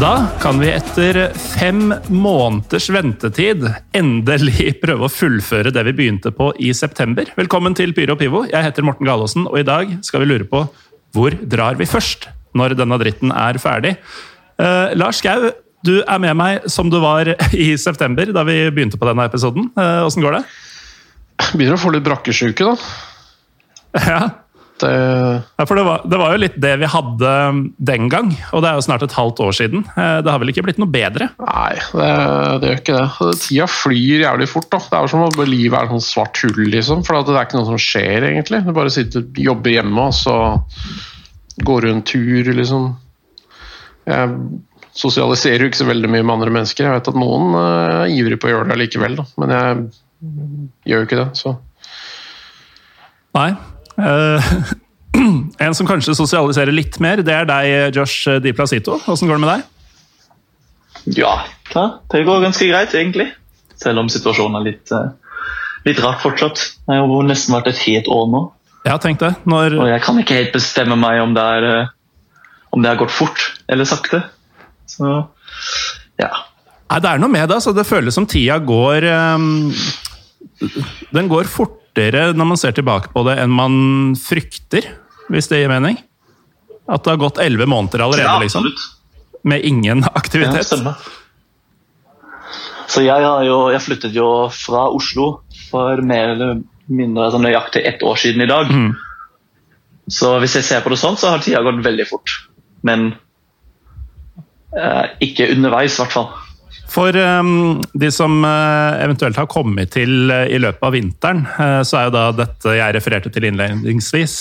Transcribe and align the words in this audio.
Da 0.00 0.26
kan 0.42 0.56
vi 0.58 0.72
etter 0.74 1.28
fem 1.38 1.92
måneders 2.10 2.88
ventetid 2.90 3.62
endelig 3.94 4.72
prøve 4.82 5.06
å 5.06 5.12
fullføre 5.12 5.70
det 5.70 5.84
vi 5.86 5.92
begynte 6.00 6.32
på 6.34 6.48
i 6.58 6.72
september. 6.74 7.28
Velkommen 7.38 7.76
til 7.78 7.94
Pyro 7.94 8.16
og 8.16 8.18
Pivo. 8.18 8.40
Jeg 8.50 8.66
heter 8.66 8.82
Morten 8.86 9.06
Galaasen, 9.06 9.46
og 9.46 9.54
i 9.60 9.66
dag 9.66 9.92
skal 10.02 10.24
vi 10.24 10.28
lure 10.32 10.48
på 10.50 10.64
hvor 11.14 11.36
drar 11.46 11.78
vi 11.78 11.86
først 11.86 12.26
når 12.58 12.74
denne 12.80 12.98
dritten 12.98 13.30
er 13.30 13.60
ferdig. 13.62 13.94
Uh, 14.58 14.90
Lars 14.98 15.22
Skau, 15.22 15.52
du 15.86 15.94
er 16.02 16.22
med 16.26 16.34
meg 16.42 16.66
som 16.66 16.90
du 16.90 16.98
var 16.98 17.30
i 17.66 17.70
september, 17.78 18.34
da 18.34 18.42
vi 18.50 18.64
begynte 18.74 18.98
på 18.98 19.06
denne 19.06 19.30
episoden. 19.30 19.70
Åssen 19.78 20.24
uh, 20.24 20.26
går 20.26 20.40
det? 20.40 20.44
Begynner 21.52 21.78
å 21.78 21.84
få 21.86 21.94
litt 21.94 22.06
brakkesjuke, 22.06 22.74
da. 22.74 22.78
Ja, 24.10 24.24
Ja, 24.90 25.64
for 25.68 25.78
det 25.78 25.84
var, 25.86 26.02
det 26.10 26.18
var 26.20 26.34
jo 26.34 26.40
litt 26.42 26.56
det 26.60 26.72
vi 26.82 26.88
hadde 26.90 27.30
den 27.90 28.08
gang, 28.12 28.32
og 28.52 28.64
det 28.64 28.70
er 28.70 28.78
jo 28.78 28.84
snart 28.86 29.04
et 29.06 29.14
halvt 29.16 29.40
år 29.44 29.54
siden. 29.56 29.84
Eh, 29.96 30.18
Det 30.24 30.30
har 30.32 30.40
vel 30.42 30.52
ikke 30.52 30.64
blitt 30.66 30.80
noe 30.82 30.90
bedre? 30.90 31.30
nei, 31.40 31.74
det, 31.94 32.10
det 32.62 32.70
gjør 32.70 32.82
ikke 32.82 32.98
det. 32.98 33.30
Tida 33.44 33.68
flyr 33.70 34.24
jævlig 34.26 34.48
fort. 34.50 34.68
da. 34.72 34.82
Det 34.84 34.98
er 34.98 35.06
jo 35.06 35.12
som 35.14 35.24
om 35.28 35.44
livet 35.48 35.78
er 35.78 35.88
et 35.88 35.94
sånt 35.96 36.06
svart 36.08 36.42
hull, 36.44 36.60
liksom. 36.74 37.02
For 37.06 37.16
det 37.20 37.34
er 37.34 37.48
ikke 37.48 37.60
noe 37.60 37.70
som 37.72 37.80
skjer, 37.80 38.28
egentlig. 38.30 38.62
Du 38.66 38.72
bare 38.76 38.92
sitter 38.94 39.26
jobber 39.44 39.74
hjemme, 39.76 40.08
og 40.10 40.14
så 40.16 40.36
går 41.64 41.84
du 41.84 41.90
en 41.92 42.04
tur, 42.06 42.52
liksom. 42.60 42.88
Jeg 44.04 44.38
sosialiserer 44.94 45.64
jo 45.64 45.70
ikke 45.72 45.80
så 45.82 45.88
veldig 45.88 46.10
mye 46.12 46.22
med 46.22 46.34
andre 46.36 46.52
mennesker. 46.54 46.86
Jeg 46.86 46.98
vet 47.00 47.08
at 47.10 47.18
noen 47.18 47.54
eh, 47.58 48.00
er 48.04 48.16
ivrig 48.18 48.38
på 48.42 48.50
å 48.50 48.54
gjøre 48.56 48.70
det 48.70 48.80
likevel, 48.84 49.16
da. 49.18 49.24
men 49.42 49.54
jeg 49.54 49.84
gjør 50.90 51.02
jo 51.02 51.08
ikke 51.08 51.22
det. 51.22 51.30
så... 51.40 51.56
Nei. 53.34 53.48
Eh, 53.98 54.54
en 55.66 55.74
som 55.74 55.88
kanskje 55.88 56.16
sosialiserer 56.18 56.74
litt 56.74 56.98
mer, 57.02 57.22
det 57.22 57.34
er 57.34 57.48
deg, 57.48 57.96
Josh 57.96 58.40
Di 58.42 58.54
Placito. 58.56 58.98
Åssen 59.06 59.30
går 59.30 59.38
det 59.38 59.44
med 59.44 59.52
deg? 59.52 59.70
Ja, 61.20 61.34
det 62.12 62.24
går 62.24 62.44
ganske 62.46 62.66
greit, 62.68 62.94
egentlig. 62.96 63.28
Selv 63.80 64.00
om 64.00 64.08
situasjonen 64.12 64.60
er 64.60 64.66
litt, 64.70 64.92
eh, 64.94 65.10
litt 65.88 66.00
rart 66.02 66.22
fortsatt. 66.22 66.62
Det 66.86 66.96
har 66.96 67.28
nesten 67.28 67.56
vært 67.56 67.72
et 67.72 67.82
helt 67.86 68.08
år 68.12 68.30
nå. 68.32 68.44
Ja, 68.84 68.98
tenk 69.00 69.20
det. 69.20 69.34
Når, 69.48 69.78
Og 69.80 69.88
jeg 69.88 70.02
kan 70.04 70.18
ikke 70.20 70.38
helt 70.38 70.52
bestemme 70.52 70.96
meg 71.00 71.20
om 71.22 71.34
det, 71.36 71.42
er, 71.42 71.64
eh, 71.64 71.86
om 72.72 72.82
det 72.82 72.90
har 72.92 73.00
gått 73.00 73.14
fort 73.14 73.40
eller 73.68 73.84
sakte. 73.88 74.22
Så 74.86 75.28
ja. 76.20 76.30
Nei, 76.90 77.00
det 77.00 77.10
er 77.10 77.18
noe 77.18 77.32
med 77.32 77.48
det. 77.48 77.56
Altså, 77.56 77.72
det 77.74 77.86
føles 77.88 78.14
som 78.14 78.26
tida 78.28 78.58
går 78.62 79.06
um, 79.34 79.72
Den 81.16 81.28
går 81.28 81.48
fortere 81.94 82.34
når 82.34 82.46
man 82.46 82.58
ser 82.58 82.72
tilbake 82.74 83.12
på 83.12 83.22
det, 83.26 83.38
enn 83.38 83.50
man 83.50 84.14
frykter, 84.18 84.84
hvis 85.30 85.48
det 85.48 85.62
gir 85.62 85.70
mening. 85.70 85.98
At 86.88 87.04
det 87.04 87.14
har 87.14 87.20
gått 87.22 87.38
elleve 87.40 87.66
måneder 87.66 88.02
allerede, 88.04 88.28
ja 88.28 88.40
liksom. 88.40 88.66
Med 89.44 89.64
ingen 89.64 90.00
Ja, 90.04 90.12
aktivitet. 90.14 90.66
stemmer. 90.66 90.94
Så 92.86 93.00
jeg, 93.02 93.24
har 93.24 93.42
jo, 93.44 93.70
jeg 93.72 93.80
flyttet 93.80 94.14
jo 94.14 94.48
fra 94.52 94.88
Oslo 94.92 95.40
for 95.70 96.02
mer 96.04 96.34
eller 96.34 96.60
mindre 96.86 97.30
sånn 97.32 97.42
nøyaktig 97.46 97.80
ett 97.88 98.02
år 98.04 98.16
siden 98.20 98.44
i 98.44 98.48
dag. 98.50 98.68
Mm. 98.68 98.92
Så 100.12 100.34
hvis 100.42 100.54
jeg 100.58 100.64
ser 100.64 100.82
på 100.84 100.92
det 100.92 101.00
sånn, 101.00 101.16
så 101.16 101.32
har 101.32 101.40
tida 101.40 101.62
gått 101.64 101.80
veldig 101.84 102.04
fort. 102.10 102.28
Men 102.84 103.14
eh, 104.76 105.06
ikke 105.24 105.48
underveis, 105.54 105.96
i 105.96 106.02
hvert 106.02 106.12
fall. 106.12 106.28
For 106.90 107.16
um, 107.16 107.80
de 107.96 108.10
som 108.12 108.44
uh, 108.44 109.00
eventuelt 109.02 109.38
har 109.40 109.48
kommet 109.50 109.94
til 109.96 110.30
uh, 110.30 110.44
i 110.46 110.60
løpet 110.62 110.84
av 110.84 110.94
vinteren, 110.94 111.42
uh, 111.56 111.80
så 111.86 111.98
er 111.98 112.06
jo 112.06 112.14
da 112.14 112.24
dette 112.44 112.76
jeg 112.76 112.96
refererte 112.96 113.32
til 113.34 113.48
innledningsvis, 113.48 114.36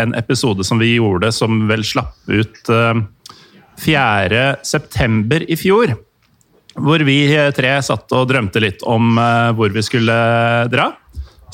en 0.00 0.14
episode 0.16 0.64
som 0.64 0.80
vi 0.80 0.94
gjorde 0.94 1.32
som 1.34 1.64
vel 1.68 1.84
slapp 1.86 2.16
ut 2.28 2.70
eh, 2.72 3.00
4. 3.84 4.42
september 4.64 5.44
i 5.50 5.56
fjor. 5.58 5.94
Hvor 6.74 7.04
vi 7.06 7.18
tre 7.54 7.76
satt 7.86 8.12
og 8.16 8.28
drømte 8.30 8.62
litt 8.62 8.82
om 8.86 9.14
hvor 9.54 9.70
vi 9.74 9.82
skulle 9.86 10.16
dra. 10.72 10.88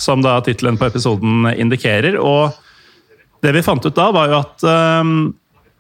Som 0.01 0.25
da 0.25 0.39
tittelen 0.45 0.79
på 0.81 0.89
episoden 0.89 1.49
indikerer. 1.53 2.17
Og 2.21 2.57
det 3.45 3.53
vi 3.57 3.65
fant 3.65 3.85
ut 3.85 3.97
da, 3.97 4.09
var 4.13 4.31
jo 4.31 4.41
at 4.41 4.65
eh, 4.69 5.13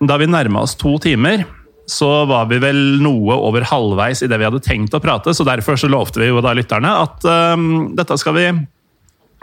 da 0.09 0.17
vi 0.21 0.29
nærma 0.31 0.65
oss 0.65 0.77
to 0.81 0.97
timer, 1.03 1.45
så 1.91 2.09
var 2.31 2.49
vi 2.51 2.61
vel 2.63 2.81
noe 3.03 3.37
over 3.37 3.67
halvveis 3.67 4.23
i 4.23 4.31
det 4.31 4.39
vi 4.41 4.47
hadde 4.47 4.63
tenkt 4.65 4.95
å 4.95 5.03
prate, 5.03 5.35
så 5.35 5.47
derfor 5.47 5.79
så 5.81 5.91
lovte 5.91 6.23
vi 6.23 6.31
jo 6.31 6.43
da 6.45 6.55
lytterne 6.57 6.93
at 7.03 7.27
um, 7.27 7.91
dette 7.99 8.19
skal 8.21 8.37
vi 8.37 8.47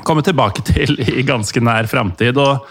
komme 0.07 0.23
tilbake 0.25 0.63
til 0.67 0.97
i 1.03 1.25
ganske 1.27 1.61
nær 1.63 1.89
framtid. 1.91 2.37
Og 2.39 2.67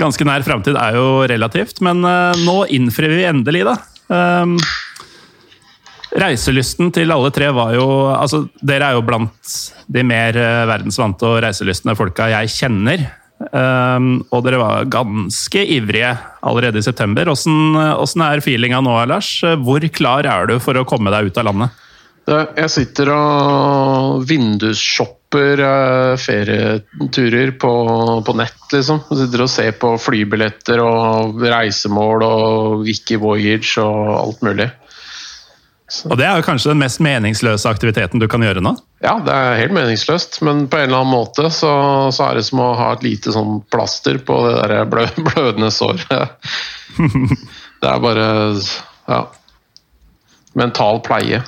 ganske 0.00 0.26
nær 0.26 0.44
framtid 0.46 0.78
er 0.80 0.98
jo 0.98 1.22
relativt, 1.30 1.82
men 1.84 2.02
uh, 2.06 2.32
nå 2.42 2.64
innfrir 2.74 3.12
vi 3.14 3.28
endelig, 3.28 3.66
da. 3.68 3.76
Um, 4.12 4.56
Reiselysten 6.12 6.90
til 6.92 7.12
alle 7.14 7.30
tre 7.32 7.46
var 7.56 7.70
jo 7.72 7.86
altså 8.12 8.42
Dere 8.60 8.90
er 8.90 8.98
jo 8.98 9.04
blant 9.06 9.52
de 9.88 10.02
mer 10.04 10.36
eh, 10.36 10.64
verdensvante 10.68 11.24
og 11.24 11.38
reiselystne 11.40 11.94
folka 11.96 12.26
jeg 12.28 12.50
kjenner. 12.52 13.06
Um, 13.52 14.22
og 14.32 14.46
dere 14.46 14.56
var 14.62 14.86
ganske 14.88 15.60
ivrige 15.74 16.14
allerede 16.40 16.80
i 16.80 16.84
september. 16.86 17.28
Åssen 17.28 18.24
er 18.24 18.44
feelinga 18.44 18.80
nå, 18.80 18.94
Lars? 19.10 19.34
Hvor 19.60 19.84
klar 19.92 20.24
er 20.24 20.48
du 20.48 20.56
for 20.62 20.80
å 20.80 20.86
komme 20.88 21.12
deg 21.12 21.28
ut 21.28 21.40
av 21.40 21.50
landet? 21.50 21.82
Jeg 22.22 22.70
sitter 22.70 23.08
og 23.10 24.22
vindusshopper 24.30 25.62
eh, 25.66 26.12
ferieturer 26.22 27.50
på, 27.58 27.72
på 28.22 28.34
nett, 28.38 28.60
liksom. 28.70 29.00
Jeg 29.10 29.24
sitter 29.24 29.42
og 29.42 29.50
ser 29.50 29.72
på 29.82 29.90
flybilletter 29.98 30.84
og 30.84 31.42
reisemål 31.42 32.22
og 32.28 32.84
Wiki 32.86 33.18
Voyage 33.18 33.82
og 33.82 34.12
alt 34.20 34.46
mulig. 34.46 34.68
Og 36.08 36.16
det 36.18 36.24
er 36.26 36.38
jo 36.38 36.44
kanskje 36.46 36.72
den 36.72 36.80
mest 36.80 37.00
meningsløse 37.04 37.68
aktiviteten 37.68 38.22
du 38.22 38.26
kan 38.30 38.42
gjøre 38.44 38.62
nå? 38.64 38.74
Ja, 39.04 39.16
det 39.24 39.34
er 39.34 39.58
helt 39.60 39.74
meningsløst, 39.76 40.40
men 40.46 40.64
på 40.70 40.78
en 40.78 40.88
eller 40.88 41.02
annen 41.02 41.12
måte 41.12 41.50
så, 41.52 41.72
så 42.14 42.28
er 42.28 42.38
det 42.38 42.46
som 42.48 42.62
å 42.64 42.72
ha 42.78 42.92
et 42.94 43.04
lite 43.06 43.34
sånn 43.34 43.60
plaster 43.72 44.20
på 44.24 44.38
det 44.46 44.54
der 44.60 44.86
blø, 44.92 45.06
blødende 45.20 45.72
såret. 45.74 46.08
Det 47.82 47.90
er 47.90 47.98
bare 47.98 48.26
ja, 49.10 49.16
mental 50.54 51.00
pleie. 51.02 51.40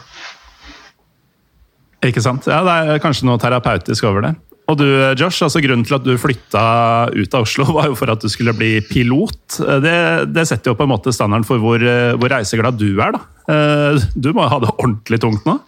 Ikke 2.02 2.22
sant? 2.24 2.48
Ja, 2.50 2.64
Det 2.66 2.96
er 2.96 3.02
kanskje 3.04 3.28
noe 3.28 3.38
terapeutisk 3.38 4.08
over 4.10 4.26
det. 4.26 4.32
Og 4.70 4.78
du, 4.80 4.86
Josh, 5.20 5.42
altså 5.44 5.60
Grunnen 5.60 5.84
til 5.84 5.98
at 5.98 6.06
du 6.06 6.14
flytta 6.16 6.64
ut 7.12 7.36
av 7.36 7.44
Oslo, 7.44 7.66
var 7.76 7.90
jo 7.90 7.98
for 7.98 8.12
at 8.14 8.24
du 8.24 8.30
skulle 8.32 8.54
bli 8.56 8.78
pilot. 8.88 9.58
Det, 9.84 9.96
det 10.32 10.46
setter 10.48 10.72
jo 10.72 10.78
på 10.78 10.86
en 10.86 10.94
måte 10.94 11.12
standarden 11.12 11.46
for 11.48 11.60
hvor, 11.60 11.84
hvor 12.16 12.32
reiseglad 12.32 12.80
du 12.80 12.90
er. 12.96 13.18
da. 13.18 13.22
Eh, 13.52 14.02
Du 14.16 14.32
må 14.32 14.48
ha 14.48 14.60
det 14.62 14.72
ordentlig 14.72 15.20
tungt 15.20 15.44
nå? 15.48 15.58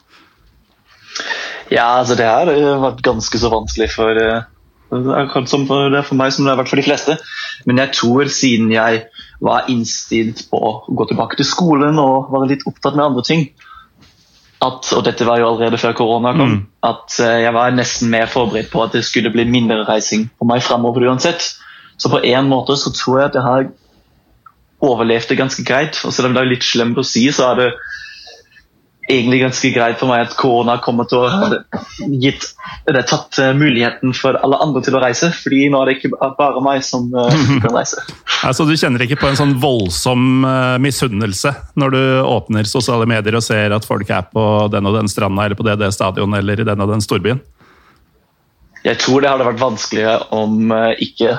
Ja, 1.72 1.98
altså 1.98 2.16
det 2.18 2.26
har 2.28 2.48
eh, 2.52 2.76
vært 2.82 3.02
ganske 3.04 3.40
så 3.40 3.50
vanskelig 3.52 3.90
for 3.94 4.20
eh, 4.22 4.44
for, 4.86 5.02
det 5.90 5.98
er 5.98 6.06
for 6.06 6.14
meg 6.14 6.30
som 6.30 6.46
det 6.46 6.52
har 6.52 6.60
vært 6.60 6.70
for 6.70 6.78
de 6.78 6.86
fleste. 6.86 7.16
Men 7.66 7.80
jeg 7.82 7.94
tror 7.96 8.28
siden 8.30 8.70
jeg 8.70 9.00
var 9.42 9.66
innstilt 9.72 10.44
på 10.50 10.60
å 10.62 10.70
gå 10.86 11.08
tilbake 11.10 11.38
til 11.40 11.48
skolen 11.48 11.98
og 11.98 12.30
var 12.30 12.46
litt 12.46 12.62
opptatt 12.70 12.94
med 12.94 13.08
andre 13.08 13.24
ting, 13.26 13.48
at, 14.64 14.92
og 14.96 15.04
dette 15.04 15.26
var 15.28 15.38
jo 15.38 15.48
allerede 15.50 15.78
før 15.78 15.92
korona 15.92 16.32
kom, 16.32 16.50
Mm. 16.50 16.66
at 16.82 17.18
eh, 17.20 17.42
jeg 17.44 17.52
var 17.54 17.70
nesten 17.70 18.10
mer 18.10 18.26
forberedt 18.26 18.70
på 18.72 18.82
at 18.82 18.92
det 18.92 19.04
skulle 19.04 19.30
bli 19.30 19.44
mindre 19.44 19.84
reising 19.84 20.30
for 20.38 20.46
meg 20.48 20.62
fremover 20.62 21.04
uansett. 21.10 21.54
Så 21.98 22.08
på 22.12 22.20
en 22.24 22.48
måte 22.48 22.76
så 22.76 22.92
tror 22.92 23.18
jeg 23.20 23.28
at 23.28 23.34
jeg 23.34 23.42
har 23.42 23.66
overlevd 24.80 25.28
det 25.28 25.38
ganske 25.38 25.64
greit. 25.64 26.00
Og 26.04 26.12
selv 26.12 26.28
om 26.28 26.34
det 26.34 26.42
er 26.42 26.50
litt 26.50 26.64
slemt 26.64 26.98
å 26.98 27.04
si, 27.04 27.26
så 27.32 27.50
er 27.52 27.54
det 27.60 27.68
egentlig 29.08 29.40
ganske 29.40 29.70
greit 29.74 29.98
for 30.00 30.10
meg 30.10 30.26
at 30.26 30.36
korona 30.38 30.76
kommer 30.82 31.06
til 31.08 31.22
å 31.22 31.30
ha 31.30 31.48
gitt, 32.10 32.48
det 32.86 32.96
har 32.98 33.06
tatt 33.06 33.38
uh, 33.42 33.52
muligheten 33.56 34.14
for 34.16 34.38
alle 34.40 34.58
andre 34.62 34.82
til 34.84 34.96
å 34.98 35.02
reise. 35.02 35.30
fordi 35.34 35.66
nå 35.70 35.80
er 35.82 35.90
det 35.90 35.96
ikke 35.98 36.30
bare 36.38 36.62
meg 36.64 36.84
som 36.86 37.08
uh, 37.14 37.30
kan 37.62 37.72
reise. 37.76 38.02
Altså, 38.44 38.66
du 38.68 38.74
kjenner 38.76 39.00
ikke 39.00 39.16
på 39.16 39.30
en 39.30 39.38
sånn 39.38 39.54
voldsom 39.62 40.44
uh, 40.44 40.76
misunnelse 40.82 41.54
når 41.80 41.94
du 41.94 42.00
åpner 42.28 42.68
sosiale 42.68 43.06
medier 43.08 43.38
og 43.38 43.42
ser 43.42 43.72
at 43.72 43.86
folk 43.88 44.10
er 44.12 44.26
på 44.28 44.44
den 44.70 44.86
og 44.86 44.98
den 44.98 45.08
stranda 45.08 45.46
eller 45.46 45.56
på 45.56 45.64
det, 45.64 45.78
det 45.80 45.88
stadionet 45.96 46.42
eller 46.42 46.60
i 46.60 46.66
den 46.68 46.84
og 46.84 46.92
den 46.92 47.02
storbyen? 47.02 47.40
Jeg 48.84 49.00
tror 49.00 49.24
det 49.24 49.32
hadde 49.32 49.48
vært 49.48 49.62
vanskeligere 49.62 50.28
om 50.36 50.68
ikke 51.02 51.32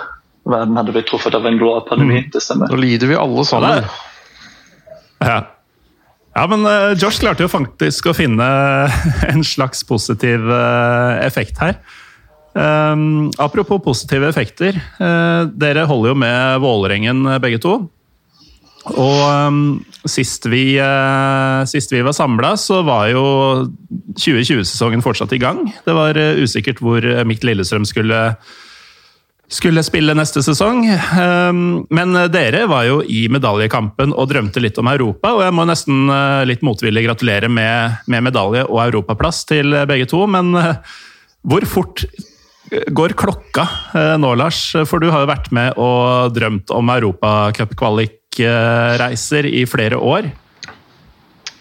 verden 0.49 0.81
hadde 0.81 0.95
blitt 0.97 1.07
truffet 1.07 1.37
av 1.37 1.45
en 1.47 1.61
global 1.61 1.85
pandemi. 1.87 2.23
Mm. 2.25 2.33
Det 2.33 2.41
stemmer. 2.43 2.73
Nå 2.73 2.81
lider 2.81 3.13
vi 3.13 3.19
alle 3.21 3.45
sammen. 3.47 3.85
Ja. 5.21 5.37
Ja, 6.37 6.43
men 6.45 6.61
uh, 6.69 6.93
Josh 6.93 7.17
klarte 7.23 7.41
jo 7.41 7.49
faktisk 7.49 8.11
å 8.11 8.15
finne 8.15 8.45
en 9.31 9.41
slags 9.45 9.81
positiv 9.89 10.45
uh, 10.45 11.17
effekt 11.25 11.57
her. 11.63 11.79
Um, 12.57 13.29
apropos 13.41 13.81
positive 13.81 14.29
effekter. 14.29 14.77
Uh, 15.01 15.49
dere 15.57 15.87
holder 15.89 16.13
jo 16.13 16.19
med 16.21 16.61
Vålerengen 16.61 17.25
begge 17.41 17.61
to. 17.63 17.79
Og 18.87 19.17
um, 19.49 19.57
sist, 20.07 20.45
vi, 20.47 20.77
sist 21.67 21.91
vi 21.91 22.05
var 22.05 22.15
samla, 22.15 22.53
så 22.61 22.79
var 22.87 23.09
jo 23.11 23.25
2020-sesongen 24.15 25.03
fortsatt 25.03 25.33
i 25.35 25.41
gang. 25.41 25.65
Det 25.83 25.97
var 25.97 26.15
usikkert 26.39 26.79
hvor 26.85 27.03
Mikt 27.27 27.43
Lillestrøm 27.43 27.83
skulle 27.89 28.21
skulle 29.51 29.83
spille 29.85 30.13
neste 30.17 30.41
sesong. 30.43 30.85
Ehm, 30.91 31.85
men 31.93 32.13
dere 32.33 32.65
var 32.67 32.83
jo 32.87 33.01
i 33.03 33.27
medaljekampen 33.31 34.13
og 34.13 34.29
drømte 34.31 34.59
litt 34.63 34.77
om 34.81 34.87
Europa, 34.91 35.27
og 35.35 35.41
jeg 35.45 35.53
må 35.55 35.63
nesten 35.69 35.97
eh, 36.11 36.47
litt 36.49 36.63
motvillig 36.67 37.03
gratulere 37.07 37.47
med, 37.51 37.91
med 38.11 38.23
medalje 38.27 38.63
og 38.67 38.79
europaplass 38.89 39.37
til 39.49 39.67
begge 39.89 40.07
to. 40.11 40.19
Men 40.31 40.45
eh, 40.59 40.75
hvor 41.47 41.63
fort 41.69 41.97
går 42.67 43.11
klokka 43.15 43.63
nå, 44.19 44.29
Lars? 44.35 44.75
For 44.89 44.99
du 44.99 45.07
har 45.07 45.23
jo 45.23 45.29
vært 45.29 45.47
med 45.55 45.79
og 45.79 46.35
drømt 46.35 46.67
om 46.75 46.89
europacupkvalikreiser 46.91 49.47
i 49.47 49.63
flere 49.71 49.95
år. 49.95 50.27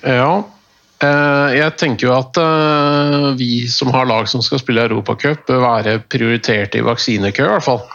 Ja, 0.02 0.42
Eh, 0.42 0.55
jeg 1.02 1.72
tenker 1.76 2.08
jo 2.08 2.14
at 2.16 2.38
eh, 2.40 3.26
vi 3.36 3.66
som 3.68 3.92
har 3.92 4.08
lag 4.08 4.28
som 4.30 4.40
skal 4.44 4.62
spille 4.62 4.86
Europacup, 4.86 5.44
bør 5.48 5.60
være 5.64 5.98
prioritert 6.08 6.76
i 6.78 6.84
vaksinekø, 6.86 7.44
i 7.44 7.54
hvert 7.56 7.68
fall. 7.68 7.84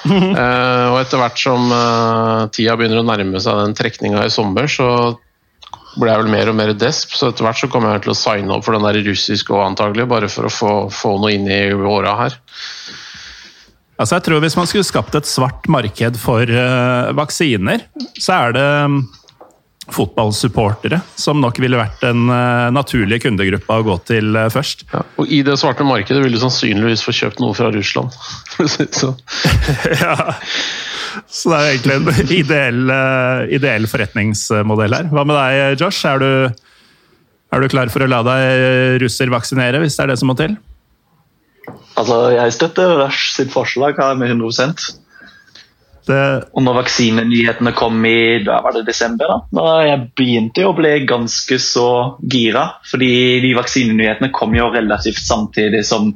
Eh, 0.00 0.86
og 0.88 0.94
etter 0.96 1.20
hvert 1.20 1.36
som 1.36 1.66
tida 2.56 2.72
begynner 2.78 3.02
å 3.02 3.04
nærme 3.04 3.36
seg 3.44 3.58
den 3.58 3.74
trekninga 3.76 4.22
i 4.24 4.32
sommer, 4.32 4.64
så 4.64 4.86
blir 5.98 6.12
jeg 6.12 6.22
vel 6.22 6.32
mer 6.32 6.50
og 6.50 6.56
mer 6.56 6.72
desp, 6.78 7.12
så 7.16 7.28
etter 7.28 7.44
hvert 7.44 7.60
så 7.60 7.68
kommer 7.68 7.96
jeg 7.96 8.06
til 8.06 8.14
å 8.14 8.18
signe 8.18 8.54
opp 8.54 8.64
for 8.66 8.76
den 8.76 8.86
der 8.86 9.00
russiske 9.04 9.52
òg, 9.52 9.64
antagelig, 9.72 10.06
bare 10.10 10.30
for 10.32 10.48
å 10.48 10.54
få, 10.54 10.72
få 10.94 11.14
noe 11.20 11.34
inn 11.34 11.48
i 11.50 11.62
åra 11.74 12.16
her. 12.22 12.38
Altså 14.00 14.16
jeg 14.16 14.24
tror 14.24 14.40
Hvis 14.40 14.56
man 14.56 14.68
skulle 14.68 14.88
skapt 14.88 15.16
et 15.18 15.28
svart 15.28 15.66
marked 15.68 16.16
for 16.20 16.48
uh, 16.48 17.10
vaksiner, 17.18 17.84
så 18.16 18.38
er 18.46 18.56
det 18.56 18.68
fotballsupportere, 19.94 21.00
som 21.18 21.40
nok 21.42 21.58
ville 21.62 21.78
vært 21.78 22.00
den 22.04 22.28
uh, 22.30 22.68
naturlig 22.74 23.20
kundegruppe 23.24 23.76
å 23.76 23.84
gå 23.86 23.96
til 24.08 24.36
uh, 24.38 24.48
først. 24.52 24.86
Ja, 24.92 25.02
og 25.20 25.32
I 25.32 25.42
det 25.46 25.56
svarte 25.60 25.86
markedet 25.86 26.22
ville 26.24 26.38
du 26.38 26.42
sannsynligvis 26.42 27.04
få 27.06 27.14
kjøpt 27.16 27.42
noe 27.42 27.56
fra 27.56 27.70
Russland. 27.74 28.14
så. 29.00 29.12
ja. 30.04 30.16
så 31.26 31.52
det 31.52 31.60
er 31.60 31.68
egentlig 31.74 31.98
en 31.98 32.34
ideell, 32.40 32.82
uh, 32.88 33.44
ideell, 33.52 33.90
forretningsmodell 33.90 34.98
her. 34.98 35.12
Hva 35.12 35.26
med 35.28 35.38
deg, 35.38 35.82
Josh? 35.82 36.02
Er 36.08 36.22
du, 36.22 36.30
er 37.50 37.62
du 37.62 37.70
klar 37.72 37.92
for 37.92 38.06
å 38.06 38.10
la 38.10 38.24
deg 38.26 39.00
russer 39.04 39.32
vaksinere, 39.32 39.82
hvis 39.82 39.98
det 39.98 40.06
er 40.06 40.14
det 40.14 40.20
som 40.22 40.32
må 40.32 40.38
til? 40.38 40.58
Altså, 41.98 42.30
Jeg 42.32 42.56
støtter 42.56 42.96
Rush 43.02 43.34
sitt 43.36 43.52
forslag 43.52 43.98
her 44.00 44.16
med 44.18 44.32
100 44.32 44.96
det... 46.10 46.22
Og 46.54 46.64
når 46.66 46.80
vaksinenyhetene 46.82 47.72
kom 47.78 48.02
i 48.08 48.40
da 48.44 48.58
var 48.64 48.76
det 48.76 48.86
desember, 48.88 49.30
da, 49.30 49.38
da 49.60 49.74
jeg 49.86 50.06
begynte 50.18 50.62
jeg 50.62 50.70
å 50.70 50.76
bli 50.76 50.92
ganske 51.08 51.60
så 51.62 51.90
gira. 52.20 52.66
fordi 52.90 53.12
de 53.44 53.54
vaksinenyhetene 53.58 54.32
kom 54.34 54.54
jo 54.56 54.70
relativt 54.74 55.22
samtidig 55.22 55.84
som 55.86 56.12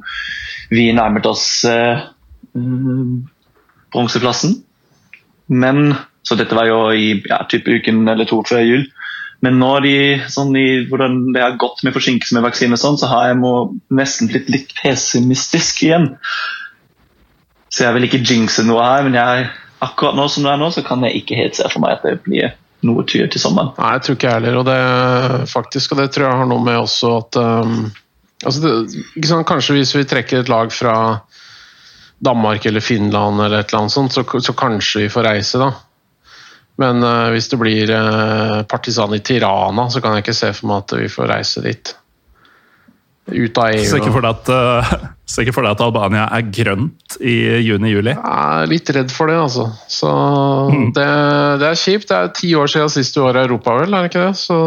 vi 0.69 0.89
nærmet 0.95 1.25
oss 1.29 1.47
eh, 1.69 2.03
bronseplassen. 3.93 4.59
Men 5.47 5.95
Så 6.25 6.33
dette 6.35 6.55
var 6.57 6.65
jo 6.65 6.89
i 6.89 7.21
ja, 7.21 7.43
type 7.45 7.69
uken 7.69 8.07
eller 8.09 8.25
to 8.25 8.39
før 8.49 8.63
jul. 8.65 8.87
Men 9.45 9.59
nå 9.61 9.71
de, 9.83 9.97
sånn 10.31 10.55
i, 10.57 10.85
hvordan 10.89 11.19
det 11.35 11.43
har 11.43 11.59
gått 11.61 11.83
med 11.85 11.93
forsinkelse 11.93 12.33
med 12.33 12.45
vaksine, 12.47 12.79
sånn, 12.81 12.97
så 12.97 13.11
har 13.11 13.27
jeg 13.29 13.37
må, 13.43 13.51
nesten 13.93 14.31
blitt 14.31 14.49
litt 14.49 14.73
pessimistisk 14.79 15.83
igjen. 15.85 16.07
Så 17.69 17.85
jeg 17.85 17.93
vil 17.97 18.07
ikke 18.07 18.23
jinxe 18.25 18.65
noe 18.65 18.81
her, 18.87 19.05
men 19.05 19.19
jeg 19.19 19.45
akkurat 19.83 20.15
nå 20.15 20.27
som 20.31 20.45
det 20.45 20.53
er 20.53 20.61
nå, 20.61 20.69
så 20.71 20.83
kan 20.85 21.03
jeg 21.05 21.21
ikke 21.21 21.39
helt 21.39 21.57
se 21.57 21.67
for 21.71 21.83
meg 21.83 21.97
at 21.97 22.05
det 22.07 22.19
blir 22.25 22.53
noe 22.85 23.05
tyr 23.09 23.29
til 23.31 23.41
sommeren. 23.41 23.73
Nei, 23.79 23.93
jeg 23.95 24.05
tror 24.05 24.17
ikke 24.17 24.29
jeg 24.29 24.39
heller. 24.39 24.59
Og 24.59 24.67
det, 24.67 25.47
faktisk, 25.51 25.93
og 25.93 26.01
det 26.01 26.09
tror 26.13 26.27
jeg 26.27 26.41
har 26.41 26.49
noe 26.49 26.65
med 26.65 26.79
også 26.79 27.13
at 27.19 27.39
um, 27.41 27.79
altså 28.43 28.61
det, 28.63 28.73
sant, 29.25 29.47
Kanskje 29.49 29.79
hvis 29.79 29.95
vi 29.97 30.05
trekker 30.09 30.43
et 30.43 30.51
lag 30.51 30.73
fra 30.73 30.95
Danmark 32.25 32.65
eller 32.65 32.83
Finland 32.83 33.41
eller 33.41 33.59
et 33.59 33.73
eller 33.73 33.85
annet 33.85 33.95
sånt, 33.95 34.15
så, 34.15 34.23
så 34.23 34.55
kanskje 34.57 35.05
vi 35.05 35.11
får 35.11 35.29
reise, 35.31 35.61
da. 35.61 35.71
Men 36.81 37.03
uh, 37.03 37.31
hvis 37.31 37.49
det 37.51 37.59
blir 37.59 37.91
uh, 37.91 38.63
partisan 38.69 39.15
i 39.15 39.23
Tirana, 39.23 39.89
så 39.89 40.03
kan 40.03 40.15
jeg 40.15 40.25
ikke 40.25 40.37
se 40.37 40.51
for 40.55 40.71
meg 40.71 40.83
at 40.83 40.97
vi 40.99 41.11
får 41.11 41.31
reise 41.31 41.63
dit 41.65 41.95
ut 43.31 43.57
av 43.57 43.73
EU. 43.73 43.85
Så 43.89 43.99
ikke 43.99 44.13
for 44.13 44.25
deg 44.25 44.35
at, 44.35 44.49
uh, 44.53 44.91
for 45.25 45.65
deg 45.65 45.71
at 45.71 45.83
Albania 45.85 46.25
er 46.35 46.45
grønt 46.53 47.17
i 47.17 47.35
juni-juli? 47.65 48.13
Jeg 48.13 48.21
er 48.21 48.69
litt 48.69 48.91
redd 48.93 49.13
for 49.13 49.31
det, 49.31 49.39
altså. 49.41 49.67
Så 49.89 50.11
mm. 50.69 50.87
det, 50.97 51.07
det, 51.61 51.71
er 51.71 51.81
kjipt. 51.81 52.09
Det 52.11 52.19
er 52.19 52.33
ti 52.37 52.53
år 52.59 52.71
siden 52.71 52.93
sist 52.93 53.17
du 53.17 53.23
var 53.25 53.39
i 53.39 53.45
Europa, 53.47 53.77
vel? 53.81 53.97
Er 53.97 54.05
det 54.05 54.13
ikke 54.13 54.27
det? 54.27 54.35
Så 54.37 54.57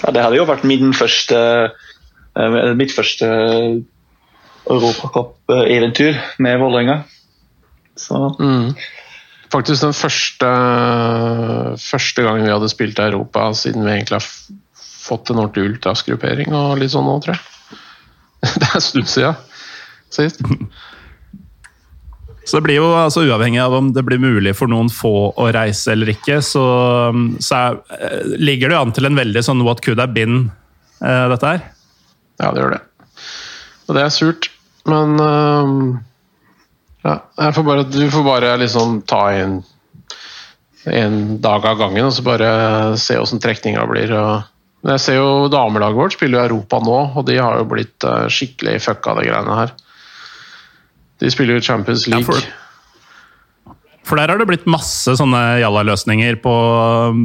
ja, 0.00 0.12
Det 0.12 0.24
hadde 0.24 0.40
jo 0.40 0.48
vært 0.48 0.66
min 0.68 0.96
første, 0.96 1.38
uh, 2.40 2.72
mitt 2.78 2.96
første 2.96 3.28
europacup-eventyr 4.64 6.20
med 6.40 6.60
Vålerenga. 6.62 7.02
Mm. 8.40 8.72
Faktisk 9.52 9.84
den 9.84 9.94
første, 9.94 10.48
første 11.78 12.24
gangen 12.24 12.46
vi 12.48 12.52
hadde 12.52 12.72
spilt 12.72 12.98
i 12.98 13.06
Europa 13.12 13.52
siden 13.54 13.84
vi 13.84 13.92
egentlig 13.92 14.18
har 14.18 14.26
fått 15.04 15.30
en 15.30 15.42
ordentlig 15.42 15.68
ultraskrupering 15.72 16.54
og 16.56 16.78
litt 16.80 16.94
sånn 16.94 17.06
nå, 17.08 17.18
tror 17.24 17.36
jeg. 17.36 17.42
Det 18.60 18.68
er 18.68 18.78
en 18.78 18.84
stund 18.84 19.10
siden 19.10 19.42
sist. 20.14 20.40
Så 22.44 22.58
det 22.58 22.66
blir 22.66 22.76
jo, 22.76 22.88
altså 22.92 23.24
Uavhengig 23.24 23.62
av 23.62 23.74
om 23.74 23.92
det 23.96 24.04
blir 24.04 24.20
mulig 24.20 24.52
for 24.56 24.70
noen 24.70 24.90
få 24.92 25.32
å 25.32 25.46
reise 25.54 25.94
eller 25.94 26.12
ikke, 26.12 26.42
så, 26.44 26.64
så 27.40 27.60
er, 27.60 27.78
eh, 27.96 28.34
ligger 28.36 28.70
det 28.70 28.76
jo 28.76 28.82
an 28.84 28.94
til 28.96 29.08
en 29.08 29.18
veldig 29.18 29.42
sånn 29.46 29.64
what 29.64 29.80
could 29.84 30.02
have 30.02 30.12
been, 30.16 30.50
uh, 31.00 31.26
dette 31.32 31.54
her. 31.54 31.62
Ja, 32.42 32.50
det 32.52 32.60
gjør 32.60 32.76
det. 32.76 32.82
Og 33.88 33.96
det 33.96 34.04
er 34.04 34.12
surt, 34.12 34.50
men 34.90 35.16
uh, 35.20 35.96
ja, 37.04 37.18
får 37.56 37.64
bare, 37.64 37.86
Du 37.88 38.04
får 38.12 38.26
bare 38.28 38.54
liksom 38.60 39.00
ta 39.08 39.24
en, 39.32 39.62
en 40.84 41.20
dag 41.40 41.64
av 41.72 41.80
gangen 41.80 42.10
og 42.10 42.12
så 42.12 42.24
bare 42.26 42.50
se 43.00 43.16
åssen 43.20 43.40
trekninga 43.40 43.88
blir. 43.88 44.12
og 44.12 44.53
men 44.84 44.98
jeg 44.98 45.00
ser 45.00 45.16
jo 45.16 45.48
damelaget 45.48 45.96
vårt 45.96 46.12
spiller 46.12 46.42
jo 46.42 46.44
Europa 46.50 46.78
nå, 46.84 46.98
og 47.16 47.24
de 47.24 47.38
har 47.40 47.56
jo 47.56 47.68
blitt 47.70 48.04
uh, 48.04 48.26
skikkelig 48.28 48.76
fucka, 48.84 49.16
de 49.16 49.30
greiene 49.30 49.56
her. 49.56 49.70
De 51.24 51.30
spiller 51.32 51.56
jo 51.56 51.64
Champions 51.64 52.04
League. 52.12 52.20
Ja, 52.20 52.44
for, 53.64 53.78
for, 54.04 54.20
der 54.20 54.34
har 54.34 54.42
det 54.42 54.48
blitt 54.50 54.66
masse 54.68 55.14
sånne 55.16 55.40
jalla-løsninger 55.62 56.36
på, 56.44 56.52
um, 57.14 57.22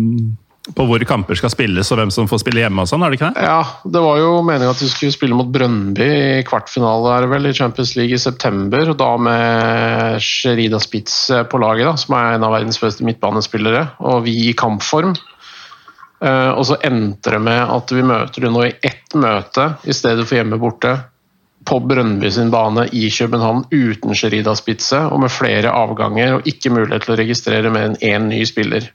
på 0.71 0.85
hvor 0.87 1.03
kamper 1.09 1.35
skal 1.35 1.51
spilles 1.51 1.91
og 1.91 1.99
hvem 1.99 2.13
som 2.15 2.29
får 2.31 2.45
spille 2.45 2.63
hjemme 2.63 2.85
og 2.85 2.87
sånn, 2.93 3.03
er 3.03 3.11
det 3.11 3.19
ikke 3.19 3.33
det? 3.35 3.43
Ja, 3.49 3.59
det 3.91 4.03
var 4.05 4.21
jo 4.21 4.29
meninga 4.47 4.71
at 4.71 4.83
vi 4.85 4.87
skulle 4.93 5.17
spille 5.17 5.35
mot 5.35 5.51
Brønnby 5.51 6.07
i 6.07 6.45
kvartfinale 6.47 7.17
er 7.17 7.27
vel, 7.33 7.49
i 7.49 7.57
Champions 7.57 7.91
League 7.99 8.15
i 8.15 8.21
september. 8.23 8.93
og 8.93 9.01
Da 9.03 9.09
med 9.19 10.23
Sherida 10.23 10.79
Spitz 10.79 11.25
på 11.51 11.59
laget, 11.59 11.89
da, 11.91 11.99
som 11.99 12.15
er 12.15 12.37
en 12.37 12.47
av 12.47 12.55
verdens 12.55 12.79
beste 12.79 13.03
midtbanespillere, 13.03 13.83
og 13.99 14.23
vi 14.29 14.37
i 14.47 14.55
kampform. 14.55 15.17
Uh, 16.19 16.51
og 16.59 16.65
så 16.67 16.75
endte 16.83 17.31
det 17.31 17.39
med 17.45 17.61
at 17.71 17.93
vi 17.95 18.03
møter 18.03 18.43
dem 18.43 18.55
nå 18.55 18.65
i 18.67 18.75
ett 18.83 19.15
møte 19.15 19.69
i 19.87 19.95
stedet 19.95 20.25
for 20.27 20.39
hjemme 20.39 20.59
borte. 20.59 20.97
På 21.67 21.79
Brønnby 21.83 22.31
sin 22.33 22.51
bane 22.51 22.87
i 22.95 23.09
København 23.13 23.65
uten 23.71 24.15
Sherida 24.15 24.55
Spitze 24.57 24.99
og 25.11 25.21
med 25.23 25.31
flere 25.31 25.71
avganger 25.75 26.37
og 26.37 26.47
ikke 26.49 26.71
mulighet 26.73 27.05
til 27.05 27.15
å 27.15 27.19
registrere 27.19 27.71
mer 27.71 27.89
enn 27.89 27.97
én 28.03 28.27
ny 28.31 28.41
spiller. 28.47 28.89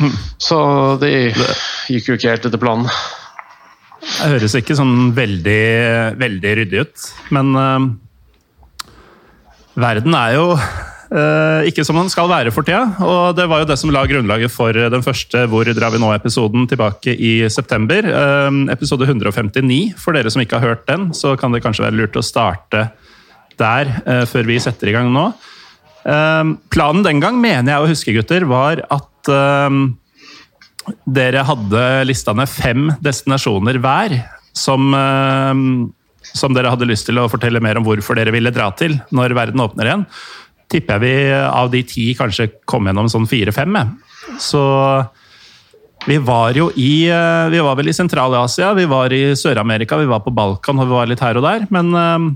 Mm. 0.00 0.14
Så 0.40 0.60
det 1.00 1.12
gikk 1.12 2.08
jo 2.08 2.16
ikke 2.16 2.32
helt 2.32 2.46
etter 2.48 2.60
planen. 2.60 2.88
Det 4.00 4.30
høres 4.32 4.56
ikke 4.56 4.76
sånn 4.76 5.10
veldig, 5.16 5.64
veldig 6.20 6.54
ryddig 6.62 6.86
ut, 6.86 7.10
men 7.36 7.52
uh, 7.56 8.86
verden 9.76 10.16
er 10.16 10.38
jo 10.38 10.46
Eh, 10.54 10.99
ikke 11.10 11.82
som 11.82 11.96
den 11.98 12.10
skal 12.12 12.28
være 12.30 12.52
for 12.54 12.66
tida. 12.66 12.84
Og 13.02 13.34
det 13.34 13.48
var 13.50 13.62
jo 13.62 13.68
det 13.70 13.76
som 13.80 13.90
la 13.90 14.04
grunnlaget 14.06 14.52
for 14.52 14.72
den 14.72 15.02
første 15.02 15.42
Hvor 15.50 15.66
drar 15.66 15.90
vi 15.90 15.98
nå-episoden 15.98 16.68
tilbake 16.70 17.16
i 17.18 17.48
september. 17.50 18.06
Eh, 18.06 18.50
episode 18.70 19.08
159. 19.08 19.96
For 19.98 20.14
dere 20.14 20.30
som 20.30 20.42
ikke 20.42 20.60
har 20.60 20.74
hørt 20.74 20.86
den, 20.86 21.10
så 21.10 21.34
kan 21.36 21.50
det 21.50 21.64
kanskje 21.64 21.88
være 21.88 21.98
lurt 21.98 22.18
å 22.18 22.22
starte 22.22 22.90
der 23.58 23.90
eh, 24.06 24.24
før 24.30 24.46
vi 24.46 24.60
setter 24.62 24.90
i 24.90 24.94
gang 24.94 25.10
nå. 25.12 25.32
Planen 26.00 27.02
den 27.04 27.18
gang, 27.20 27.36
mener 27.36 27.74
jeg 27.74 27.82
å 27.82 27.88
huske, 27.90 28.12
gutter, 28.16 28.46
var 28.48 28.80
at 28.88 29.28
dere 31.04 31.42
hadde 31.44 31.82
lista 32.08 32.32
ned 32.32 32.48
fem 32.48 32.86
destinasjoner 33.04 33.76
hver 33.84 34.14
som 34.56 34.88
som 36.32 36.54
dere 36.54 36.70
hadde 36.72 36.88
lyst 36.88 37.08
til 37.08 37.20
å 37.20 37.28
fortelle 37.30 37.62
mer 37.62 37.78
om 37.80 37.86
hvorfor 37.86 38.18
dere 38.18 38.32
ville 38.34 38.52
dra 38.54 38.70
til 38.76 38.96
når 39.14 39.34
verden 39.36 39.62
åpner 39.64 39.90
igjen, 39.90 40.06
tipper 40.70 40.98
jeg 40.98 41.02
vi 41.04 41.14
av 41.34 41.70
de 41.72 41.82
ti 41.86 42.10
kanskje 42.18 42.50
kom 42.68 42.88
gjennom 42.88 43.08
sånn 43.10 43.28
fire-fem. 43.30 43.78
Så 44.40 44.62
vi 46.06 46.16
var 46.24 46.56
jo 46.56 46.70
i 46.80 47.10
eh, 47.12 47.48
Vi 47.52 47.60
var 47.60 47.76
vel 47.76 47.90
i 47.90 47.96
Sentral-Asia, 47.96 48.72
vi 48.78 48.86
var 48.88 49.12
i 49.12 49.34
Sør-Amerika, 49.36 49.98
vi 50.00 50.08
var 50.08 50.22
på 50.24 50.32
Balkan 50.32 50.80
og 50.80 50.88
vi 50.88 50.96
var 50.96 51.10
litt 51.10 51.24
her 51.24 51.40
og 51.40 51.44
der. 51.44 51.66
Men 51.74 51.92
eh, 51.92 52.28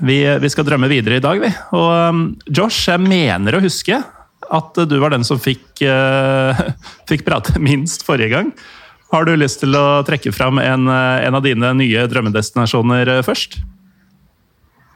vi, 0.00 0.18
vi 0.40 0.52
skal 0.52 0.68
drømme 0.68 0.88
videre 0.92 1.20
i 1.20 1.24
dag, 1.24 1.42
vi. 1.42 1.50
Og 1.76 1.90
eh, 1.96 2.22
Josh, 2.48 2.86
jeg 2.88 3.02
mener 3.04 3.58
å 3.58 3.64
huske 3.64 4.00
at 4.52 4.78
du 4.88 4.96
var 5.00 5.14
den 5.14 5.24
som 5.24 5.38
fikk, 5.40 5.80
fikk 7.08 7.22
prate 7.24 7.60
minst 7.62 8.02
forrige 8.04 8.34
gang. 8.34 8.50
Har 9.12 9.26
du 9.28 9.34
lyst 9.36 9.60
til 9.60 9.76
å 9.76 10.00
trekke 10.08 10.32
fram 10.32 10.56
en, 10.62 10.88
eh, 10.88 11.26
en 11.26 11.36
av 11.36 11.44
dine 11.44 11.74
nye 11.76 12.06
drømmedestinasjoner 12.08 13.18
eh, 13.18 13.24
først? 13.26 13.58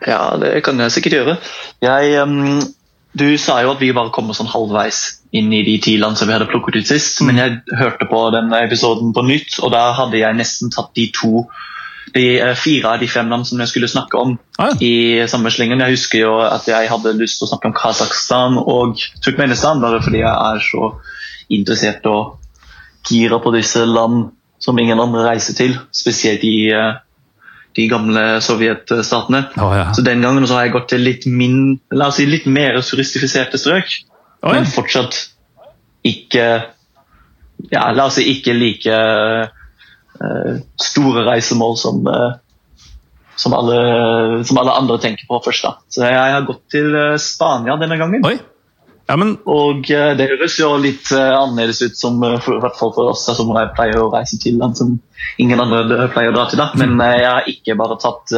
Ja, 0.04 0.36
det 0.40 0.58
kan 0.66 0.80
jeg 0.80 0.92
sikkert 0.92 1.16
gjøre. 1.16 1.36
Jeg, 1.84 2.16
um, 2.22 2.60
du 3.16 3.28
sa 3.40 3.60
jo 3.64 3.72
at 3.72 3.80
vi 3.80 3.94
bare 3.96 4.12
kommer 4.12 4.36
sånn 4.36 4.50
halvveis 4.52 5.22
inn 5.36 5.48
i 5.54 5.62
de 5.66 5.78
ti 5.82 5.96
land 6.00 6.18
som 6.18 6.28
vi 6.28 6.36
hadde 6.36 6.48
plukket 6.50 6.82
ut 6.82 6.90
sist. 6.90 7.20
Mm. 7.20 7.30
Men 7.30 7.40
jeg 7.42 7.78
hørte 7.80 8.08
på 8.10 8.20
den 8.34 8.52
episoden 8.58 9.14
på 9.16 9.24
nytt, 9.26 9.56
og 9.62 9.72
da 9.74 9.88
hadde 9.96 10.20
jeg 10.20 10.38
nesten 10.38 10.74
tatt 10.74 10.92
de 10.98 11.08
to 11.16 11.46
de 12.14 12.38
eh, 12.38 12.54
fire 12.54 12.94
av 12.94 13.02
de 13.02 13.08
fem 13.10 13.28
land 13.28 13.46
som 13.48 13.60
jeg 13.60 13.70
skulle 13.72 13.90
snakke 13.90 14.18
om 14.20 14.36
ah, 14.62 14.70
ja. 14.70 14.76
i 14.80 15.28
samme 15.30 15.50
slingen. 15.52 15.82
Jeg 15.82 15.96
husker 15.96 16.22
jo 16.22 16.36
at 16.44 16.68
jeg 16.70 16.90
hadde 16.92 17.16
lyst 17.18 17.40
til 17.40 17.48
å 17.48 17.50
snakke 17.50 17.70
om 17.70 17.76
Kasakhstan 17.76 18.60
og 18.62 19.00
Turkmenistan, 19.24 19.82
bare 19.82 20.00
fordi 20.04 20.22
jeg 20.22 20.32
er 20.32 20.62
så 20.64 20.92
interessert 21.52 22.06
og 22.10 22.38
gira 23.06 23.40
på 23.42 23.52
disse 23.54 23.84
land 23.86 24.30
som 24.62 24.78
ingen 24.80 25.00
andre 25.02 25.26
reiser 25.26 25.54
til, 25.58 25.76
spesielt 25.94 26.42
i 26.46 26.70
uh, 26.74 26.96
de 27.76 27.87
gamle 27.90 28.25
sovjetstatene. 28.45 29.42
Oh, 29.61 29.73
ja. 29.76 29.90
Så 29.95 30.04
den 30.06 30.25
gangen 30.25 30.47
har 30.49 30.64
jeg 30.64 30.75
gått 30.76 30.88
til 30.95 31.04
litt, 31.04 31.26
min, 31.28 31.76
la 31.92 32.11
oss 32.11 32.21
si, 32.21 32.26
litt 32.28 32.49
mer 32.49 32.78
turistifiserte 32.80 33.61
strøk, 33.61 33.92
oh, 34.40 34.50
ja. 34.50 34.56
men 34.56 34.71
fortsatt 34.71 35.18
ikke 36.06 36.47
ja, 37.73 37.87
La 37.97 38.04
oss 38.06 38.18
si 38.18 38.26
ikke 38.30 38.52
like 38.54 38.97
uh, 38.97 40.59
store 40.80 41.25
reisemål 41.26 41.78
som, 41.80 42.02
uh, 42.04 42.37
som, 43.35 43.56
alle, 43.56 43.78
som, 44.47 44.61
alle, 44.61 44.75
andre 44.76 45.00
tenker 45.02 45.28
på 45.28 45.40
først. 45.45 45.64
da. 45.64 45.73
Så 45.88 46.04
jeg, 46.04 46.14
jeg 46.14 46.37
har 46.37 46.47
gått 46.47 46.62
til 46.73 47.00
Spania 47.23 47.78
denne 47.80 47.99
gangen. 48.00 48.25
Oi. 48.28 48.37
Ja, 49.06 49.16
men... 49.16 49.36
Og 49.46 49.86
uh, 49.86 50.12
det 50.18 50.28
høres 50.32 50.56
jo 50.58 50.72
litt 50.82 51.12
uh, 51.14 51.36
annerledes 51.38 51.82
ut, 51.84 51.98
som, 51.98 52.18
uh, 52.22 52.38
for, 52.42 52.58
hvert 52.62 52.78
fall 52.78 52.92
for 52.96 53.12
oss 53.12 53.26
som 53.28 53.52
pleier 53.76 54.00
å 54.02 54.08
reise 54.10 54.38
til 54.42 54.58
land 54.58 54.78
som 54.78 54.96
ingen 55.42 55.62
andre 55.62 56.08
pleier 56.14 56.32
å 56.32 56.36
dra 56.36 56.48
til. 56.50 56.62
da. 56.62 56.72
Men 56.78 56.98
jeg 56.98 57.28
har 57.28 57.50
ikke 57.50 57.78
bare 57.78 57.98
tatt 58.02 58.34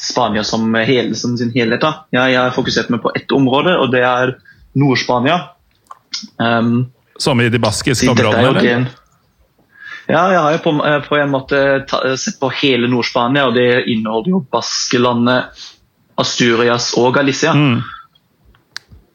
Spania 0.00 0.44
som, 0.46 0.68
hele, 0.78 1.16
som 1.18 1.34
sin 1.38 1.50
helhet. 1.56 1.82
da. 1.82 2.06
Jeg, 2.14 2.38
har 2.38 2.54
fokusert 2.54 2.92
meg 2.94 3.02
på 3.02 3.12
ett 3.18 3.34
område, 3.34 3.74
og 3.82 3.90
det 3.92 4.04
er 4.06 4.36
Nord-Spania. 4.78 5.40
Um, 6.38 6.90
som 7.20 7.40
i 7.42 7.50
de 7.52 7.60
baskiske 7.60 8.08
områdene, 8.10 8.48
eller? 8.48 8.88
Ja, 10.10 10.24
jeg 10.32 10.40
har 10.42 10.54
jo 10.56 10.60
på, 10.64 10.72
på 11.06 11.18
en 11.20 11.30
måte 11.30 11.58
sett 12.18 12.40
på 12.40 12.50
hele 12.62 12.88
Nord-Spania, 12.90 13.48
og 13.50 13.58
det 13.58 13.84
inneholder 13.90 14.32
jo 14.32 14.44
Baskelandet, 14.54 15.66
Asturias 16.20 16.92
og 16.98 17.14
Galicia. 17.18 17.52
Mm. 17.56 17.82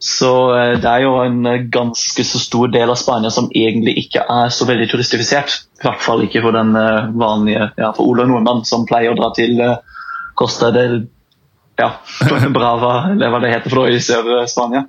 Så 0.06 0.32
eh, 0.54 0.76
det 0.78 0.86
er 0.86 1.02
jo 1.02 1.16
en 1.24 1.40
eh, 1.50 1.64
ganske 1.74 2.26
så 2.28 2.40
stor 2.42 2.70
del 2.74 2.92
av 2.94 2.98
Spania 3.00 3.32
som 3.34 3.48
egentlig 3.58 3.96
ikke 4.04 4.22
er 4.30 4.52
så 4.54 4.68
veldig 4.70 4.86
turistifisert. 4.92 5.56
I 5.82 5.88
hvert 5.88 6.04
fall 6.06 6.22
ikke 6.28 6.44
for 6.46 6.54
den 6.54 6.76
eh, 6.78 7.08
vanlige 7.18 7.72
ja, 7.74 7.90
for 7.96 8.12
Ola 8.12 8.28
Nordmann 8.30 8.62
som 8.70 8.86
pleier 8.86 9.16
å 9.16 9.18
dra 9.18 9.32
til 9.34 9.64
Costa 10.38 10.70
del 10.76 11.08
ja, 11.82 11.90
Brava, 12.56 12.94
eller 13.16 13.34
hva 13.34 13.42
det 13.42 13.56
heter 13.56 13.74
for 13.74 13.82
noe 13.82 13.96
i 13.96 14.04
Sør-Spania. 14.04 14.86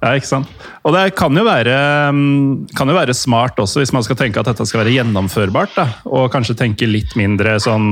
Ja, 0.00 0.14
ikke 0.16 0.30
sant. 0.30 0.52
Og 0.86 0.94
det 0.94 1.02
kan 1.18 1.34
jo, 1.36 1.42
være, 1.44 1.74
mm, 2.14 2.70
kan 2.78 2.88
jo, 2.88 2.94
være, 2.96 3.16
smart 3.16 3.58
også, 3.60 3.82
hvis 3.82 3.92
man 3.92 4.06
skal 4.06 4.16
tenke 4.16 4.40
at 4.40 4.48
dette 4.48 4.64
skal 4.70 4.84
være 4.84 4.94
gjennomførbart. 4.94 5.74
Da. 5.76 5.88
Og 6.08 6.30
kanskje 6.32 6.56
tenke 6.62 6.88
litt 6.88 7.18
mindre 7.20 7.58
sånn 7.60 7.90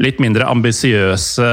litt 0.00 0.20
mindre 0.22 0.48
ambisiøse 0.48 1.46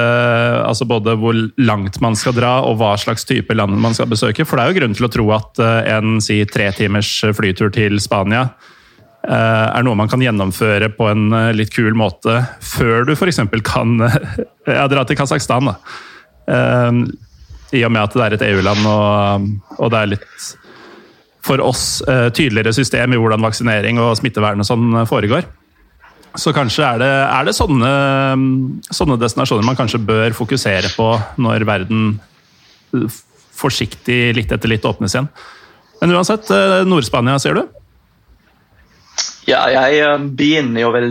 altså 0.68 0.88
Både 0.88 1.18
hvor 1.20 1.36
langt 1.60 2.00
man 2.04 2.16
skal 2.18 2.36
dra 2.38 2.58
og 2.68 2.80
hva 2.80 2.94
slags 3.00 3.28
type 3.28 3.54
land 3.56 3.76
man 3.82 3.96
skal 3.98 4.10
besøke. 4.12 4.46
For 4.48 4.58
det 4.58 4.66
er 4.66 4.72
jo 4.72 4.80
grunn 4.80 4.98
til 4.98 5.08
å 5.08 5.12
tro 5.12 5.28
at 5.36 5.62
eh, 5.64 5.92
en 5.98 6.18
si, 6.24 6.40
tre 6.50 6.70
timers 6.76 7.12
flytur 7.36 7.72
til 7.76 8.00
Spania 8.04 8.46
eh, 9.28 9.32
er 9.68 9.86
noe 9.86 10.00
man 10.00 10.12
kan 10.12 10.24
gjennomføre 10.24 10.92
på 10.96 11.10
en 11.12 11.28
eh, 11.36 11.54
litt 11.58 11.74
kul 11.76 11.92
måte 11.98 12.40
før 12.64 13.08
du 13.08 13.14
f.eks. 13.18 13.44
kan 13.68 14.00
ja, 14.80 14.88
dra 14.88 15.04
til 15.08 15.20
Kasakhstan. 15.20 15.74
I 16.48 17.84
og 17.84 17.92
med 17.92 18.00
at 18.00 18.14
det 18.16 18.24
er 18.24 18.34
et 18.38 18.44
EU-land 18.48 18.86
og, 18.88 19.48
og, 19.76 19.88
det 19.92 20.00
er 20.00 20.12
litt 20.14 20.52
for 21.44 21.60
oss 21.64 22.00
tydeligere 22.08 22.72
system 22.76 23.12
i 23.12 23.20
hvordan 23.20 23.44
vaksinering 23.44 24.00
og 24.00 24.16
smittevern 24.20 24.64
og 24.64 24.68
sånn 24.68 25.02
foregår. 25.08 25.44
Så 26.38 26.54
kanskje 26.54 26.86
er 26.86 27.02
det, 27.02 27.10
er 27.10 27.48
det 27.48 27.56
sånne, 27.58 27.92
sånne, 28.94 29.18
destinasjoner 29.22 29.66
man 29.66 29.78
kanskje 29.80 30.02
bør 30.06 30.36
fokusere 30.38 30.92
på 30.94 31.10
når 31.42 31.66
verden 31.68 32.12
forsiktig 33.58 34.36
litt 34.38 34.54
etter 34.54 34.70
litt 34.70 34.86
åpnes 34.86 35.16
igjen. 35.16 35.30
Men 36.02 36.14
uansett, 36.14 36.50
eh, 36.54 36.84
Nord-Spania, 36.86 37.40
ser 37.42 37.58
du? 37.58 37.64
Ja, 39.50 39.66
jeg 39.72 40.02
eh, 40.04 40.18
begynner 40.38 40.84
jo 40.84 40.92
vel 40.94 41.10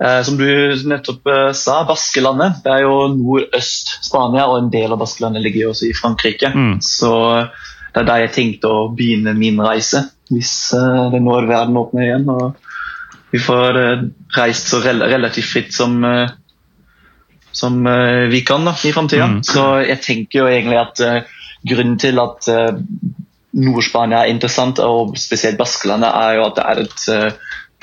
eh, 0.00 0.20
Som 0.24 0.38
du 0.38 0.46
nettopp 0.88 1.28
sa, 1.58 1.82
Baskelandet. 1.88 2.62
Det 2.64 2.72
er 2.72 2.86
jo 2.86 3.10
nordøst-Spania, 3.18 4.46
og 4.48 4.62
en 4.62 4.72
del 4.72 4.94
av 4.94 5.02
Baskelandet 5.02 5.44
ligger 5.44 5.66
jo 5.66 5.74
også 5.74 5.90
i 5.90 5.98
Frankrike. 5.98 6.52
Mm. 6.54 6.78
Så 6.80 7.12
det 7.90 8.04
er 8.04 8.08
der 8.08 8.24
jeg 8.24 8.34
tenkte 8.38 8.72
å 8.72 8.88
begynne 8.96 9.36
min 9.36 9.60
reise, 9.60 10.06
hvis 10.30 10.54
det 11.12 11.20
når 11.20 11.50
verden 11.50 11.80
åpner 11.80 12.06
igjen. 12.06 12.28
og 12.32 12.69
vi 13.30 13.38
får 13.38 13.78
uh, 13.78 14.04
reist 14.36 14.68
så 14.68 14.80
rel 14.82 15.02
relativt 15.02 15.50
fritt 15.52 15.74
som, 15.74 16.04
uh, 16.04 16.30
som 17.52 17.86
uh, 17.86 18.26
vi 18.30 18.42
kan 18.46 18.64
da, 18.66 18.74
i 18.84 18.92
framtida. 18.92 19.28
Mm. 19.30 19.42
Så 19.46 19.66
jeg 19.86 20.02
tenker 20.04 20.42
jo 20.42 20.48
egentlig 20.50 20.80
at 20.80 21.04
grunnen 21.66 21.98
til 22.00 22.18
at 22.22 22.46
Nord-Spania 23.60 24.22
er 24.22 24.32
interessant, 24.32 24.78
og 24.80 25.16
spesielt 25.20 25.58
Baskelandet, 25.58 26.08
er 26.08 26.38
jo 26.38 26.46
at 26.46 26.56
det 26.56 26.64
er 26.70 26.80
et 26.86 27.34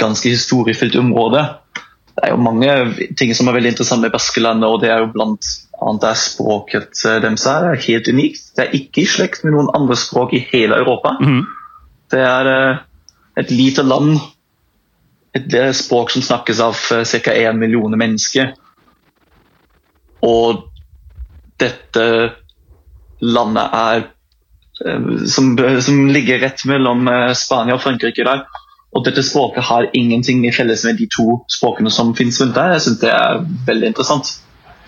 ganske 0.02 0.32
historiefylt 0.34 0.96
område. 0.98 1.44
Det 2.18 2.26
er 2.26 2.34
jo 2.34 2.40
mange 2.42 2.72
ting 3.20 3.36
som 3.38 3.48
er 3.48 3.58
veldig 3.60 3.76
interessant 3.76 4.02
med 4.02 4.16
Baskelandet, 4.16 4.66
og 4.66 4.82
det 4.82 4.90
er 4.90 5.04
jo 5.04 5.12
blant 5.14 5.52
annet 5.78 6.08
er 6.10 6.18
språket 6.18 7.04
deres 7.22 7.46
er 7.52 7.68
helt 7.84 8.10
unikt. 8.10 8.48
Det 8.58 8.66
er 8.66 8.74
ikke 8.80 9.04
i 9.04 9.12
slekt 9.12 9.46
med 9.46 9.54
noen 9.54 9.70
andre 9.78 10.00
språk 10.00 10.34
i 10.34 10.42
hele 10.50 10.80
Europa. 10.82 11.14
Mm. 11.22 11.44
Det 12.10 12.24
er 12.26 12.50
et 13.38 13.54
lite 13.54 13.86
land 13.86 14.18
et 15.38 15.76
språk 15.76 16.12
som 16.14 16.26
snakkes 16.26 16.62
av 16.64 16.78
eh, 16.96 17.04
ca. 17.06 17.34
1 17.34 17.60
million 17.60 17.98
mennesker. 17.98 18.54
Og 20.26 20.64
dette 21.62 22.06
landet 23.22 23.76
er 23.80 24.06
eh, 24.86 25.10
som, 25.30 25.54
som, 25.58 26.02
ligger 26.14 26.42
rett 26.46 26.66
mellom 26.70 27.08
eh, 27.12 27.34
Spania 27.38 27.78
og 27.78 27.84
Frankrike 27.86 28.26
der. 28.28 28.46
Og 28.96 29.06
dette 29.06 29.24
språket 29.26 29.68
har 29.68 29.90
ingenting 29.94 30.46
i 30.48 30.54
felles 30.56 30.86
med 30.88 30.98
de 30.98 31.10
to 31.12 31.42
språkene 31.52 31.92
som 31.94 32.16
finnes 32.18 32.40
rundt 32.42 32.56
der. 32.58 32.78
Jeg 32.78 32.88
syns 32.88 33.02
det 33.04 33.14
er 33.14 33.42
veldig 33.68 33.94
interessant. 33.94 34.38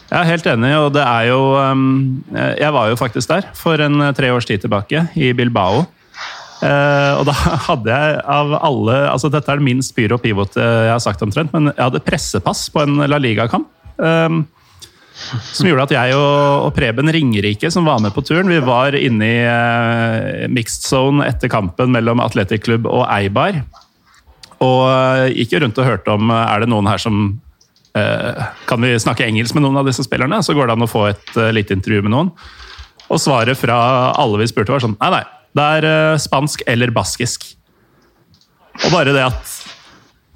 Jeg 0.09 0.23
er 0.23 0.29
helt 0.31 0.47
enig, 0.49 0.71
og 0.73 0.87
det 0.95 1.03
er 1.05 1.27
jo 1.29 1.41
Jeg 2.33 2.73
var 2.73 2.87
jo 2.89 2.95
faktisk 2.97 3.29
der 3.29 3.45
for 3.53 3.77
en 3.77 4.01
tre 4.17 4.31
års 4.33 4.47
tid 4.49 4.63
tilbake, 4.63 5.03
i 5.13 5.33
Bilbao. 5.37 5.83
Uh, 6.59 7.15
og 7.21 7.27
da 7.29 7.33
hadde 7.69 7.87
jeg 7.87 8.15
av 8.27 8.49
alle 8.57 8.95
altså 9.07 9.29
Dette 9.31 9.47
er 9.47 9.61
det 9.61 9.63
minst 9.63 9.93
pyro 9.95 10.17
pivot 10.19 10.57
jeg 10.59 10.89
har 10.91 10.99
sagt 10.99 11.21
omtrent, 11.23 11.53
men 11.55 11.69
jeg 11.71 11.79
hadde 11.79 12.01
pressepass 12.03 12.65
på 12.73 12.83
en 12.83 13.05
La 13.07 13.19
Liga-kamp. 13.21 13.69
Um, 13.99 14.43
som 15.51 15.67
gjorde 15.67 15.89
at 15.89 15.93
jeg 15.95 16.15
og, 16.15 16.65
og, 16.65 16.69
Preben 16.75 17.11
Ringerike, 17.11 17.71
som 17.71 17.87
var 17.87 17.99
med 18.03 18.13
på 18.15 18.23
turen, 18.23 18.51
vi 18.51 18.59
var 18.63 18.95
inne 18.95 19.27
i 19.27 19.39
uh, 19.47 20.47
mixed 20.51 20.87
zone 20.87 21.27
etter 21.27 21.51
kampen 21.51 21.91
mellom 21.95 22.23
Atletikklubb 22.23 22.87
og 22.87 23.03
Eibar. 23.07 23.61
Og 24.63 24.83
uh, 24.87 25.27
gikk 25.31 25.55
jo 25.55 25.63
rundt 25.63 25.79
og 25.79 25.87
hørte 25.87 26.15
om 26.15 26.31
er 26.35 26.63
det 26.63 26.71
noen 26.71 26.89
her 26.91 26.99
som 27.01 27.37
Kan 28.69 28.85
vi 28.85 28.93
snakke 29.01 29.25
engelsk 29.25 29.55
med 29.57 29.63
noen 29.65 29.79
av 29.81 29.87
disse 29.89 30.05
spillerne? 30.05 30.37
Så 30.45 30.53
går 30.55 30.69
det 30.69 30.75
an 30.75 30.85
å 30.85 30.87
få 30.87 31.07
et 31.09 31.31
lite 31.51 31.73
intervju 31.75 32.05
med 32.05 32.13
noen. 32.13 32.29
Og 33.09 33.19
svaret 33.19 33.57
fra 33.59 33.79
alle 34.13 34.39
vi 34.39 34.47
spurte, 34.47 34.71
var 34.71 34.83
sånn 34.83 34.95
Nei, 35.01 35.09
nei. 35.17 35.23
Det 35.59 35.65
er 35.79 35.89
eh, 35.89 36.19
spansk 36.21 36.63
eller 36.69 36.93
baskisk. 36.95 37.49
Og 38.79 38.93
bare 38.93 39.11
det 39.11 39.25
at 39.25 39.53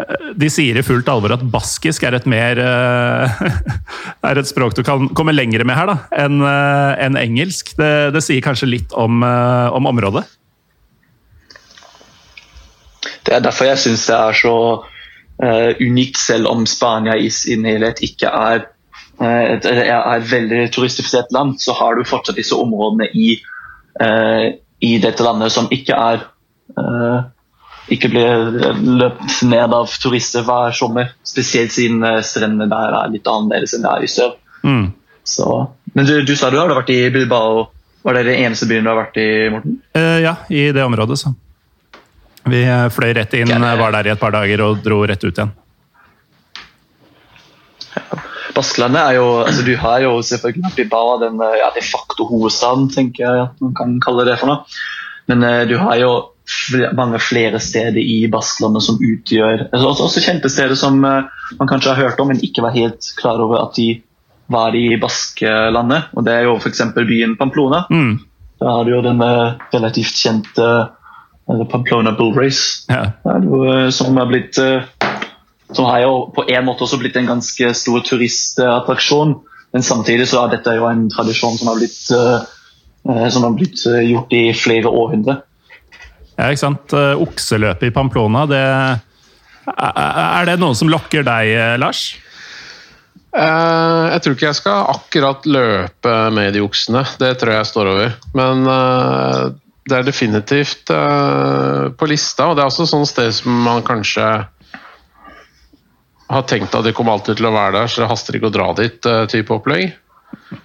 eh, 0.04 0.30
de 0.36 0.52
sier 0.52 0.76
i 0.76 0.84
fullt 0.84 1.08
alvor 1.08 1.38
at 1.38 1.48
baskisk 1.54 2.04
er 2.04 2.18
et 2.20 2.28
mer 2.28 2.60
eh, 2.60 3.44
er 4.30 4.42
et 4.42 4.52
språk 4.52 4.76
du 4.76 4.84
kan 4.84 5.08
komme 5.16 5.36
lenger 5.36 5.64
med 5.64 5.80
her 5.80 5.94
da, 5.94 5.98
enn 6.26 6.44
en 6.44 7.20
engelsk. 7.20 7.76
Det, 7.80 7.94
det 8.16 8.24
sier 8.26 8.44
kanskje 8.44 8.74
litt 8.76 8.98
om, 9.00 9.24
om 9.24 9.94
området. 9.94 10.28
Det 13.24 13.36
er 13.36 13.44
derfor 13.44 13.70
jeg 13.70 13.80
syns 13.80 14.06
det 14.10 14.18
er 14.18 14.36
så 14.36 14.56
uh, 14.84 15.72
unikt, 15.80 16.20
selv 16.20 16.50
om 16.52 16.66
Spania 16.68 17.16
i 17.20 17.30
sin 17.34 17.66
helhet 17.68 18.02
ikke 18.04 18.30
er, 18.30 18.66
uh, 19.22 19.44
et, 19.56 19.68
er 19.68 20.28
veldig 20.30 20.66
turistifisert 20.76 21.32
land, 21.36 21.56
så 21.64 21.76
har 21.78 21.96
du 21.96 22.08
fortsatt 22.08 22.40
disse 22.40 22.58
områdene 22.58 23.08
i, 23.16 23.38
uh, 24.02 24.52
i 24.84 24.98
dette 25.02 25.24
landet 25.24 25.54
som 25.54 25.70
ikke 25.72 25.96
er 25.96 26.28
ikke 27.92 28.10
blir 28.10 28.74
løpt 29.00 29.42
ned 29.46 29.76
av 29.76 29.92
turister 30.02 30.46
hver 30.48 30.74
sommer. 30.76 31.12
Spesielt 31.28 31.74
siden 31.76 32.04
strendene 32.26 32.70
der 32.72 32.96
er 33.02 33.12
litt 33.12 33.28
annerledes 33.28 33.76
enn 33.76 33.84
det 33.86 33.92
er 33.92 34.06
i 34.06 34.12
sør. 34.12 34.36
Mm. 34.64 34.86
Så, 35.28 35.48
men 35.94 36.08
du, 36.08 36.16
du, 36.28 36.34
sa 36.40 36.50
du 36.52 36.60
hadde 36.60 36.78
vært 36.78 36.92
i 36.96 37.00
Bilbao. 37.14 37.68
Var 38.04 38.18
det 38.18 38.26
den 38.28 38.42
eneste 38.48 38.68
byen 38.68 38.84
du 38.84 38.92
har 38.92 39.00
vært 39.00 39.20
i, 39.22 39.30
Morten? 39.52 39.80
ja, 40.24 40.36
i 40.52 40.66
det 40.76 40.84
området. 40.84 41.20
så. 41.22 41.34
Vi 42.52 42.64
fløy 42.92 43.14
rett 43.16 43.36
inn, 43.40 43.54
var 43.80 43.94
der 43.96 44.10
i 44.10 44.12
et 44.12 44.20
par 44.20 44.34
dager 44.36 44.66
og 44.66 44.82
dro 44.84 45.04
rett 45.08 45.24
ut 45.24 45.32
igjen. 45.32 45.54
Baskelandet 48.54 49.02
er 49.02 49.18
jo 49.18 49.28
altså 49.44 49.64
Du 49.66 49.74
har 49.80 50.04
jo 50.04 50.18
selvfølgelig 50.26 50.76
Bilbao, 50.78 51.18
den 51.22 51.42
ja, 51.42 51.72
de 51.76 51.84
facto 51.86 52.28
hovedstaden, 52.30 52.90
tenker 52.94 53.26
jeg 53.26 53.42
at 53.48 53.64
man 53.64 53.74
kan 53.78 53.98
kalle 54.04 54.28
det 54.30 54.38
for 54.42 54.52
noe. 54.52 54.64
Men 55.32 55.46
uh, 55.48 55.64
du 55.70 55.78
har 55.82 56.00
jo 56.02 56.14
mange 56.98 57.20
flere 57.24 57.60
steder 57.64 58.02
i 58.02 58.26
Baskelandet 58.32 58.84
som 58.84 58.98
utgjør 59.00 59.70
altså, 59.70 59.86
også, 59.88 60.08
også, 60.10 60.24
kjente 60.26 60.52
steder 60.52 60.76
som 60.76 60.98
uh, 61.08 61.30
man 61.60 61.70
kanskje 61.70 61.94
har 61.94 62.10
hørt 62.10 62.20
om, 62.20 62.34
men 62.34 62.44
ikke 62.44 62.66
var 62.66 62.76
helt 62.76 63.14
klar 63.20 63.40
over 63.40 63.62
at 63.64 63.78
de 63.80 64.02
var 64.52 64.76
i 64.76 64.98
Baskelandet. 65.02 66.12
Og 66.14 66.26
Det 66.28 66.34
er 66.34 66.50
jo 66.50 66.58
f.eks. 66.60 66.84
byen 67.00 67.38
Pamplona. 67.40 67.86
Mm. 67.90 68.20
Da 68.60 68.76
har 68.78 68.84
du 68.86 68.92
jo 68.94 69.06
den 69.06 69.24
relativt 69.74 70.20
kjente 70.20 70.68
Pamplona 71.46 72.12
Bull 72.12 72.36
Race. 72.36 72.86
Ja. 72.88 73.12
Eh, 73.26 73.90
som 73.90 74.18
har 74.18 74.26
blitt 74.26 74.58
eh, 74.58 74.84
som 75.76 75.88
har 75.90 76.04
jo 76.04 76.14
på 76.36 76.46
en 76.50 76.66
måte 76.68 76.86
også 76.86 77.00
blitt 77.02 77.18
en 77.20 77.30
ganske 77.30 77.74
stor 77.78 78.04
turistattraksjon. 78.06 79.38
Men 79.74 79.86
samtidig 79.86 80.28
så 80.30 80.44
er 80.44 80.58
dette 80.58 80.76
jo 80.78 80.86
en 80.90 81.08
tradisjon 81.14 81.58
som 81.58 81.72
har 81.72 81.80
blitt, 81.80 81.98
uh, 82.14 82.44
som 83.34 83.48
har 83.48 83.56
blitt 83.58 83.82
gjort 83.82 84.36
i 84.38 84.46
flere 84.58 84.92
århundrer. 84.92 85.42
Ja, 86.38 86.50
ikke 86.50 86.64
sant. 86.64 86.94
Okseløpet 86.94 87.90
i 87.90 87.94
Pamplona, 87.94 88.46
det, 88.50 88.62
er 89.70 90.48
det 90.50 90.60
noe 90.62 90.78
som 90.78 90.90
lokker 90.90 91.26
deg, 91.26 91.80
Lars? 91.82 92.12
jeg 93.34 94.22
tror 94.22 94.36
ikke 94.36 94.46
jeg 94.46 94.58
skal 94.60 94.90
akkurat 94.92 95.46
løpe 95.50 96.12
med 96.34 96.54
de 96.54 96.62
oksene. 96.62 97.02
Det 97.18 97.32
tror 97.42 97.56
jeg 97.56 97.70
står 97.70 97.90
over. 97.90 98.12
Men 98.38 98.62
det 99.90 99.98
er 99.98 100.06
definitivt 100.06 100.92
på 101.98 102.10
lista, 102.10 102.50
og 102.50 102.58
det 102.58 102.64
er 102.64 102.70
også 102.70 102.86
sånn 102.90 103.08
sted 103.10 103.34
som 103.34 103.58
man 103.66 103.82
kanskje 103.86 104.28
har 106.36 106.48
tenkt 106.50 106.76
at 106.76 106.86
de 106.86 106.94
kommer 106.96 107.16
alltid 107.18 107.40
til 107.40 107.50
å 107.50 107.54
være 107.56 107.78
der, 107.78 107.92
så 107.92 108.04
det 108.04 108.10
haster 108.12 108.38
ikke 108.38 108.50
å 108.52 108.56
dra 108.56 108.70
dit, 108.80 109.00
uh, 109.10 109.24
type 109.32 109.54
opplegg. 109.56 109.94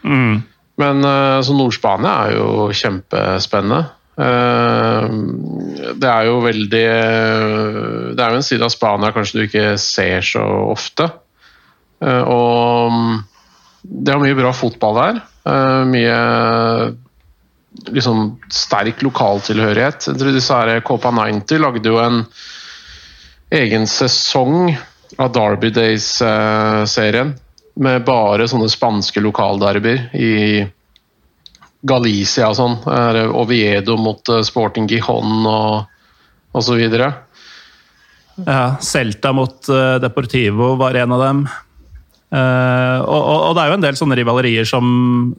Mm. 0.03 0.41
Men 0.79 1.03
så 1.43 1.55
Nord-Spania 1.59 2.11
er 2.23 2.37
jo 2.37 2.69
kjempespennende. 2.71 3.81
det 5.99 6.11
er 6.11 6.29
jo 6.29 6.37
veldig 6.45 6.85
Det 8.15 8.23
er 8.23 8.31
jo 8.31 8.39
en 8.39 8.47
side 8.47 8.63
av 8.63 8.71
Spania 8.71 9.11
kanskje 9.15 9.41
du 9.41 9.43
ikke 9.49 9.73
ser 9.83 10.23
så 10.23 10.45
ofte. 10.71 11.09
og 12.07 12.95
det 13.83 14.15
er 14.15 14.23
mye 14.23 14.39
bra 14.39 14.55
fotball 14.55 15.01
der. 15.03 15.21
mye 15.91 16.17
liksom 17.87 18.39
sterk 18.53 19.03
lokaltilhørighet. 19.05 20.09
Jeg 20.11 20.21
tror 20.21 20.35
disse 20.35 20.61
her 20.61 20.81
Copa 20.87 21.13
90 21.15 21.63
lagde 21.63 21.93
jo 21.93 22.01
en 22.03 22.23
egen 23.55 23.87
sesong 23.89 24.73
av 25.17 25.33
Derby 25.33 25.71
Days-serien 25.73 27.33
med 27.79 28.05
bare 28.05 28.49
sånne 28.51 28.69
spanske 28.71 29.23
lokalderbyer 29.23 30.11
i 30.19 30.33
Galicia 31.87 32.51
og 32.51 32.59
sånn. 32.59 32.77
Oviedo 33.39 33.97
mot 34.01 34.29
eh, 34.35 34.43
Sporting 34.47 34.89
Gijon 34.91 35.47
og 35.47 36.65
så 36.65 36.75
videre. 36.79 37.13
Ja, 38.43 38.77
Celta 38.83 39.33
mot 39.35 39.71
eh, 39.71 39.97
Deportivo 40.03 40.75
var 40.79 40.99
en 40.99 41.15
av 41.15 41.25
dem. 41.25 41.49
Uh, 42.29 43.01
og, 43.09 43.23
og, 43.25 43.53
det 43.57 43.63
er 43.63 43.71
jo 43.71 43.77
en 43.79 43.85
del 43.87 43.97
sånne 43.97 44.17
rivalerier 44.19 44.67
som, 44.69 44.89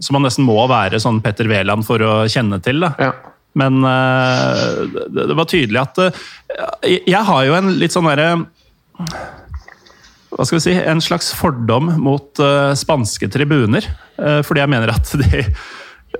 som 0.02 0.16
man 0.18 0.24
nesten 0.26 0.42
må 0.42 0.56
være 0.66 0.98
sånn 0.98 1.20
Petter 1.22 1.46
Wæland 1.46 1.86
for 1.86 2.02
å 2.02 2.14
kjenne 2.26 2.58
til. 2.66 2.82
Ja. 2.82 3.12
Men 3.60 3.84
uh, 3.86 4.88
det, 4.90 5.28
det, 5.30 5.36
var 5.38 5.46
tydelig 5.50 5.84
at 5.84 6.02
uh, 6.02 6.18
Jeg 6.90 7.22
har 7.30 7.46
jo 7.46 7.54
en 7.60 7.70
litt 7.78 7.94
sånn 7.94 8.10
derre 8.10 8.32
Hva 10.30 10.46
skal 10.46 10.60
vi 10.60 10.66
si 10.68 10.74
En 10.78 11.02
slags 11.02 11.32
fordom 11.34 11.92
mot 12.04 12.42
spanske 12.78 13.30
tribuner. 13.34 13.86
fordi 14.46 14.62
jeg 14.62 14.70
mener 14.70 14.92
at 14.94 15.14
de 15.24 15.46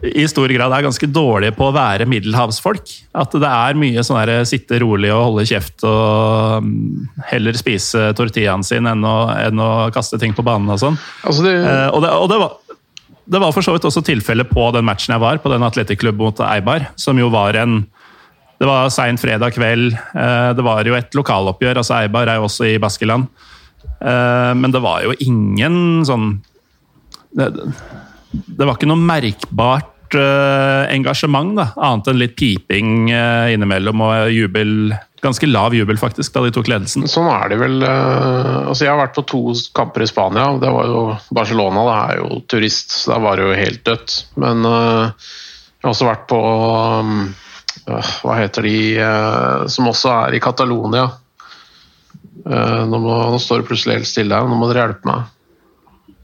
i 0.06 0.24
stor 0.30 0.52
grad 0.54 0.72
er 0.72 0.86
ganske 0.86 1.08
dårlige 1.12 1.56
på 1.58 1.66
å 1.68 1.74
være 1.76 2.08
middelhavsfolk. 2.10 2.92
At 3.18 3.34
det 3.42 3.50
er 3.50 3.80
mye 3.80 4.04
sånn 4.06 4.20
der 4.22 4.48
sitte 4.48 4.80
rolig 4.84 5.12
og 5.12 5.24
holde 5.32 5.46
kjeft 5.50 5.84
og 5.88 6.64
um, 6.64 7.08
heller 7.32 7.58
spise 7.58 8.12
tortillaen 8.18 8.64
sin 8.66 8.88
enn 8.90 9.06
å, 9.06 9.18
enn 9.34 9.60
å 9.60 9.90
kaste 9.96 10.20
ting 10.22 10.36
på 10.38 10.46
banen 10.46 10.72
og 10.76 10.82
sånn. 10.82 11.00
Altså 11.26 11.46
det... 11.46 11.56
Uh, 11.66 11.88
og, 11.90 12.04
det, 12.06 12.14
og 12.14 12.30
det, 12.32 12.40
var, 12.44 12.78
det 13.34 13.44
var 13.44 13.56
for 13.56 13.66
så 13.66 13.76
vidt 13.76 13.88
også 13.90 14.06
tilfellet 14.08 14.52
på 14.54 14.70
den 14.78 14.88
matchen 14.88 15.16
jeg 15.18 15.26
var, 15.26 15.42
på 15.42 15.52
den 15.52 15.66
atletikklubben 15.68 16.30
mot 16.30 16.44
Eibar, 16.48 16.92
som 17.00 17.20
jo 17.20 17.32
var 17.34 17.60
en 17.60 17.82
det 18.60 18.68
var 18.68 18.90
sein 18.92 19.16
fredag 19.16 19.54
kveld. 19.56 19.94
Eh, 19.96 20.50
det 20.52 20.64
var 20.66 20.84
jo 20.84 20.92
et 20.98 21.14
lokaloppgjør. 21.16 21.78
altså 21.80 21.94
Eibar 21.96 22.28
er 22.28 22.42
jo 22.42 22.50
også 22.50 22.66
i 22.68 22.74
Baskeland. 22.84 23.30
Eh, 24.00 24.52
men 24.56 24.72
det 24.72 24.82
var 24.84 25.04
jo 25.04 25.16
ingen 25.20 26.06
sånn 26.08 26.38
det 27.30 28.66
var 28.66 28.76
ikke 28.76 28.90
noe 28.90 29.02
merkbart 29.02 30.16
uh, 30.18 30.90
engasjement, 30.90 31.54
da, 31.58 31.68
annet 31.78 32.10
enn 32.10 32.20
litt 32.22 32.36
piping 32.40 33.12
uh, 33.14 33.50
innimellom 33.54 34.02
og 34.06 34.32
jubel. 34.34 34.74
Ganske 35.22 35.50
lav 35.50 35.76
jubel, 35.76 36.00
faktisk, 36.00 36.34
da 36.34 36.46
de 36.46 36.54
tok 36.56 36.70
ledelsen. 36.72 37.06
Sånn 37.12 37.28
er 37.30 37.52
det 37.52 37.60
vel. 37.60 37.82
Altså 37.84 38.86
Jeg 38.86 38.94
har 38.94 39.02
vært 39.02 39.18
på 39.18 39.26
to 39.28 39.42
kamper 39.76 40.06
i 40.06 40.10
Spania. 40.10 40.54
Det 40.62 40.72
var 40.72 40.88
jo 40.88 41.02
Barcelona 41.36 41.84
det 41.90 41.96
er 42.00 42.22
jo 42.22 42.42
turist, 42.48 42.96
så 42.96 43.14
da 43.14 43.22
var 43.26 43.36
det 43.36 43.50
jo 43.50 43.58
helt 43.60 43.84
dødt. 43.90 44.16
Men 44.40 44.64
jeg 44.64 45.84
har 45.84 45.92
også 45.92 46.08
vært 46.08 46.24
på 46.32 46.40
Hva 48.24 48.38
heter 48.40 48.70
de 48.70 48.80
som 49.76 49.92
også 49.92 50.14
er 50.22 50.40
i 50.40 50.42
Catalonia? 50.44 51.10
Nå, 52.46 53.00
må, 53.02 53.16
nå, 53.34 53.40
står 53.42 53.62
det 53.62 53.68
plutselig 53.68 54.00
helt 54.00 54.10
stille 54.10 54.38
her, 54.38 54.48
nå 54.48 54.56
må 54.58 54.70
dere 54.70 54.86
hjelpe 54.88 55.10
meg. 55.10 55.28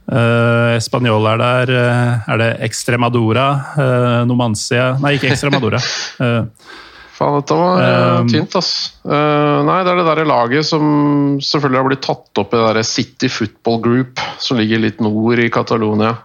Uh, 0.06 0.78
Spanjol 0.86 1.25
er 1.32 1.39
der. 1.41 1.71
Uh, 1.73 2.34
er 2.34 2.41
det 2.41 2.49
Extremadura? 2.67 3.45
Uh, 3.73 4.19
Nomancia 4.30 4.91
Nei, 5.01 5.15
ikke 5.17 5.32
Extremadura. 5.34 5.82
Uh, 6.21 6.45
Faen, 7.15 7.39
dette 7.39 7.56
var 7.56 7.80
uh, 7.80 8.28
tynt, 8.28 8.58
ass. 8.60 8.69
nei, 9.08 9.78
det 9.88 9.91
er 9.93 10.01
det 10.01 10.06
der 10.10 10.28
laget 10.28 10.67
som 10.67 11.38
selvfølgelig 11.39 11.80
har 11.80 11.88
blitt 11.88 12.04
tatt 12.04 12.41
opp 12.41 12.51
i 12.51 12.60
det 12.60 12.73
der 12.75 12.88
City 12.89 13.30
Football 13.32 13.80
Group, 13.86 14.23
som 14.43 14.60
ligger 14.60 14.84
litt 14.84 14.99
nord 15.04 15.39
i 15.39 15.47
Catalonia. 15.47 16.17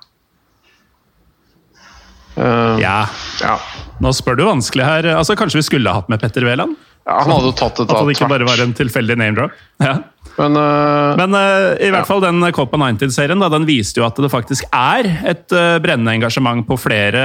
Ja. 2.35 3.05
ja. 3.39 3.55
Nå 4.03 4.11
spør 4.17 4.39
du 4.39 4.43
vanskelig 4.49 4.87
her. 4.87 5.11
Altså, 5.15 5.37
Kanskje 5.39 5.61
vi 5.61 5.67
skulle 5.69 5.95
hatt 5.95 6.11
med 6.11 6.23
Petter 6.23 6.47
Wæland? 6.47 6.75
Ja, 7.11 7.25
han 7.25 7.33
hadde 7.33 7.49
jo 7.51 7.57
tatt 7.59 7.81
et 7.83 7.91
At 7.91 8.07
det 8.07 8.15
ikke 8.15 8.31
bare 8.31 8.47
var 8.47 8.61
en 8.63 8.73
tilfeldig 8.77 9.19
name 9.19 9.37
drop. 9.39 9.61
Ja. 9.81 9.95
Men, 10.37 10.55
uh, 10.57 11.17
Men 11.19 11.35
uh, 11.35 11.73
i 11.83 11.89
hvert 11.91 12.05
ja. 12.05 12.07
fall 12.07 12.21
den 12.23 12.45
Copa 12.55 12.79
90-serien 12.79 13.41
den 13.41 13.65
viste 13.69 13.99
jo 13.99 14.05
at 14.07 14.19
det 14.21 14.29
faktisk 14.31 14.69
er 14.77 15.09
et 15.27 15.55
uh, 15.57 15.81
brennende 15.83 16.13
engasjement 16.15 16.63
på 16.69 16.77
flere, 16.79 17.25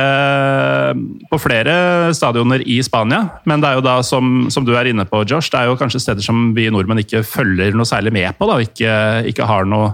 på 1.29 1.39
flere 1.39 1.75
stadioner 2.17 2.63
i 2.65 2.79
Spania. 2.83 3.21
Men 3.45 3.61
det 3.61 3.69
er 3.69 3.79
jo 3.79 3.85
da, 3.85 3.97
som, 4.07 4.47
som, 4.51 4.65
du 4.67 4.73
er 4.79 4.89
inne 4.89 5.05
på, 5.07 5.21
Josh, 5.27 5.51
det 5.53 5.61
er 5.61 5.69
jo 5.69 5.77
kanskje 5.79 6.01
steder 6.01 6.25
som 6.25 6.49
vi 6.57 6.69
nordmenn 6.73 7.03
ikke 7.03 7.21
følger 7.27 7.77
noe 7.77 7.87
særlig 7.87 8.15
med 8.15 8.39
på. 8.39 8.49
da, 8.49 8.57
og 8.57 8.65
Ikke, 8.71 8.95
ikke 9.31 9.49
har 9.51 9.69
noe 9.69 9.93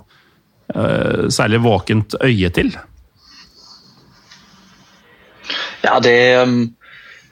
særlig 1.33 1.59
våkent 1.65 2.15
øye 2.23 2.47
til. 2.55 2.69
Ja, 5.83 5.97
det 5.99 6.15
um 6.45 6.61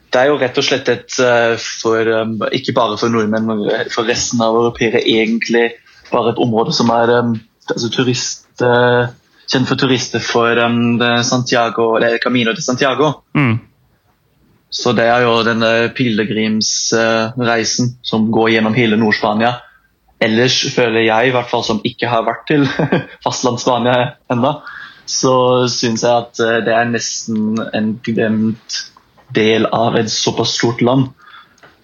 det 0.09 0.21
er 0.21 0.31
jo 0.31 0.39
rett 0.41 0.57
og 0.57 0.65
slett 0.65 0.89
et 0.91 1.19
eh, 1.21 1.55
for, 1.59 2.11
um, 2.21 2.37
Ikke 2.55 2.75
bare 2.77 2.97
for 2.97 3.13
nordmenn, 3.13 3.49
men 3.49 3.89
for 3.93 4.09
resten 4.09 4.41
av 4.41 4.57
europeere 4.57 5.03
egentlig 5.05 5.67
bare 6.09 6.33
et 6.33 6.41
område 6.41 6.73
som 6.73 6.89
er 6.93 7.13
um, 7.19 7.35
altså 7.69 7.91
turist, 7.93 8.47
uh, 8.65 9.11
kjent 9.49 9.69
for 9.69 9.77
turister 9.77 10.23
for 10.23 10.57
um, 10.65 10.97
Santiago, 11.25 11.91
eller 11.97 12.17
Camino 12.23 12.53
de 12.57 12.65
Santiago. 12.65 13.13
Mm. 13.37 13.59
Så 14.69 14.93
det 14.93 15.07
er 15.09 15.23
jo 15.25 15.39
denne 15.45 15.89
pilegrimsreisen 15.97 17.97
som 18.05 18.31
går 18.33 18.49
gjennom 18.53 18.75
hele 18.77 18.97
Nord-Spania. 19.01 19.53
Ellers 20.21 20.59
føler 20.75 21.01
jeg, 21.07 21.27
i 21.27 21.31
hvert 21.33 21.49
fall 21.49 21.63
som 21.65 21.81
ikke 21.87 22.07
har 22.11 22.27
vært 22.27 22.45
til 22.49 22.67
fastlands-Spania 23.25 23.95
ennå, 24.33 24.51
så 25.09 25.33
syns 25.71 26.03
jeg 26.05 26.13
at 26.13 26.39
eh, 26.45 26.59
det 26.67 26.73
er 26.75 26.85
nesten 26.91 27.57
en 27.73 27.99
glemt 28.05 28.69
del 29.35 29.67
av 29.75 29.97
et 29.99 30.11
såpass 30.11 30.55
stort 30.57 30.81
land. 30.85 31.09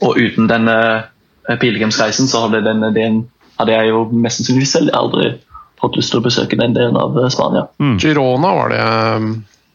Og 0.03 0.19
uten 0.19 0.49
denne 0.51 0.77
eh, 0.95 1.58
pilegrimsreisen 1.62 2.29
så 2.31 2.45
hadde, 2.45 2.63
denne 2.65 2.91
delen, 2.95 3.23
hadde 3.60 3.75
jeg 3.75 3.91
jo 3.91 4.05
mest 4.12 4.41
sannsynlig 4.41 4.69
selv 4.69 4.95
aldri 4.97 5.34
fått 5.81 5.99
lyst 5.99 6.13
til 6.13 6.21
å 6.21 6.25
besøke 6.25 6.60
den 6.60 6.75
delen 6.75 6.97
av 6.99 7.15
Spania. 7.34 7.67
Spania. 7.75 7.99
Girona 8.01 8.55
var 8.58 8.73
det 8.73 8.81
jeg 8.81 9.29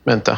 mente. 0.08 0.36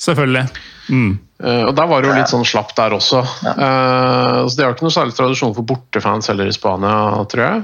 Selvfølgelig. 0.00 0.46
Mm. 0.90 1.10
Uh, 1.40 1.64
og 1.70 1.74
Der 1.76 1.88
var 1.88 2.02
det 2.02 2.10
jo 2.10 2.16
litt 2.18 2.32
sånn 2.32 2.46
slapp 2.48 2.72
der 2.76 2.94
også. 2.96 3.20
Eh, 3.48 4.38
så 4.44 4.56
De 4.56 4.64
har 4.64 4.74
ikke 4.74 4.86
noe 4.86 4.94
særlig 4.94 5.16
tradisjon 5.16 5.54
for 5.56 5.66
bortefans 5.66 6.28
heller 6.28 6.50
i 6.50 6.56
Spania, 6.56 6.96
tror 7.32 7.46
jeg. 7.46 7.62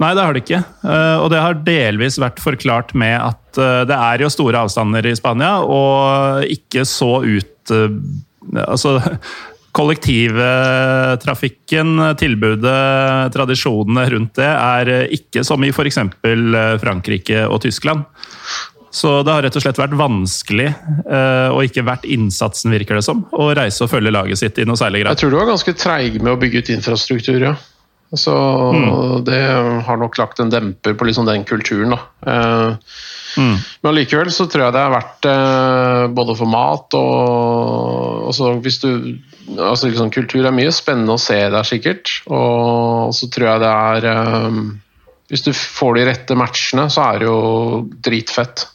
Nei, 0.00 0.14
det 0.16 0.24
har 0.24 0.34
det 0.34 0.42
ikke. 0.46 0.62
Uh, 0.82 1.16
Og 1.20 1.28
det 1.32 1.42
har 1.44 1.60
delvis 1.66 2.18
vært 2.20 2.40
forklart 2.42 2.94
med 2.96 3.18
at 3.20 3.60
eh, 3.60 3.82
det 3.88 3.96
er 3.96 4.24
jo 4.24 4.32
store 4.32 4.64
avstander 4.64 5.06
i 5.10 5.16
Spania, 5.18 5.58
og 5.60 6.46
ikke 6.48 6.86
så 6.88 7.20
ut 7.20 7.56
eh, 7.74 8.66
Altså 8.66 9.00
kollektivtrafikken, 9.78 11.88
tilbudet, 12.18 13.32
tradisjonene 13.34 14.10
rundt 14.10 14.34
det, 14.40 14.50
er 14.50 14.88
eh, 14.90 15.12
ikke 15.20 15.44
som 15.46 15.64
i 15.64 15.70
f.eks. 15.70 15.98
Frankrike 16.82 17.46
og 17.46 17.60
Tyskland. 17.62 18.00
Så 18.90 19.22
det 19.22 19.30
har 19.30 19.38
rett 19.46 19.54
og 19.54 19.62
slett 19.62 19.78
vært 19.78 19.94
vanskelig, 19.94 20.66
eh, 20.66 21.46
og 21.54 21.62
ikke 21.62 21.86
vært 21.86 22.02
innsatsen, 22.10 22.74
virker 22.74 22.98
det 22.98 23.06
som, 23.06 23.22
å 23.30 23.54
reise 23.54 23.86
og 23.86 23.90
følge 23.92 24.10
laget 24.10 24.34
sitt 24.40 24.58
i 24.58 24.66
noe 24.66 24.74
særlig 24.78 25.04
Jeg 25.06 25.18
tror 25.20 25.30
du 25.30 25.36
var 25.38 25.46
ganske 25.52 25.72
treig 25.78 26.18
med 26.18 26.32
å 26.32 26.40
bygge 26.40 26.58
ut 26.58 26.70
infrastruktur, 26.74 27.38
ja. 27.38 27.54
Så 28.16 28.32
det 29.22 29.38
har 29.86 29.98
nok 30.00 30.16
lagt 30.18 30.40
en 30.42 30.50
demper 30.50 30.96
på 30.98 31.06
liksom 31.06 31.28
den 31.28 31.44
kulturen, 31.46 31.94
da. 31.94 32.00
Mm. 33.38 33.56
Men 33.80 33.90
allikevel 33.92 34.32
så 34.34 34.46
tror 34.50 34.64
jeg 34.64 34.74
det 34.74 34.80
er 34.82 34.94
verdt 34.94 35.26
eh, 35.30 36.04
både 36.14 36.34
for 36.34 36.50
mat 36.50 36.96
og 36.98 38.26
altså 38.30 38.56
hvis 38.64 38.80
du 38.82 38.88
altså 39.58 39.90
liksom 39.90 40.10
Kultur 40.14 40.46
er 40.46 40.54
mye 40.54 40.72
spennende 40.74 41.14
å 41.14 41.20
se 41.20 41.38
der, 41.38 41.66
sikkert. 41.66 42.10
Og 42.30 43.14
så 43.16 43.30
tror 43.32 43.52
jeg 43.52 43.62
det 43.64 43.70
er 43.70 44.08
eh, 44.12 44.60
Hvis 45.30 45.46
du 45.46 45.52
får 45.54 45.96
de 45.98 46.04
rette 46.10 46.36
matchene, 46.38 46.88
så 46.90 47.06
er 47.06 47.22
det 47.22 47.30
jo 47.30 47.40
dritfett. 48.02 48.66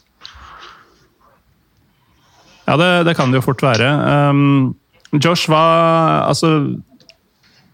Ja, 2.65 2.77
det, 2.81 2.89
det 3.09 3.15
kan 3.17 3.31
det 3.31 3.41
jo 3.41 3.45
fort 3.45 3.61
være. 3.61 3.91
Um, 4.31 4.75
Josh, 5.21 5.49
hva 5.51 5.65
Altså 6.25 6.55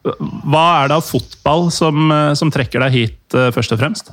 Hva 0.03 0.65
er 0.81 0.89
det 0.89 0.97
av 0.97 1.05
fotball 1.05 1.69
som, 1.73 2.11
eh, 2.11 2.33
som 2.33 2.51
trekker 2.51 2.81
deg 2.85 2.91
hit, 2.95 3.35
eh, 3.35 3.51
først 3.53 3.75
og 3.75 3.79
fremst? 3.79 4.11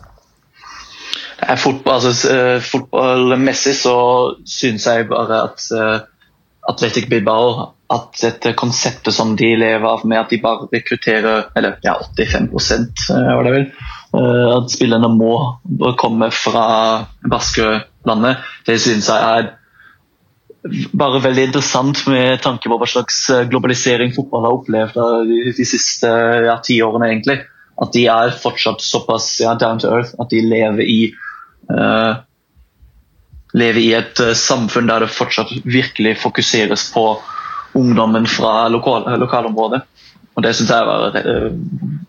Eh, 1.41 1.57
Fotball, 1.57 2.03
altså, 2.03 2.61
fotballmessig 2.61 3.75
så 3.79 3.97
syns 4.45 4.87
jeg 4.91 5.09
bare 5.09 5.45
at 5.47 6.07
Atletic 6.69 7.09
Bilbao 7.09 7.75
at 7.89 8.19
dette 8.21 8.53
konseptet 8.59 9.15
som 9.17 9.33
de 9.37 9.55
lever 9.57 9.87
av 9.89 10.05
med 10.05 10.21
at 10.21 10.33
de 10.33 10.41
bare 10.43 10.69
rekrutterer 10.73 11.49
eller 11.57 11.79
ja, 11.85 11.95
85 12.19 12.51
eh, 12.53 13.31
var 13.33 13.47
det 13.47 13.55
vel, 13.55 13.69
at 14.19 14.73
spillerne 14.73 15.09
må 15.13 15.33
komme 16.01 16.29
fra 16.33 16.67
Baskelandet, 17.29 18.45
det 18.69 18.79
syns 18.83 19.09
jeg 19.09 19.33
er 19.39 19.51
bare 20.93 21.23
veldig 21.25 21.49
interessant 21.49 22.05
med 22.11 22.41
tanke 22.45 22.71
på 22.71 22.79
hva 22.81 22.89
slags 22.89 23.21
eh, 23.35 23.47
globalisering 23.51 24.15
fotball 24.17 24.47
har 24.47 24.57
opplevd 24.59 24.99
de, 25.29 25.41
de 25.57 25.67
siste 25.67 26.11
ja, 26.47 26.59
ti 26.65 26.81
årene. 26.85 27.11
egentlig. 27.13 27.41
At 27.79 27.93
de 27.95 28.07
er 28.11 28.35
fortsatt 28.43 28.83
såpass 28.83 29.29
ja, 29.43 29.55
down 29.55 29.79
to 29.83 29.91
earth 29.93 30.17
at 30.19 30.33
de 30.33 30.43
lever 30.43 30.83
i 30.83 31.01
uh, 31.71 32.19
lever 33.55 33.81
i 33.85 33.93
et 33.95 34.23
uh, 34.25 34.33
samfunn 34.35 34.91
der 34.91 35.05
det 35.05 35.13
fortsatt 35.15 35.53
virkelig 35.63 36.17
fokuseres 36.25 36.89
på 36.91 37.05
ungdommen 37.79 38.27
fra 38.27 38.67
lokal, 38.73 39.07
lokalområdet. 39.23 39.85
Og 40.35 40.43
Det 40.43 40.55
syns 40.55 40.75
jeg 40.75 40.87
var 40.91 41.15
uh, 41.15 41.53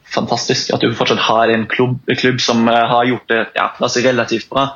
fantastisk. 0.10 0.74
At 0.74 0.82
du 0.82 0.93
fortsatt 0.98 1.22
har 1.30 1.54
en 1.54 1.67
klubb, 1.69 2.00
klubb 2.17 2.41
som 2.41 2.67
eh, 2.67 2.86
har 2.89 3.06
gjort 3.06 3.30
det 3.30 3.41
ja, 3.56 3.69
la 3.78 3.89
relativt 4.10 4.50
bra 4.50 4.67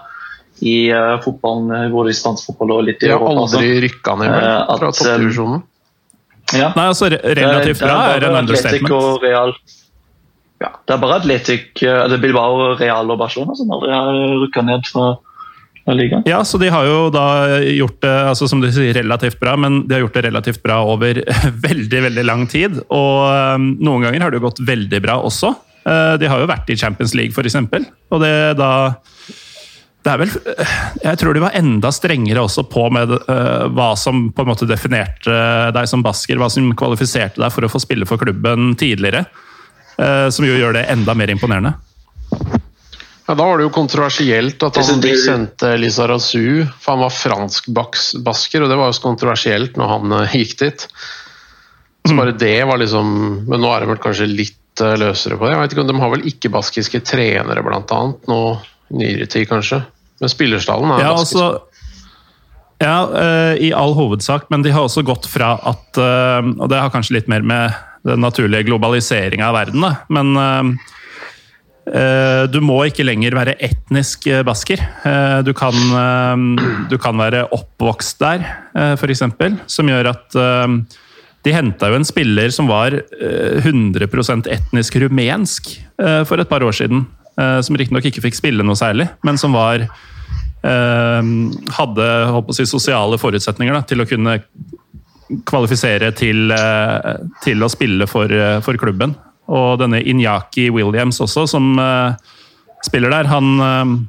i 0.62 0.90
eh, 0.92 1.16
fotballen, 1.24 1.68
vår, 1.70 1.92
både 1.92 2.10
i 2.14 2.18
spansk 2.18 2.46
fotball 2.52 2.72
og 2.78 2.84
litt 2.86 3.02
i 3.04 3.08
De 3.08 3.12
har 3.14 3.20
Europa. 3.20 3.42
også. 3.48 3.58
aldri 3.58 3.82
rykka 3.88 4.18
ned 4.20 4.30
vel, 4.32 4.44
Eh, 4.44 4.78
fra 4.78 4.92
toppdivisjonen. 4.92 5.64
Ja. 6.54 6.74
Nei, 6.76 6.86
altså 6.92 7.10
Relativt 7.10 7.80
bra 7.80 7.96
er- 8.14 8.22
er 8.22 8.30
en 8.30 8.36
understatement. 8.44 8.92
og 8.94 9.22
Real. 9.24 9.54
Ja, 10.62 10.70
det 10.88 10.94
er 10.94 10.98
bare 11.02 11.16
Atletic, 11.20 11.82
eh, 11.84 12.04
eller 12.06 12.18
Bilbao, 12.18 12.76
Real 12.80 13.10
og 13.12 13.18
Barcelona 13.20 13.56
som 13.56 13.72
aldri 13.72 13.92
har 13.92 14.14
rykka 14.46 14.62
ned 14.64 14.86
fra, 14.86 15.18
ligaen. 15.88 16.24
Ja, 16.26 16.40
så 16.44 16.58
de 16.60 16.70
har 16.70 16.86
jo 16.86 17.10
da 17.12 17.60
gjort 17.60 18.00
det 18.00 18.10
altså 18.30 18.48
som 18.48 18.62
du 18.62 18.70
sier, 18.72 18.94
relativt 18.94 19.38
bra, 19.42 19.58
men 19.58 19.86
de 19.88 19.96
har 19.96 20.02
gjort 20.06 20.14
det 20.14 20.24
relativt 20.30 20.62
bra 20.64 20.78
over 20.86 21.14
veldig 21.68 22.02
veldig 22.08 22.24
lang 22.26 22.48
tid. 22.48 22.78
Og 22.90 23.56
um, 23.58 23.78
noen 23.82 24.02
ganger 24.06 24.22
har 24.22 24.32
det 24.32 24.40
jo 24.40 24.48
gått 24.48 24.62
veldig 24.64 25.02
bra 25.04 25.18
også. 25.20 25.52
Eh, 25.86 26.16
de 26.18 26.28
har 26.32 26.40
jo 26.40 26.48
vært 26.48 26.70
i 26.72 26.78
Champions 26.80 27.14
League, 27.14 27.34
f.eks. 27.36 27.56
Og 28.12 28.22
det 28.22 28.56
da 28.58 28.96
det 30.04 30.12
er 30.12 30.20
vel, 30.20 30.32
Jeg 31.04 31.20
tror 31.20 31.36
de 31.36 31.44
var 31.46 31.56
enda 31.56 31.92
strengere 31.96 32.44
også 32.44 32.66
på 32.72 32.90
med 32.92 33.14
uh, 33.14 33.70
hva 33.72 33.94
som 34.00 34.28
på 34.36 34.44
en 34.44 34.52
måte 34.52 34.68
definerte 34.68 35.38
deg 35.76 35.88
som 35.90 36.04
basker, 36.04 36.40
hva 36.40 36.50
som 36.52 36.74
kvalifiserte 36.78 37.40
deg 37.40 37.54
for 37.56 37.64
å 37.64 37.72
få 37.72 37.82
spille 37.84 38.08
for 38.10 38.20
klubben 38.20 38.74
tidligere. 38.80 39.26
Uh, 39.96 40.28
som 40.34 40.46
jo 40.48 40.58
gjør 40.58 40.76
det 40.76 40.88
enda 40.92 41.16
mer 41.16 41.32
imponerende. 41.32 41.76
Ja, 43.28 43.36
Da 43.38 43.46
var 43.46 43.58
det 43.58 43.68
jo 43.68 43.74
kontroversielt 43.76 44.64
at 44.68 44.80
han 44.82 45.04
de 45.04 45.14
sendte 45.16 45.76
Lisa 45.80 46.08
Rasu, 46.12 46.66
for 46.82 46.96
han 46.98 47.06
var 47.06 47.14
fransk 47.16 47.70
baks, 47.72 48.10
basker, 48.26 48.66
og 48.66 48.72
det 48.72 48.80
var 48.80 48.92
jo 48.92 48.98
så 48.98 49.06
kontroversielt 49.06 49.80
når 49.80 49.92
han 49.94 50.18
eh, 50.18 50.36
gikk 50.42 50.58
dit. 50.60 50.88
Så 52.04 52.18
bare 52.18 52.36
det 52.36 52.58
var 52.68 52.82
liksom 52.82 53.08
Men 53.48 53.62
nå 53.64 53.70
er 53.72 53.86
de 53.86 53.94
vel 53.94 54.02
kanskje 54.04 54.28
litt 54.28 54.60
løsere 55.00 55.38
på 55.38 55.46
det. 55.46 55.54
Jeg 55.54 55.62
vet 55.62 55.74
ikke 55.76 55.84
om 55.86 55.90
De 55.92 56.02
har 56.02 56.12
vel 56.12 56.28
ikke-baskiske 56.28 57.00
trenere, 57.08 57.64
blant 57.64 57.92
annet, 57.96 58.28
nå 58.28 58.40
nyere 58.92 59.28
tid, 59.30 59.48
kanskje. 59.50 59.84
Men 60.22 60.32
spillerstallen 60.32 60.92
er 60.96 61.04
Ja, 61.04 61.14
ganske 61.18 61.40
altså, 61.40 61.74
ja 62.84 62.98
eh, 63.20 63.54
i 63.68 63.74
all 63.76 63.94
hovedsak, 63.98 64.50
men 64.52 64.64
de 64.66 64.74
har 64.74 64.86
også 64.86 65.06
gått 65.08 65.28
fra 65.30 65.56
at 65.70 66.00
eh, 66.00 66.42
Og 66.58 66.68
det 66.72 66.82
har 66.82 66.92
kanskje 66.94 67.20
litt 67.20 67.30
mer 67.32 67.46
med 67.46 67.76
den 68.04 68.20
naturlige 68.20 68.68
globaliseringa 68.68 69.48
av 69.48 69.56
verden, 69.56 69.86
da. 69.86 69.94
Men 70.12 70.36
eh, 71.88 72.44
du 72.52 72.60
må 72.64 72.82
ikke 72.90 73.06
lenger 73.08 73.36
være 73.38 73.54
etnisk 73.64 74.28
basker. 74.44 74.84
Du, 75.48 75.54
kan, 75.56 75.76
du 76.92 76.98
kan 77.00 77.16
være 77.20 77.46
oppvokst 77.56 78.20
der, 78.20 78.44
f.eks. 78.98 79.24
Som 79.72 79.92
gjør 79.92 80.12
at 80.12 80.36
de 81.44 81.56
henta 81.56 81.92
jo 81.92 82.00
en 82.00 82.08
spiller 82.08 82.52
som 82.56 82.68
var 82.72 82.96
eh, 82.96 83.64
100% 83.64 84.52
etnisk 84.52 85.00
rumensk 85.04 85.72
for 86.28 86.44
et 86.44 86.52
par 86.52 86.64
år 86.68 86.76
siden. 86.76 87.06
Eh, 87.40 87.60
som 87.66 87.78
riktignok 87.80 88.08
ikke 88.10 88.24
fikk 88.28 88.38
spille 88.38 88.66
noe 88.66 88.78
særlig, 88.80 89.08
men 89.26 89.40
som 89.42 89.56
var 89.56 89.84
eh, 89.86 91.32
hadde 91.78 92.08
si, 92.56 92.68
sosiale 92.70 93.20
forutsetninger 93.22 93.76
da, 93.76 93.84
til 93.88 94.04
å 94.04 94.08
kunne 94.10 94.38
kvalifisere 95.50 96.12
til, 96.18 96.52
eh, 96.54 97.14
til 97.46 97.64
å 97.64 97.72
spille 97.72 98.10
for, 98.10 98.32
for 98.66 98.80
klubben. 98.82 99.16
Og 99.54 99.80
denne 99.82 100.00
Inyaki 100.00 100.70
Williams 100.72 101.20
også, 101.24 101.46
som 101.52 101.74
spiller 102.84 103.12
der, 103.12 103.28
han, 103.28 104.06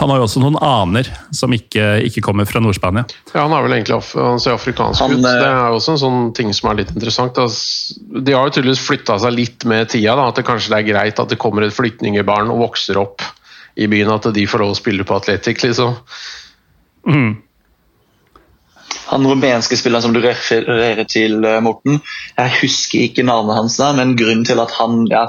han 0.00 0.08
har 0.10 0.20
jo 0.20 0.24
også 0.24 0.40
noen 0.40 0.56
aner 0.64 1.08
som 1.36 1.52
ikke, 1.52 1.84
ikke 2.08 2.22
kommer 2.24 2.48
fra 2.48 2.62
Nord-Spania. 2.64 3.02
Ja, 3.34 3.42
Han 3.44 3.52
er 3.52 3.66
vel 3.66 3.74
egentlig 3.76 3.98
af 3.98 4.08
han 4.16 4.40
ser 4.40 4.56
afrikansk 4.56 5.02
Han, 5.04 5.18
ut. 5.18 5.26
eh, 5.28 5.40
Det 5.42 5.48
er 5.50 5.66
jo 5.68 5.76
også 5.76 5.92
en 5.96 6.00
sånn 6.04 6.22
ting 6.36 6.54
som 6.56 6.70
er 6.70 6.80
litt 6.80 6.94
interessant. 6.94 7.36
Da. 7.36 7.44
De 8.24 8.32
har 8.36 8.48
jo 8.48 8.54
tydeligvis 8.56 8.86
flytta 8.86 9.18
seg 9.20 9.36
litt 9.36 9.66
med 9.68 9.92
tida. 9.92 10.16
Da. 10.16 10.30
At 10.32 10.40
det 10.40 10.46
kanskje 10.48 10.72
det 10.72 10.78
er 10.80 10.88
greit 10.88 11.20
at 11.20 11.28
det 11.34 11.38
kommer 11.42 11.66
et 11.66 11.76
flyktningbarn 11.76 12.50
og 12.54 12.62
vokser 12.64 12.98
opp 13.02 13.22
i 13.76 13.86
byen. 13.92 14.10
At 14.16 14.30
de 14.34 14.46
får 14.48 14.64
lov 14.64 14.72
å 14.74 14.80
spille 14.80 15.04
på 15.04 15.16
Atletic, 15.20 15.62
liksom. 15.68 15.94
Han 19.10 19.26
rumenske 19.26 19.76
spilleren 19.78 20.02
som 20.04 20.12
du 20.14 20.20
refererer 20.22 21.04
til, 21.10 21.44
eh, 21.44 21.60
Morten, 21.60 22.00
jeg 22.38 22.56
husker 22.60 23.04
ikke 23.08 23.24
navnet 23.26 23.56
hans, 23.58 23.76
der, 23.76 23.92
men 23.98 24.16
grunnen 24.16 24.46
til 24.46 24.60
at 24.62 24.70
han 24.78 25.04
ja, 25.10 25.26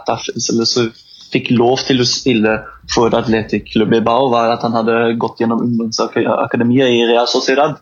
fikk 1.31 1.51
lov 1.55 1.79
til 1.87 2.01
å 2.03 2.07
spille 2.07 2.57
for 2.93 3.13
Atletic 3.15 3.71
Club 3.71 3.89
Bilbao, 3.89 4.29
var 4.31 4.53
at 4.53 4.63
han 4.65 4.75
hadde 4.75 5.15
gått 5.21 5.39
gjennom 5.41 5.63
ungdomsakademiet 5.63 6.91
i 6.91 7.05
Real 7.09 7.27
Sociedad. 7.29 7.77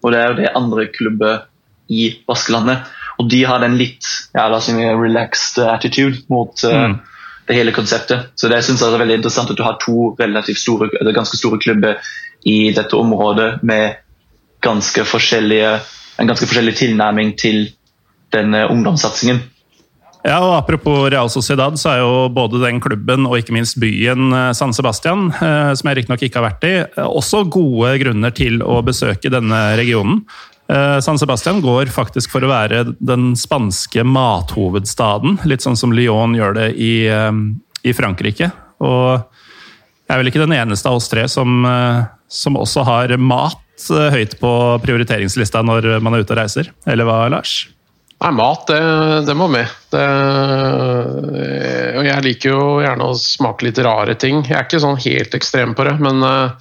Og 0.00 0.12
det 0.12 0.20
er 0.20 0.30
jo 0.30 0.40
det 0.40 0.56
andre 0.56 0.86
klubber 0.92 1.44
i 1.90 2.10
Baskelandet. 2.28 2.88
Og 3.20 3.28
de 3.28 3.44
hadde 3.44 3.68
en 3.68 3.76
litt 3.76 4.06
ja, 4.34 4.46
la 4.48 4.58
oss 4.58 4.68
si, 4.70 4.74
relaxed 4.76 5.60
attitude 5.66 6.24
mot, 6.32 6.52
eh, 6.64 6.86
Mm. 6.88 6.98
det 7.46 7.54
hele 7.54 7.72
konseptet. 7.72 8.30
Så 8.34 8.48
det 8.48 8.62
synes 8.64 8.80
jeg 8.80 8.92
er 8.92 8.98
veldig 8.98 9.16
interessant 9.16 9.50
at 9.50 9.56
du 9.56 9.62
har 9.62 9.76
to 9.80 10.14
relativt 10.18 10.58
store, 10.58 10.88
eller 11.00 11.12
ganske 11.12 11.36
store 11.36 11.58
klubber 11.58 11.96
i 12.46 12.70
dette 12.72 12.96
området 12.96 13.62
med 13.62 13.96
ganske 14.62 15.02
en 16.20 16.26
ganske 16.26 16.46
forskjellig 16.46 16.74
tilnærming 16.76 17.36
til 17.38 17.70
denne 18.32 18.68
ungdomssatsingen. 18.70 19.40
Ja, 20.20 20.36
og 20.44 20.52
Apropos 20.58 21.06
Real 21.08 21.30
Sociedad, 21.32 21.78
så 21.80 21.94
er 21.94 22.02
jo 22.02 22.28
både 22.34 22.60
den 22.60 22.80
klubben 22.82 23.24
og 23.28 23.38
ikke 23.38 23.54
minst 23.56 23.78
byen 23.80 24.34
eh, 24.36 24.50
San 24.56 24.74
Sebastian, 24.76 25.30
eh, 25.32 25.72
som 25.78 25.88
jeg 25.88 26.00
riktignok 26.00 26.24
ikke 26.26 26.40
har 26.40 26.48
vært 26.50 26.66
i, 26.68 26.72
eh, 26.84 27.06
også 27.08 27.46
gode 27.48 27.94
grunner 28.02 28.34
til 28.36 28.60
å 28.60 28.80
besøke 28.84 29.32
denne 29.32 29.62
regionen. 29.80 30.24
San 31.02 31.16
Sebastian 31.18 31.56
går 31.64 31.88
faktisk 31.90 32.30
for 32.30 32.44
å 32.46 32.50
være 32.52 32.84
den 33.02 33.32
spanske 33.34 34.04
mathovedstaden, 34.06 35.40
litt 35.50 35.64
sånn 35.64 35.74
som 35.74 35.90
Lyon 35.90 36.36
gjør 36.38 36.54
det 36.60 36.68
i, 36.78 36.92
i 37.10 37.94
Frankrike. 37.98 38.52
Og 38.78 39.18
jeg 39.18 40.14
er 40.14 40.20
vel 40.22 40.30
ikke 40.30 40.44
den 40.44 40.54
eneste 40.54 40.86
av 40.86 41.00
oss 41.00 41.10
tre 41.10 41.26
som, 41.26 41.66
som 42.30 42.60
også 42.62 42.86
har 42.86 43.16
mat 43.18 43.90
høyt 44.14 44.38
på 44.38 44.54
prioriteringslista 44.86 45.66
når 45.66 45.96
man 46.06 46.14
er 46.14 46.22
ute 46.22 46.36
og 46.36 46.42
reiser. 46.44 46.70
Eller 46.86 47.10
hva, 47.10 47.24
Lars? 47.34 47.64
Nei, 48.20 48.30
mat, 48.36 48.66
det, 48.68 48.80
det 49.24 49.34
må 49.34 49.46
med. 49.48 49.68
Det, 49.88 50.04
og 51.96 52.04
jeg 52.04 52.24
liker 52.26 52.52
jo 52.52 52.64
gjerne 52.84 53.06
å 53.08 53.16
smake 53.16 53.64
litt 53.64 53.80
rare 53.80 54.16
ting. 54.20 54.42
Jeg 54.44 54.58
er 54.58 54.66
ikke 54.66 54.82
sånn 54.82 55.00
helt 55.00 55.36
ekstrem 55.38 55.72
på 55.76 55.86
det, 55.88 55.94
men 56.04 56.20
uh, 56.20 56.52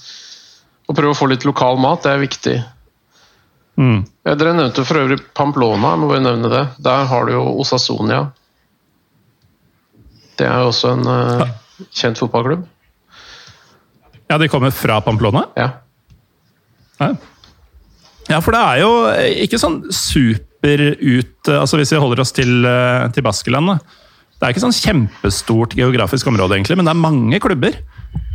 å 0.88 0.96
prøve 0.96 1.12
å 1.12 1.20
få 1.20 1.28
litt 1.28 1.44
lokal 1.48 1.82
mat, 1.84 2.06
det 2.06 2.14
er 2.16 2.24
viktig. 2.24 2.56
Mm. 3.80 4.00
Dere 4.30 4.56
nevnte 4.56 4.88
for 4.88 5.02
øvrig 5.02 5.20
Pamplona, 5.36 5.94
jeg 5.94 6.00
må 6.00 6.14
bare 6.14 6.24
nevne 6.30 6.54
det. 6.56 6.64
Der 6.88 7.06
har 7.12 7.28
du 7.28 7.36
jo 7.36 7.44
Osasonia. 7.60 8.24
Det 10.40 10.48
er 10.48 10.64
jo 10.64 10.72
også 10.72 10.96
en 10.96 11.08
uh, 11.12 11.48
kjent 11.92 12.24
fotballklubb. 12.24 12.64
Ja, 14.32 14.40
de 14.40 14.48
kommer 14.48 14.72
fra 14.72 15.02
Pamplona? 15.04 15.50
Ja. 15.60 15.74
Ja, 18.30 18.38
for 18.40 18.56
det 18.56 18.62
er 18.62 18.80
jo 18.86 18.92
ikke 19.44 19.60
sånn 19.60 19.82
super 19.92 20.46
ut 20.64 21.50
altså 21.50 21.78
Hvis 21.80 21.94
vi 21.94 22.00
holder 22.02 22.20
oss 22.20 22.34
til, 22.36 22.66
eh, 22.66 23.08
til 23.16 23.24
Baskeland 23.24 23.80
Det 23.80 24.44
er 24.44 24.52
ikke 24.52 24.64
sånn 24.64 24.76
kjempestort 24.76 25.76
geografisk 25.76 26.28
område, 26.28 26.56
egentlig, 26.56 26.78
men 26.78 26.86
det 26.86 26.94
er 26.94 27.04
mange 27.04 27.40
klubber. 27.44 27.76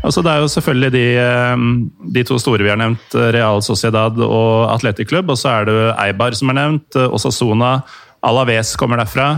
Altså, 0.04 0.20
det 0.20 0.32
er 0.34 0.42
jo 0.42 0.50
selvfølgelig 0.52 0.92
de, 0.92 1.04
eh, 1.16 1.64
de, 2.12 2.24
to 2.28 2.36
store 2.38 2.62
vi 2.62 2.68
har 2.68 2.76
nevnt, 2.76 3.14
Real 3.32 3.62
Sociedad 3.64 4.18
og 4.20 4.68
Atletic 4.74 5.08
Club. 5.08 5.30
Og 5.32 5.38
så 5.40 5.48
er 5.48 5.64
det 5.64 5.78
Eibar 5.96 6.36
som 6.36 6.52
er 6.52 6.58
nevnt, 6.58 6.98
Osasona, 7.08 7.78
Alaves 8.20 8.76
kommer 8.76 9.00
derfra. 9.00 9.30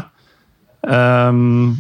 Um, 0.83 1.79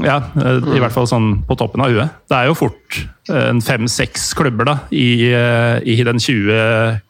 ja, 0.00 0.16
i 0.40 0.80
hvert 0.80 0.96
fall 0.96 1.06
sånn 1.08 1.42
på 1.44 1.56
toppen 1.60 1.84
av 1.84 1.92
huet. 1.92 2.16
Det 2.28 2.40
er 2.40 2.48
jo 2.48 2.56
fort 2.56 3.02
fem-seks 3.28 4.30
klubber 4.36 4.68
da, 4.68 4.78
i, 4.96 5.28
i 5.28 6.00
den 6.08 6.20
20 6.20 7.04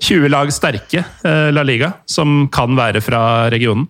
20 0.00 0.28
lag 0.28 0.52
sterke 0.52 1.04
eh, 1.24 1.48
La 1.52 1.62
Liga, 1.62 1.92
som 2.06 2.48
kan 2.52 2.76
være 2.78 3.02
fra 3.04 3.22
regionen. 3.50 3.88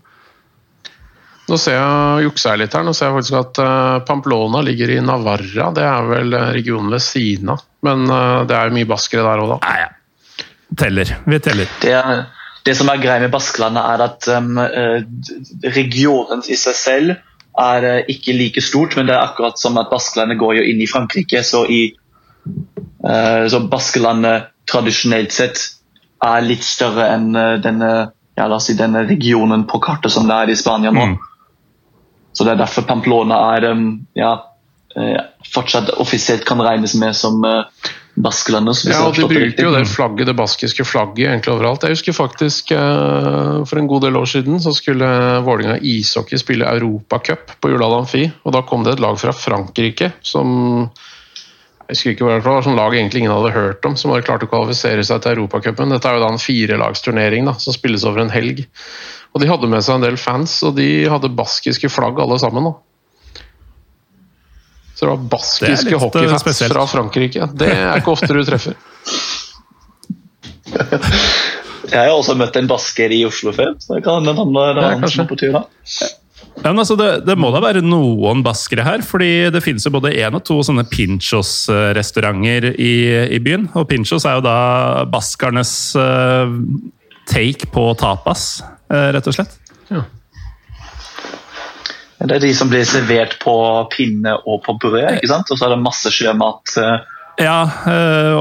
Nå 1.49 1.57
ser 1.57 1.79
jeg 1.79 2.27
juksa 2.27 2.55
litt 2.61 2.75
her. 2.77 2.85
Nå 2.85 2.93
ser 2.97 3.09
jeg 3.09 3.17
faktisk 3.19 3.39
at 3.39 3.61
eh, 3.65 3.99
Pamplona 4.09 4.61
ligger 4.65 4.93
i 4.93 4.99
Navarra. 5.05 5.71
Det 5.77 5.85
er 5.85 6.09
vel 6.11 6.35
eh, 6.37 6.51
regionen 6.59 6.93
ved 6.93 7.05
siden 7.05 7.55
av. 7.55 7.63
Men 7.87 8.09
det 8.11 8.57
er 8.57 8.67
jo 8.67 8.75
mye 8.75 8.89
baskere 8.91 9.23
der 9.23 9.41
òg, 9.45 9.53
da. 9.53 9.59
Nei, 9.63 9.85
ja. 9.85 10.43
Teller. 10.79 11.13
Vi 11.31 11.39
teller. 11.41 11.71
Det, 11.81 11.95
det 12.67 12.75
som 12.75 12.91
er 12.91 12.99
greia 13.01 13.23
med 13.23 13.31
Baskelandet, 13.31 13.85
er 13.87 14.03
at 14.03 14.27
um, 14.35 14.59
regionen 15.79 16.43
i 16.51 16.59
seg 16.59 16.75
selv 16.77 17.15
er 17.59 17.87
ikke 18.11 18.35
like 18.35 18.63
stort, 18.67 18.97
men 18.99 19.07
det 19.07 19.15
er 19.15 19.23
akkurat 19.23 19.63
som 19.63 19.79
at 19.79 19.93
Baskelandet 19.93 20.41
går 20.43 20.59
jo 20.59 20.67
inn 20.73 20.83
i 20.83 20.91
Frankrike. 20.91 21.45
Så, 21.47 21.63
i, 21.71 21.95
uh, 23.07 23.47
så 23.47 23.63
Baskelandet 23.71 24.51
tradisjonelt 24.69 25.33
sett 25.39 25.63
er 26.25 26.47
litt 26.47 26.67
større 26.67 27.09
enn 27.15 27.31
eh, 27.37 27.57
denne, 27.63 27.93
ja, 28.39 28.49
si, 28.63 28.77
denne 28.79 29.05
regionen 29.09 29.67
på 29.71 29.81
kartet 29.83 30.15
som 30.15 30.29
det 30.29 30.37
er 30.37 30.53
i 30.53 30.59
Spania 30.59 30.95
nå. 30.95 31.13
Mm. 31.13 31.17
Så 32.33 32.45
Det 32.47 32.55
er 32.55 32.61
derfor 32.61 32.85
Pamplona 32.87 33.39
er, 33.57 33.73
ja, 34.15 34.35
eh, 34.95 35.17
fortsatt 35.55 35.91
offisielt 35.99 36.45
kan 36.47 36.61
regnes 36.63 36.95
med 36.95 37.17
som 37.17 37.41
uh, 37.43 37.65
Baskelandet. 38.19 38.85
Ja, 38.87 39.01
og 39.09 39.17
De 39.17 39.27
bruker 39.27 39.65
jo 39.65 39.73
det 39.75 39.89
flagget, 39.91 40.27
det 40.27 40.37
baskiske 40.39 40.87
flagget 40.87 41.33
egentlig 41.33 41.55
overalt. 41.55 41.83
Jeg 41.87 41.95
husker 41.95 42.15
faktisk 42.15 42.73
For 42.75 43.79
en 43.79 43.87
god 43.91 44.03
del 44.07 44.19
år 44.19 44.27
siden 44.27 44.59
så 44.63 44.73
skulle 44.75 45.07
Vålinga 45.47 45.77
ishockey 45.79 46.39
spille 46.39 46.67
Europacup 46.67 47.55
på 47.63 47.71
Jordal 47.71 48.01
Amfi. 48.01 48.25
og 48.43 48.55
Da 48.55 48.63
kom 48.67 48.83
det 48.83 48.97
et 48.97 49.03
lag 49.03 49.19
fra 49.19 49.35
Frankrike 49.35 50.13
som 50.23 50.91
jeg 51.89 51.97
husker 51.97 52.13
ikke 52.13 52.27
hva 52.27 52.35
det 52.37 52.45
var, 52.45 52.65
som 52.67 52.75
lag 52.77 52.93
egentlig 52.93 53.23
ingen 53.23 53.33
hadde 53.33 53.55
hørt 53.55 53.87
om, 53.89 53.95
som 53.97 54.11
hadde 54.13 54.27
klart 54.27 54.43
å 54.45 54.49
kvalifisere 54.51 55.01
seg 55.09 55.23
til 55.25 55.39
Europacupen. 55.39 55.89
Dette 55.95 56.11
er 56.11 56.19
jo 56.19 56.21
da 56.21 56.29
en 56.35 56.43
firelagsturnering 56.43 57.49
da, 57.49 57.55
som 57.57 57.73
spilles 57.73 58.05
over 58.05 58.21
en 58.21 58.33
helg. 58.35 58.61
Og 59.33 59.41
De 59.41 59.49
hadde 59.49 59.71
med 59.73 59.81
seg 59.87 59.97
en 59.97 60.05
del 60.05 60.19
fans, 60.21 60.59
og 60.69 60.77
de 60.77 61.09
hadde 61.09 61.33
baskiske 61.39 61.89
flagg 61.89 62.21
alle 62.21 62.37
sammen. 62.43 62.69
da. 62.69 62.75
Så 64.93 65.07
det 65.07 65.11
var 65.15 65.25
baskiske 65.33 65.95
det 65.95 66.03
hockeyfans 66.03 66.63
fra 66.75 66.85
Frankrike. 66.93 67.49
Det 67.57 67.73
er 67.73 68.03
ikke 68.03 68.13
ofte 68.19 68.37
du 68.37 68.43
treffer. 68.45 68.77
Jeg 71.89 72.05
har 72.05 72.13
også 72.13 72.35
møtt 72.37 72.57
en 72.61 72.69
basker 72.69 73.13
i 73.17 73.23
Oslo 73.25 73.55
før, 73.57 73.79
så 73.81 73.97
det 73.97 74.05
kan 74.05 74.21
hende 74.21 74.37
han 74.37 74.53
er 74.61 75.29
på 75.31 75.39
tur 75.41 75.55
da. 75.55 75.65
Ja, 76.59 76.73
altså 76.73 76.97
det, 76.99 77.09
det, 77.27 77.37
må 77.39 77.51
da 77.55 77.61
være 77.63 77.83
noen 77.85 78.43
baskere 78.47 78.85
her, 78.87 79.03
fordi 79.07 79.49
det 79.55 79.63
finnes 79.63 79.87
jo 79.87 79.93
både 79.95 80.11
én 80.19 80.35
og 80.35 80.43
to 80.47 80.59
sånne 80.67 80.85
Pinchos-restauranter 80.91 82.73
i, 82.75 82.95
i, 83.37 83.39
byen. 83.43 83.69
Og 83.79 83.87
Pinchos 83.91 84.27
er 84.27 84.39
jo 84.39 84.45
da 84.47 84.59
baskernes 85.11 85.73
uh, 85.99 86.51
take 87.31 87.71
på 87.75 87.85
tapas, 88.01 88.49
uh, 88.91 89.11
rett 89.15 89.31
og 89.31 89.39
slett. 89.39 89.55
Ja. 89.93 90.03
Det 92.19 92.41
er 92.41 92.43
de 92.43 92.51
som 92.57 92.71
blir 92.71 92.83
servert 92.89 93.39
på 93.43 93.55
pinne 93.95 94.35
og 94.43 94.65
på 94.67 94.75
brød, 94.83 95.21
ikke 95.21 95.31
sant? 95.31 95.55
Og 95.55 95.61
så 95.61 95.69
er 95.69 95.77
det 95.77 95.85
masse 95.85 96.11
sjømat. 96.11 96.75
Uh... 96.75 96.97
Ja, 97.39 97.61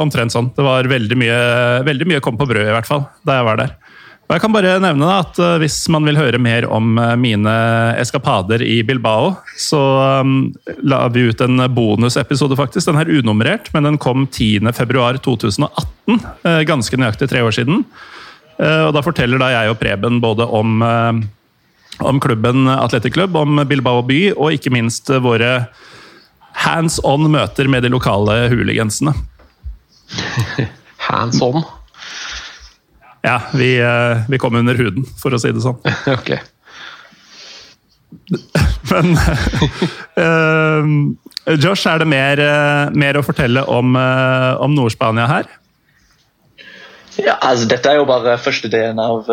omtrent 0.01 0.33
sånn. 0.33 0.49
Det 0.57 0.65
var 0.65 0.89
veldig 0.89 1.19
mye, 1.21 1.41
veldig 1.86 2.07
mye 2.10 2.23
kom 2.25 2.39
på 2.39 2.49
brød, 2.49 2.65
i 2.65 2.73
hvert 2.73 2.89
fall, 2.89 3.05
da 3.29 3.38
jeg 3.38 3.45
var 3.45 3.62
der. 3.62 3.77
Og 4.28 4.36
jeg 4.36 4.44
kan 4.44 4.52
bare 4.52 4.74
nevne 4.84 5.08
at 5.22 5.38
eh, 5.40 5.58
Hvis 5.63 5.78
man 5.94 6.08
vil 6.08 6.20
høre 6.20 6.40
mer 6.42 6.68
om 6.68 6.98
eh, 7.00 7.16
mine 7.20 7.54
eskapader 8.02 8.63
i 8.63 8.82
Bilbao, 8.88 9.36
så 9.60 9.80
um, 10.22 10.52
la 10.84 11.06
vi 11.13 11.30
ut 11.30 11.42
en 11.44 11.63
bonusepisode, 11.72 12.58
faktisk. 12.60 12.90
Den 12.90 13.00
er 13.00 13.12
unummerert, 13.20 13.72
men 13.74 13.88
den 13.88 14.00
kom 14.02 14.28
10.2.2018. 14.28 16.20
Eh, 16.44 16.62
ganske 16.68 17.00
nøyaktig 17.00 17.30
tre 17.32 17.44
år 17.46 17.56
siden. 17.56 17.86
Og 18.58 18.90
Da 18.90 19.04
forteller 19.06 19.38
da 19.38 19.52
jeg 19.54 19.70
og 19.70 19.78
Preben 19.78 20.16
både 20.18 20.42
om, 20.50 20.82
om 22.02 22.20
klubben 22.24 22.66
Atletic 22.74 23.13
Club, 23.13 23.36
om 23.38 23.62
Bilbao 23.70 24.02
by, 24.02 24.32
og 24.34 24.56
ikke 24.56 24.74
minst 24.74 25.12
våre 25.22 25.68
hands 26.66 26.98
on 27.06 27.30
møter 27.30 27.70
med 27.70 27.86
de 27.86 27.94
lokale 27.94 28.48
hooligansene. 28.50 29.13
hands 31.12 31.38
on? 31.46 31.62
Ja, 33.28 33.42
vi, 33.54 33.80
eh, 33.80 34.18
vi, 34.30 34.38
kom 34.40 34.56
under 34.56 34.78
huden, 34.80 35.04
for 35.20 35.36
å 35.36 35.40
si 35.42 35.52
det 35.52 35.63
sånn. 35.63 35.80
ok. 36.18 36.30
Men 38.92 39.18
uh, 40.16 40.84
Josh, 41.63 41.88
er 41.92 42.04
det 42.04 42.08
mer, 42.08 42.40
uh, 42.40 42.96
mer, 42.96 43.20
å 43.20 43.26
fortelle 43.26 43.66
om, 43.68 43.98
uh, 44.00 44.56
om 44.63 44.76
Nord-Spania 44.76 45.28
her? 45.28 45.50
Ja, 47.18 47.36
altså 47.42 47.68
Dette 47.68 47.92
er 47.92 48.00
jo 48.00 48.08
bare 48.08 48.38
første 48.40 48.70
delen 48.72 49.00
av, 49.02 49.28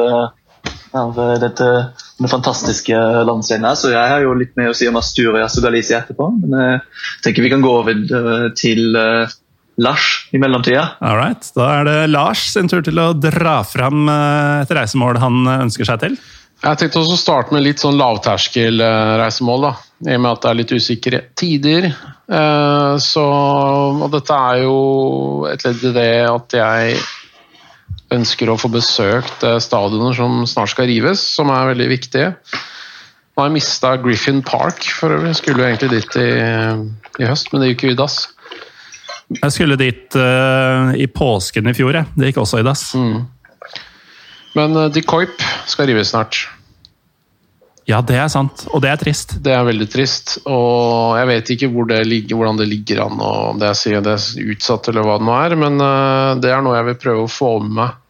av 0.96 1.18
dette 1.42 1.66
den 2.16 2.30
fantastiske 2.32 2.96
landsdelen 3.28 3.66
her, 3.68 3.76
så 3.76 3.90
jeg 3.92 4.10
har 4.14 4.24
jo 4.24 4.32
litt 4.40 4.54
mer 4.56 4.72
å 4.72 4.76
si 4.78 4.88
om 4.88 4.96
Asturias 4.96 5.58
og 5.60 5.66
Galicia 5.66 6.00
etterpå. 6.00 6.30
Men 6.40 6.54
jeg 6.62 6.80
tenker 7.26 7.44
vi 7.44 7.50
kan 7.52 7.62
gå 7.62 7.74
over 7.82 8.00
til 8.56 8.96
Lars 9.76 10.28
i 10.30 10.38
mellomtida. 10.38 10.86
All 11.02 11.18
right. 11.18 11.50
Da 11.56 11.66
er 11.80 11.88
det 11.88 11.98
Lars 12.12 12.46
sin 12.52 12.70
tur 12.70 12.84
til 12.84 13.00
å 13.00 13.10
dra 13.18 13.58
fram 13.66 14.06
eh, 14.10 14.62
et 14.62 14.74
reisemål 14.76 15.18
han 15.22 15.40
eh, 15.42 15.62
ønsker 15.66 15.88
seg 15.88 16.02
til. 16.04 16.18
Jeg 16.64 16.80
tenkte 16.80 17.00
også 17.02 17.16
å 17.16 17.20
starte 17.20 17.52
med 17.52 17.64
litt 17.66 17.82
sånn 17.82 17.98
lavterskel-reisemål, 17.98 19.66
da. 19.66 19.72
I 20.04 20.14
og 20.16 20.22
med 20.22 20.30
at 20.30 20.44
det 20.44 20.50
er 20.50 20.58
litt 20.60 20.72
usikre 20.72 21.20
tider. 21.36 21.88
Eh, 21.90 22.94
så, 23.02 23.24
og 23.98 24.06
dette 24.14 24.38
er 24.52 24.62
jo 24.62 24.78
et 25.50 25.66
ledd 25.66 25.82
i 25.90 25.92
det 25.98 26.12
at 26.30 26.56
jeg 26.60 27.02
ønsker 28.14 28.52
å 28.52 28.58
få 28.60 28.70
besøkt 28.70 29.42
stadioner 29.64 30.14
som 30.14 30.44
snart 30.46 30.70
skal 30.70 30.86
rives, 30.86 31.24
som 31.34 31.50
er 31.50 31.72
veldig 31.72 31.90
viktige. 31.90 32.30
Nå 33.34 33.42
har 33.42 33.48
jeg 33.50 33.56
mista 33.56 33.96
Griffin 33.98 34.44
Park, 34.46 34.86
for 34.94 35.10
øvrig. 35.10 35.34
Skulle 35.34 35.64
jo 35.64 35.66
egentlig 35.66 35.96
dit 35.96 36.18
i, 36.22 36.28
i 37.18 37.26
høst, 37.26 37.50
men 37.50 37.64
det 37.64 37.72
gikk 37.72 37.88
jo 37.88 37.94
i 37.96 37.98
dass. 37.98 38.20
Jeg 39.40 39.54
skulle 39.54 39.78
dit 39.80 40.16
uh, 40.18 40.92
i 40.96 41.06
påsken 41.10 41.70
i 41.70 41.74
fjor, 41.76 41.94
jeg. 41.96 42.10
Det 42.16 42.30
gikk 42.30 42.42
også 42.44 42.60
i 42.60 42.66
dass. 42.66 42.90
Mm. 42.98 43.24
Men 44.54 44.76
uh, 44.78 44.90
De 44.92 45.02
Koip 45.04 45.42
skal 45.70 45.90
rives 45.90 46.12
snart. 46.14 46.44
Ja, 47.88 47.98
det 48.00 48.16
er 48.16 48.30
sant, 48.32 48.62
og 48.72 48.80
det 48.80 48.88
er 48.88 49.00
trist. 49.00 49.36
Det 49.44 49.52
er 49.52 49.66
veldig 49.66 49.88
trist. 49.92 50.38
Og 50.48 51.18
jeg 51.18 51.28
vet 51.28 51.50
ikke 51.52 51.68
hvor 51.74 51.90
det 51.90 52.00
ligger, 52.08 52.38
hvordan 52.38 52.60
det 52.62 52.70
ligger 52.70 53.02
an, 53.04 53.18
og 53.20 53.50
om 53.50 53.60
det 53.60 53.68
er, 53.74 54.00
det 54.06 54.14
er 54.14 54.54
utsatt 54.54 54.88
eller 54.88 55.04
hva 55.04 55.18
det 55.20 55.28
nå 55.28 55.34
er, 55.36 55.56
men 55.60 55.84
uh, 55.84 56.30
det 56.40 56.54
er 56.54 56.64
noe 56.64 56.78
jeg 56.78 56.88
vil 56.88 57.02
prøve 57.02 57.26
å 57.26 57.34
få 57.40 57.52
med 57.66 57.76
meg. 57.82 58.00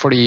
Fordi 0.00 0.26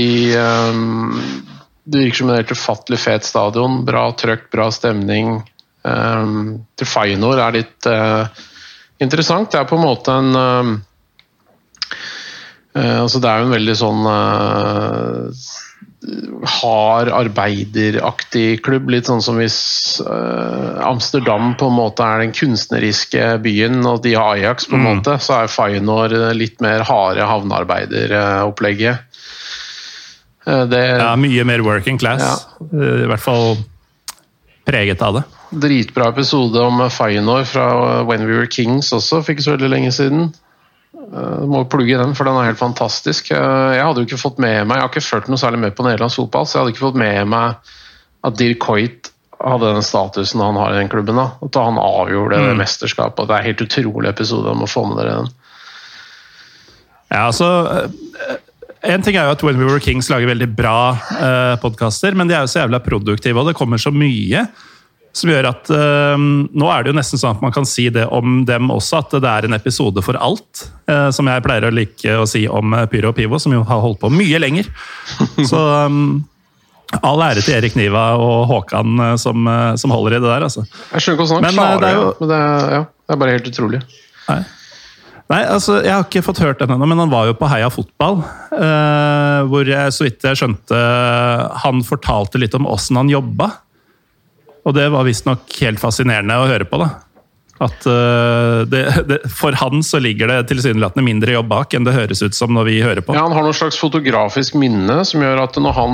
det 1.83 1.99
virker 1.99 2.17
som 2.17 2.29
en 2.29 2.37
helt 2.37 2.53
ufattelig 2.53 2.99
fet 3.01 3.25
stadion. 3.27 3.81
Bra 3.87 4.05
trøkk, 4.15 4.45
bra 4.53 4.69
stemning. 4.71 5.41
Um, 5.83 6.63
til 6.79 6.87
Feinor 6.87 7.41
er 7.43 7.57
litt 7.57 7.87
uh, 7.91 8.29
interessant. 9.05 9.51
Det 9.51 9.61
er 9.61 9.69
på 9.69 9.77
en 9.79 9.85
måte 9.85 10.15
en 10.15 10.31
uh, 10.35 10.73
altså 12.73 13.19
Det 13.21 13.29
er 13.29 13.37
jo 13.41 13.45
en 13.45 13.53
veldig 13.53 13.75
sånn 13.77 14.07
hard 16.49 17.11
arbeideraktig 17.13 18.63
klubb. 18.65 18.89
Litt 18.91 19.07
sånn 19.07 19.21
som 19.23 19.37
hvis 19.39 20.01
uh, 20.03 20.81
Amsterdam 20.83 21.53
på 21.59 21.69
en 21.69 21.77
måte 21.77 22.03
er 22.03 22.23
den 22.23 22.33
kunstneriske 22.35 23.37
byen, 23.43 23.77
og 23.87 24.01
de 24.03 24.15
har 24.17 24.33
Ajax, 24.35 24.67
på 24.67 24.75
en 24.75 24.83
mm. 24.83 24.89
måte, 24.89 25.15
så 25.23 25.43
er 25.43 25.53
Feyenoord 25.53 26.17
litt 26.35 26.57
mer 26.65 26.83
harde 26.89 27.27
havnearbeideropplegget. 27.29 29.13
Det, 30.43 30.81
ja, 30.99 31.13
mye 31.15 31.45
mer 31.47 31.63
working 31.63 32.01
class. 32.01 32.25
Ja. 32.25 32.67
Uh, 32.73 33.05
I 33.05 33.07
hvert 33.13 33.23
fall 33.23 33.61
preget 34.67 35.01
av 35.03 35.21
det. 35.21 35.23
Dritbra 35.61 36.09
episode 36.09 36.61
om 36.61 36.81
Feinor 36.89 37.45
fra 37.49 37.67
When 38.07 38.25
We 38.25 38.39
Were 38.39 38.49
Kings 38.49 38.91
også, 38.95 39.21
fikk 39.25 39.43
så 39.43 39.55
veldig 39.55 39.69
lenge 39.71 39.93
siden. 39.95 40.31
Uh, 40.93 41.43
må 41.49 41.63
plugge 41.69 41.97
den, 41.99 42.13
for 42.17 42.29
den 42.29 42.37
er 42.39 42.51
helt 42.51 42.61
fantastisk. 42.61 43.31
Uh, 43.33 43.73
jeg 43.75 43.83
hadde 43.85 44.01
jo 44.03 44.07
ikke 44.07 44.21
fått 44.21 44.41
med 44.41 44.67
meg 44.69 44.77
Jeg 44.77 44.85
har 44.85 44.91
ikke 44.91 45.05
fulgt 45.05 45.31
noe 45.31 45.41
særlig 45.41 45.61
med 45.63 45.75
på 45.77 45.85
nederlandsk 45.85 46.21
fotball, 46.21 46.47
så 46.47 46.57
jeg 46.57 46.63
hadde 46.63 46.75
ikke 46.75 46.85
fått 46.87 47.01
med 47.01 47.33
meg 47.33 47.73
at 48.23 48.39
Dirk 48.39 48.69
Hoit 48.69 49.13
hadde 49.43 49.73
den 49.75 49.83
statusen 49.83 50.41
han 50.41 50.55
har 50.55 50.73
i 50.73 50.79
den 50.79 50.89
klubben. 50.89 51.19
da, 51.19 51.33
At 51.43 51.59
han 51.59 51.79
avgjorde 51.81 52.39
mm. 52.39 52.47
det 52.49 52.59
mesterskapet. 52.61 53.27
Det 53.27 53.35
er 53.35 53.43
en 53.43 53.49
helt 53.51 53.65
utrolig 53.65 54.11
episode. 54.13 54.49
om 54.53 54.63
å 54.63 54.69
få 54.69 54.85
med 54.87 55.01
dere 55.01 55.17
den. 55.21 55.33
Ja, 57.13 57.27
altså 57.27 57.49
eh, 57.69 58.37
En 58.93 59.03
ting 59.03 59.15
er 59.15 59.27
jo 59.27 59.35
at 59.35 59.43
When 59.45 59.59
We 59.59 59.67
Were 59.67 59.83
Kings 59.83 60.09
lager 60.11 60.27
veldig 60.27 60.49
bra 60.57 60.91
uh, 60.91 61.55
podkaster, 61.61 62.15
men 62.19 62.27
de 62.27 62.35
er 62.35 62.43
jo 62.43 62.51
så 62.51 62.63
jævla 62.63 62.81
produktive, 62.83 63.39
og 63.39 63.47
det 63.47 63.55
kommer 63.55 63.79
så 63.79 63.93
mye. 63.95 64.41
Som 65.13 65.29
gjør 65.29 65.45
at 65.51 65.69
uh, 65.69 66.17
Nå 66.17 66.69
er 66.73 66.83
det 66.83 66.89
jo 66.89 66.97
nesten 66.97 67.21
sånn 67.21 67.35
at 67.37 67.43
man 67.43 67.53
kan 67.53 67.67
si 67.69 67.85
det 67.93 68.07
om 68.09 68.41
dem 68.49 68.71
også, 68.73 69.03
at 69.03 69.13
det 69.21 69.29
er 69.29 69.47
en 69.47 69.55
episode 69.55 70.01
for 70.05 70.17
alt. 70.17 70.65
Uh, 70.89 71.09
som 71.13 71.29
jeg 71.29 71.43
pleier 71.45 71.67
å 71.69 71.73
like 71.73 72.15
å 72.17 72.25
si 72.29 72.43
om 72.49 72.73
eh, 72.75 72.87
Pyro 72.91 73.13
og 73.13 73.17
Pivo, 73.17 73.37
som 73.39 73.53
jo 73.53 73.61
har 73.67 73.81
holdt 73.83 74.01
på 74.01 74.09
mye 74.13 74.41
lenger. 74.41 74.67
Så 75.49 75.59
um, 75.61 76.23
all 76.99 77.21
ære 77.25 77.43
til 77.45 77.59
Erik 77.59 77.77
Niva 77.77 78.07
og 78.17 78.47
Håkan 78.49 78.97
uh, 78.99 79.13
som, 79.21 79.45
som, 79.79 79.93
holder 79.93 80.17
i 80.17 80.23
det 80.23 80.31
der, 80.31 80.47
altså. 80.49 80.65
Jeg 80.65 81.05
skjønner 81.05 81.19
ikke 81.19 81.29
hvordan 81.29 81.47
han 81.47 81.57
klarer 81.59 81.85
det, 81.85 81.93
jo... 81.93 82.09
men 82.19 82.31
det 82.31 82.39
er, 82.41 82.65
ja, 82.73 82.83
det 82.89 83.15
er 83.15 83.21
bare 83.21 83.35
helt 83.37 83.49
utrolig. 83.53 83.81
Nei. 84.27 84.41
Nei, 85.31 85.39
altså, 85.47 85.77
Jeg 85.85 85.93
har 85.93 86.03
ikke 86.03 86.25
fått 86.25 86.41
hørt 86.43 86.59
den 86.61 86.73
ennå, 86.73 86.89
men 86.89 86.99
han 86.99 87.13
var 87.13 87.29
jo 87.29 87.35
på 87.37 87.47
Heia 87.49 87.69
Fotball. 87.71 88.19
hvor 89.49 89.69
jeg, 89.69 89.93
så 89.95 90.05
vidt 90.05 90.25
jeg 90.27 90.37
skjønte, 90.41 90.79
han 91.63 91.79
fortalte 91.87 92.41
litt 92.41 92.57
om 92.57 92.67
åssen 92.69 92.99
han 92.99 93.09
jobba. 93.09 93.47
Og 94.63 94.75
det 94.77 94.87
var 94.93 95.07
visstnok 95.07 95.49
helt 95.61 95.81
fascinerende 95.81 96.39
å 96.39 96.47
høre 96.47 96.67
på. 96.69 96.79
da. 96.81 96.93
At 97.61 97.85
uh, 97.85 98.65
det, 98.67 98.81
det, 99.07 99.19
For 99.29 99.55
han 99.55 99.83
så 99.85 99.99
ligger 100.01 100.31
det 100.31 100.39
tilsynelatende 100.49 101.05
mindre 101.05 101.35
jobb 101.35 101.51
bak 101.51 101.75
enn 101.75 101.85
det 101.85 101.93
høres 101.95 102.23
ut 102.23 102.35
som 102.35 102.53
når 102.55 102.67
vi 102.67 102.77
hører 102.81 103.05
på. 103.05 103.15
Ja, 103.15 103.25
Han 103.27 103.35
har 103.35 103.45
noe 103.45 103.55
slags 103.55 103.77
fotografisk 103.79 104.57
minne 104.59 105.01
som 105.07 105.23
gjør 105.23 105.43
at 105.45 105.59
når 105.61 105.77
han 105.77 105.93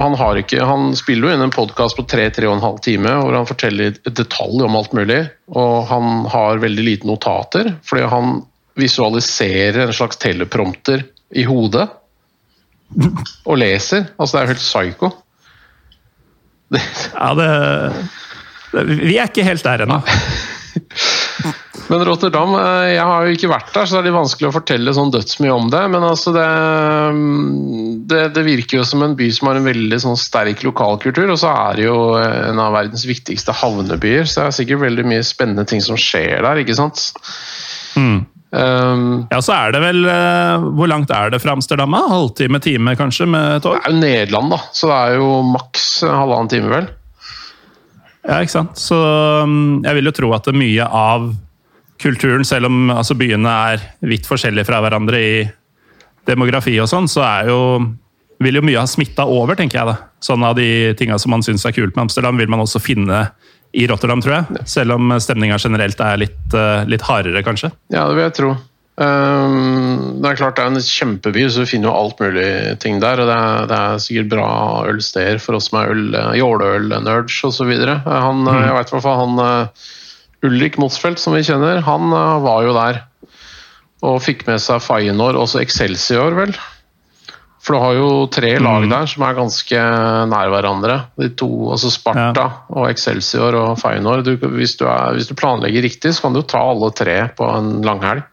Han, 0.00 0.16
har 0.18 0.40
ikke, 0.40 0.62
han 0.64 0.94
spiller 0.98 1.28
jo 1.28 1.36
inn 1.36 1.44
en 1.44 1.54
podkast 1.54 1.98
på 1.98 2.06
tre-tre 2.10 2.48
og 2.48 2.56
en 2.56 2.64
halv 2.64 2.80
time 2.84 3.12
hvor 3.20 3.36
han 3.36 3.48
forteller 3.48 3.98
detaljer 4.00 4.22
detalj 4.24 4.64
om 4.66 4.78
alt 4.78 4.96
mulig. 4.96 5.20
Og 5.54 5.74
han 5.90 6.24
har 6.32 6.62
veldig 6.62 6.86
lite 6.86 7.08
notater, 7.08 7.74
fordi 7.86 8.08
han 8.10 8.40
visualiserer 8.80 9.84
en 9.84 9.94
slags 9.94 10.18
teleprompter 10.18 11.04
i 11.36 11.44
hodet. 11.46 11.84
Og 13.44 13.58
leser. 13.60 14.08
Altså, 14.16 14.34
det 14.34 14.40
er 14.40 14.46
jo 14.46 14.54
helt 14.54 14.64
psycho. 14.64 15.10
Ja, 16.72 17.34
det, 17.38 17.48
det, 18.72 18.84
Vi 19.04 19.18
er 19.18 19.28
ikke 19.28 19.46
helt 19.46 19.64
der 19.66 19.84
ennå. 19.86 20.00
Men 21.88 22.04
Rotterdam 22.06 22.54
eh, 22.56 22.94
Jeg 22.94 23.04
har 23.04 23.26
jo 23.26 23.34
ikke 23.36 23.50
vært 23.52 23.72
der, 23.74 23.86
så 23.86 23.96
det 23.96 24.00
er 24.00 24.06
litt 24.08 24.16
vanskelig 24.16 24.48
å 24.48 24.54
fortelle 24.54 24.94
sånn 24.96 25.12
dødsmye 25.14 25.54
om 25.54 25.70
det. 25.72 25.82
Men 25.92 26.06
altså 26.06 26.32
det, 26.34 26.46
det, 28.10 28.22
det, 28.36 28.44
virker 28.46 28.80
jo 28.80 28.86
som 28.88 29.04
en 29.04 29.16
by 29.18 29.28
som 29.34 29.50
har 29.50 29.60
en 29.60 29.68
veldig 29.68 30.00
sånn 30.06 30.18
sterk 30.20 30.64
lokalkultur. 30.66 31.28
Og 31.34 31.40
så 31.40 31.52
er 31.52 31.80
det 31.80 31.88
jo 31.88 31.98
en 32.20 32.62
av 32.62 32.74
verdens 32.76 33.06
viktigste 33.08 33.54
havnebyer, 33.60 34.24
så 34.24 34.40
det 34.40 34.46
er 34.46 34.58
sikkert 34.60 34.86
veldig 34.86 35.08
mye 35.12 35.26
spennende 35.26 35.66
ting 35.68 35.84
som 35.84 36.00
skjer 36.00 36.40
der. 36.46 36.62
ikke 36.64 36.78
sant? 36.78 37.10
Mm. 38.00 38.24
Um, 38.54 39.24
ja, 39.32 39.40
så 39.42 39.54
er 39.56 39.72
det 39.74 39.80
vel 39.82 40.04
uh, 40.06 40.62
Hvor 40.78 40.86
langt 40.86 41.10
er 41.10 41.32
det 41.32 41.40
fra 41.42 41.56
Amsterdam? 41.56 41.96
Halvtime, 41.96 42.60
time 42.62 42.92
kanskje, 42.94 43.26
med 43.26 43.64
tog? 43.64 43.80
Det 43.80 43.88
er 43.88 43.90
jo 43.90 44.02
Nederland, 44.02 44.52
da, 44.54 44.60
så 44.70 44.90
det 44.90 44.98
er 45.00 45.16
jo 45.18 45.30
maks 45.48 45.88
halvannen 46.06 46.52
time, 46.52 46.70
vel. 46.70 46.86
Ja, 48.24 48.38
ikke 48.38 48.54
sant. 48.54 48.78
Så 48.78 49.00
um, 49.42 49.82
jeg 49.84 49.98
vil 49.98 50.08
jo 50.08 50.14
tro 50.16 50.30
at 50.36 50.48
mye 50.54 50.86
av 50.86 51.32
kulturen, 52.00 52.46
selv 52.46 52.70
om 52.70 52.94
altså, 52.94 53.16
byene 53.18 53.58
er 53.74 53.84
vidt 54.06 54.28
forskjellige 54.28 54.68
fra 54.68 54.80
hverandre 54.84 55.20
i 55.20 55.34
demografi 56.28 56.76
og 56.80 56.88
sånn, 56.90 57.10
så 57.10 57.24
er 57.26 57.50
jo 57.50 57.60
vil 58.44 58.58
jo 58.58 58.64
mye 58.66 58.80
ha 58.80 58.88
smitta 58.88 59.26
over, 59.30 59.56
tenker 59.58 59.80
jeg. 59.80 59.88
da. 59.88 60.12
Sånn 60.22 60.44
av 60.46 60.56
de 60.58 60.94
tinga 60.98 61.18
som 61.20 61.34
man 61.34 61.44
syns 61.44 61.64
er 61.66 61.74
kult 61.76 61.94
med 61.94 62.06
Amsterdam, 62.06 62.38
vil 62.38 62.50
man 62.50 62.62
også 62.64 62.82
finne 62.82 63.26
i 63.74 63.88
Rotterdam, 63.90 64.22
tror 64.22 64.36
jeg. 64.36 64.66
Selv 64.70 64.94
om 64.96 65.16
stemninga 65.22 65.58
generelt 65.58 66.00
er 66.02 66.20
litt, 66.22 66.54
eh, 66.54 66.84
litt, 66.90 67.02
hardere, 67.02 67.42
kanskje. 67.46 67.72
Ja, 67.90 68.06
det 68.08 68.14
vil 68.14 68.24
jeg 68.28 68.36
tro. 68.38 68.54
Um, 68.94 70.20
det 70.22 70.28
er 70.28 70.36
klart 70.38 70.54
det 70.54 70.62
er 70.62 70.70
en 70.70 70.78
kjempeby, 70.78 71.48
så 71.50 71.64
du 71.64 71.66
finner 71.66 71.90
jo 71.90 71.96
alt 71.98 72.20
mulig 72.22 72.78
ting 72.84 73.00
der. 73.02 73.18
og 73.18 73.26
Det 73.26 73.38
er, 73.38 73.66
det 73.70 73.78
er 73.80 74.04
sikkert 74.04 74.30
bra 74.30 74.50
ølsteder 74.92 75.40
for 75.42 75.58
oss 75.58 75.66
som 75.70 75.80
er 75.80 75.90
øl, 75.90 76.04
jåleøl-nerds 76.38 77.40
osv. 77.50 77.72
Mm. 77.72 78.46
Jeg 78.46 78.76
vet 78.76 78.92
i 78.92 78.94
hvert 78.94 79.08
fall 79.08 79.18
han 79.24 79.42
eh, 79.42 79.88
Ulrik 80.46 80.78
Motsfeldt, 80.78 81.18
som 81.18 81.34
vi 81.34 81.42
kjenner, 81.42 81.82
han 81.82 82.14
eh, 82.14 82.38
var 82.46 82.68
jo 82.68 82.76
der. 82.78 83.02
Og 84.04 84.22
fikk 84.22 84.46
med 84.46 84.62
seg 84.62 84.84
Feyenoord, 84.84 85.40
også 85.40 85.64
Excelsior, 85.64 86.36
vel. 86.38 86.54
For 87.64 87.76
du 87.76 87.80
har 87.80 87.94
jo 87.96 88.08
tre 88.28 88.50
lag 88.60 88.84
mm. 88.84 88.90
der 88.92 89.06
som 89.08 89.22
er 89.24 89.36
ganske 89.38 89.84
nær 90.28 90.50
hverandre. 90.52 90.98
De 91.16 91.30
to, 91.32 91.48
altså 91.72 91.88
Sparta 91.92 92.44
ja. 92.44 92.58
og 92.76 92.90
Excelsior 92.90 93.56
og 93.56 93.78
Feyenoord. 93.80 94.26
Du, 94.26 94.34
hvis, 94.58 94.76
du 94.76 94.84
er, 94.84 95.14
hvis, 95.16 95.30
du 95.30 95.38
planlegger 95.38 95.86
riktig, 95.86 96.12
så 96.12 96.26
kan 96.26 96.36
du 96.36 96.42
ta 96.44 96.60
alle 96.60 96.90
tre 96.92 97.16
på 97.38 97.48
en 97.48 97.78
langhelg. 97.86 98.26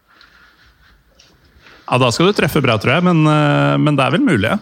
Ja, 1.86 1.98
da 2.00 2.12
skal 2.12 2.28
du 2.28 2.36
treffe 2.36 2.60
bra, 2.64 2.76
tror 2.80 2.98
jeg, 2.98 3.06
men, 3.08 3.24
eh, 3.28 3.80
men 3.80 3.96
det 3.96 4.04
er 4.04 4.14
vel 4.14 4.28
mulig? 4.28 4.52
Ja. 4.52 4.60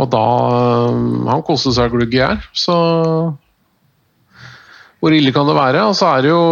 Og 0.00 0.08
da 0.12 0.24
eh, 0.54 1.00
Han 1.28 1.44
koste 1.46 1.74
seg 1.76 1.92
glugg 1.92 2.14
i 2.14 2.22
her, 2.22 2.40
så 2.56 2.76
Hvor 5.00 5.16
ille 5.16 5.34
kan 5.34 5.48
det 5.48 5.56
være? 5.58 5.82
Og 5.90 5.98
så 5.98 6.14
er 6.14 6.24
det 6.24 6.32
jo 6.32 6.44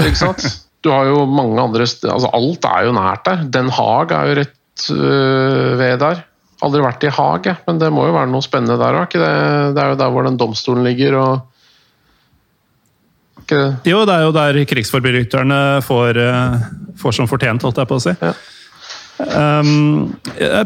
Ikke 0.00 0.22
sant? 0.24 0.48
Du 0.80 0.88
har 0.88 1.10
jo 1.10 1.26
mange 1.28 1.60
andre 1.60 1.84
steder 1.84 2.14
altså 2.14 2.30
Alt 2.32 2.64
er 2.64 2.86
jo 2.86 2.92
nært 2.96 3.26
der. 3.26 3.42
Den 3.52 3.66
Haag 3.76 4.14
er 4.16 4.30
jo 4.30 4.36
rett 4.38 4.86
øh, 4.94 5.74
ved 5.76 5.98
der. 6.00 6.22
Aldri 6.60 6.82
vært 6.84 7.04
i 7.08 7.12
Haag, 7.16 7.46
men 7.66 7.78
det 7.80 7.88
må 7.94 8.04
jo 8.04 8.16
være 8.16 8.28
noe 8.28 8.44
spennende 8.44 8.76
der 8.80 8.98
òg? 9.00 9.14
Det, 9.16 9.30
det 9.76 9.80
er 9.80 9.94
jo 9.94 10.00
der 10.02 10.10
hvor 10.12 10.26
den 10.26 10.36
domstolen 10.40 10.84
ligger. 10.84 11.16
og 11.16 11.32
Jo, 13.88 14.04
det 14.04 14.14
er 14.14 14.26
jo 14.26 14.34
der 14.36 14.58
krigsforbryterne 14.68 15.60
får, 15.86 16.20
eh, 16.20 16.66
får 17.00 17.16
som 17.16 17.30
fortjent, 17.30 17.64
holdt 17.64 17.80
jeg 17.80 17.88
på 17.90 17.96
å 17.96 18.04
si. 18.04 18.14
Ja. 18.20 18.34
Um, 19.20 20.16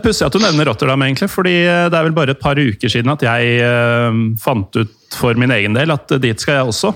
Pussig 0.02 0.26
at 0.26 0.34
du 0.34 0.38
nevner 0.38 0.68
Rotterdam, 0.70 1.02
egentlig, 1.06 1.26
fordi 1.30 1.56
det 1.66 1.96
er 1.98 2.06
vel 2.06 2.14
bare 2.14 2.34
et 2.36 2.42
par 2.42 2.54
uker 2.54 2.90
siden 2.90 3.10
at 3.10 3.22
jeg 3.26 3.42
uh, 3.66 4.14
fant 4.42 4.78
ut 4.78 5.18
for 5.18 5.34
min 5.38 5.50
egen 5.54 5.74
del 5.74 5.90
at 5.94 6.06
dit 6.22 6.38
skal 6.42 6.60
jeg 6.60 6.70
også, 6.70 6.90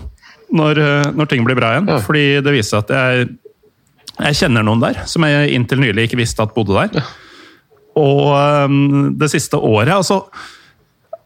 når, 0.59 0.79
når 1.19 1.27
ting 1.31 1.43
blir 1.47 1.59
bra 1.59 1.75
igjen. 1.75 1.91
Ja. 1.91 1.99
Fordi 2.03 2.27
det 2.43 2.55
viser 2.55 2.79
seg 2.79 2.83
at 2.87 2.93
jeg, 2.95 3.31
jeg 4.19 4.39
kjenner 4.43 4.67
noen 4.67 4.83
der, 4.83 5.03
som 5.07 5.27
jeg 5.29 5.55
inntil 5.55 5.83
nylig 5.83 6.09
ikke 6.09 6.23
visste 6.23 6.43
at 6.47 6.55
bodde 6.57 6.75
der. 6.79 7.03
Ja. 7.03 7.28
Og 7.99 8.31
um, 8.71 9.11
det 9.19 9.31
siste 9.33 9.59
året 9.59 9.95
altså 9.97 10.23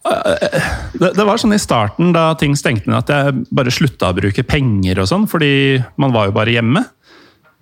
uh, 0.09 0.71
det, 0.99 1.23
var 1.23 1.41
sånn 1.41 1.57
i 1.57 1.61
starten, 1.63 2.15
da 2.17 2.31
ting 2.39 2.57
stengte 2.59 2.91
ned, 2.91 3.05
at 3.05 3.13
jeg 3.13 3.45
bare 3.55 3.75
slutta 3.75 4.11
å 4.11 4.19
bruke 4.19 4.47
penger 4.47 5.03
og 5.03 5.11
sånn, 5.11 5.29
fordi 5.31 5.53
man 6.01 6.15
var 6.15 6.31
jo 6.31 6.37
bare 6.41 6.57
hjemme. 6.57 6.85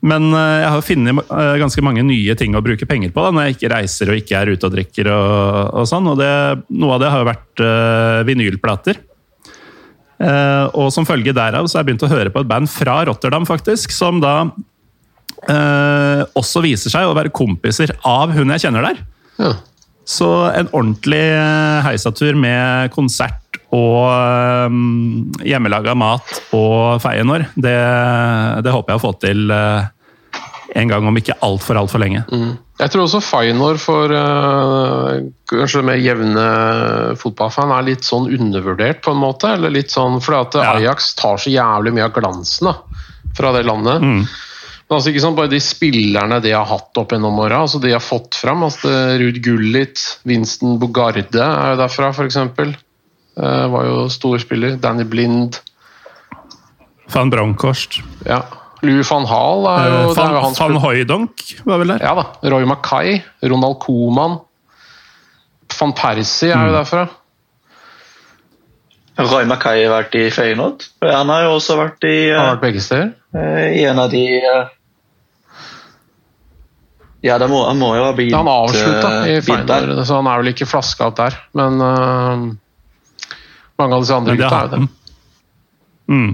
Men 0.00 0.30
uh, 0.32 0.62
jeg 0.62 0.72
har 0.72 0.86
funnet 0.86 1.20
uh, 1.28 1.56
ganske 1.60 1.84
mange 1.84 2.04
nye 2.06 2.36
ting 2.38 2.56
å 2.56 2.64
bruke 2.64 2.88
penger 2.88 3.12
på 3.12 3.26
da, 3.26 3.34
når 3.34 3.48
jeg 3.48 3.58
ikke 3.58 3.74
reiser 3.74 4.12
og 4.12 4.22
ikke 4.22 4.38
er 4.38 4.54
ute 4.54 4.68
og 4.68 4.74
drikker. 4.76 5.12
og, 5.12 5.76
og 5.82 5.90
sånn, 5.90 6.08
og 6.08 6.18
det, 6.20 6.32
Noe 6.72 6.96
av 6.96 7.04
det 7.04 7.12
har 7.12 7.22
jo 7.22 7.30
vært 7.30 7.64
uh, 7.66 8.20
vinylplater. 8.28 9.06
Uh, 10.20 10.68
og 10.76 10.90
som 10.92 11.06
følge 11.08 11.32
derav 11.32 11.64
så 11.64 11.78
har 11.78 11.84
jeg 11.84 11.94
begynt 11.94 12.02
å 12.04 12.10
høre 12.12 12.32
på 12.32 12.42
et 12.42 12.48
band 12.48 12.68
fra 12.68 12.98
Rotterdam, 13.08 13.46
faktisk, 13.48 13.92
som 13.94 14.20
da 14.20 14.34
eh, 15.48 16.22
også 16.36 16.62
viser 16.64 16.92
seg 16.92 17.08
å 17.08 17.16
være 17.16 17.32
kompiser 17.34 17.94
av 18.06 18.34
hun 18.36 18.52
jeg 18.54 18.66
kjenner 18.66 18.90
der. 18.90 19.02
Ja. 19.40 19.54
Så 20.10 20.28
en 20.50 20.70
ordentlig 20.72 21.22
eh, 21.22 21.80
heisatur 21.86 22.38
med 22.38 22.90
konsert 22.94 23.36
og 23.70 24.66
um, 24.66 25.30
hjemmelaga 25.46 25.94
mat 25.94 26.40
og 26.56 26.98
feienår, 27.04 27.46
det, 27.54 27.76
det 28.66 28.72
håper 28.74 28.92
jeg 28.92 28.98
å 28.98 29.02
få 29.04 29.12
til 29.22 29.52
uh, 29.54 29.86
en 30.74 30.90
gang 30.90 31.06
om 31.06 31.18
ikke 31.18 31.36
altfor, 31.46 31.78
altfor 31.78 32.02
lenge. 32.02 32.24
Mm. 32.34 32.56
Jeg 32.80 32.92
tror 32.92 33.04
også 33.04 33.20
Feinor 33.22 33.78
for 33.78 34.10
uh, 34.10 35.20
kanskje 35.50 35.84
mer 35.86 36.00
jevne 36.00 36.44
fotballfan 37.20 37.74
er 37.76 37.86
litt 37.92 38.06
sånn 38.08 38.30
undervurdert, 38.32 39.02
på 39.04 39.14
en 39.14 39.22
måte. 39.22 39.54
eller 39.54 39.74
litt 39.74 39.94
sånn, 39.94 40.18
Fordi 40.24 40.40
at 40.40 40.60
Ja. 40.64 40.76
Ajax 40.78 41.14
tar 41.20 41.38
så 41.38 41.52
jævlig 41.52 41.94
mye 41.94 42.08
av 42.08 42.14
glansen 42.16 42.72
da, 42.72 42.76
fra 43.38 43.52
det 43.54 43.66
landet. 43.68 44.02
Mm. 44.02 44.24
Men 44.90 44.96
altså 44.98 45.12
ikke 45.12 45.22
sånn, 45.22 45.36
Bare 45.38 45.48
de 45.52 45.60
spillerne 45.62 46.40
de 46.42 46.50
har 46.50 46.64
hatt 46.66 46.98
opp 46.98 47.12
gjennom 47.14 47.36
åra, 47.38 47.60
altså 47.62 47.78
de 47.80 47.92
har 47.94 48.02
fått 48.02 48.34
fram. 48.34 48.64
altså 48.66 48.90
Ruud 49.20 49.38
Gullit, 49.44 50.00
Winston 50.26 50.80
Bogarde 50.82 51.22
er 51.38 51.74
jo 51.76 51.78
derfra, 51.78 52.08
f.eks. 52.10 52.36
Uh, 53.38 53.68
var 53.70 53.84
jo 53.86 54.08
storspiller. 54.10 54.74
Danny 54.82 55.04
Blind. 55.06 55.60
Van 57.14 57.30
Brankhorst. 57.30 58.00
ja. 58.26 58.42
Louis 58.82 59.04
van 59.10 59.26
Hall 59.28 59.66
er 59.68 59.82
jo, 59.90 59.96
Uh, 60.08 60.14
van, 60.16 60.26
er 60.26 60.34
van, 60.40 60.54
jo 60.54 60.58
van 60.58 60.76
Hooijdonk 60.80 61.42
var 61.68 61.78
vel 61.82 61.90
der? 61.92 62.00
Ja 62.00 62.14
da. 62.16 62.22
Roy 62.48 62.64
Mackay, 62.64 63.18
Ronald 63.44 63.76
Koeman. 63.82 64.38
Van 65.78 65.92
Persie 65.92 66.48
Mm. 66.54 66.60
er 66.62 66.66
jo 66.70 66.76
derfra. 66.78 67.02
Roy 69.20 69.44
Mackay 69.44 69.84
har 69.84 69.92
vært 69.92 70.14
i 70.16 70.22
Feyenoord. 70.32 70.86
Han 71.04 71.28
har 71.28 71.42
jo 71.44 71.56
også 71.58 71.76
vært 71.76 72.06
i, 72.08 72.14
Har 72.32 72.40
eh, 72.40 72.50
vært 72.54 72.62
begge 72.64 72.80
steder. 72.80 73.10
i 73.76 73.84
en 73.84 73.98
av 74.00 74.10
de 74.10 74.22
eh, 74.38 74.70
Ja, 77.24 77.36
det 77.40 77.50
må, 77.52 77.60
han 77.68 77.80
må 77.80 77.92
jo 77.98 78.04
ha 78.06 78.12
blitt 78.16 78.32
Han 78.32 78.48
avslutta 78.48 79.08
eh, 79.26 79.38
i 79.38 79.40
Feinor, 79.44 79.92
så 80.08 80.20
han 80.20 80.28
er 80.30 80.40
vel 80.40 80.52
ikke 80.54 80.68
flaska 80.68 81.10
opp 81.10 81.18
der. 81.18 81.36
Men 81.58 81.76
uh, 81.84 82.46
mange 83.80 83.96
av 83.96 84.06
disse 84.06 84.16
andre 84.16 84.36
gutta 84.40 84.60
er 84.62 84.70
jo 84.70 84.72
det. 84.72 84.86
Mm. 86.10 86.30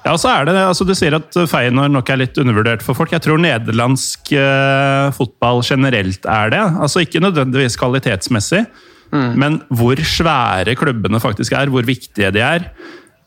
Ja, 0.00 0.12
så 0.16 0.30
er 0.32 0.46
det, 0.48 0.54
altså 0.64 0.84
Du 0.88 0.94
sier 0.96 1.16
at 1.18 1.34
Feyenoord 1.50 1.92
nok 1.92 2.12
er 2.12 2.20
litt 2.22 2.38
undervurdert 2.40 2.84
for 2.84 2.96
folk. 2.96 3.12
Jeg 3.16 3.24
tror 3.24 3.40
nederlandsk 3.40 4.32
uh, 4.36 5.08
fotball 5.16 5.64
generelt 5.66 6.28
er 6.28 6.52
det. 6.52 6.62
Altså 6.84 7.04
Ikke 7.04 7.24
nødvendigvis 7.24 7.80
kvalitetsmessig, 7.80 8.64
men 9.10 9.56
hvor 9.74 9.98
svære 10.06 10.76
klubbene 10.78 11.18
faktisk 11.18 11.56
er, 11.58 11.66
hvor 11.72 11.82
viktige 11.82 12.28
de 12.30 12.44
er. 12.46 12.68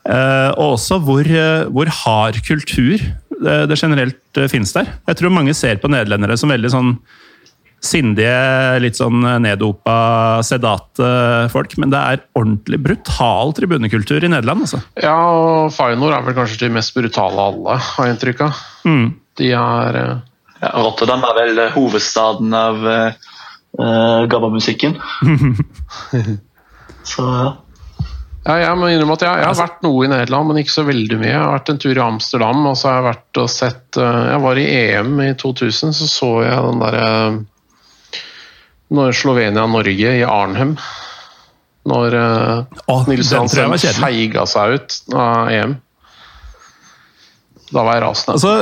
Eh, 0.03 0.49
og 0.59 0.75
også 0.75 0.99
hvor, 1.03 1.23
eh, 1.23 1.65
hvor 1.71 1.91
hard 2.03 2.41
kultur 2.43 2.97
det, 2.99 3.59
det 3.71 3.79
generelt 3.79 4.41
finnes 4.51 4.73
der. 4.75 4.89
Jeg 5.07 5.19
tror 5.19 5.35
mange 5.35 5.55
ser 5.55 5.79
på 5.79 5.91
nederlendere 5.91 6.37
som 6.39 6.51
veldig 6.51 6.71
sånn 6.73 6.97
sindige, 7.83 8.79
litt 8.79 8.95
sånn 8.95 9.23
neddopa, 9.43 10.39
sedate 10.45 11.07
folk. 11.51 11.75
Men 11.81 11.91
det 11.91 11.99
er 11.99 12.21
ordentlig 12.39 12.79
brutal 12.85 13.51
tribunekultur 13.57 14.23
i 14.23 14.31
Nederland. 14.31 14.65
altså. 14.65 14.79
Ja, 15.03 15.17
og 15.17 15.73
Feyenoord 15.75 16.15
er 16.15 16.23
vel 16.27 16.37
kanskje 16.37 16.61
de 16.63 16.71
mest 16.77 16.95
brutale 16.95 17.35
av 17.35 17.51
alle, 17.51 17.79
har 17.83 18.07
jeg 18.07 18.15
inntrykk 18.15 18.45
av. 18.47 18.63
Mm. 18.87 19.05
De 19.39 19.51
er 19.51 19.99
Ja, 20.63 20.69
Rotterdam 20.79 21.25
er 21.27 21.35
vel 21.35 21.57
eh, 21.59 21.73
hovedstaden 21.75 22.53
av 22.55 22.85
uh, 22.87 24.23
gabba-musikken. 24.31 24.95
Så 27.11 27.25
ja. 27.27 27.49
Ja, 28.43 28.57
jeg 28.59 28.75
må 28.75 28.89
innrømme 28.91 29.15
at 29.15 29.23
jeg, 29.23 29.39
jeg 29.39 29.47
har 29.47 29.59
vært 29.59 29.85
noe 29.85 30.03
i 30.03 30.09
Nederland, 30.11 30.49
men 30.49 30.59
ikke 30.59 30.73
så 30.73 30.83
veldig 30.87 31.19
mye. 31.21 31.29
Jeg 31.31 31.39
har 31.39 31.53
vært 31.53 31.71
en 31.71 31.79
tur 31.79 31.95
i 31.95 32.03
Amsterdam, 32.03 32.65
og 32.67 32.75
så 32.75 32.89
har 32.89 32.97
jeg 32.97 33.07
vært 33.07 33.39
og 33.43 33.49
sett 33.53 33.99
øh, 34.03 34.19
Jeg 34.33 34.41
var 34.43 34.59
i 34.59 34.65
EM 34.81 35.13
i 35.23 35.29
2000, 35.39 35.95
så 35.95 36.09
så 36.11 36.31
jeg 36.43 36.67
den 36.67 36.83
derre 36.83 37.07
når 38.93 39.15
Slovenia-Norge 39.17 40.11
i 40.19 40.25
Arnhem. 40.27 40.75
Når 41.89 42.13
Åh, 42.13 43.07
Nils 43.09 43.31
jeg 43.31 43.39
var 43.39 43.71
Hansen 43.71 43.97
feiga 44.03 44.43
seg 44.47 44.75
ut 44.75 44.99
av 45.17 45.49
EM. 45.51 45.73
Da 47.73 47.81
var 47.81 47.97
jeg 47.97 48.03
rasende. 48.03 48.37
Altså 48.37 48.53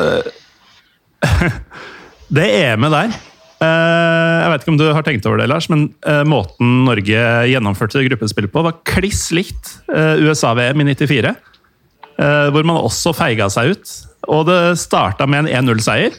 Det 2.38 2.48
EM-et 2.62 2.94
der 2.94 3.12
eh, 3.12 3.31
Jeg 3.62 4.50
vet 4.50 4.64
ikke 4.64 4.74
om 4.74 4.80
du 4.80 4.88
har 4.90 5.06
tenkt 5.06 5.26
over 5.30 5.38
det, 5.38 5.46
Lars, 5.52 5.68
men 5.70 5.86
eh, 6.10 6.24
måten 6.26 6.82
Norge 6.88 7.26
gjennomførte 7.52 8.02
gruppespill 8.08 8.48
på, 8.50 8.64
var 8.66 8.80
kliss 8.90 9.28
likt 9.38 9.76
eh, 9.94 10.18
USA-VM 10.26 10.82
i 10.82 10.88
94. 10.96 11.34
eh, 12.18 12.48
Hvor 12.54 12.66
man 12.66 12.82
også 12.82 13.14
feiga 13.14 13.52
seg 13.54 13.76
ut. 13.76 13.94
Og 14.34 14.48
det 14.50 14.60
starta 14.82 15.28
med 15.30 15.46
en 15.46 15.68
1-0-seier. 15.70 16.18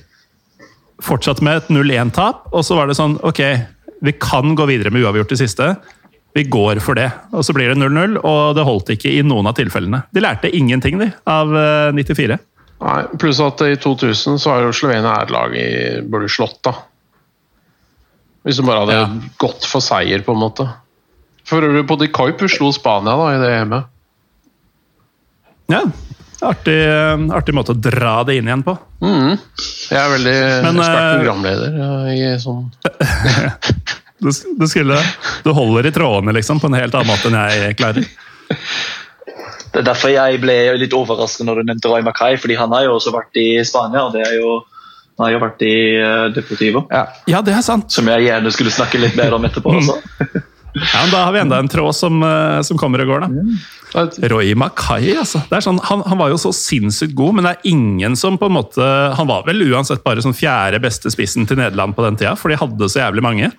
Fortsatte 1.03 1.43
med 1.43 1.65
et 1.65 1.73
0-1-tap, 1.75 2.47
og 2.55 2.63
så 2.67 2.79
var 2.79 2.87
det 2.87 2.99
sånn 2.99 3.19
Ok, 3.27 3.43
vi 4.07 4.15
kan 4.23 4.55
gå 4.59 4.67
videre 4.71 4.95
med 4.95 5.03
uavgjort 5.03 5.35
i 5.35 5.41
siste. 5.43 5.73
Vi 6.39 6.47
går 6.49 6.79
for 6.81 6.97
det. 6.97 7.09
Og 7.35 7.45
så 7.45 7.55
blir 7.57 7.73
det 7.73 7.81
0-0, 7.81 8.21
og 8.23 8.55
det 8.57 8.65
holdt 8.67 8.95
ikke 8.95 9.11
i 9.13 9.21
noen 9.27 9.51
av 9.51 9.59
tilfellene. 9.59 10.05
De 10.15 10.23
lærte 10.23 10.51
ingenting, 10.55 11.03
de, 11.03 11.11
av 11.29 11.51
eh, 11.59 11.91
94. 11.99 12.39
Nei, 12.83 13.01
Pluss 13.19 13.43
at 13.43 13.61
i 13.67 13.75
2000 13.79 14.41
så 14.43 14.55
var 14.55 14.65
jo 14.65 14.73
Slovenia 14.75 15.19
et 15.23 15.31
lag 15.31 15.53
i 15.55 15.69
burde 16.07 16.31
slått, 16.33 16.59
da. 16.67 16.75
Hvis 18.43 18.59
de 18.59 18.65
bare 18.67 18.81
hadde 18.85 18.97
Ja. 18.97 19.09
gått 19.39 19.65
for 19.71 19.81
seier, 19.85 20.23
på 20.27 20.33
en 20.35 20.41
måte. 20.43 20.67
For 21.47 21.63
øvrig, 21.63 21.85
både 21.87 22.09
Koipu 22.11 22.49
slo 22.51 22.73
Spania 22.75 23.15
da, 23.17 23.29
i 23.35 23.39
det 23.43 23.51
EM-et. 23.61 23.85
Ja, 25.73 25.83
artig, 26.43 26.77
artig 27.33 27.55
måte 27.55 27.73
å 27.73 27.79
dra 27.81 28.23
det 28.27 28.37
inn 28.41 28.49
igjen 28.51 28.65
på. 28.67 28.75
Mm. 29.01 29.39
Jeg 29.91 29.99
er 29.99 30.11
veldig 30.13 30.35
Men, 30.67 30.81
ekspert 30.83 31.03
eh, 31.03 31.15
programleder 31.19 31.71
i 32.13 32.39
sånn 32.39 32.69
Du, 34.23 34.29
du, 34.31 34.67
skulle, 34.71 34.99
du 35.43 35.51
holder 35.57 35.89
i 35.89 35.91
trådene 35.95 36.35
liksom, 36.37 36.61
på 36.63 36.69
en 36.71 36.77
helt 36.79 36.95
annen 36.95 37.11
måte 37.11 37.27
enn 37.31 37.39
jeg 37.51 37.75
klarer. 37.81 38.05
Det 39.73 39.81
er 39.81 39.87
derfor 39.89 40.13
jeg 40.13 40.39
ble 40.43 40.55
litt 40.79 40.95
overrasket 40.95 41.47
når 41.49 41.59
du 41.59 41.71
nevnte 41.73 41.91
Roy 41.91 42.05
Mackay, 42.07 42.37
fordi 42.39 42.55
han 42.61 42.71
har 42.77 42.85
jo 42.87 42.99
også 43.01 43.11
vært 43.17 43.41
i 43.41 43.49
Spania. 43.67 44.05
og 44.07 44.13
det 44.15 44.23
er 44.29 44.37
jo 44.39 44.61
han 45.23 45.29
har 45.29 45.37
jo 45.37 45.43
vært 45.45 45.63
i 45.63 45.75
uh, 46.03 46.29
Deportivo, 46.35 46.87
ja. 46.91 47.05
Ja, 47.31 47.43
det 47.47 47.55
er 47.55 47.63
sant. 47.63 47.93
som 47.95 48.09
jeg 48.11 48.27
gjerne 48.27 48.51
skulle 48.55 48.73
snakke 48.75 48.99
litt 48.99 49.15
mer 49.19 49.37
om 49.39 49.47
etterpå. 49.47 49.79
også. 49.79 50.01
Ja, 50.73 51.03
men 51.03 51.11
Da 51.13 51.19
har 51.27 51.33
vi 51.35 51.41
enda 51.43 51.59
en 51.61 51.69
tråd 51.69 51.93
som, 51.93 52.23
eh, 52.25 52.63
som 52.65 52.79
kommer 52.81 53.03
og 53.05 53.11
går, 53.11 53.27
da. 53.27 54.07
Roy 54.33 54.55
Mackay, 54.57 55.11
altså. 55.21 55.43
Det 55.51 55.59
er 55.59 55.65
sånn, 55.67 55.77
han, 55.85 56.01
han 56.09 56.17
var 56.17 56.33
jo 56.33 56.39
så 56.41 56.49
sinnssykt 56.57 57.13
god, 57.19 57.35
men 57.37 57.45
det 57.45 57.51
er 57.53 57.69
ingen 57.75 58.17
som 58.17 58.39
på 58.41 58.49
en 58.49 58.55
måte 58.57 58.87
Han 59.19 59.29
var 59.29 59.45
vel 59.45 59.61
uansett 59.67 60.01
bare 60.01 60.25
sånn 60.25 60.33
fjerde 60.33 60.81
beste 60.81 61.13
spissen 61.13 61.45
til 61.45 61.61
Nederland 61.61 61.93
på 61.93 62.07
den 62.07 62.17
tida, 62.17 62.33
for 62.41 62.49
de 62.49 62.57
hadde 62.57 62.89
så 62.89 63.03
jævlig 63.03 63.25
mange. 63.27 63.53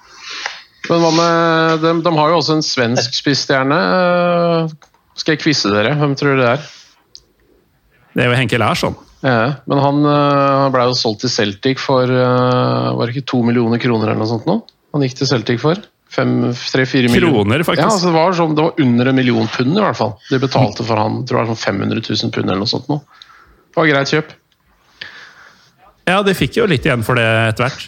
Men 0.89 1.05
hva 1.05 1.11
med 1.13 1.85
de, 1.85 1.93
de 2.01 2.15
har 2.17 2.33
jo 2.33 2.39
også 2.41 2.57
en 2.57 2.65
svensk 2.65 3.13
spissstjerne. 3.21 3.77
Eh, 3.77 4.73
Skal 5.21 5.35
jeg 5.35 5.43
quize 5.45 5.69
dere? 5.69 5.93
Hvem 6.01 6.17
tror 6.17 6.33
du 6.33 6.41
det 6.41 6.49
er? 6.55 6.65
Det 8.13 8.25
er 8.25 8.33
jo 8.33 8.41
Henke 8.41 8.57
Larsson. 8.57 8.97
Ja, 9.23 9.53
men 9.71 9.79
han 9.79 10.03
uh, 10.03 10.67
ble 10.73 10.89
jo 10.89 10.95
solgt 10.99 11.21
til 11.23 11.31
Celtic 11.31 11.79
for 11.79 12.11
eh, 12.11 12.87
Var 12.91 13.07
det 13.07 13.13
ikke 13.13 13.29
to 13.31 13.37
millioner 13.47 13.79
kroner 13.79 14.11
eller 14.11 14.19
noe 14.19 14.27
sånt 14.27 14.49
nå? 14.49 14.57
Han 14.91 15.05
gikk 15.05 15.15
til 15.21 15.29
Celtic 15.29 15.61
for? 15.63 15.79
Tre-fire 16.13 17.09
Kroner, 17.09 17.63
faktisk. 17.65 17.81
Ja, 17.81 17.89
altså 17.89 18.11
det, 18.11 18.13
var 18.13 18.35
sånn, 18.37 18.51
det 18.53 18.65
var 18.67 18.81
under 18.83 19.09
en 19.09 19.17
million 19.17 19.47
pund, 19.49 19.71
i 19.73 19.81
hvert 19.81 19.97
fall. 19.97 20.11
De 20.29 20.37
betalte 20.43 20.85
for 20.85 20.99
han 20.99 21.23
tror 21.25 21.41
jeg 21.41 21.49
sånn 21.49 21.61
500 21.63 22.03
000 22.05 22.33
pund 22.35 22.51
eller 22.51 22.61
noe 22.61 22.69
sånt. 22.69 22.85
Nå. 22.91 22.99
Det 23.73 23.79
var 23.79 23.89
greit 23.89 24.11
kjøp. 24.13 24.35
Ja, 26.11 26.19
de 26.27 26.35
fikk 26.37 26.59
jo 26.59 26.67
litt 26.69 26.85
igjen 26.85 27.05
for 27.07 27.17
det 27.17 27.25
etter 27.47 27.65
hvert. 27.65 27.87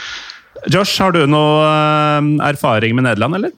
Josh, 0.74 0.96
har 0.98 1.14
du 1.14 1.22
noe 1.30 1.68
eh, 1.68 2.32
erfaring 2.48 2.96
med 2.98 3.06
Nederland, 3.06 3.38
eller? 3.38 3.54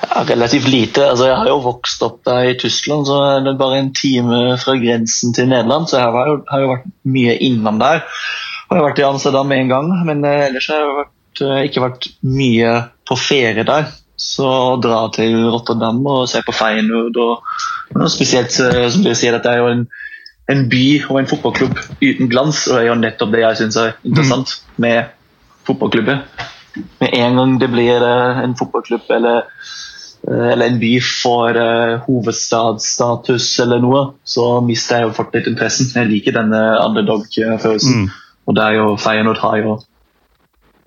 Ja, 0.00 0.24
relativt 0.24 0.68
lite. 0.68 1.10
altså 1.10 1.26
Jeg 1.28 1.36
har 1.36 1.48
jo 1.48 1.60
vokst 1.64 2.02
opp 2.02 2.20
der 2.24 2.50
i 2.50 2.58
Tyskland, 2.58 3.06
så 3.06 3.20
er 3.26 3.40
det 3.44 3.58
bare 3.60 3.78
en 3.78 3.92
time 3.94 4.56
fra 4.58 4.76
grensen 4.80 5.34
til 5.36 5.48
Nederland. 5.50 5.88
Så 5.88 5.98
jeg 5.98 6.12
har 6.16 6.30
jo, 6.30 6.36
har 6.50 6.60
jo 6.64 6.70
vært 6.72 6.86
mye 7.04 7.36
innom 7.46 7.80
der. 7.82 8.04
Og 8.68 8.76
Jeg 8.76 8.80
har 8.80 8.86
vært 8.88 9.02
i 9.02 9.08
Amsterdam 9.08 9.52
en 9.52 9.72
gang, 9.72 9.90
men 10.06 10.24
eh, 10.24 10.46
ellers 10.48 10.68
har 10.70 10.80
jeg 10.80 10.98
vært, 11.00 11.42
eh, 11.46 11.62
ikke 11.68 11.84
vært 11.84 12.08
mye 12.22 12.74
på 13.08 13.18
ferie 13.18 13.66
der. 13.66 13.90
Så 14.20 14.46
å 14.46 14.76
dra 14.80 15.06
til 15.14 15.36
Rotterdam 15.50 16.00
og 16.06 16.28
se 16.28 16.42
på 16.44 16.54
Feyenoord 16.54 17.16
og, 17.20 17.50
og 17.96 18.12
spesielt 18.12 18.54
eh, 18.62 18.86
som 18.92 19.04
dere 19.04 19.18
sier, 19.18 19.36
at 19.36 19.44
det 19.44 19.52
er 19.52 19.62
jo 19.62 19.72
en, 19.72 19.84
en 20.52 20.64
by 20.70 20.84
og 21.08 21.18
en 21.20 21.30
fotballklubb 21.30 21.76
uten 22.00 22.30
glans, 22.30 22.66
og 22.68 22.76
det 22.76 22.84
er 22.84 22.88
jo 22.90 23.00
nettopp 23.02 23.34
det 23.34 23.44
jeg 23.44 23.60
syns 23.62 23.80
er 23.82 23.92
interessant 24.06 24.56
med 24.80 25.12
fotballklubber. 25.68 26.22
Med 27.02 27.16
en 27.18 27.40
gang 27.40 27.56
det 27.60 27.70
blir 27.72 28.04
en 28.06 28.54
fotballklubb 28.58 29.10
eller 29.18 29.48
eller 30.28 30.66
en 30.66 30.80
by 30.80 30.90
får 31.00 31.56
uh, 31.56 32.00
hovedstadsstatus 32.04 33.46
eller 33.64 33.80
noe, 33.80 34.02
så 34.24 34.60
mister 34.64 34.98
jeg 35.00 35.08
jo 35.08 35.14
fort 35.16 35.34
litt 35.34 35.48
interessen. 35.48 35.88
Jeg 35.96 36.10
liker 36.10 36.36
denne 36.36 36.60
underdog-følelsen. 36.84 38.04
Mm. 38.04 38.10
Og 38.46 38.56
det 38.58 38.66
er 38.66 38.76
jo 38.80 38.96
Feyenoord 39.00 39.40
har 39.40 39.56
jo 39.62 39.78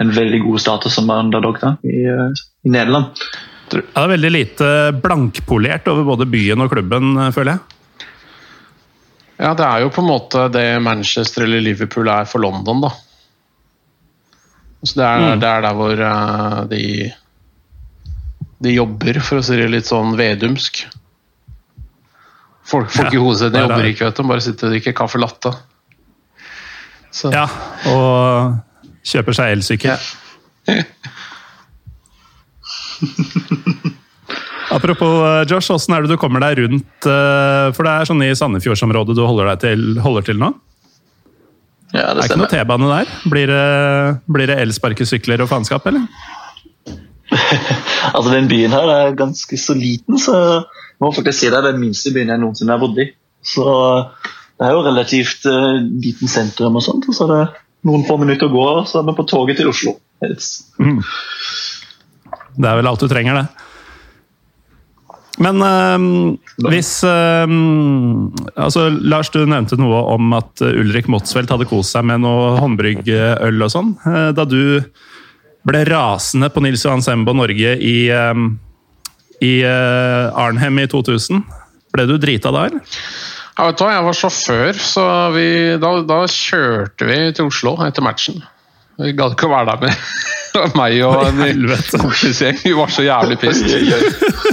en 0.04 0.12
veldig 0.14 0.42
god 0.44 0.62
status 0.62 0.96
som 0.98 1.10
underdog 1.10 1.58
da, 1.62 1.76
i, 1.86 2.04
uh, 2.06 2.44
i 2.66 2.74
Nederland. 2.74 3.24
Ja, 3.74 3.80
det 3.82 4.02
er 4.04 4.12
veldig 4.12 4.32
lite 4.36 4.68
blankpolert 5.02 5.88
over 5.90 6.06
både 6.12 6.28
byen 6.30 6.62
og 6.62 6.70
klubben, 6.70 7.16
eh, 7.18 7.32
føler 7.34 7.56
jeg. 7.56 7.62
Ja, 9.40 9.54
det 9.58 9.66
er 9.66 9.82
jo 9.82 9.90
på 9.90 10.04
en 10.04 10.12
måte 10.12 10.44
det 10.54 10.68
Manchester 10.86 11.48
eller 11.48 11.64
Liverpool 11.64 12.12
er 12.12 12.28
for 12.30 12.44
London, 12.44 12.84
da. 12.86 12.92
Så 14.84 15.00
det 15.00 15.08
er, 15.08 15.24
Mm. 15.24 15.40
det 15.42 15.50
er 15.50 15.62
der 15.66 15.74
hvor 15.80 16.04
uh, 16.06 16.64
de 16.70 16.84
de 18.64 18.72
jobber, 18.78 19.20
for 19.24 19.42
å 19.42 19.44
si 19.46 19.58
det 19.60 19.68
litt 19.72 19.88
sånn 19.90 20.14
vedumsk. 20.20 20.84
Folk, 22.64 22.88
folk 22.96 23.12
i 23.12 23.20
hodet 23.20 23.42
sitt 23.42 23.56
er 23.60 23.66
jobber 23.68 23.90
ikke, 23.90 24.06
vet 24.08 24.16
du. 24.20 24.22
de 24.24 24.30
Bare 24.30 24.44
sitter 24.46 24.70
og 24.70 24.76
drikker 24.78 24.96
caffè 24.96 25.20
latte. 25.20 25.52
Så, 27.14 27.30
Ja, 27.36 27.44
og 27.92 28.56
kjøper 29.06 29.36
seg 29.38 29.58
elsykkel. 29.58 29.98
Apropos 34.74 35.12
eh, 35.28 35.44
Josh, 35.50 35.70
åssen 35.76 35.94
er 35.94 36.06
det 36.06 36.14
du 36.16 36.18
kommer 36.18 36.42
deg 36.42 36.58
rundt? 36.64 37.06
eh, 37.06 37.68
For 37.76 37.86
det 37.86 37.92
er 37.94 38.08
sånn 38.10 38.24
i 38.26 38.32
Sandefjordsområdet 38.38 39.16
du 39.18 39.22
holder 39.28 39.52
til, 39.62 39.84
holder 40.02 40.26
til 40.32 40.40
nå? 40.42 40.50
Ja, 41.94 42.08
Det 42.10 42.16
det 42.16 42.24
er 42.24 42.30
ikke 42.32 42.40
noe. 42.42 42.50
T-bane 42.50 42.88
der? 42.90 43.12
Blir 43.30 43.52
det, 43.52 43.66
blir 44.34 44.50
det 44.50 44.56
elsparkesykler 44.64 45.44
og 45.46 45.52
faenskap, 45.52 45.86
eller? 45.92 46.08
Altså, 48.16 48.30
Den 48.34 48.50
byen 48.52 48.76
her 48.76 48.90
er 48.92 49.18
ganske 49.18 49.58
så 49.58 49.76
liten, 49.78 50.20
så 50.20 50.36
jeg 50.36 51.02
må 51.02 51.12
faktisk 51.16 51.40
si 51.40 51.52
det 51.52 51.60
er 51.60 51.72
den 51.72 51.82
minste 51.82 52.14
byen 52.16 52.32
jeg 52.34 52.42
noensinne 52.42 52.76
har 52.76 52.82
bodd 52.84 53.00
i. 53.02 53.10
Så 53.44 53.66
det 54.60 54.68
er 54.68 54.76
jo 54.76 54.86
relativt 54.86 55.48
uh, 55.50 55.82
liten 56.04 56.32
sentrum 56.32 56.78
og 56.80 56.86
sånt, 56.86 57.08
og 57.10 57.18
så 57.18 57.28
er 57.28 57.34
det 57.34 57.44
noen 57.90 58.06
få 58.08 58.20
minutter 58.22 58.48
å 58.48 58.54
gå, 58.54 58.64
og 58.80 58.88
så 58.88 59.02
er 59.02 59.10
vi 59.10 59.18
på 59.18 59.28
toget 59.28 59.60
til 59.60 59.72
Oslo. 59.72 59.98
Helst. 60.24 60.70
Det 62.56 62.70
er 62.70 62.80
vel 62.80 62.88
alt 62.88 63.04
du 63.04 63.10
trenger, 63.12 63.42
det. 63.42 63.64
Men 65.42 65.64
øh, 65.66 66.38
hvis 66.70 66.92
øh, 67.04 67.54
altså, 68.56 68.86
Lars, 69.02 69.32
du 69.34 69.42
nevnte 69.50 69.80
noe 69.82 70.04
om 70.14 70.36
at 70.38 70.62
Ulrik 70.62 71.10
Motzfeldt 71.10 71.50
hadde 71.50 71.68
kost 71.68 71.96
seg 71.96 72.06
med 72.06 72.22
noe 72.22 72.54
håndbryggøl 72.62 73.66
og 73.66 73.74
sånn. 73.74 73.96
Eh, 74.06 74.30
Da 74.38 74.46
du 74.46 74.84
ble 75.68 75.84
rasende 75.88 76.50
på 76.52 76.64
Nils 76.64 76.84
Johan 76.86 77.04
Sembo 77.06 77.36
Norge 77.36 77.76
i, 77.80 77.98
i 79.44 79.54
øh, 79.64 80.42
Arnhem 80.44 80.82
i 80.84 80.88
2000, 80.92 81.44
ble 81.94 82.08
du 82.10 82.18
drita 82.20 82.52
da, 82.54 82.66
eller? 82.68 82.98
Ja, 83.54 83.68
vet 83.68 83.78
du 83.78 83.84
hva, 83.86 83.94
Jeg 83.94 84.06
var 84.08 84.18
sjåfør, 84.18 84.82
så 84.82 85.06
vi, 85.36 85.48
da, 85.82 85.94
da 86.10 86.24
kjørte 86.30 87.08
vi 87.10 87.20
til 87.38 87.52
Oslo 87.52 87.76
etter 87.86 88.06
matchen. 88.06 88.42
Vi 89.02 89.14
gadd 89.18 89.36
ikke 89.36 89.50
å 89.50 89.54
være 89.54 89.76
der 89.76 89.86
med 89.86 90.76
meg 90.80 91.00
og 91.06 91.28
en 91.30 91.70
kompisgjeng. 92.04 92.60
Vi 92.66 92.74
var 92.78 92.94
så 92.94 93.06
jævlig 93.06 93.40
pissed. 93.42 94.52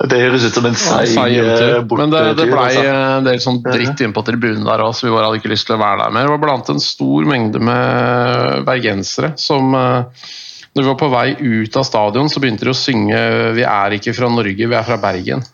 Det 0.00 0.16
høres 0.16 0.46
ut 0.48 0.54
som 0.56 0.64
en 0.64 0.76
seig 0.80 1.10
ja, 1.12 1.42
eh. 1.44 1.82
Men 1.84 2.12
det, 2.12 2.22
det 2.38 2.46
blei 2.48 2.70
altså. 2.70 2.84
en 2.88 3.26
del 3.26 3.40
sånn 3.44 3.58
dritt 3.66 4.00
inne 4.00 4.16
på 4.16 4.22
tribunen 4.24 4.64
der 4.64 4.80
òg, 4.80 4.94
så 4.96 5.06
vi 5.06 5.12
bare 5.12 5.28
hadde 5.28 5.40
ikke 5.42 5.52
lyst 5.52 5.68
til 5.68 5.76
å 5.76 5.82
være 5.82 6.06
der 6.06 6.14
mer. 6.16 6.24
Det 6.24 6.32
var 6.32 6.44
blant 6.46 6.70
en 6.72 6.80
stor 6.80 7.26
mengde 7.28 7.60
med 7.60 8.64
bergensere 8.68 9.34
som 9.40 9.74
eh, 9.76 10.30
Når 10.70 10.84
vi 10.84 10.88
var 10.88 10.96
på 11.02 11.10
vei 11.12 11.26
ut 11.36 11.76
av 11.76 11.84
stadion, 11.84 12.30
så 12.32 12.40
begynte 12.40 12.64
de 12.64 12.72
å 12.72 12.78
synge 12.78 13.20
'Vi 13.56 13.64
er 13.66 13.96
ikke 13.98 14.14
fra 14.16 14.30
Norge, 14.32 14.68
vi 14.70 14.78
er 14.78 14.86
fra 14.86 14.96
Bergen'. 15.02 15.44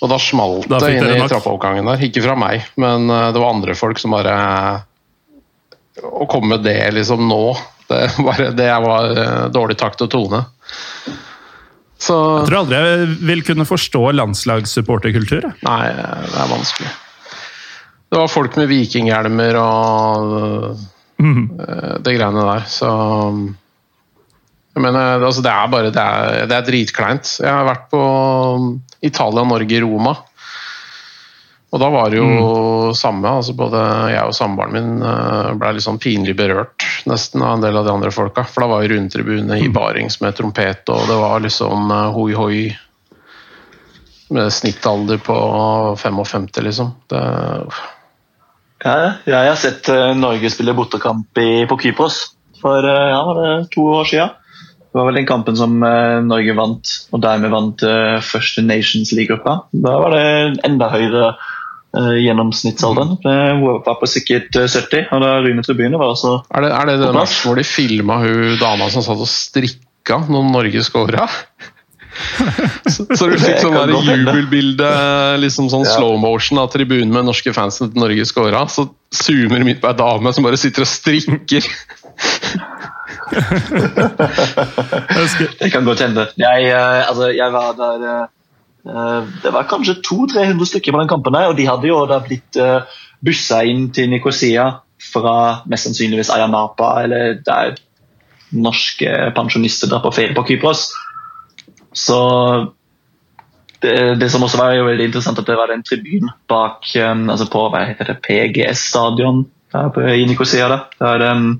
Og 0.00 0.10
da 0.10 0.18
smalt 0.20 0.68
Da 0.68 0.80
det 0.82 0.92
inn 0.98 1.08
i 1.08 1.28
trappeoppgangen 1.28 1.88
der. 1.88 2.04
Ikke 2.04 2.24
fra 2.24 2.36
meg, 2.36 2.68
men 2.76 3.08
eh, 3.08 3.30
det 3.32 3.40
var 3.40 3.54
andre 3.54 3.78
folk 3.78 4.02
som 4.02 4.12
bare 4.12 4.36
Å 6.04 6.28
komme 6.28 6.58
med 6.58 6.68
det 6.68 6.92
liksom 6.98 7.24
nå, 7.30 7.56
det, 7.88 8.04
bare, 8.28 8.52
det 8.52 8.70
var 8.84 9.48
dårlig 9.48 9.80
takt 9.80 10.04
og 10.04 10.12
tone. 10.12 10.44
Så 12.00 12.16
Jeg 12.40 12.48
tror 12.48 12.62
aldri 12.62 12.80
jeg 12.80 13.08
vil 13.28 13.42
kunne 13.44 13.66
forstå 13.68 14.02
landslagssupporterkultur. 14.16 15.50
Nei, 15.66 15.82
det 15.92 16.38
er 16.40 16.52
vanskelig. 16.52 16.92
Det 18.10 18.18
var 18.18 18.30
folk 18.32 18.56
med 18.58 18.70
vikinghjelmer 18.70 19.58
og 19.60 20.78
mm. 21.20 21.42
det 22.02 22.14
greiene 22.16 22.46
der, 22.48 22.64
så 22.66 22.88
Jeg 24.70 24.82
mener, 24.82 25.20
altså 25.26 25.44
det 25.44 25.52
er 25.52 25.70
bare 25.70 25.92
Det 25.92 26.02
er, 26.02 26.48
det 26.48 26.56
er 26.56 26.66
dritkleint. 26.66 27.36
Jeg 27.42 27.52
har 27.52 27.68
vært 27.68 27.86
på 27.92 28.02
Italia, 29.02 29.44
Norge, 29.44 29.80
Roma. 29.84 30.16
Og 31.70 31.78
da 31.78 31.90
var 31.92 32.10
det 32.10 32.18
jo 32.18 32.94
samme. 32.98 33.36
altså 33.40 33.54
Både 33.58 33.82
jeg 34.10 34.24
og 34.26 34.34
samboeren 34.34 34.74
min 34.74 35.04
eh, 35.06 35.52
ble 35.58 35.76
litt 35.76 35.86
sånn 35.86 36.00
pinlig 36.02 36.34
berørt 36.38 36.79
nesten 37.08 37.42
av 37.42 37.56
en 37.56 37.64
del 37.64 37.76
av 37.76 37.86
de 37.86 37.94
andre 37.94 38.12
folka. 38.14 38.44
For 38.44 38.64
da 38.64 38.70
var 38.72 38.84
jo 38.84 38.92
rundtribune 38.94 39.60
i 39.60 39.70
barings 39.72 40.20
med 40.20 40.36
trompet, 40.36 40.88
og 40.92 41.08
det 41.08 41.18
var 41.20 41.44
liksom 41.44 41.90
eh, 41.96 42.10
hoi 42.16 42.30
hoi 42.38 42.60
med 44.30 44.52
snittalder 44.52 45.18
på 45.18 45.36
55, 45.98 46.46
liksom. 46.62 46.92
Det, 47.10 47.22
Ja, 48.80 49.12
jeg 49.28 49.48
har 49.50 49.58
sett 49.60 49.88
eh, 49.92 50.12
Norge 50.16 50.48
spille 50.52 50.72
bortekamp 50.76 51.36
på 51.36 51.78
Kypros 51.82 52.20
for 52.62 52.86
eh, 52.88 53.10
ja, 53.12 53.64
to 53.72 53.86
år 53.98 54.08
siden. 54.08 54.36
Det 54.90 54.98
var 54.98 55.06
vel 55.06 55.20
den 55.20 55.28
kampen 55.28 55.58
som 55.58 55.82
eh, 55.84 56.20
Norge 56.24 56.54
vant, 56.56 56.94
og 57.12 57.22
dermed 57.22 57.52
vant 57.52 57.84
første 58.24 58.64
Nations 58.64 59.12
League-gruppa. 59.12 59.66
Da 59.72 59.96
var 60.00 60.16
det 60.16 60.62
enda 60.66 60.88
høyere 60.94 61.34
gjennomsnittsalderen. 61.98 63.16
Det 63.24 63.36
var 63.62 63.96
på 63.98 64.06
sikkert 64.10 64.54
eh, 64.56 64.68
70, 64.70 65.08
og 65.10 65.22
da 65.24 65.30
Rune 65.42 65.62
Tribune 65.66 65.98
var 65.98 66.12
også 66.14 66.36
er, 66.46 66.66
det, 66.66 66.70
er 66.76 66.90
det 66.90 66.96
den 67.00 67.16
plass. 67.16 67.32
matchen 67.32 67.48
hvor 67.48 67.58
de 67.58 67.64
filma 67.66 68.18
hun 68.22 68.58
dama 68.60 68.86
som 68.94 69.02
satt 69.06 69.24
og 69.24 69.30
strikka 69.30 70.20
når 70.30 70.42
Norge 70.54 70.84
scora? 70.86 71.26
så, 72.92 73.04
så 73.16 73.26
du 73.30 73.36
fikk 73.40 73.58
sånn 73.62 73.76
der 73.78 73.90
jubelbilde, 73.94 74.88
liksom 75.42 75.70
sånn 75.72 75.86
Ja. 75.86 75.92
slow 75.96 76.14
motion 76.20 76.60
av 76.62 76.68
tribunen 76.74 77.12
med 77.14 77.26
norske 77.28 77.50
fansen 77.56 77.90
til 77.92 78.02
Norge 78.02 78.24
scora. 78.28 78.60
Så 78.70 78.82
zoomer 79.14 79.62
midt 79.66 79.80
på 79.82 79.90
ei 79.90 79.96
dame 79.98 80.32
som 80.34 80.46
bare 80.46 80.58
sitter 80.60 80.86
og 80.86 80.90
strikker. 80.90 81.64
Jeg 83.30 83.42
Det 85.60 85.70
kan 85.72 85.84
godt 85.86 86.00
hende. 86.02 86.26
Jeg, 86.38 86.64
eh, 86.70 87.08
altså, 87.08 87.28
jeg 87.30 87.52
var 87.52 87.72
der 87.78 88.06
eh, 88.06 88.22
eh, 88.22 88.26
Det 88.84 89.52
var 89.52 89.68
kanskje 89.68 89.98
200-300 90.06 90.68
stykker 90.70 90.94
på 90.94 91.00
den 91.02 91.10
kampen, 91.10 91.34
der, 91.36 91.50
og 91.50 91.56
de 91.58 91.68
hadde 91.68 91.90
jo 91.90 91.98
da 92.08 92.20
blitt 92.24 92.56
uh, 92.56 92.88
bussa 93.20 93.60
inn 93.68 93.90
til 93.92 94.08
Nikosia 94.12 94.66
fra 95.00 95.36
mest 95.68 95.88
sannsynligvis 95.88 96.32
Ayanapa, 96.32 96.94
eller 97.04 97.38
der 97.44 97.78
norske 98.50 99.12
pensjonister 99.36 99.90
drar 99.90 100.02
på 100.04 100.12
ferie 100.14 100.36
på 100.36 100.44
Kypros. 100.48 100.88
Så 101.92 102.18
det, 103.82 103.94
det 104.20 104.30
som 104.32 104.42
også 104.44 104.60
var 104.60 104.74
jo 104.76 104.88
veldig 104.88 105.10
interessant, 105.10 105.38
at 105.40 105.48
det 105.48 105.58
var 105.58 105.72
en 105.72 105.84
tribun 105.86 106.32
bak 106.50 106.88
um, 107.00 107.28
altså 107.32 107.48
på 107.52 107.68
hva 107.72 107.84
heter 107.88 108.12
det, 108.12 108.18
PGS-stadion 108.26 109.44
i 110.16 110.26
Nikosia. 110.28 110.68
Da. 110.72 110.82
Der 111.00 111.30
um, 111.30 111.54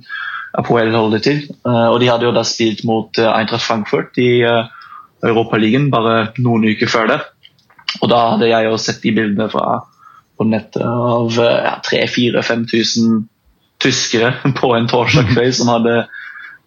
Apoel 0.58 0.90
holder 0.94 1.22
til. 1.22 1.44
Eh, 1.46 1.88
og 1.92 2.00
de 2.02 2.08
hadde 2.10 2.26
jo 2.26 2.34
da 2.34 2.42
spilt 2.42 2.82
mot 2.88 3.18
Eintracht 3.22 3.62
Frankfurt 3.62 4.18
i 4.18 4.42
Europaligaen 5.26 5.90
bare 5.92 6.30
noen 6.40 6.68
uker 6.72 6.90
før 6.90 7.10
det. 7.12 7.20
Og 8.00 8.10
da 8.12 8.20
hadde 8.34 8.50
jeg 8.50 8.68
jo 8.68 8.78
sett 8.80 9.02
de 9.02 9.14
bildene 9.16 9.48
fra 9.52 9.80
på 10.40 10.46
nettet 10.48 10.86
av 10.86 11.36
ja, 11.36 11.74
3000-5000 11.84 13.24
tyskere 13.80 14.32
på 14.60 14.74
en 14.76 14.88
torsdag 14.88 15.30
kveld 15.34 15.56
som 15.56 15.72
hadde 15.74 16.04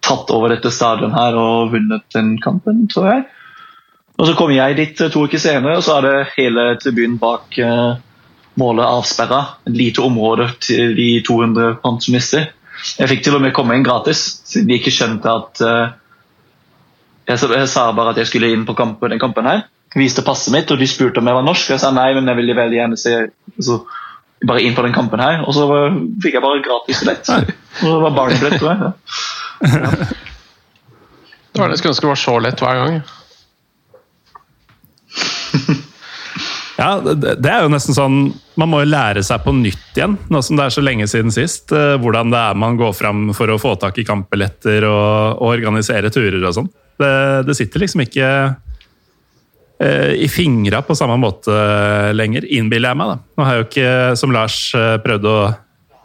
tatt 0.03 0.33
over 0.35 0.51
dette 0.51 0.71
stadion 0.73 1.15
her 1.15 1.37
og 1.39 1.71
vunnet 1.73 2.03
den 2.13 2.35
kampen, 2.43 2.85
tror 2.91 3.09
jeg. 3.09 3.23
Og 4.19 4.27
Så 4.27 4.33
kom 4.37 4.51
jeg 4.53 4.75
dit 4.77 4.99
to 4.99 5.23
uker 5.25 5.41
senere, 5.41 5.79
og 5.79 5.85
så 5.85 5.97
hadde 5.97 6.27
hele 6.35 6.65
tribunen 6.77 7.15
bak 7.21 7.55
uh, 7.57 7.95
målet 8.59 8.85
avsperra. 8.85 9.39
Et 9.65 9.73
lite 9.73 10.03
område 10.03 10.51
til 10.61 10.93
de 10.97 11.07
200 11.25 11.79
pensjonister. 11.81 12.51
Jeg 12.99 13.09
fikk 13.09 13.23
til 13.25 13.37
og 13.37 13.41
med 13.41 13.55
komme 13.55 13.77
inn 13.77 13.85
gratis, 13.85 14.21
siden 14.45 14.69
de 14.69 14.77
ikke 14.77 14.93
skjønte 14.93 15.33
at 15.33 15.61
eh, 15.63 15.91
jeg, 17.27 17.39
sa- 17.39 17.51
jeg 17.55 17.67
sa 17.71 17.85
bare 17.95 18.09
at 18.13 18.17
jeg 18.21 18.27
skulle 18.31 18.49
inn 18.53 18.65
på 18.67 18.75
kampen, 18.75 19.09
den 19.13 19.19
kampen 19.21 19.45
her. 19.47 19.63
Viste 19.95 20.23
passet 20.25 20.51
mitt, 20.55 20.71
og 20.73 20.79
de 20.81 20.87
spurte 20.89 21.21
om 21.21 21.27
jeg 21.29 21.35
var 21.37 21.43
norsk. 21.45 21.67
Og 21.69 21.75
Jeg 21.75 21.83
sa 21.83 21.91
nei, 21.93 22.13
men 22.17 22.25
jeg 22.27 22.35
ville 22.39 22.55
veldig 22.57 22.79
gjerne 22.79 22.97
se 22.97 23.11
altså, 23.57 23.75
bare 24.43 24.63
inn 24.65 24.73
på 24.75 24.81
den 24.87 24.93
kampen 24.95 25.21
her. 25.21 25.43
Og 25.47 25.53
så 25.53 25.67
var- 25.69 25.93
fikk 26.23 26.33
jeg 26.39 26.41
bare 26.43 26.63
gratis 26.65 26.99
billett. 27.03 27.29
Og 27.29 27.89
det 27.91 28.01
var 28.01 28.15
barnebillett, 28.17 28.59
tror 28.59 28.71
jeg. 28.73 28.79
Ja. 28.83 28.91
Det 31.53 31.61
var 31.61 31.67
det 31.69 31.75
jeg 31.77 31.83
skulle 31.83 31.93
ønske 31.93 32.09
var 32.09 32.17
så 32.23 32.33
lett 32.41 32.59
hver 32.65 32.79
gang. 32.81 32.95
ja, 36.81 36.89
det, 37.05 37.35
det 37.43 37.51
er 37.51 37.61
jo 37.65 37.69
nesten 37.69 37.93
sånn 37.93 38.15
Man 38.57 38.69
må 38.71 38.79
jo 38.81 38.89
lære 38.89 39.21
seg 39.25 39.43
på 39.45 39.53
nytt 39.55 39.93
igjen, 39.97 40.15
nå 40.33 40.41
som 40.45 40.57
det 40.57 40.65
er 40.65 40.73
så 40.73 40.81
lenge 40.83 41.05
siden 41.09 41.29
sist. 41.33 41.71
eh, 41.73 41.93
Hvordan 42.01 42.31
det 42.33 42.39
er 42.41 42.57
man 42.57 42.77
går 42.79 42.93
fram 42.97 43.27
for 43.37 43.53
å 43.53 43.59
få 43.61 43.75
tak 43.81 43.97
i 44.01 44.05
kampbilletter 44.07 44.85
og, 44.89 45.37
og 45.41 45.53
organisere 45.53 46.09
turer 46.13 46.41
og 46.49 46.55
sånn. 46.57 46.69
Det, 46.99 47.13
det 47.47 47.55
sitter 47.57 47.83
liksom 47.83 48.03
ikke 48.05 48.27
eh, 49.79 50.13
i 50.23 50.29
fingra 50.31 50.83
på 50.85 50.95
samme 50.97 51.17
måte 51.21 51.55
lenger, 52.15 52.45
innbiller 52.45 52.93
jeg 52.93 53.01
meg. 53.01 53.13
da. 53.13 53.17
Nå 53.37 53.47
har 53.47 53.55
jeg 53.57 53.63
jo 53.63 53.69
ikke, 53.69 53.91
som 54.21 54.35
Lars, 54.35 54.59
eh, 54.77 54.97
prøvd 55.03 55.29
å 55.31 55.37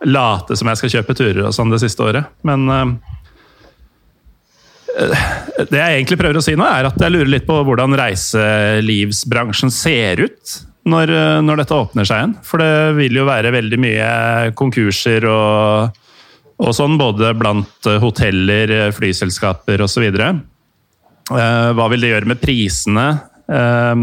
late 0.09 0.57
som 0.57 0.71
jeg 0.71 0.79
skal 0.81 0.93
kjøpe 0.99 1.17
turer 1.19 1.45
og 1.49 1.55
sånn 1.57 1.73
det 1.75 1.81
siste 1.83 2.05
året, 2.07 2.29
men 2.47 2.69
eh, 2.71 2.93
det 5.59 5.79
jeg 5.79 5.99
egentlig 5.99 6.19
prøver 6.19 6.39
å 6.41 6.43
si 6.45 6.57
nå, 6.59 6.67
er 6.67 6.89
at 6.89 6.99
jeg 7.03 7.15
lurer 7.15 7.31
litt 7.31 7.47
på 7.47 7.59
hvordan 7.67 7.95
reiselivsbransjen 7.99 9.71
ser 9.75 10.25
ut 10.25 10.59
når, 10.89 11.13
når 11.45 11.63
dette 11.63 11.77
åpner 11.77 12.09
seg 12.09 12.23
igjen. 12.23 12.35
For 12.47 12.63
det 12.63 12.97
vil 12.99 13.21
jo 13.21 13.27
være 13.29 13.53
veldig 13.55 13.79
mye 13.83 14.11
konkurser 14.59 15.27
og, 15.29 15.99
og 16.59 16.75
sånn, 16.75 16.99
både 17.01 17.35
blant 17.39 17.91
hoteller, 18.03 18.91
flyselskaper 18.97 19.85
osv. 19.85 20.09
Eh, 20.09 20.41
hva 21.29 21.89
vil 21.93 22.05
det 22.05 22.13
gjøre 22.13 22.31
med 22.31 22.41
prisene? 22.41 23.09
Eh, 23.49 23.95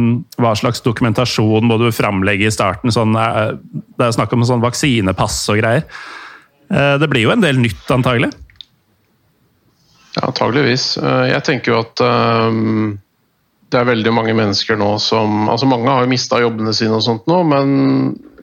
hva 0.41 0.51
slags 0.57 0.81
dokumentasjon 0.85 1.67
må 1.69 1.77
du 1.81 1.89
framlegge 1.93 2.49
i 2.49 2.53
starten? 2.53 2.93
Sånn, 2.93 3.13
eh, 3.17 3.55
det 3.97 4.07
er 4.07 4.15
snakk 4.17 4.33
om 4.33 4.45
sånn 4.45 4.63
vaksinepass 4.63 5.43
og 5.53 5.61
greier. 5.61 5.85
Eh, 6.71 6.95
det 7.01 7.09
blir 7.11 7.27
jo 7.27 7.33
en 7.35 7.45
del 7.45 7.61
nytt, 7.61 7.85
antagelig? 7.93 8.31
Ja, 10.15 10.27
antageligvis. 10.29 10.95
Eh, 10.97 11.25
jeg 11.33 11.43
tenker 11.45 11.73
jo 11.73 11.81
at 11.83 12.01
um, 12.01 12.95
det 13.69 13.81
er 13.81 13.89
veldig 13.89 14.13
mange 14.15 14.35
mennesker 14.37 14.77
nå 14.79 14.95
som 15.03 15.49
altså 15.51 15.67
Mange 15.67 15.91
har 15.91 16.05
jo 16.05 16.11
mista 16.11 16.39
jobbene 16.39 16.73
sine 16.73 16.95
og 16.97 17.03
sånt 17.03 17.25
nå, 17.29 17.41
men 17.49 17.69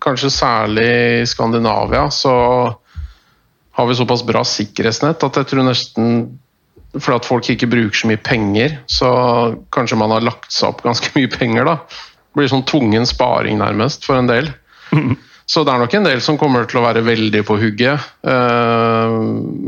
kanskje 0.03 0.33
særlig 0.35 0.89
i 1.23 1.27
Skandinavia 1.31 2.09
så 2.13 2.35
har 3.73 3.89
vi 3.89 3.97
såpass 3.97 4.25
bra 4.27 4.43
sikkerhetsnett 4.45 5.23
at 5.25 5.39
jeg 5.39 5.49
tror 5.49 5.65
nesten 5.65 6.17
fordi 6.99 7.17
at 7.17 7.29
folk 7.29 7.49
ikke 7.53 7.71
bruker 7.73 7.97
så 7.97 8.09
mye 8.11 8.21
penger, 8.21 8.79
så 8.91 9.11
kanskje 9.73 9.99
man 10.01 10.13
har 10.13 10.25
lagt 10.25 10.53
seg 10.53 10.73
opp 10.73 10.83
ganske 10.85 11.13
mye 11.17 11.31
penger, 11.33 11.69
da. 11.69 11.79
Det 12.33 12.41
blir 12.41 12.51
sånn 12.53 12.67
tvungen 12.69 13.07
sparing, 13.09 13.61
nærmest, 13.61 14.05
for 14.09 14.21
en 14.21 14.31
del. 14.31 14.51
Så 15.53 15.65
det 15.67 15.73
er 15.73 15.83
nok 15.83 15.95
en 15.99 16.07
del 16.07 16.21
som 16.25 16.39
kommer 16.41 16.69
til 16.71 16.79
å 16.81 16.85
være 16.85 17.03
veldig 17.05 17.43
på 17.45 17.59
hugget. 17.61 18.09
Eh, 18.25 19.15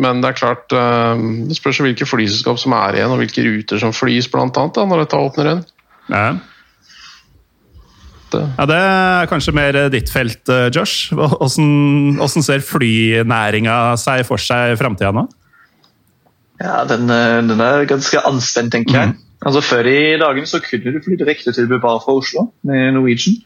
men 0.01 0.23
det 0.23 0.31
er 0.31 0.39
klart 0.39 0.73
eh, 0.73 1.25
Det 1.51 1.57
spørs 1.59 1.83
hvilke 1.83 2.07
flyselskap 2.09 2.61
som 2.63 2.77
er 2.79 3.01
igjen, 3.01 3.13
og 3.13 3.21
hvilke 3.21 3.45
ruter 3.45 3.83
som 3.83 3.93
flys, 3.93 4.31
da, 4.31 4.69
når 4.79 5.05
dette 5.05 5.21
åpner 5.21 5.51
igjen. 5.51 5.65
Ja. 6.13 6.27
Ja, 8.35 8.65
det 8.67 8.77
er 8.77 9.29
kanskje 9.31 9.53
mer 9.55 9.77
ditt 9.93 10.11
felt, 10.11 10.49
eh, 10.51 10.71
Josh. 10.75 11.13
Hvordan, 11.15 12.17
hvordan 12.19 12.47
ser 12.47 12.65
flynæringa 12.67 13.97
seg 14.01 14.25
for 14.27 14.43
seg 14.43 14.75
i 14.75 14.79
framtida 14.81 15.13
nå? 15.15 15.27
Ja, 16.63 16.85
den, 16.87 17.09
den, 17.11 17.61
er 17.61 17.87
ganske 17.91 18.21
anspent, 18.29 18.73
tenker 18.75 18.99
jeg. 18.99 19.15
Mm. 19.15 19.25
Altså 19.45 19.61
Før 19.65 19.89
i 19.91 20.17
dagen 20.21 20.47
så 20.49 20.61
kunne 20.65 20.95
du 20.95 21.03
fly 21.05 21.19
direkte 21.21 21.53
til 21.53 21.67
Bilbao 21.69 21.99
fra 22.01 22.15
Oslo 22.17 22.49
med 22.65 22.95
Norwegian. 22.97 23.37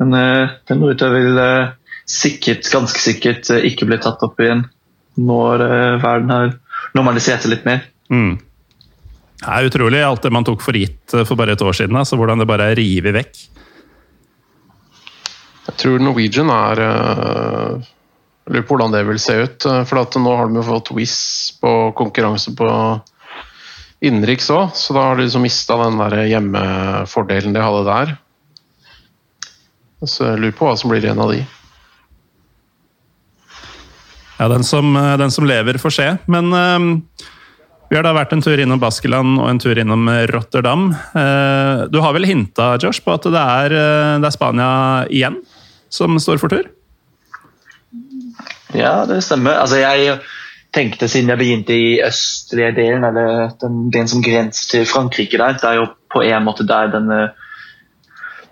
Men 0.00 0.16
uh, 0.16 0.54
den 0.68 0.82
ruta 0.82 1.08
vil 1.12 1.38
uh, 1.38 1.72
sikkert, 2.08 2.68
ganske 2.72 3.00
sikkert 3.00 3.50
uh, 3.52 3.62
ikke 3.64 3.88
bli 3.88 4.00
tatt 4.02 4.22
opp 4.26 4.40
igjen 4.42 4.66
når 5.12 5.60
verden 6.00 6.30
har 6.32 6.52
normalisert 6.96 7.44
litt 7.44 7.66
mer. 7.68 7.82
Mm. 8.08 8.38
Det 9.42 9.50
er 9.52 9.66
utrolig 9.68 9.98
alt 10.00 10.24
det 10.24 10.30
man 10.32 10.46
tok 10.48 10.62
for 10.64 10.72
gitt 10.72 11.12
for 11.12 11.36
bare 11.36 11.52
et 11.52 11.64
år 11.64 11.76
siden. 11.76 11.98
Altså, 12.00 12.16
hvordan 12.16 12.40
det 12.40 12.46
bare 12.48 12.70
er 12.72 12.78
revet 12.80 13.12
vekk. 13.18 13.42
Jeg 15.66 15.76
tror 15.82 16.00
Norwegian 16.00 16.48
er 16.54 16.80
lurer 18.52 18.66
på 18.68 18.76
hvordan 18.76 18.92
det 18.94 19.06
vil 19.08 19.20
se 19.22 19.38
ut. 19.42 19.66
For 19.88 20.20
nå 20.20 20.36
har 20.36 20.50
de 20.50 20.60
jo 20.60 20.66
fått 20.66 20.92
Wizz 20.96 21.56
på 21.62 21.72
konkurranse 21.98 22.54
på 22.56 22.68
innenriks 24.02 24.50
òg, 24.50 24.72
så 24.74 24.94
da 24.96 25.06
har 25.06 25.18
de 25.18 25.26
liksom 25.26 25.44
mista 25.46 25.78
den 25.78 26.00
der 26.00 26.24
hjemmefordelen 26.26 27.54
de 27.54 27.62
hadde 27.62 27.82
der. 27.86 28.14
Så 30.02 30.32
jeg 30.32 30.40
lurer 30.42 30.56
på 30.58 30.66
hva 30.66 30.74
som 30.78 30.90
blir 30.90 31.04
en 31.06 31.22
av 31.22 31.30
de. 31.30 31.44
Ja, 34.40 34.48
den 34.50 34.66
som, 34.66 34.90
eh, 34.96 35.16
den 35.16 35.30
som 35.30 35.46
lever, 35.46 35.78
får 35.78 35.94
se. 35.94 36.08
Men 36.26 36.50
um, 36.50 36.88
vi 37.88 37.94
har 37.94 38.02
da 38.02 38.14
vært 38.16 38.32
en 38.34 38.42
tur 38.42 38.58
innom 38.58 38.80
Baskeland 38.82 39.38
og 39.38 39.46
en 39.46 39.62
tur 39.62 39.78
innom 39.78 40.10
Rotterdam. 40.32 40.88
Uh, 41.14 41.86
du 41.92 42.00
har 42.02 42.16
vel 42.16 42.26
hinta, 42.26 42.72
Josh, 42.82 43.04
på 43.04 43.14
at 43.14 43.28
det 43.30 43.38
er, 43.38 43.76
det 44.18 44.26
er, 44.26 44.34
Spania 44.34 44.72
igjen 45.06 45.38
som 45.92 46.18
står 46.18 46.42
for 46.42 46.50
tur? 46.50 46.66
Ja, 48.74 49.04
det 49.08 49.22
stemmer. 49.24 49.60
Altså, 49.60 49.80
jeg 49.82 50.18
tenkte 50.72 51.08
siden 51.08 51.28
jeg 51.28 51.40
begynte 51.40 51.76
i 51.76 52.00
østlige 52.04 52.72
delen, 52.76 53.04
eller 53.04 53.52
den, 53.60 53.86
den 53.92 54.08
som 54.08 54.22
grenser 54.24 54.70
til 54.70 54.86
Frankrike 54.88 55.38
der, 55.38 55.58
det 55.60 55.68
er 55.68 55.80
jo 55.82 55.86
på 56.12 56.24
en 56.24 56.44
måte 56.46 56.66
der 56.68 56.92
denne 56.92 57.22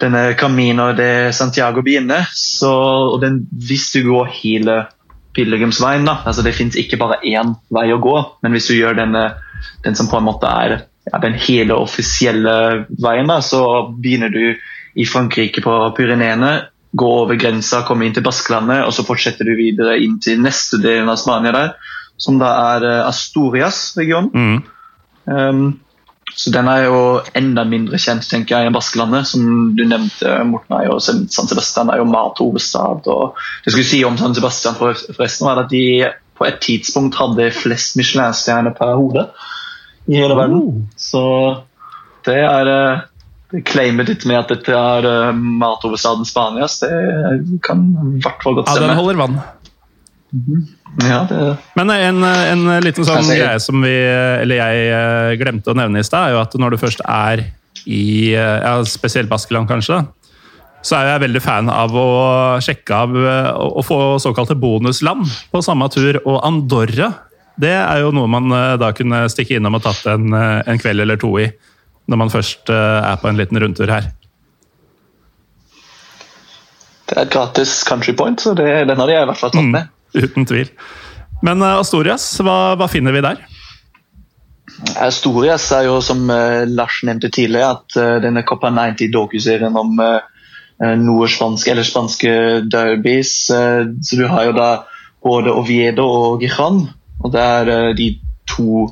denne 0.01 0.35
Camino 0.35 0.93
de 0.97 1.33
Santiago 1.33 1.83
begynner. 1.85 2.29
Så, 2.33 2.71
og 3.13 3.21
den, 3.21 3.43
hvis 3.53 3.91
du 3.93 4.03
går 4.09 4.31
hele 4.43 4.85
pilegrimsveien, 5.37 6.07
da, 6.09 6.19
altså 6.27 6.43
det 6.43 6.55
fins 6.57 6.79
ikke 6.79 6.99
bare 7.01 7.21
én 7.27 7.55
vei 7.71 7.91
å 7.95 8.01
gå, 8.03 8.17
men 8.43 8.57
hvis 8.57 8.71
du 8.71 8.79
gjør 8.79 8.99
denne, 8.99 9.27
den 9.85 9.99
som 9.99 10.09
på 10.11 10.19
en 10.19 10.27
måte 10.27 10.51
er 10.51 10.77
ja, 11.07 11.21
den 11.23 11.37
hele 11.39 11.77
offisielle 11.79 12.87
veien, 12.91 13.31
da, 13.31 13.39
så 13.45 13.63
begynner 13.93 14.33
du 14.35 14.43
i 14.99 15.07
Frankrike 15.07 15.63
på 15.63 15.77
Pyreneene, 15.97 16.55
går 16.93 17.21
over 17.25 17.39
grensa, 17.39 17.85
komme 17.87 18.07
inn 18.07 18.17
til 18.17 18.25
Baskelandet, 18.27 18.83
og 18.87 18.95
så 18.95 19.05
fortsetter 19.07 19.47
du 19.47 19.55
videre 19.59 19.99
inn 20.03 20.19
til 20.23 20.41
neste 20.43 20.81
delen 20.83 21.11
av 21.11 21.21
Spania 21.21 21.53
der, 21.55 21.77
som 22.21 22.41
da 22.41 22.51
er 22.75 22.89
eh, 22.89 23.05
Asturias-regionen. 23.07 24.33
Mm. 24.35 24.59
Um, 25.31 25.65
så 26.35 26.53
den 26.55 26.69
er 26.71 26.85
jo 26.87 26.99
enda 27.37 27.65
mindre 27.67 27.99
kjent 28.01 28.27
tenker 28.31 28.57
jeg, 28.57 28.71
enn 28.71 28.77
Baskelandet. 28.77 29.29
Som 29.29 29.73
du 29.77 29.83
nevnte, 29.87 30.35
Morten, 30.47 30.77
er 30.79 30.87
jo 30.89 30.99
San 31.03 31.27
Sebastian 31.29 31.91
er 31.91 32.01
jo 32.01 32.09
mathovedstad. 32.09 33.09
og 33.11 33.39
Det 33.65 33.75
skulle 33.75 33.89
si 33.89 34.03
om 34.07 34.19
San 34.19 34.37
Sebastian 34.37 34.79
forresten, 34.79 35.49
var 35.49 35.65
at 35.65 35.73
de 35.73 36.11
på 36.39 36.47
et 36.49 36.61
tidspunkt 36.63 37.19
hadde 37.21 37.51
flest 37.53 37.99
Michelin-stjerner 38.01 38.73
per 38.79 38.95
hode 38.97 39.27
i 40.09 40.17
hele 40.17 40.37
verden. 40.39 40.63
Oh. 40.63 40.79
Så 40.97 41.25
det 42.27 42.39
er 42.47 42.71
eh, 42.73 43.03
claimet 43.67 44.11
ditt 44.11 44.27
med 44.31 44.39
at 44.39 44.53
dette 44.53 44.75
er 44.77 45.07
uh, 45.07 45.31
mathovedstaden 45.35 46.29
Spanias, 46.29 46.79
det 46.83 46.91
kan 47.67 47.89
i 48.17 48.21
hvert 48.23 48.45
fall 48.45 48.61
godt 48.61 48.71
stemme. 48.71 48.87
Ja, 48.87 48.93
den 48.93 49.01
holder 49.01 49.19
vann. 49.21 49.41
Mm 50.31 50.45
-hmm. 50.47 50.69
Ja, 50.99 51.27
det... 51.29 51.57
Men 51.75 51.91
en, 51.91 52.25
en 52.25 52.85
liten 52.85 53.07
sånn 53.07 53.25
si... 53.27 53.39
greie 53.39 53.61
som 53.63 53.83
vi, 53.85 53.95
eller 54.43 54.59
jeg 54.59 54.91
eh, 54.91 55.37
glemte 55.41 55.73
å 55.73 55.79
nevne 55.79 56.03
i 56.03 56.07
stad, 56.07 56.29
er 56.29 56.37
jo 56.37 56.43
at 56.43 56.57
når 56.59 56.75
du 56.75 56.81
først 56.83 57.03
er 57.07 57.45
i 57.87 58.35
eh, 58.35 58.59
ja, 58.65 58.75
spesielt 58.89 59.31
Baskeland, 59.31 59.71
kanskje, 59.71 60.03
så 60.83 60.97
er 60.97 61.13
jeg 61.13 61.25
veldig 61.27 61.43
fan 61.45 61.71
av 61.71 61.95
å 61.95 62.11
sjekke 62.65 63.01
av 63.05 63.17
eh, 63.17 63.51
å 63.55 63.85
få 63.87 64.19
såkalte 64.23 64.59
bonusland 64.59 65.27
på 65.53 65.63
samme 65.65 65.89
tur. 65.93 66.21
Og 66.25 66.41
Andorra, 66.47 67.13
det 67.61 67.77
er 67.77 68.03
jo 68.03 68.13
noe 68.17 68.31
man 68.31 68.51
da 68.81 68.91
kunne 68.97 69.27
stikke 69.29 69.59
innom 69.59 69.77
og 69.77 69.85
tatt 69.85 70.07
en, 70.15 70.33
en 70.33 70.81
kveld 70.81 71.05
eller 71.05 71.21
to 71.21 71.35
i. 71.43 71.51
Når 72.11 72.19
man 72.19 72.33
først 72.33 72.71
er 72.75 73.21
på 73.23 73.31
en 73.31 73.39
liten 73.39 73.61
rundtur 73.63 73.91
her. 73.91 74.09
Det 77.11 77.17
er 77.19 77.27
et 77.27 77.33
gratis 77.35 77.81
country 77.83 78.13
point, 78.15 78.39
så 78.39 78.55
det, 78.55 78.67
den 78.87 79.01
har 79.03 79.11
jeg 79.11 79.25
i 79.25 79.29
hvert 79.33 79.39
fall 79.41 79.51
tatt 79.51 79.67
mm. 79.67 79.73
med. 79.75 79.89
Uten 80.15 80.47
tvil. 80.47 80.69
Men 81.43 81.63
eh, 81.67 81.79
Astorias, 81.81 82.27
hva, 82.39 82.77
hva, 82.79 82.87
finner 82.91 83.17
vi 83.17 83.23
der? 83.25 83.41
Astorias 85.03 85.67
er 85.75 85.89
jo, 85.89 85.97
som 86.05 86.23
uh, 86.31 86.63
Lars 86.71 87.01
nevnte 87.07 87.33
tidligere, 87.35 87.81
at 87.81 88.23
denne 88.23 88.45
Copa 88.47 88.71
90-dokuserien 88.75 89.75
om 89.77 89.99
noe 90.81 91.27
spanske 91.29 91.75
eller 91.75 91.85
spanske 91.85 92.31
derbys 92.73 93.33
Så 93.53 94.17
du 94.17 94.23
har 94.31 94.47
jo 94.47 94.55
da 94.57 94.69
både 95.21 95.53
Oviedo 95.53 96.07
og 96.09 96.41
Gijan, 96.41 96.79
og 97.21 97.35
det 97.35 97.43
er 97.43 97.93
de 97.99 98.07
to 98.49 98.87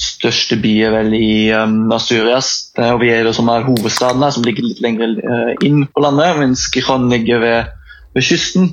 største 0.00 0.56
by 0.60 0.74
vel 0.94 1.14
i 1.16 1.50
um, 1.52 1.90
Asturias. 1.92 2.70
Det 2.76 2.86
er 2.86 2.96
Oviedo 2.96 3.34
som 3.36 3.50
er 3.52 3.66
hovedstaden 3.66 4.24
her, 4.24 4.32
som 4.34 4.46
ligger 4.46 4.64
litt 4.64 4.80
lenger 4.84 5.18
inn 5.66 5.84
på 5.90 6.04
landet, 6.04 6.38
mens 6.40 6.68
Gijan 6.72 7.10
ligger 7.12 7.42
ved, 7.42 7.74
ved 8.16 8.24
kysten. 8.24 8.70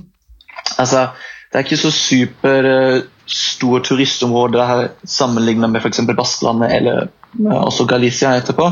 Altså, 0.78 1.10
det 1.52 1.60
er 1.60 1.66
ikke 1.66 1.80
så 1.80 1.92
super 1.92 2.68
uh, 2.68 3.02
stor 3.28 3.80
turistområde 3.80 4.68
her 4.68 4.88
sammenlignet 5.08 5.72
med 5.72 5.82
f.eks. 5.82 6.02
Baskelandet 6.18 6.76
eller 6.76 7.08
uh, 7.40 7.62
også 7.64 7.86
Galicia 7.88 8.36
etterpå, 8.38 8.72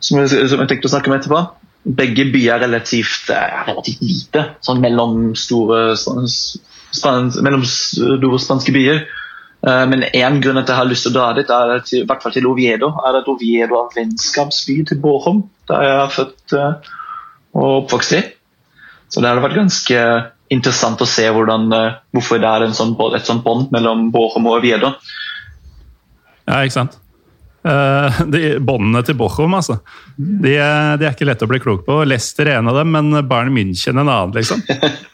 som 0.00 0.26
som 0.28 0.64
jeg 0.64 0.68
tenkte 0.70 0.90
å 0.90 0.94
snakke 0.94 1.10
om 1.10 1.16
etterpå. 1.18 1.42
Begge 1.98 2.28
byer 2.30 2.56
er 2.56 2.64
relativt, 2.66 3.30
uh, 3.30 3.62
relativt 3.68 4.02
lite, 4.02 4.44
sånn 4.66 4.82
mellom 4.82 5.32
store, 5.38 5.96
span, 5.96 7.30
mellom 7.42 7.64
store 7.66 8.42
spanske 8.42 8.74
byer. 8.74 9.04
Uh, 9.62 9.84
men 9.86 10.02
én 10.10 10.40
grunn 10.42 10.58
til 10.58 10.64
at 10.64 10.72
jeg 10.72 10.80
har 10.80 10.90
lyst 10.90 11.06
til 11.06 11.12
å 11.12 11.16
dra 11.20 11.26
dit, 11.38 11.50
er 11.50 11.82
til, 11.86 12.02
i 12.02 12.06
hvert 12.08 12.24
fall 12.24 12.34
til 12.34 12.48
Oviedo. 12.50 12.90
er 13.06 13.20
at 13.20 13.30
Oviedo 13.30 13.78
er 13.78 13.96
vennskapsby 13.96 14.80
til 14.88 15.02
Bochum, 15.02 15.44
der 15.70 15.86
jeg 15.86 15.98
er 16.00 16.14
født 16.16 16.56
og 17.52 17.68
oppvokst 17.82 18.16
i. 18.18 18.22
Så 19.12 19.20
det 19.20 19.28
hadde 19.28 19.44
vært 19.44 19.60
ganske 19.60 20.00
interessant 20.52 21.02
å 21.04 21.08
se 21.08 21.24
hvordan, 21.28 21.68
eh, 21.76 22.00
hvorfor 22.16 22.40
det 22.40 22.48
er 22.48 22.74
sånn, 22.76 22.96
et 23.16 23.28
sånt 23.28 23.44
bånd 23.44 23.70
mellom 23.74 24.10
Bochum 24.12 24.48
og 24.48 24.58
Oviedo. 24.60 24.94
Ja, 26.48 26.62
ikke 26.62 26.78
sant. 26.80 26.98
De 27.62 28.58
Båndene 28.58 29.04
til 29.06 29.14
Bochum, 29.14 29.54
altså. 29.54 29.78
De, 30.16 30.56
de, 30.56 31.06
er 31.06 31.12
ikke 31.12 31.28
lette 31.28 31.46
å 31.46 31.50
bli 31.50 31.60
klok 31.62 31.84
på. 31.86 32.00
Leicester 32.08 32.48
er 32.50 32.58
en 32.58 32.72
av 32.72 32.80
dem, 32.80 32.90
men 32.90 33.22
Bayern 33.28 33.54
München 33.54 34.00
en 34.00 34.08
annen, 34.08 34.34
liksom. 34.34 34.64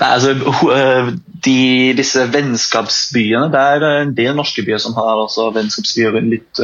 Nei, 0.00 0.08
altså, 0.08 0.34
eh, 0.74 1.12
de, 1.44 1.60
Disse 1.96 2.24
vennskapsbyene 2.34 3.46
Det 3.52 3.60
er 3.60 3.84
en 4.02 4.10
del 4.16 4.34
norske 4.36 4.64
byer 4.66 4.82
som 4.82 4.96
har 4.98 5.22
også 5.22 5.52
vennskapsbyer 5.54 6.18
litt, 6.26 6.60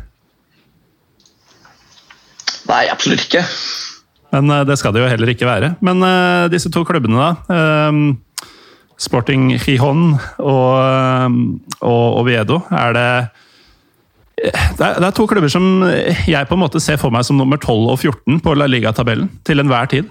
Nei, 2.66 2.84
absolutt 2.90 3.28
ikke. 3.28 3.44
men 4.34 4.50
eh, 4.50 4.66
det 4.66 4.80
skal 4.82 4.94
det 4.94 5.04
jo 5.06 5.10
heller 5.14 5.30
ikke 5.34 5.46
være. 5.50 5.76
Men 5.86 6.02
eh, 6.06 6.50
disse 6.54 6.74
to 6.74 6.82
klubbene, 6.86 7.22
da. 7.22 7.34
Eh, 8.96 9.02
Sporting 9.02 9.50
Gijon 9.60 10.14
og, 10.40 10.70
eh, 10.82 11.28
og 11.82 12.22
Oviedo, 12.22 12.62
er 12.72 12.94
det 12.96 13.10
det 14.36 14.84
er, 14.84 14.98
det 15.00 15.08
er 15.08 15.14
to 15.16 15.24
klubber 15.32 15.48
som 15.48 15.80
jeg 16.28 16.48
på 16.50 16.58
en 16.58 16.60
måte 16.60 16.82
ser 16.84 17.00
for 17.00 17.14
meg 17.14 17.24
som 17.24 17.38
nummer 17.40 17.56
12 17.56 17.86
og 17.94 18.00
14 18.02 18.42
på 18.44 18.54
La 18.60 18.68
Liga-tabellen 18.68 19.30
til 19.48 19.64
enhver 19.64 19.88
tid. 19.88 20.10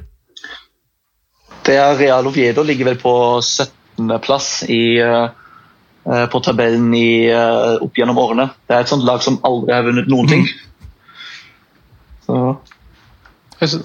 Det 1.64 1.76
er 1.76 1.92
Real 2.00 2.26
Oviedo 2.26 2.64
ligger 2.64 2.88
vel 2.88 2.96
på 3.00 3.12
17.-plass 3.44 4.48
uh, 4.72 5.28
på 6.32 6.40
tabellen 6.44 6.92
i, 6.96 7.28
eh, 7.32 7.74
opp 7.80 7.96
gjennom 7.96 8.18
årene. 8.20 8.50
Det 8.68 8.76
er 8.76 8.84
et 8.84 8.90
sånt 8.90 9.06
lag 9.08 9.22
som 9.24 9.38
aldri 9.46 9.72
har 9.72 9.86
vunnet 9.86 10.08
noen 10.10 10.28
ting. 10.28 10.48
Så, 12.26 12.40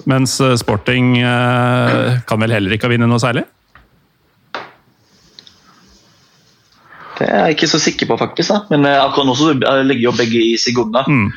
Mens 0.08 0.36
eh, 0.40 0.56
Sporting 0.60 1.14
eh, 1.20 2.20
kan 2.28 2.42
vel 2.42 2.52
heller 2.56 2.76
ikke 2.76 2.88
ha 2.88 2.92
vunnet 2.92 3.10
noe 3.10 3.22
særlig? 3.22 3.46
Det 7.20 7.28
er 7.28 7.50
jeg 7.50 7.58
ikke 7.58 7.68
så 7.68 7.80
sikker 7.82 8.08
på, 8.08 8.16
faktisk. 8.20 8.52
Da. 8.54 8.62
Men 8.72 8.88
eh, 8.88 9.02
akkurat 9.02 9.28
nå 9.28 9.36
så 9.36 9.52
ligger 9.84 10.06
jo 10.06 10.16
begge 10.16 10.40
i 10.40 10.56
Segunda. 10.60 11.04
Mm. 11.04 11.28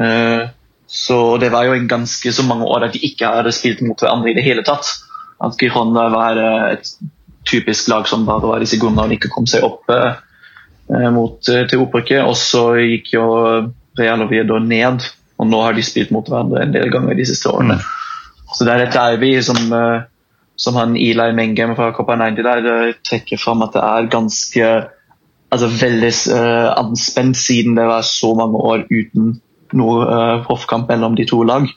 Eh, 0.00 0.42
så 0.90 1.18
det 1.42 1.52
var 1.52 1.68
jo 1.68 1.76
en 1.76 1.88
ganske 1.90 2.32
så 2.32 2.44
mange 2.46 2.66
år 2.66 2.88
at 2.88 2.96
de 2.96 3.04
ikke 3.06 3.28
hadde 3.28 3.52
spilt 3.54 3.82
mot 3.86 4.00
hverandre 4.00 4.32
i 4.32 4.36
det 4.38 4.46
hele 4.46 4.64
tatt. 4.66 4.88
At 5.44 5.60
Giron 5.60 5.92
var 5.94 6.40
eh, 6.40 6.78
et 6.78 6.92
typisk 7.48 7.88
lag 7.92 8.08
som 8.08 8.24
bare 8.28 8.48
var 8.48 8.64
i 8.64 8.68
Segunda 8.68 9.04
og 9.04 9.14
ikke 9.16 9.30
kom 9.32 9.46
seg 9.48 9.64
opp 9.64 9.88
mot, 11.14 11.38
til 11.44 11.82
opprykket. 11.84 12.24
Og 12.24 12.36
så 12.36 12.64
gikk 12.80 13.14
jo 13.14 13.24
Real 13.98 14.24
Oviedo 14.24 14.58
ned, 14.62 15.04
og 15.40 15.48
nå 15.48 15.60
har 15.64 15.76
de 15.76 15.84
spilt 15.84 16.12
mot 16.14 16.26
hverandre 16.28 16.64
en 16.64 16.74
del 16.74 16.92
ganger 16.92 17.16
de 17.16 17.26
siste 17.28 17.48
årene. 17.48 17.78
Så 18.52 18.66
det 18.66 18.74
er 18.74 18.84
et 18.84 18.94
derby 18.94 19.32
som, 19.46 19.72
som 20.60 20.78
han 20.78 20.98
Eli 21.00 21.30
Mengem 21.36 21.72
fra 21.78 21.90
Copa 21.96 22.18
90 22.20 22.44
der 22.44 22.92
trekker 23.08 23.40
fram 23.40 23.64
at 23.64 23.76
det 23.78 23.84
er 23.88 24.10
ganske 24.12 24.70
altså 25.50 25.68
veldig 25.70 26.10
uh, 26.34 26.70
anspent 26.78 27.38
siden 27.38 27.78
det 27.78 27.86
var 27.90 28.06
så 28.06 28.32
mange 28.38 28.58
år 28.58 28.86
uten 28.90 29.36
noe 29.76 30.06
uh, 30.06 30.40
proffkamp 30.46 30.90
mellom 30.90 31.14
de 31.18 31.26
to 31.30 31.42
lag. 31.46 31.68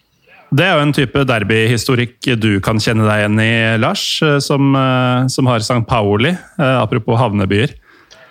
Det 0.53 0.65
er 0.67 0.75
jo 0.77 0.83
en 0.85 0.93
type 0.93 1.21
derbyhistorikk 1.25 2.27
du 2.37 2.51
kan 2.63 2.77
kjenne 2.81 3.07
deg 3.07 3.23
igjen 3.23 3.39
i, 3.41 3.53
Lars, 3.81 4.03
eh, 4.21 4.37
som, 4.43 4.75
uh, 4.77 5.25
som 5.31 5.49
har 5.49 5.63
St. 5.65 5.81
Pauli, 5.89 6.29
eh, 6.29 6.75
apropos 6.77 7.17
havnebyer, 7.17 7.73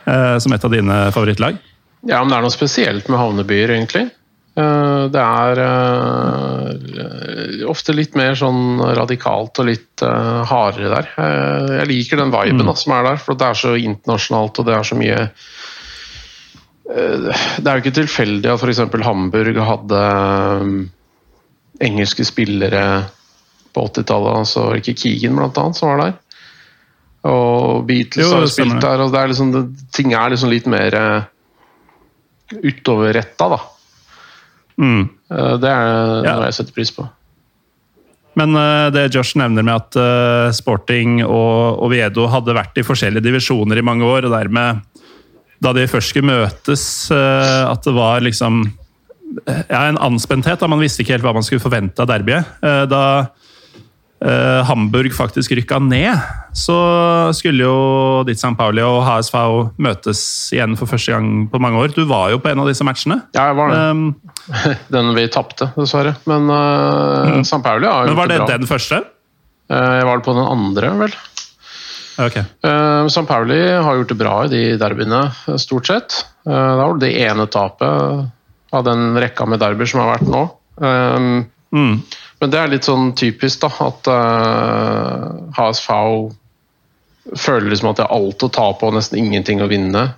eh, 0.06 0.36
som 0.38 0.54
et 0.54 0.64
av 0.64 0.70
dine 0.70 0.98
favorittlag. 1.14 1.58
Ja, 2.06 2.20
men 2.20 2.30
det 2.30 2.38
er 2.38 2.46
noe 2.46 2.54
spesielt 2.54 3.10
med 3.10 3.18
havnebyer, 3.18 3.74
egentlig. 3.74 4.04
Eh, 4.52 5.04
Det 5.12 5.22
er 5.22 5.60
eh, 5.64 7.62
ofte 7.72 7.94
litt 7.96 8.16
mer 8.18 8.36
sånn 8.36 8.82
radikalt 8.98 9.56
og 9.62 9.68
litt 9.70 10.04
eh, 10.04 10.42
hardere 10.48 10.92
der. 10.92 11.10
Jeg 11.78 11.88
liker 11.88 12.20
den 12.20 12.34
viben 12.34 12.66
mm. 12.68 12.74
som 12.76 12.96
er 12.98 13.08
der, 13.08 13.22
for 13.22 13.38
det 13.38 13.48
er 13.48 13.60
så 13.62 13.74
internasjonalt 13.80 14.60
og 14.60 14.68
det 14.68 14.76
er 14.76 14.88
så 14.88 14.98
mye 14.98 15.20
Det 16.92 17.64
er 17.64 17.78
jo 17.78 17.80
ikke 17.80 17.94
tilfeldig 18.02 18.50
at 18.52 18.60
f.eks. 18.60 18.82
Hamburg 19.06 19.60
hadde 19.64 20.00
engelske 21.82 22.26
spillere 22.28 22.84
på 23.72 23.86
80-tallet, 23.88 24.42
altså 24.42 24.66
ikke 24.76 24.98
Keegan 25.00 25.38
blant 25.38 25.56
annet, 25.56 25.78
som 25.78 25.88
var 25.88 26.02
der. 26.02 26.18
Og 27.30 27.86
Beatles 27.88 28.26
Jo, 28.26 28.34
har 28.34 28.50
spilt 28.50 28.82
der, 28.82 29.00
og 29.00 29.14
det 29.14 29.22
er 29.22 29.32
liksom, 29.32 29.54
ting 29.96 30.12
er 30.12 30.34
liksom 30.34 30.52
litt 30.52 30.68
mer 30.68 30.98
utoverretta, 32.52 33.48
da. 33.54 33.62
Mm. 34.80 35.08
Eh, 35.30 35.56
Det 35.58 35.68
er 35.70 36.22
Ja. 36.24 36.36
noe 36.36 36.44
jeg 36.48 36.54
setter 36.54 36.72
pris 36.76 36.90
på. 36.90 37.08
Men 38.34 38.56
eh, 38.56 38.90
det 38.90 39.12
Josh 39.14 39.34
nevner 39.36 39.62
med 39.62 39.74
at 39.74 39.96
eh, 39.96 40.50
Sporting 40.56 41.22
og 41.24 41.82
Oviedo 41.84 42.26
hadde 42.32 42.54
vært 42.56 42.78
i 42.80 42.82
forskjellige 42.86 43.22
divisjoner 43.22 43.76
i 43.78 43.82
mange 43.84 44.04
år, 44.08 44.24
og 44.24 44.32
dermed, 44.32 44.80
da 45.60 45.72
de 45.76 45.84
først 45.86 46.08
skulle 46.14 46.26
møtes, 46.32 47.10
at 47.12 47.82
det 47.84 47.92
var 47.94 48.20
liksom 48.24 48.64
ja, 49.46 49.84
en 49.88 49.96
anspenthet. 49.98 50.58
da 50.58 50.66
Man 50.66 50.80
visste 50.80 51.02
ikke 51.04 51.12
helt 51.14 51.22
hva 51.24 51.32
man 51.36 51.42
skulle 51.46 51.60
forvente 51.62 52.00
av 52.02 52.08
derbyet. 52.08 52.44
Da 52.90 53.28
Hamburg 54.66 55.12
faktisk 55.14 55.50
rykka 55.56 55.78
ned, 55.82 56.18
så 56.54 56.76
skulle 57.34 57.62
jo 57.64 58.22
ditt 58.26 58.38
St. 58.38 58.54
Pauli 58.58 58.82
og 58.82 59.02
HSV 59.06 59.38
møtes 59.82 60.20
igjen 60.54 60.76
for 60.78 60.86
første 60.90 61.12
gang 61.14 61.48
på 61.50 61.58
mange 61.62 61.78
år. 61.80 61.94
Du 61.94 62.04
var 62.06 62.30
jo 62.30 62.38
på 62.38 62.50
en 62.52 62.60
av 62.62 62.66
disse 62.70 62.84
matchene. 62.86 63.20
Ja, 63.34 63.48
jeg 63.50 63.56
var 63.56 63.70
det. 63.70 63.78
Um, 63.90 64.04
Den 64.94 65.12
vi 65.16 65.26
tapte, 65.32 65.70
dessverre. 65.76 66.14
Men 66.30 66.50
uh, 66.50 67.42
San 67.46 67.62
Pauli 67.62 67.86
har 67.86 68.06
men 68.06 68.12
gjort 68.12 68.18
var 68.22 68.30
det 68.30 68.38
det 68.38 68.46
bra. 68.46 68.56
den 68.58 68.70
første? 68.70 69.02
Uh, 69.72 69.92
jeg 69.98 70.08
var 70.08 70.18
det 70.18 70.26
på 70.26 70.34
den 70.36 70.50
andre, 70.56 70.92
vel. 71.02 71.16
Ok. 72.22 72.36
Uh, 72.66 73.08
San 73.12 73.28
Pauli 73.28 73.60
har 73.72 74.00
gjort 74.00 74.12
det 74.12 74.18
bra 74.20 74.34
i 74.44 74.52
de 74.52 74.62
derbyene, 74.80 75.22
stort 75.60 75.88
sett. 75.90 76.22
Det 76.42 76.58
var 76.82 76.98
det 76.98 77.12
ene 77.22 77.46
tapet 77.46 78.74
av 78.74 78.84
den 78.84 79.12
rekka 79.20 79.46
med 79.46 79.60
derbyer 79.62 79.88
som 79.88 80.02
har 80.02 80.16
vært 80.16 80.30
nå. 80.32 80.42
Mm. 81.72 82.00
Men 82.42 82.50
det 82.50 82.58
er 82.58 82.72
litt 82.72 82.86
sånn 82.88 83.12
typisk, 83.14 83.62
da, 83.62 83.70
at 83.86 84.08
uh, 84.10 85.52
HSV 85.54 87.36
føler 87.38 87.68
liksom 87.70 87.92
at 87.92 88.00
de 88.00 88.06
har 88.08 88.16
alt 88.16 88.42
å 88.42 88.50
tape 88.50 88.88
og 88.88 88.96
nesten 88.96 89.20
ingenting 89.20 89.62
å 89.62 89.70
vinne. 89.70 90.08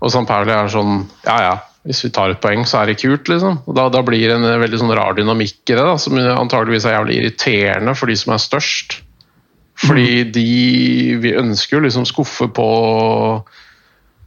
Og 0.00 0.10
San 0.10 0.26
Pauli 0.26 0.50
er 0.54 0.70
sånn 0.72 1.04
Ja, 1.26 1.36
ja, 1.44 1.52
hvis 1.88 2.04
vi 2.04 2.12
tar 2.14 2.30
et 2.30 2.42
poeng, 2.42 2.62
så 2.68 2.78
er 2.78 2.92
det 2.92 3.00
kult, 3.00 3.26
liksom. 3.30 3.58
Da, 3.74 3.88
da 3.90 4.02
blir 4.06 4.28
det 4.28 4.36
en 4.36 4.60
veldig 4.62 4.78
sånn 4.78 4.94
rar 4.94 5.16
dynamikk 5.18 5.64
i 5.66 5.74
det, 5.74 5.82
da, 5.82 5.96
som 5.98 6.18
antageligvis 6.18 6.86
er 6.86 6.94
jævlig 6.94 7.16
irriterende 7.18 7.96
for 7.98 8.10
de 8.10 8.18
som 8.20 8.36
er 8.36 8.44
størst. 8.44 9.00
Fordi 9.82 10.22
de 10.30 10.46
Vi 11.22 11.32
ønsker 11.40 11.78
jo 11.78 11.82
liksom 11.86 12.06
skuffe 12.06 12.46
på 12.54 12.68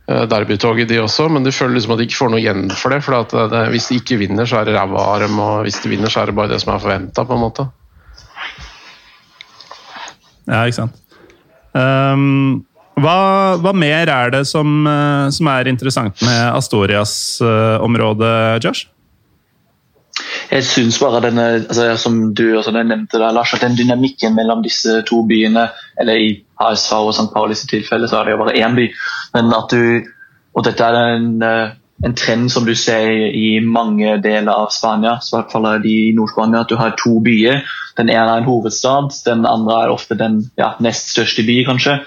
eh, 0.09 0.25
derbytoget, 0.27 0.89
de 0.89 0.99
også, 0.99 1.29
men 1.31 1.47
de 1.47 1.55
føler 1.55 1.77
liksom 1.77 1.95
at 1.95 2.01
de 2.01 2.09
ikke 2.09 2.19
får 2.19 2.33
noe 2.33 2.43
igjen 2.43 2.67
for 2.75 2.91
det. 2.91 3.01
for 3.05 3.21
at 3.21 3.31
det, 3.31 3.47
det, 3.53 3.63
Hvis 3.71 3.87
de 3.87 4.01
ikke 4.01 4.19
vinner, 4.19 4.45
så 4.45 4.59
er 4.59 4.67
det 4.67 4.75
ræva 4.75 5.07
av 5.15 5.23
dem, 5.23 5.39
og 5.39 5.63
hvis 5.63 5.79
de 5.79 5.95
vinner, 5.95 6.11
så 6.11 6.21
er 6.21 6.31
det 6.31 6.35
bare 6.35 6.51
det 6.51 6.59
som 6.65 6.75
er 6.75 6.83
forventa. 6.83 7.23
Ja, 10.45 10.65
ikke 10.67 10.81
sant. 10.83 11.03
Um, 11.75 12.65
hva, 12.95 13.19
hva 13.59 13.73
mer 13.75 14.07
er 14.07 14.31
det 14.31 14.45
som, 14.47 14.85
eh, 14.87 15.29
som 15.35 15.47
er 15.51 15.67
interessant 15.71 16.21
med 16.23 16.41
Astorias-området, 16.55 18.35
Josh? 18.63 18.87
Jeg 20.47 20.63
syns 20.63 20.99
bare 21.01 21.19
denne, 21.25 21.45
altså, 21.65 21.89
som 21.99 22.19
du 22.37 22.45
også 22.55 22.71
nevnte, 22.71 23.19
da, 23.19 23.33
Lars, 23.35 23.53
at 23.55 23.65
den 23.65 23.75
dynamikken 23.75 24.35
mellom 24.37 24.61
disse 24.63 25.01
to 25.09 25.23
byene, 25.27 25.67
eller 25.99 26.21
i 26.21 26.29
HSV 26.61 26.93
og 27.09 27.15
St. 27.15 27.31
Pauli 27.33 27.57
sitt 27.57 27.73
tilfelle, 27.73 28.07
så 28.07 28.21
er 28.21 28.29
det 28.29 28.35
jo 28.35 28.43
bare 28.45 28.55
én 28.63 28.77
by, 28.77 28.91
men 29.35 29.55
at 29.55 29.71
du 29.71 30.11
Og 30.55 30.63
dette 30.63 30.79
er 30.79 30.95
en, 30.95 31.43
eh, 31.43 31.71
en 32.05 32.13
trend 32.15 32.49
som 32.49 32.63
du 32.63 32.73
ser 32.79 33.09
i 33.35 33.59
mange 33.59 34.21
deler 34.23 34.53
av 34.53 34.69
Spania, 34.71 35.17
i 35.19 35.35
hvert 35.35 35.51
fall 35.51 35.65
i 35.83 36.13
Nord-Spania, 36.15 36.61
at 36.61 36.69
du 36.69 36.77
har 36.77 36.95
to 36.95 37.19
byer. 37.19 37.59
Den 37.97 38.07
ene 38.07 38.23
er 38.23 38.37
en 38.37 38.47
hovedstad, 38.47 39.11
den 39.25 39.45
andre 39.45 39.83
er 39.83 39.91
ofte 39.91 40.15
den 40.15 40.49
ja, 40.57 40.77
nest 40.79 41.11
største 41.11 41.43
by, 41.43 41.65
kanskje. 41.67 41.97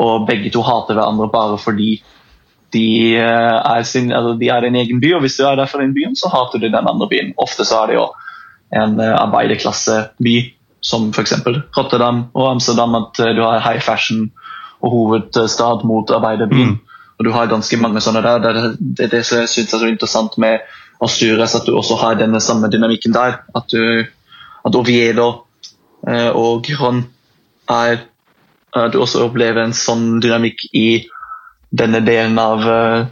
Og 0.00 0.26
begge 0.26 0.50
to 0.50 0.62
hater 0.66 0.96
hverandre 0.96 1.30
bare 1.30 1.58
fordi 1.62 2.02
de 2.74 3.14
eh, 3.14 3.58
er, 3.76 3.82
sin, 3.86 4.12
altså 4.12 4.34
de 4.40 4.50
er 4.50 4.66
en 4.66 4.78
egen 4.80 5.00
by, 5.02 5.14
og 5.14 5.24
hvis 5.24 5.38
du 5.38 5.44
er 5.46 5.58
der 5.58 5.70
for 5.70 5.82
den 5.82 5.94
byen, 5.94 6.16
så 6.18 6.30
hater 6.32 6.58
du 6.58 6.66
den 6.66 6.90
andre 6.90 7.08
byen. 7.10 7.34
Ofte 7.38 7.66
så 7.66 7.82
er 7.82 7.92
det 7.92 7.98
jo 7.98 8.06
en 8.74 8.96
eh, 9.00 9.14
arbeiderklasseby 9.14 10.36
som 10.84 11.10
f.eks. 11.14 11.36
Rotterdam 11.76 12.24
og 12.34 12.50
Amsterdam, 12.50 12.96
at 12.98 13.20
eh, 13.22 13.34
du 13.36 13.44
har 13.44 13.62
high 13.64 13.82
fashion 13.82 14.26
og 14.82 14.90
hovedstad 14.90 15.86
mot 15.86 16.10
arbeiderbyen. 16.10 16.74
Mm. 16.74 16.80
Og 17.18 17.24
du 17.24 17.30
har 17.30 17.46
ganske 17.46 17.78
mange 17.78 18.02
sånne 18.02 18.24
der. 18.24 18.42
Det 18.42 18.50
er 18.50 18.72
det, 18.80 19.10
det 19.12 19.22
som 19.26 19.44
jeg 19.44 19.52
syns 19.52 19.76
er 19.76 19.84
så 19.84 19.92
interessant 19.92 20.34
med 20.42 20.66
Asturias, 21.04 21.54
at 21.54 21.66
du 21.66 21.76
også 21.78 21.96
har 22.00 22.18
denne 22.18 22.40
samme 22.42 22.68
dynamikken 22.72 23.14
der. 23.14 23.38
At, 23.54 23.70
du, 23.70 24.02
at 24.66 24.74
Oviedo 24.74 25.28
og 26.34 26.66
Giron 26.66 27.04
er 27.70 28.02
Du 28.74 28.98
også 28.98 29.28
opplever 29.28 29.62
en 29.62 29.74
sånn 29.76 30.18
dynamikk 30.22 30.64
i 30.74 31.04
denne 31.74 32.00
delen 32.02 32.38
av 32.42 32.64
eh, 32.66 33.06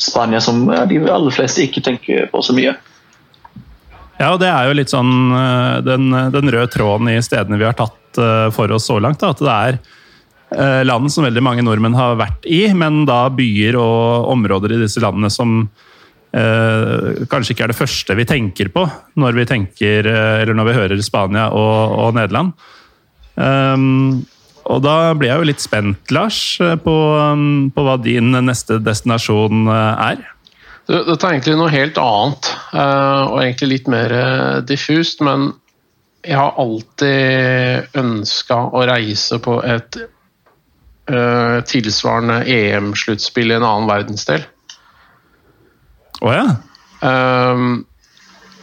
Spania 0.00 0.40
som 0.40 0.66
de 0.68 1.00
aller 1.10 1.34
fleste 1.34 1.64
ikke 1.64 1.82
tenker 1.84 2.28
på 2.32 2.42
så 2.44 2.54
mye. 2.56 2.74
Ja, 4.18 4.32
og 4.32 4.40
det 4.42 4.48
er 4.50 4.66
jo 4.66 4.76
litt 4.78 4.92
sånn 4.92 5.12
eh, 5.34 5.78
den, 5.86 6.08
den 6.34 6.52
røde 6.54 6.70
tråden 6.72 7.10
i 7.12 7.18
stedene 7.24 7.60
vi 7.60 7.66
har 7.68 7.76
tatt 7.78 8.20
eh, 8.20 8.48
for 8.54 8.72
oss 8.74 8.88
så 8.90 8.98
langt. 9.02 9.22
At 9.22 9.42
det 9.44 9.54
er 9.54 9.78
eh, 10.56 10.80
land 10.88 11.12
som 11.12 11.26
veldig 11.26 11.44
mange 11.44 11.66
nordmenn 11.66 11.98
har 11.98 12.18
vært 12.20 12.48
i, 12.48 12.64
men 12.74 13.04
da 13.08 13.26
byer 13.34 13.78
og 13.80 14.32
områder 14.34 14.74
i 14.74 14.80
disse 14.82 15.02
landene 15.04 15.30
som 15.32 15.60
eh, 16.32 17.22
kanskje 17.30 17.54
ikke 17.54 17.68
er 17.68 17.74
det 17.74 17.78
første 17.78 18.18
vi 18.18 18.26
tenker 18.28 18.72
på 18.74 18.88
når 19.20 19.38
vi 19.38 19.46
tenker, 19.52 20.08
eller 20.08 20.56
når 20.56 20.72
vi 20.72 20.80
hører 20.80 21.06
Spania 21.06 21.48
og, 21.54 21.94
og 22.08 22.18
Nederland. 22.18 22.56
Um, 23.38 24.26
og 24.68 24.82
da 24.84 25.12
blir 25.18 25.32
jeg 25.32 25.40
jo 25.40 25.46
litt 25.48 25.64
spent, 25.64 26.12
Lars, 26.14 26.40
på, 26.84 26.96
um, 27.16 27.70
på 27.74 27.84
hva 27.86 27.96
din 28.02 28.34
neste 28.44 28.78
destinasjon 28.84 29.70
er. 29.72 30.20
Dette 30.88 31.16
er 31.18 31.34
egentlig 31.34 31.56
noe 31.60 31.72
helt 31.72 31.98
annet, 32.00 32.50
og 32.72 33.40
egentlig 33.42 33.68
litt 33.74 33.90
mer 33.92 34.12
diffust. 34.64 35.20
Men 35.20 35.50
jeg 36.24 36.38
har 36.38 36.56
alltid 36.56 37.98
ønska 38.00 38.60
å 38.72 38.86
reise 38.88 39.36
på 39.44 39.58
et 39.68 39.98
tilsvarende 41.68 42.38
EM-sluttspill 42.48 43.52
i 43.52 43.58
en 43.58 43.68
annen 43.68 43.88
verdensdel. 43.88 44.48
Å 46.24 46.32
ja? 46.34 46.46
Um, 47.00 47.84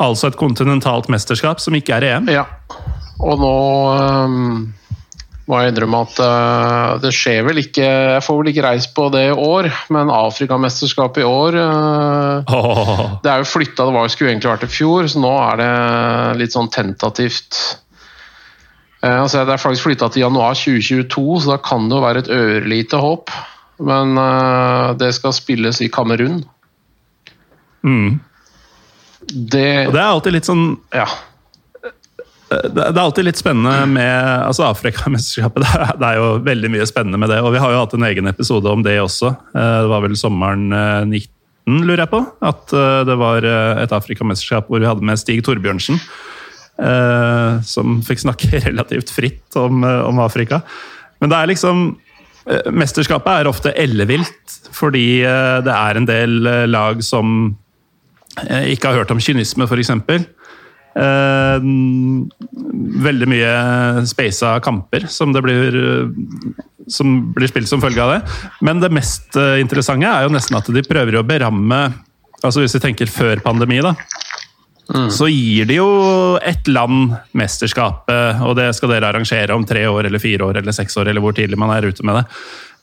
altså 0.03 0.27
et 0.27 0.39
kontinentalt 0.39 1.07
mesterskap 1.11 1.61
som 1.63 1.75
ikke 1.77 1.99
er 1.99 2.07
EM? 2.09 2.31
Ja. 2.33 2.43
Og 3.23 3.39
nå 3.39 3.55
um, 3.95 4.57
må 5.45 5.59
jeg 5.61 5.71
innrømme 5.71 6.01
at 6.07 6.19
uh, 6.25 6.95
det 7.03 7.11
skjer 7.13 7.43
vel 7.45 7.61
ikke 7.61 7.85
Jeg 7.85 8.23
får 8.25 8.37
vel 8.39 8.49
ikke 8.49 8.65
reist 8.65 8.95
på 8.97 9.07
det 9.13 9.27
i 9.27 9.33
år, 9.33 9.69
men 9.93 10.09
Afrikamesterskapet 10.13 11.21
i 11.21 11.27
år 11.29 11.57
uh, 11.59 12.53
oh. 12.55 13.03
Det 13.21 13.29
er 13.29 13.43
jo 13.43 13.49
flytta, 13.51 13.85
det 13.85 13.93
var, 13.93 14.09
skulle 14.09 14.33
egentlig 14.33 14.53
vært 14.55 14.65
i 14.65 14.71
fjor, 14.73 15.09
så 15.11 15.21
nå 15.21 15.33
er 15.43 15.61
det 15.61 15.69
litt 16.41 16.55
sånn 16.55 16.71
tentativt. 16.73 17.59
Uh, 19.03 19.21
altså 19.21 19.43
det 19.45 19.53
er 19.53 19.61
faktisk 19.61 19.85
flytta 19.85 20.09
til 20.09 20.25
januar 20.25 20.57
2022, 20.57 21.27
så 21.45 21.53
da 21.53 21.59
kan 21.61 21.85
det 21.91 21.99
jo 21.99 22.05
være 22.07 22.25
et 22.25 22.33
ørlite 22.39 23.03
håp. 23.05 23.33
Men 23.85 24.15
det 24.95 25.09
skal 25.17 25.33
spilles 25.35 25.81
i 25.83 25.89
Kamerun. 25.91 26.37
Mm. 27.83 28.21
Det, 29.27 29.65
og 29.89 29.91
det 29.91 29.99
er 29.99 30.05
alltid 30.05 30.35
litt 30.37 30.47
sånn 30.47 30.63
Ja. 30.95 31.09
Det 32.75 32.83
er 32.85 33.01
alltid 33.01 33.27
litt 33.27 33.39
spennende 33.39 33.85
med 33.89 34.27
altså 34.45 34.67
Afrikamesterskapet. 34.69 35.65
Det 36.01 36.07
er 36.07 36.19
jo 36.19 36.29
veldig 36.45 36.71
mye 36.73 36.87
spennende 36.89 37.19
med 37.21 37.31
det. 37.33 37.41
Og 37.43 37.53
vi 37.55 37.61
har 37.63 37.73
jo 37.73 37.81
hatt 37.81 37.95
en 37.97 38.07
egen 38.07 38.29
episode 38.31 38.71
om 38.71 38.83
det 38.85 38.97
også. 39.01 39.33
Det 39.55 39.89
var 39.91 40.05
vel 40.05 40.15
sommeren 40.19 40.69
19, 41.09 41.81
lurer 41.87 42.05
jeg 42.05 42.13
på. 42.13 42.21
At 42.45 42.75
det 43.09 43.17
var 43.19 43.47
et 43.83 43.95
Afrikamesterskap 43.95 44.69
hvor 44.71 44.83
vi 44.83 44.89
hadde 44.89 45.05
med 45.05 45.21
Stig 45.21 45.43
Torbjørnsen. 45.47 45.99
Som 47.65 47.99
fikk 48.05 48.25
snakke 48.25 48.59
relativt 48.67 49.13
fritt 49.15 49.59
om, 49.59 49.83
om 49.83 50.23
Afrika. 50.23 50.61
Men 51.21 51.31
det 51.33 51.41
er 51.41 51.53
liksom 51.53 51.85
Mesterskapet 52.69 53.41
er 53.41 53.47
ofte 53.49 53.71
ellevilt, 53.73 54.59
fordi 54.75 55.23
det 55.65 55.73
er 55.73 55.97
en 55.97 56.05
del 56.05 56.35
lag 56.69 56.99
som 57.01 57.55
ikke 58.43 58.91
har 58.91 58.99
hørt 58.99 59.13
om 59.15 59.21
kynisme, 59.23 59.65
f.eks. 59.65 59.89
Eh, 60.95 61.65
veldig 63.05 63.27
mye 63.27 63.53
spasa 64.07 64.53
kamper 64.63 65.09
som, 65.11 65.33
det 65.35 65.41
blir, 65.43 65.75
som 66.87 67.17
blir 67.35 67.51
spilt 67.51 67.71
som 67.71 67.83
følge 67.83 68.03
av 68.03 68.13
det. 68.15 68.21
Men 68.65 68.79
det 68.83 68.93
mest 68.95 69.35
interessante 69.59 70.07
er 70.07 70.27
jo 70.27 70.35
nesten 70.35 70.59
at 70.59 70.71
de 70.71 70.85
prøver 70.87 71.19
å 71.19 71.27
beramme 71.27 71.87
altså 72.45 72.61
Hvis 72.61 72.75
vi 72.75 72.81
tenker 72.83 73.09
før 73.09 73.39
pandemi, 73.41 73.79
da. 73.81 73.95
Mm. 74.93 75.07
Så 75.09 75.27
gir 75.31 75.65
de 75.65 75.79
jo 75.79 75.87
ett 76.45 76.67
land 76.69 77.15
mesterskapet, 77.33 78.43
og 78.45 78.53
det 78.59 78.67
skal 78.77 78.91
dere 78.93 79.09
arrangere 79.09 79.55
om 79.55 79.65
tre 79.65 79.87
år 79.89 80.05
eller 80.05 80.21
fire 80.21 80.45
år 80.45 80.59
eller 80.61 80.75
seks 80.75 80.97
år, 81.01 81.09
eller 81.09 81.23
hvor 81.23 81.33
tidlig 81.33 81.57
man 81.57 81.73
er 81.73 81.87
ute 81.89 82.05
med 82.05 82.19
det. 82.19 82.25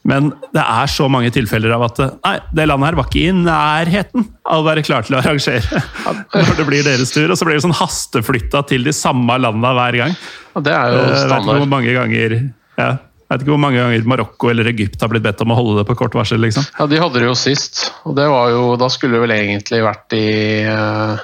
Men 0.09 0.33
det 0.51 0.63
er 0.63 0.91
så 0.91 1.07
mange 1.13 1.31
tilfeller 1.35 1.77
av 1.77 1.85
at 1.87 2.01
nei, 2.11 2.35
det 2.51 2.67
landet 2.67 2.91
her 2.91 2.97
var 2.99 3.07
ikke 3.07 3.23
i 3.23 3.35
nærheten 3.37 4.25
av 4.43 4.63
å 4.63 4.67
være 4.67 4.83
klar 4.87 5.07
til 5.07 5.15
å 5.15 5.21
arrangere 5.21 5.83
når 6.35 6.59
det 6.59 6.67
blir 6.67 6.83
deres 6.87 7.15
tur. 7.15 7.31
Og 7.31 7.39
så 7.39 7.47
blir 7.47 7.59
det 7.59 7.65
sånn 7.67 7.79
hasteflytta 7.79 8.65
til 8.73 8.89
de 8.89 8.95
samme 8.97 9.39
landene 9.39 9.73
hver 9.79 10.01
gang. 10.03 10.19
Og 10.59 10.67
det 10.67 10.75
er 10.75 10.97
jo 10.97 11.07
standard. 11.23 11.47
Ikke 11.47 11.63
hvor 11.63 11.73
mange 11.77 11.95
ganger, 11.95 12.37
ja, 12.81 12.91
jeg 13.33 13.39
vet 13.39 13.45
ikke 13.47 13.55
hvor 13.55 13.63
mange 13.63 13.81
ganger 13.81 14.09
Marokko 14.13 14.51
eller 14.53 14.69
Egypt 14.69 15.01
har 15.01 15.09
blitt 15.09 15.25
bedt 15.25 15.41
om 15.41 15.55
å 15.55 15.57
holde 15.57 15.79
det 15.79 15.89
på 15.89 15.95
kort 16.03 16.17
varsel. 16.19 16.43
liksom. 16.45 16.67
Ja, 16.77 16.85
de 16.91 16.99
hadde 17.01 17.23
det 17.23 17.31
jo 17.31 17.37
sist. 17.39 17.87
Og 18.05 18.19
det 18.19 18.27
var 18.29 18.51
jo 18.53 18.75
Da 18.77 18.91
skulle 18.93 19.17
det 19.17 19.23
vel 19.23 19.33
egentlig 19.39 19.81
vært 19.87 20.17
i 20.19 20.27
uh, 20.69 21.23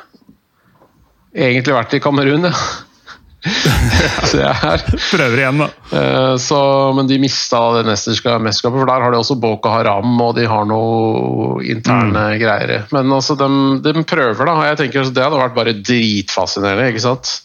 Egentlig 1.37 1.75
vært 1.77 1.99
i 1.99 2.01
Kamerun, 2.01 2.49
ja. 2.49 2.55
Så 4.29 4.41
jeg 4.41 4.51
er 4.51 4.83
Prøver 4.99 5.39
igjen, 5.39 5.61
da. 5.63 5.69
Uh, 5.93 6.35
så, 6.43 6.59
men 6.97 7.07
de 7.07 7.21
mista 7.23 7.61
det 7.77 7.85
mesterskapet, 7.87 8.65
for 8.65 8.91
der 8.91 9.05
har 9.05 9.15
de 9.15 9.21
også 9.21 9.39
Boko 9.39 9.71
Haram, 9.71 10.17
og 10.25 10.35
de 10.39 10.47
har 10.51 10.67
noe 10.67 11.63
interne 11.63 12.25
mm. 12.35 12.39
greier. 12.43 12.87
Men 12.95 13.13
altså, 13.15 13.39
de, 13.39 13.51
de, 13.85 13.95
prøver, 14.03 14.43
da. 14.43 14.57
Jeg 14.73 14.81
tenker 14.83 15.13
Det 15.15 15.23
hadde 15.23 15.43
vært 15.45 15.59
bare 15.59 15.77
dritfascinerende, 15.79 16.91
ikke 16.91 17.05
sant? 17.07 17.37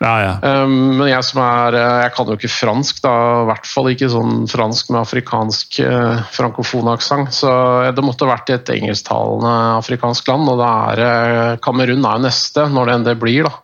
Ja, 0.00 0.12
ja. 0.24 0.62
Um, 0.62 0.94
men 0.96 1.10
jeg 1.10 1.24
som 1.28 1.42
er 1.44 1.74
Jeg 1.76 2.12
kan 2.14 2.30
jo 2.30 2.36
ikke 2.38 2.48
fransk, 2.48 3.02
da. 3.04 3.14
I 3.42 3.48
hvert 3.50 3.66
fall 3.68 3.90
ikke 3.90 4.08
sånn 4.08 4.46
fransk 4.48 4.94
med 4.94 5.02
afrikansk 5.02 5.80
eh, 5.84 6.22
frankofon 6.32 6.88
aksent. 6.94 7.34
Så 7.36 7.50
det 7.92 8.04
måtte 8.06 8.30
vært 8.30 8.48
i 8.48 8.56
et 8.56 8.72
engelsktalende 8.78 9.56
afrikansk 9.74 10.30
land, 10.30 10.48
og 10.54 10.62
da 10.62 10.70
er 10.94 11.58
Kamerun 11.66 12.06
er 12.06 12.16
jo 12.16 12.24
neste, 12.28 12.64
når 12.70 12.88
det 12.88 12.96
enn 12.96 13.10
det 13.10 13.18
blir, 13.20 13.50
da. 13.50 13.58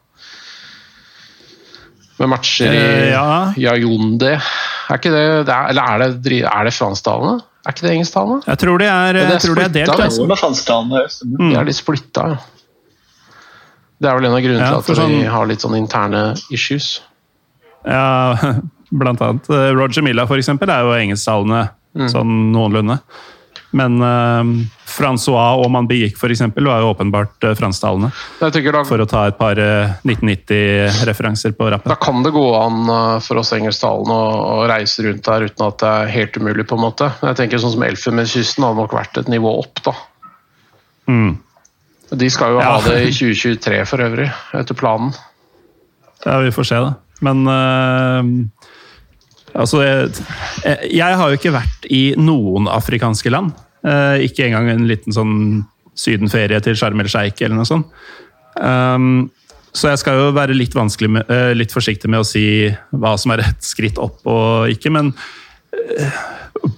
Med 2.16 2.30
matcher 2.32 2.72
i 2.72 2.80
uh, 2.80 3.10
ja. 3.12 3.26
Yaoundé. 3.60 4.36
Er 4.36 5.00
ikke 5.00 5.12
det, 5.12 5.24
det 5.48 5.52
er, 5.52 5.70
Eller 5.72 5.82
er 5.92 6.16
det, 6.16 6.42
er 6.48 6.68
det 6.68 6.72
fransktalende? 6.72 7.44
Er 7.66 7.74
ikke 7.74 7.86
det 7.86 7.94
engelsktalende? 7.96 8.42
Jeg 8.46 8.62
tror 8.62 8.78
de 8.80 8.86
er, 8.88 9.18
jeg 9.20 9.40
tror 9.42 9.58
de 9.58 9.64
er 9.64 9.74
delt. 9.74 10.04
Altså. 10.06 10.26
Med 10.30 10.38
fransktalende, 10.40 11.02
mm. 11.26 11.40
De 11.42 11.56
er 11.58 11.66
litt 11.68 11.80
splitta, 11.80 12.28
ja. 12.34 12.44
Det 13.96 14.10
er 14.10 14.18
vel 14.18 14.26
en 14.28 14.34
av 14.36 14.42
grunnene 14.44 14.60
ja, 14.60 14.80
til 14.84 14.92
at 14.92 14.98
sånn, 14.98 15.12
vi 15.14 15.28
har 15.32 15.46
litt 15.48 15.62
sånn 15.64 15.76
interne 15.78 16.22
issues. 16.52 16.88
Ja, 17.88 18.36
blant 19.00 19.22
annet. 19.24 19.48
Roger 19.72 20.04
Milla, 20.04 20.26
for 20.28 20.36
eksempel, 20.36 20.68
er 20.72 20.84
jo 20.84 20.92
engelsktalende 20.98 21.62
mm. 21.96 22.10
sånn 22.12 22.34
noenlunde. 22.52 22.98
Men 23.76 24.00
uh, 24.00 24.44
Francois 24.88 25.60
og 25.60 25.68
for 26.16 26.32
eksempel, 26.32 26.64
var 26.64 26.80
jo 26.80 26.92
åpenbart 26.94 27.44
uh, 27.44 27.52
fransktalende. 27.58 28.08
For 28.88 29.02
å 29.02 29.08
ta 29.08 29.26
et 29.28 29.36
par 29.36 29.60
uh, 29.60 29.92
1990-referanser 30.06 31.52
på 31.58 31.68
rappen. 31.74 31.92
Da 31.92 31.98
kan 32.00 32.22
det 32.24 32.32
gå 32.32 32.44
an 32.56 32.88
uh, 32.88 33.18
for 33.20 33.42
oss 33.42 33.52
engelsktalende 33.56 34.16
å, 34.16 34.62
reise 34.70 35.04
rundt 35.04 35.24
der 35.26 35.48
uten 35.50 35.66
at 35.66 35.80
det 35.82 35.90
er 35.90 36.14
helt 36.14 36.38
umulig. 36.40 36.64
på 36.66 36.78
en 36.78 36.86
måte. 36.86 37.10
Jeg 37.20 37.40
tenker 37.42 37.60
sånn 37.60 37.74
som 37.76 37.84
Elfenbenskysten 37.84 38.64
hadde 38.64 38.80
nok 38.80 38.96
vært 38.96 39.20
et 39.20 39.28
nivå 39.32 39.52
opp, 39.60 39.84
da. 39.84 39.94
Mm. 41.12 41.36
De 42.16 42.30
skal 42.32 42.56
jo 42.56 42.62
ja. 42.62 42.72
ha 42.72 42.80
det 42.86 43.02
i 43.10 43.12
2023 43.12 43.82
for 43.90 44.06
øvrig, 44.06 44.30
etter 44.56 44.78
planen. 44.78 45.12
Ja, 46.24 46.40
vi 46.40 46.54
får 46.54 46.70
se, 46.70 46.80
da. 46.80 46.96
Men 47.24 47.44
Altså, 49.56 49.78
jeg, 49.80 50.10
jeg, 50.92 51.16
har 51.16 51.30
jo 51.30 51.38
ikke 51.38 51.54
vært 51.54 51.86
i 51.88 52.10
noen 52.20 52.66
afrikanske 52.68 53.30
land. 53.32 53.54
Uh, 53.86 54.18
ikke 54.26 54.48
engang 54.48 54.70
en 54.72 54.86
liten 54.88 55.14
sånn 55.14 55.34
sydenferie 55.96 56.58
til 56.64 56.76
Sharm 56.78 57.00
el 57.02 57.10
Sheikh 57.10 57.44
eller 57.44 57.60
noe 57.60 57.68
sånt. 57.68 57.90
Um, 58.58 59.28
så 59.76 59.92
jeg 59.92 60.00
skal 60.00 60.18
jo 60.18 60.30
være 60.34 60.56
litt, 60.56 60.74
med, 60.74 61.28
uh, 61.28 61.52
litt, 61.54 61.74
forsiktig 61.74 62.10
med 62.10 62.24
å 62.24 62.26
si 62.26 62.46
hva 62.96 63.14
som 63.20 63.34
er 63.34 63.44
et 63.44 63.66
skritt 63.66 64.00
opp 64.00 64.24
og 64.26 64.72
ikke, 64.72 64.90
men 64.96 65.12
uh, 65.12 66.22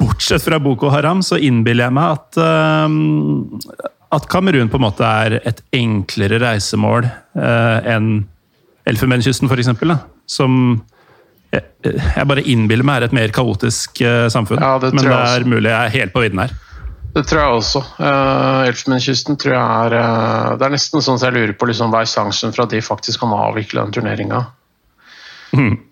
bortsett 0.00 0.42
fra 0.44 0.58
Boko 0.60 0.90
Haram 0.92 1.22
så 1.24 1.38
innbiller 1.40 1.88
jeg 1.88 1.96
meg 1.96 2.18
at 2.18 2.40
at 4.08 4.24
Kamerun 4.32 4.70
på 4.72 4.78
en 4.78 4.84
måte 4.86 5.04
er 5.04 5.36
et 5.46 5.58
enklere 5.76 6.38
reisemål 6.40 7.06
enn 7.36 8.22
Elfenbenskysten, 8.88 9.50
f.eks. 9.52 9.68
Som 10.32 10.54
jeg, 11.52 11.64
jeg 11.84 12.28
bare 12.28 12.44
innbiller 12.44 12.86
meg 12.86 13.00
er 13.00 13.08
et 13.08 13.16
mer 13.16 13.32
kaotisk 13.34 14.02
uh, 14.04 14.26
samfunn. 14.32 14.60
Ja, 14.60 14.76
men 14.82 15.04
det 15.04 15.18
er 15.18 15.46
mulig 15.48 15.70
jeg 15.70 15.78
er 15.78 15.94
helt 15.94 16.14
på 16.14 16.24
vidden 16.24 16.42
her. 16.44 16.54
Det 17.14 17.24
tror 17.26 17.40
jeg 17.40 17.58
også. 17.58 17.82
Uh, 17.98 18.68
Elfenbenskysten 18.68 19.38
tror 19.40 19.54
jeg 19.56 19.86
er 19.86 19.96
uh, 19.96 20.56
Det 20.58 20.66
er 20.66 20.74
nesten 20.74 21.04
sånn 21.04 21.18
at 21.18 21.28
jeg 21.28 21.36
lurer 21.36 21.54
på 21.58 21.68
liksom, 21.70 21.92
hva 21.92 22.04
er 22.04 22.10
sjansen 22.10 22.54
for 22.54 22.66
at 22.66 22.74
de 22.74 22.84
faktisk 22.84 23.24
kan 23.24 23.34
avvikle 23.34 23.84
den 23.86 23.94
turneringa. 23.96 24.44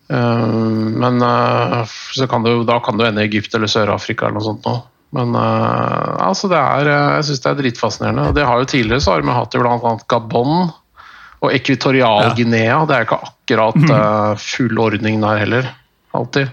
Eh, 0.07 0.59
men 1.03 1.17
uh, 1.25 1.81
så 2.15 2.29
kan 2.31 2.45
du, 2.45 2.61
da 2.69 2.77
kan 2.85 2.95
du 2.99 3.07
ende 3.07 3.25
i 3.25 3.27
Egypt 3.27 3.57
eller 3.57 3.71
Sør-Afrika 3.73 4.29
eller 4.29 4.37
noe 4.39 4.45
sånt 4.45 4.69
nå. 4.69 4.75
Men 5.17 5.33
altså 5.39 6.51
det 6.51 6.59
er, 6.59 6.89
jeg 6.91 7.25
syns 7.27 7.41
det 7.43 7.49
er 7.49 7.59
dritfascinerende. 7.63 8.27
Det 8.37 8.45
har 8.45 8.61
jo 8.61 8.69
Tidligere 8.69 9.01
så 9.01 9.15
har 9.15 9.25
vi 9.25 9.33
hatt 9.33 9.55
bl.a. 9.55 9.93
Gabon 10.13 10.67
og 10.67 11.47
Ekvitorial-Guinea. 11.57 12.81
Det 12.85 12.95
er 12.95 13.05
jo 13.05 13.09
ikke 13.09 13.19
akkurat 13.31 14.43
full 14.43 14.83
ordning 14.83 15.23
der 15.25 15.41
heller. 15.41 15.71
Alltid. 16.15 16.53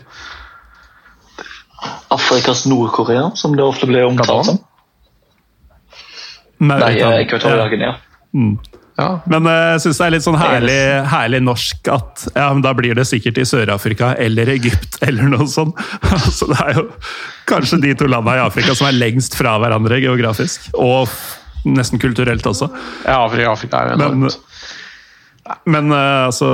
Afrikas 2.14 2.66
Nord-Korea, 2.70 3.32
som 3.40 3.56
det 3.58 3.64
ofte 3.66 3.90
blir 3.90 4.06
omtalt 4.08 4.46
som. 4.52 4.60
Nei, 6.64 6.78
Mauritan- 6.80 7.20
Ekvatorial 7.20 7.70
Guinea. 7.70 7.96
Ja. 8.98 9.08
Men 9.26 9.48
jeg 9.50 9.62
jeg 9.74 9.82
syns 9.82 9.98
det 9.98 10.06
er 10.06 10.12
litt 10.14 10.26
sånn 10.26 10.38
herlig, 10.38 10.80
herlig 11.10 11.40
norsk 11.42 11.88
at 11.90 12.28
ja, 12.36 12.46
men 12.54 12.62
da 12.62 12.76
blir 12.78 12.94
det 12.94 13.08
sikkert 13.10 13.40
i 13.42 13.46
Sør-Afrika 13.50 14.12
eller 14.22 14.52
Egypt 14.54 15.00
eller 15.08 15.32
noe 15.34 15.48
sånt. 15.50 15.76
Så 16.38 16.46
det 16.52 16.60
er 16.62 16.78
jo 16.78 16.86
kanskje 17.50 17.82
de 17.82 17.96
to 17.98 18.06
landene 18.08 18.38
i 18.38 18.44
Afrika 18.46 18.76
som 18.78 18.88
er 18.92 18.98
lengst 19.00 19.36
fra 19.40 19.56
hverandre 19.62 19.98
geografisk. 20.04 20.70
Og 20.78 21.10
nesten 21.66 22.00
kulturelt 22.00 22.46
også. 22.46 22.70
ja, 23.08 23.18
Afrika, 23.26 23.52
Afrika 23.56 23.82
er 23.82 23.96
enormt. 23.98 24.28
Men. 24.28 24.53
Men 25.68 25.92
eh, 25.92 26.26
altså 26.30 26.48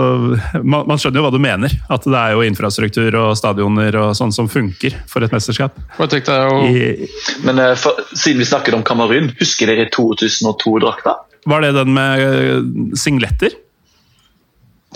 man, 0.64 0.88
man 0.90 0.98
skjønner 0.98 1.22
jo 1.22 1.26
hva 1.28 1.34
du 1.34 1.42
mener. 1.42 1.74
At 1.94 2.08
det 2.08 2.18
er 2.18 2.34
jo 2.34 2.46
infrastruktur 2.48 3.18
og 3.22 3.38
stadioner 3.38 3.96
og 4.02 4.12
sånn 4.18 4.34
som 4.36 4.50
funker 4.50 4.98
for 5.10 5.26
et 5.26 5.34
mesterskap. 5.36 5.78
Jeg 6.00 6.14
tenkte 6.16 6.38
jo, 6.42 6.62
I, 6.66 7.10
Men 7.46 7.62
eh, 7.62 7.76
for, 7.80 8.02
siden 8.16 8.42
vi 8.42 8.50
snakket 8.50 8.78
om 8.78 8.86
Kamerun, 8.86 9.32
husker 9.40 9.70
dere 9.70 9.90
2002-drakta? 9.94 11.20
var 11.50 11.62
det 11.62 11.72
den 11.72 11.94
med 11.94 12.22
eh, 12.22 12.96
singletter? 12.98 13.56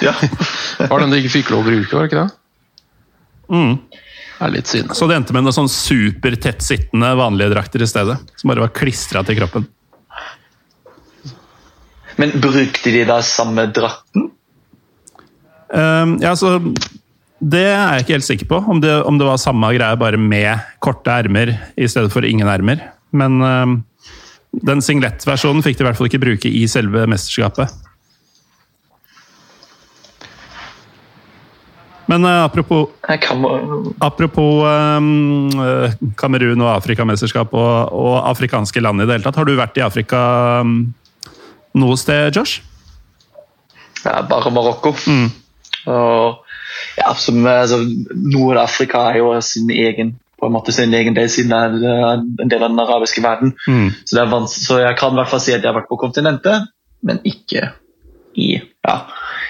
Ja. 0.01 0.13
var 0.89 0.99
den 0.99 1.13
de 1.13 1.21
ikke 1.21 1.37
fikk 1.39 1.53
lov 1.53 1.63
å 1.63 1.69
bruke, 1.69 1.93
var 1.95 2.05
det 2.05 2.11
ikke 2.11 2.23
det? 2.23 2.39
Mm. 3.53 3.75
Det 4.33 4.47
er 4.47 4.53
litt 4.55 4.69
synd. 4.69 4.93
Så 4.97 5.07
det 5.07 5.19
endte 5.19 5.35
med 5.35 5.45
noen 5.45 5.55
sånn 5.55 5.71
supertettsittende 5.71 7.13
vanlige 7.19 7.53
drakter 7.53 7.85
i 7.85 7.87
stedet. 7.87 8.17
Som 8.39 8.51
bare 8.51 8.65
var 8.65 8.73
klistra 8.75 9.21
til 9.23 9.37
kroppen. 9.39 9.67
Men 12.21 12.33
brukte 12.41 12.91
de 12.93 13.03
da 13.09 13.21
samme 13.25 13.65
drakten? 13.73 14.29
Ehm, 15.73 16.17
ja, 16.21 16.35
så 16.37 16.59
Det 17.43 17.59
er 17.59 17.97
jeg 17.97 18.03
ikke 18.03 18.15
helt 18.15 18.27
sikker 18.27 18.47
på. 18.47 18.57
Om 18.71 18.79
det, 18.79 18.91
om 19.03 19.17
det 19.19 19.25
var 19.27 19.41
samme 19.41 19.73
greie, 19.75 19.99
bare 19.99 20.17
med 20.17 20.61
korte 20.79 21.11
ermer 21.11 21.57
i 21.75 21.89
stedet 21.91 22.13
for 22.13 22.23
ingen 22.23 22.47
ermer. 22.47 22.79
Men 23.11 23.41
ehm, 23.43 23.73
den 24.63 24.83
singlettversjonen 24.85 25.63
fikk 25.65 25.77
de 25.77 25.83
i 25.83 25.87
hvert 25.89 25.99
fall 25.99 26.07
ikke 26.07 26.21
bruke 26.23 26.47
i 26.47 26.63
selve 26.71 27.03
mesterskapet. 27.09 27.73
Men 32.07 32.23
uh, 32.27 32.43
apropos, 32.43 32.89
apropos 33.99 34.65
eh, 34.67 35.93
Kamerun 36.19 36.61
og 36.61 36.73
Afrikamesterskap 36.73 37.53
og, 37.55 37.93
og 37.95 38.17
afrikanske 38.27 38.83
land 38.83 39.01
i 39.01 39.07
det 39.07 39.17
hele 39.17 39.25
tatt. 39.25 39.39
Har 39.39 39.47
du 39.47 39.55
vært 39.57 39.79
i 39.79 39.85
Afrika 39.85 40.19
ehm, 40.59 40.75
noe 41.73 41.97
sted, 41.97 42.35
Josh? 42.35 42.61
ja, 44.03 44.21
bare 44.29 44.51
Marokko. 44.51 44.95
Og, 45.85 46.43
ja, 46.97 47.13
som, 47.15 47.45
altså, 47.47 47.79
Nord-Afrika 48.15 49.07
er 49.11 49.21
jo 49.21 49.31
sin 49.41 49.71
egen 49.71 50.17
på 50.39 50.49
en 50.49 50.55
måte 50.57 50.73
sin 50.75 50.91
egen 50.91 51.15
del, 51.15 51.29
siden 51.31 51.53
det 51.79 51.87
er 51.87 52.17
en 52.19 52.49
del 52.51 52.63
av 52.65 52.73
den 52.73 52.79
arabiske 52.83 53.21
verden. 53.23 53.53
Så, 54.03 54.17
det 54.17 54.23
er 54.25 54.47
så 54.51 54.79
jeg 54.81 54.97
kan 54.99 55.13
i 55.15 55.21
hvert 55.21 55.31
fall 55.31 55.39
si 55.39 55.53
at 55.53 55.61
jeg 55.61 55.69
har 55.69 55.77
vært 55.77 55.87
på 55.87 55.99
kontinentet, 56.01 56.65
men 56.99 57.21
ikke 57.23 57.69
i 58.35 58.57
ja, 58.59 58.95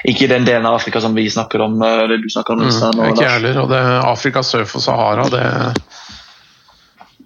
ikke 0.05 0.27
i 0.27 0.29
den 0.29 0.45
delen 0.45 0.67
av 0.69 0.77
Afrika 0.77 1.01
som 1.01 1.15
vi 1.17 1.25
snakker 1.33 1.63
om. 1.65 1.81
eller 1.81 2.11
det 2.11 2.19
du 2.21 2.29
snakker 2.29 2.53
om. 2.53 2.61
Øystein, 2.67 2.99
og 2.99 3.09
Ikke 3.09 3.23
jeg 3.25 3.39
heller. 3.39 3.59
Og 3.63 3.69
det 3.71 3.81
Afrika 4.05 4.43
sør 4.45 4.67
for 4.69 4.85
Sahara, 4.85 5.25
det, 5.33 5.45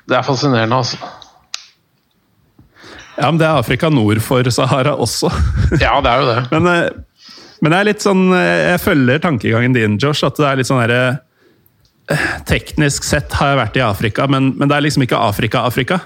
det 0.08 0.18
er 0.18 0.24
fascinerende, 0.24 0.76
altså. 0.78 0.98
Ja, 3.18 3.32
men 3.32 3.40
det 3.42 3.48
er 3.48 3.58
Afrika 3.58 3.90
nord 3.90 4.22
for 4.26 4.48
Sahara 4.54 4.94
også. 4.96 5.32
Ja, 5.84 5.98
det 6.04 6.12
er 6.12 6.22
jo 6.22 6.28
det. 6.30 6.42
Men, 6.54 6.70
eh, 6.72 7.48
men 7.64 7.74
det 7.74 7.80
er 7.80 7.88
litt 7.90 8.04
sånn 8.06 8.28
eh, 8.38 8.74
Jeg 8.74 8.84
følger 8.84 9.24
tankegangen 9.24 9.74
din, 9.76 9.98
Josh. 10.02 10.22
At 10.28 10.38
det 10.38 10.46
er 10.46 10.60
litt 10.60 10.70
sånn 10.70 10.84
derre 10.84 11.02
eh, 12.14 12.28
Teknisk 12.50 13.08
sett 13.08 13.34
har 13.40 13.54
jeg 13.54 13.62
vært 13.64 13.82
i 13.82 13.86
Afrika, 13.88 14.30
men, 14.30 14.54
men 14.60 14.70
det 14.70 14.78
er 14.78 14.86
liksom 14.86 15.08
ikke 15.08 15.20
Afrika-Afrika. 15.28 16.00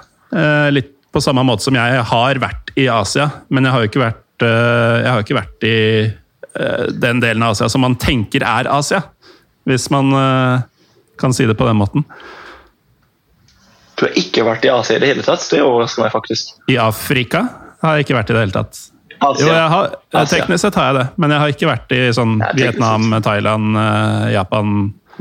Litt 0.71 0.93
på 1.11 1.19
samme 1.19 1.43
måte 1.43 1.65
som 1.65 1.75
jeg 1.75 2.03
har 2.07 2.37
vært 2.39 2.71
i 2.79 2.85
Asia, 2.87 3.27
men 3.51 3.67
jeg 3.67 3.73
har 3.75 3.83
jo 3.83 3.89
ikke 3.89 3.99
vært, 3.99 4.45
jeg 4.45 5.09
har 5.09 5.17
jo 5.19 5.25
ikke 5.25 5.35
vært 5.35 5.65
i 5.67 5.79
den 7.03 7.19
delen 7.19 7.43
av 7.43 7.51
Asia 7.51 7.67
som 7.69 7.83
man 7.83 7.97
tenker 7.99 8.45
er 8.47 8.69
Asia. 8.71 9.01
Hvis 9.67 9.89
man 9.91 10.15
kan 11.19 11.35
si 11.35 11.45
det 11.45 11.57
på 11.59 11.67
den 11.67 11.81
måten. 11.83 12.07
Du 14.01 14.07
har 14.07 14.15
ikke 14.17 14.41
vært 14.47 14.63
i 14.65 14.69
Asia 14.73 14.97
i 14.97 15.01
det 15.03 15.11
hele 15.11 15.23
tatt. 15.25 15.43
Det 15.51 15.59
overrasker 15.61 16.01
meg 16.01 16.13
faktisk. 16.15 16.55
I 16.73 16.77
Afrika 16.81 17.43
har 17.83 17.99
jeg 17.99 18.07
ikke 18.07 18.15
vært 18.17 18.31
i 18.31 18.33
det 18.33 18.41
hele 18.47 18.55
tatt. 18.55 18.79
Asia. 19.21 19.45
Jo, 19.45 19.51
jeg 19.53 19.69
har, 19.69 19.91
Asia. 20.17 20.39
teknisk 20.39 20.63
sett 20.65 20.77
har 20.79 20.87
jeg 20.89 20.95
det, 20.97 21.03
men 21.21 21.33
jeg 21.35 21.43
har 21.43 21.51
ikke 21.53 21.67
vært 21.69 21.93
i 21.93 21.99
sånn 22.17 22.31
Ja, 22.41 22.47
Vietnam, 22.57 23.03
Vietnam, 23.05 23.21
Thailand, 23.27 23.77
eh, 23.77 24.23
Japan 24.33 24.71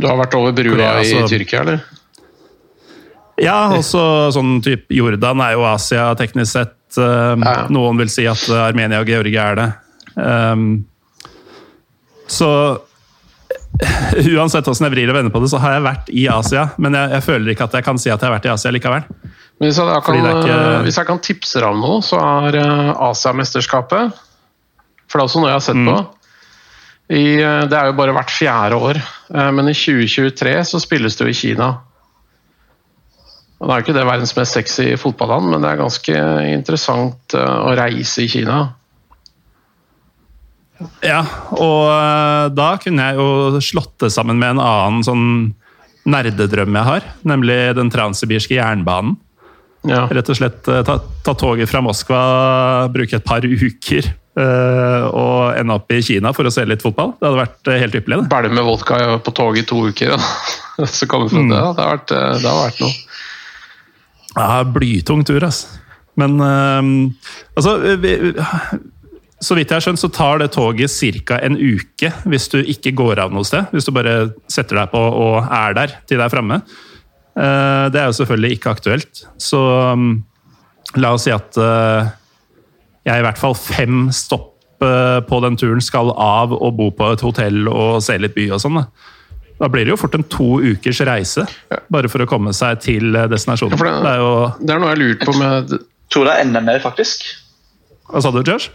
Du 0.01 0.07
har 0.09 0.16
vært 0.22 0.37
over 0.39 0.55
brua 0.57 0.72
Korea, 0.72 0.95
altså. 1.03 1.18
i 1.20 1.28
Tyrkia, 1.35 1.61
eller? 1.66 1.83
Ja, 3.41 3.59
også 3.76 4.01
sånn 4.37 4.59
type 4.64 4.93
Jordan 4.97 5.41
er 5.45 5.53
jo 5.59 5.64
Asia 5.68 6.11
teknisk 6.16 6.53
sett. 6.57 6.76
Um, 6.97 7.45
Ja. 7.45 7.66
Noen 7.72 8.01
vil 8.01 8.09
si 8.12 8.24
at 8.28 8.41
Armenia 8.51 9.01
og 9.05 9.09
Georgia 9.12 9.51
er 9.53 9.61
det. 9.61 9.68
Um, 10.16 10.64
så 12.28 12.51
uansett 14.37 14.66
hvordan 14.66 14.87
jeg 14.89 14.93
vrir 14.95 15.11
og 15.12 15.16
vender 15.16 15.33
på 15.35 15.41
det, 15.43 15.51
så 15.53 15.59
har 15.62 15.72
jeg 15.76 15.85
vært 15.87 16.09
i 16.12 16.24
Asia. 16.33 16.64
Men 16.78 16.97
jeg, 16.99 17.11
jeg 17.16 17.24
føler 17.26 17.53
ikke 17.55 17.66
at 17.68 17.76
jeg 17.78 17.87
kan 17.87 17.99
si 18.03 18.11
at 18.12 18.20
jeg 18.20 18.28
har 18.31 18.37
vært 18.39 18.49
i 18.49 18.53
Asia 18.55 18.72
likevel. 18.74 19.05
Hvis 19.61 19.76
jeg, 19.76 19.87
da 19.91 19.99
kan, 20.01 20.16
ikke- 20.20 20.55
eh, 20.57 20.78
hvis 20.87 20.97
jeg 21.01 21.07
kan 21.11 21.18
tipse 21.24 21.61
deg 21.61 21.68
om 21.68 21.81
noe, 21.85 22.01
så 22.05 22.20
er 22.47 22.57
eh, 22.62 22.95
Asiamesterskapet 23.11 24.14
For 25.11 25.18
det 25.18 25.22
er 25.24 25.28
også 25.28 25.41
noe 25.43 25.51
jeg 25.51 25.59
har 25.59 25.66
sett 25.66 25.81
Mm. 25.81 25.89
på. 25.91 25.99
I, 27.11 27.24
eh, 27.43 27.64
det 27.66 27.74
er 27.76 27.87
jo 27.91 27.97
bare 27.99 28.12
hvert 28.14 28.31
fjerde 28.31 28.76
år, 28.78 29.01
men 29.53 29.68
i 29.68 29.74
2023 29.74 30.53
så 30.68 30.78
spilles 30.81 31.16
det 31.18 31.26
jo 31.26 31.31
i 31.33 31.35
Kina. 31.41 31.70
Og 33.61 33.66
Det 33.68 33.74
er 33.74 33.81
jo 33.81 33.85
ikke 33.85 33.97
det 33.99 34.07
verdens 34.07 34.37
mest 34.39 34.55
sexy 34.57 34.87
fotballand, 34.97 35.51
men 35.51 35.61
det 35.61 35.70
er 35.72 35.81
ganske 35.83 36.20
interessant 36.55 37.35
å 37.37 37.74
reise 37.76 38.22
i 38.24 38.28
Kina. 38.31 38.61
Ja, 41.05 41.20
og 41.57 41.89
uh, 41.93 42.47
da 42.53 42.74
kunne 42.81 43.11
jeg 43.11 43.18
jo 43.20 43.61
slått 43.64 43.97
det 44.05 44.12
sammen 44.14 44.41
med 44.41 44.57
en 44.57 44.62
annen 44.64 45.05
sånn 45.07 45.26
nerdedrøm 46.09 46.78
jeg 46.78 46.89
har. 46.89 47.11
Nemlig 47.28 47.59
den 47.78 47.93
transsibirske 47.93 48.57
jernbanen. 48.57 49.18
Ja. 49.89 50.05
Rett 50.12 50.28
og 50.28 50.37
slett 50.37 50.68
eh, 50.68 50.83
ta, 50.85 50.99
ta 51.24 51.33
toget 51.41 51.70
fra 51.70 51.81
Moskva, 51.81 52.20
bruke 52.93 53.16
et 53.16 53.24
par 53.24 53.45
uker 53.49 54.11
øh, 54.37 55.05
og 55.09 55.57
ende 55.57 55.76
opp 55.78 55.95
i 55.97 56.03
Kina 56.05 56.35
for 56.37 56.49
å 56.49 56.53
se 56.53 56.66
litt 56.68 56.85
fotball. 56.85 57.14
Det 57.16 57.28
hadde 57.28 57.41
vært 57.41 57.70
eh, 57.72 57.81
helt 57.81 57.97
ypperlig. 57.97 58.18
det. 58.20 58.31
Bælme 58.33 58.59
med 58.59 58.68
vodka 58.68 58.99
på 59.24 59.35
toget 59.37 59.64
i 59.64 59.68
to 59.70 59.81
uker. 59.89 60.12
Ja. 60.12 60.87
Så 60.99 61.09
kommer 61.09 61.31
vi 61.31 61.37
fra 61.39 61.47
det. 61.47 61.57
Det 61.57 61.85
har, 61.85 61.95
vært, 61.95 62.12
eh, 62.16 62.35
det 62.43 62.51
har 62.51 62.61
vært 62.66 62.83
noe. 62.85 62.99
Ja, 64.37 64.51
blytung 64.76 65.24
tur, 65.26 65.49
altså. 65.49 65.81
Men 66.20 66.37
øh, 66.45 66.93
altså 67.57 67.78
vi, 68.03 68.14
Så 69.41 69.57
vidt 69.57 69.70
jeg 69.72 69.78
har 69.78 69.84
skjønt, 69.86 70.01
så 70.03 70.11
tar 70.12 70.38
det 70.43 70.51
toget 70.53 70.93
ca. 71.24 71.38
en 71.41 71.57
uke 71.57 72.11
hvis 72.28 72.49
du 72.53 72.59
ikke 72.61 72.93
går 72.93 73.22
av 73.24 73.32
noe 73.32 73.45
sted. 73.49 73.70
Hvis 73.72 73.86
du 73.88 73.93
bare 73.97 74.32
setter 74.53 74.76
deg 74.76 74.91
på 74.93 75.01
og 75.01 75.47
er 75.49 75.72
der 75.78 75.95
til 76.07 76.18
det 76.20 76.26
er 76.26 76.32
framme. 76.34 76.61
Eh, 77.41 77.86
det 77.88 78.01
er 78.03 78.11
jo 78.11 78.16
selvfølgelig 78.18 78.59
ikke 78.59 78.74
aktuelt. 78.74 79.22
Så 79.41 79.61
um, 79.95 80.11
la 81.01 81.14
oss 81.16 81.24
si 81.24 81.32
at 81.32 81.57
eh, 81.57 82.11
jeg 83.09 83.22
i 83.22 83.24
hvert 83.24 83.41
fall 83.41 83.57
fem 83.57 84.11
stopp 84.12 84.84
eh, 84.84 85.20
på 85.24 85.41
den 85.47 85.57
turen 85.57 85.80
skal 85.80 86.12
av 86.20 86.53
og 86.53 86.76
bo 86.76 86.91
på 86.93 87.09
et 87.14 87.24
hotell 87.24 87.64
og 87.70 88.03
se 88.05 88.18
litt 88.20 88.36
by 88.36 88.51
og 88.53 88.61
sånn. 88.61 88.82
Da. 89.61 89.68
blir 89.72 89.86
det 89.88 89.95
jo 89.95 90.01
fort 90.01 90.18
en 90.18 90.26
to 90.28 90.59
ukers 90.61 91.01
reise, 91.09 91.47
bare 91.93 92.09
for 92.12 92.20
å 92.24 92.28
komme 92.28 92.53
seg 92.57 92.80
til 92.84 93.16
destinasjonen. 93.32 93.80
Ja, 93.80 93.97
det- 93.97 94.05
det 94.05 94.12
er 94.12 94.20
jo 94.20 94.53
Det 94.66 94.74
er 94.74 94.78
noe 94.84 94.91
jeg 94.93 94.99
har 94.99 95.03
lurt 95.07 95.24
på 95.24 95.38
med 95.38 95.78
tror 96.11 96.24
det 96.26 96.32
er 96.34 96.45
enda 96.45 96.61
mer, 96.61 96.80
faktisk. 96.82 97.24
Hva 98.11 98.20
sa 98.20 98.30
du, 98.34 98.43
Josh? 98.43 98.68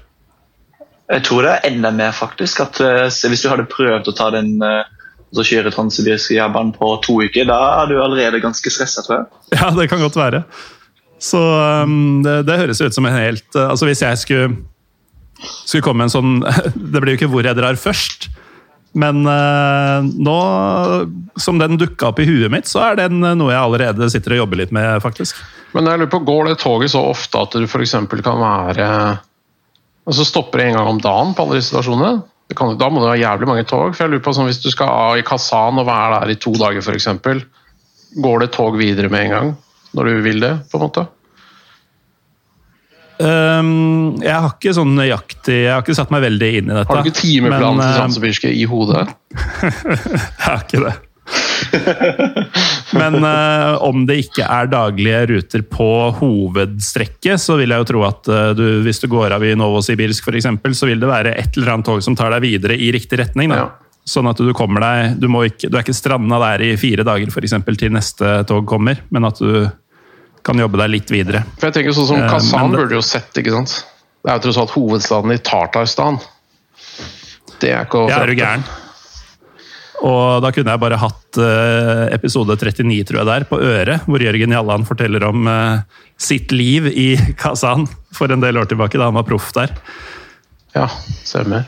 Jeg 1.12 1.22
tror 1.28 1.46
det 1.46 1.54
er 1.54 1.68
enda 1.70 1.92
mer, 1.94 2.14
faktisk. 2.18 2.64
At 2.66 2.80
eh, 2.82 3.08
Hvis 3.30 3.44
du 3.46 3.50
hadde 3.52 3.68
prøvd 3.70 4.10
å 4.10 4.16
ta 4.18 4.32
den 4.34 4.56
eh, 4.66 4.86
altså 5.30 5.46
kjøre 5.52 5.74
transsibirske 5.74 6.38
jernbanen 6.38 6.74
på 6.76 6.94
to 7.06 7.20
uker, 7.22 7.46
da 7.50 7.60
er 7.82 7.92
du 7.92 8.00
allerede 8.02 8.42
ganske 8.44 8.72
stressa, 8.72 9.04
tror 9.06 9.20
jeg. 9.20 9.28
Ja, 9.60 9.70
det 9.76 9.90
kan 9.92 10.02
godt 10.02 10.18
være. 10.18 10.46
Så 11.22 11.42
um, 11.86 12.24
det, 12.26 12.42
det 12.48 12.60
høres 12.60 12.82
ut 12.82 12.96
som 12.96 13.06
en 13.08 13.16
helt 13.16 13.46
uh, 13.56 13.70
Altså, 13.70 13.88
hvis 13.88 14.02
jeg 14.04 14.18
skulle, 14.20 14.50
skulle 15.64 15.86
komme 15.86 16.04
med 16.04 16.10
en 16.10 16.12
sånn 16.12 16.34
Det 16.92 17.00
blir 17.00 17.14
jo 17.14 17.20
ikke 17.22 17.30
hvor 17.32 17.48
jeg 17.48 17.58
drar 17.58 17.80
først. 17.80 18.28
Men 18.96 19.24
uh, 19.28 20.04
nå 20.04 20.36
som 21.40 21.60
den 21.60 21.80
dukka 21.80 22.10
opp 22.12 22.20
i 22.24 22.28
huet 22.28 22.52
mitt, 22.52 22.68
så 22.72 22.82
er 22.90 23.00
den 23.04 23.20
noe 23.20 23.52
jeg 23.52 23.62
allerede 23.62 24.10
sitter 24.12 24.36
og 24.36 24.46
jobber 24.46 24.64
litt 24.64 24.76
med, 24.76 25.02
faktisk. 25.04 25.40
Men 25.76 25.90
jeg 25.92 26.00
lurer 26.00 26.12
på, 26.14 26.24
går 26.28 26.50
det 26.50 26.60
toget 26.64 26.94
så 26.94 27.02
ofte 27.12 27.42
at 27.44 27.58
du 27.60 27.68
f.eks. 27.68 27.98
kan 28.24 28.40
være 28.40 28.88
Altså 30.06 30.26
stopper 30.28 30.62
det 30.62 30.70
en 30.70 30.80
gang 30.80 30.88
om 30.94 31.02
dagen 31.02 31.34
på 31.36 31.46
alle 31.46 31.60
disse 31.60 31.74
stasjonene? 31.74 32.22
Det 32.46 32.58
kan, 32.58 32.76
da 32.78 32.90
må 32.94 33.02
det 33.02 33.10
ha 33.10 33.18
jævlig 33.18 33.50
mange 33.50 33.66
tog. 33.66 33.96
for 33.96 34.06
jeg 34.06 34.14
lurer 34.14 34.26
på 34.26 34.34
sånn, 34.38 34.50
Hvis 34.52 34.62
du 34.62 34.70
skal 34.70 34.92
av 34.92 35.18
i 35.18 35.26
Kazan 35.26 35.82
og 35.82 35.88
være 35.88 36.22
der 36.22 36.36
i 36.36 36.40
to 36.42 36.54
dager 36.54 36.84
f.eks., 36.84 37.10
går 38.22 38.40
det 38.44 38.52
tog 38.54 38.78
videre 38.78 39.10
med 39.10 39.26
en 39.26 39.34
gang? 39.34 39.54
Når 39.96 40.12
du 40.12 40.22
vil 40.22 40.44
det, 40.44 40.54
på 40.70 40.78
en 40.78 40.86
måte? 40.86 41.08
Um, 43.16 44.18
jeg 44.20 44.36
har 44.36 44.50
ikke 44.50 44.74
sånn 44.76 44.90
nøyaktig 44.92 45.54
Jeg 45.62 45.70
har 45.72 45.84
ikke 45.86 45.94
satt 45.96 46.10
meg 46.12 46.26
veldig 46.26 46.50
inn 46.60 46.68
i 46.68 46.74
dette. 46.76 46.90
Har 46.90 47.00
du 47.00 47.08
ikke 47.08 47.22
timeplanen 47.22 47.80
men, 47.80 47.86
til 47.88 48.02
Transsibirske 48.02 48.52
i 48.52 48.66
hodet? 48.68 49.06
Jeg 49.36 50.44
har 50.44 50.66
ikke 50.66 50.82
det. 50.84 50.96
Men 53.00 53.18
uh, 53.24 53.82
om 53.84 54.06
det 54.08 54.20
ikke 54.26 54.46
er 54.48 54.70
daglige 54.72 55.22
ruter 55.32 55.64
på 55.68 55.90
hovedstrekket, 56.20 57.42
så 57.42 57.58
vil 57.60 57.74
jeg 57.74 57.84
jo 57.84 57.88
tro 57.90 58.04
at 58.08 58.30
uh, 58.32 58.52
du, 58.58 58.66
hvis 58.86 59.02
du 59.04 59.10
går 59.12 59.36
av 59.36 59.46
i 59.46 59.56
Novosibirsk 59.58 60.30
f.eks., 60.30 60.50
så 60.78 60.90
vil 60.90 61.02
det 61.02 61.10
være 61.10 61.34
et 61.36 61.58
eller 61.58 61.76
annet 61.76 61.90
tog 61.90 62.04
som 62.06 62.18
tar 62.18 62.34
deg 62.36 62.46
videre 62.46 62.78
i 62.78 62.92
riktig 62.96 63.20
retning. 63.22 63.52
Da. 63.54 63.64
Ja. 63.64 63.72
Sånn 64.06 64.30
at 64.30 64.38
du 64.38 64.52
kommer 64.54 64.84
deg 64.84 65.16
Du, 65.18 65.26
må 65.34 65.48
ikke, 65.48 65.66
du 65.66 65.80
er 65.80 65.82
ikke 65.82 65.96
stranda 65.98 66.38
der 66.44 66.62
i 66.62 66.76
fire 66.78 67.02
dager 67.08 67.32
for 67.34 67.46
eksempel, 67.46 67.78
til 67.80 67.96
neste 67.96 68.38
tog 68.46 68.68
kommer, 68.70 69.02
men 69.10 69.26
at 69.26 69.42
du 69.42 69.66
kan 70.46 70.62
jobbe 70.62 70.78
deg 70.84 70.92
litt 70.94 71.12
videre. 71.12 71.42
For 71.58 71.72
jeg 71.72 71.80
tenker 71.80 71.96
sånn 71.98 72.10
som 72.12 72.22
Eh, 72.22 72.30
Kazan 72.30 72.70
uh, 72.70 72.78
burde 72.78 72.98
jo 73.00 73.02
sett, 73.06 73.34
ikke 73.42 73.54
sant? 73.56 73.80
Det 74.22 74.30
er 74.32 74.38
jo 74.38 74.46
tross 74.48 74.62
alt 74.62 74.74
hovedstaden 74.74 75.34
i 75.34 75.42
Tartarstan. 75.42 76.20
Det 77.62 77.72
er 77.72 77.88
ikke 77.88 78.04
å 78.04 78.10
Ja, 78.12 78.22
er 78.22 78.30
du 78.30 78.38
gæren? 78.38 78.66
Og 80.04 80.44
da 80.44 80.52
kunne 80.54 80.74
jeg 80.74 80.82
bare 80.82 81.00
hatt 81.00 81.40
eh, 81.40 82.04
episode 82.16 82.58
39, 82.60 83.06
tror 83.08 83.22
jeg 83.22 83.30
det 83.30 83.36
er, 83.36 83.48
på 83.48 83.60
øret, 83.64 84.04
hvor 84.10 84.24
Jørgen 84.24 84.56
Jalland 84.56 84.88
forteller 84.90 85.24
om 85.28 85.48
eh, 85.48 86.02
sitt 86.20 86.52
liv 86.56 86.90
i 86.92 87.14
Kazan 87.42 87.88
for 88.16 88.32
en 88.32 88.44
del 88.44 88.60
år 88.60 88.70
tilbake, 88.72 89.00
da 89.00 89.10
han 89.10 89.18
var 89.18 89.28
proff 89.28 89.54
der. 89.56 89.74
Ja, 90.76 90.90
stemmer. 91.24 91.64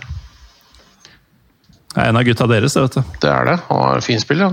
Det 1.93 2.03
er 2.03 2.11
en 2.11 2.19
av 2.19 2.27
gutta 2.27 2.45
deres, 2.51 2.75
det, 2.75 2.83
vet 2.83 2.97
du. 2.99 3.19
Det 3.23 3.31
er 3.31 3.47
det. 3.47 3.59
Han 3.69 3.83
har 3.85 4.03
fin 4.05 4.21
spill, 4.21 4.43
ja. 4.43 4.51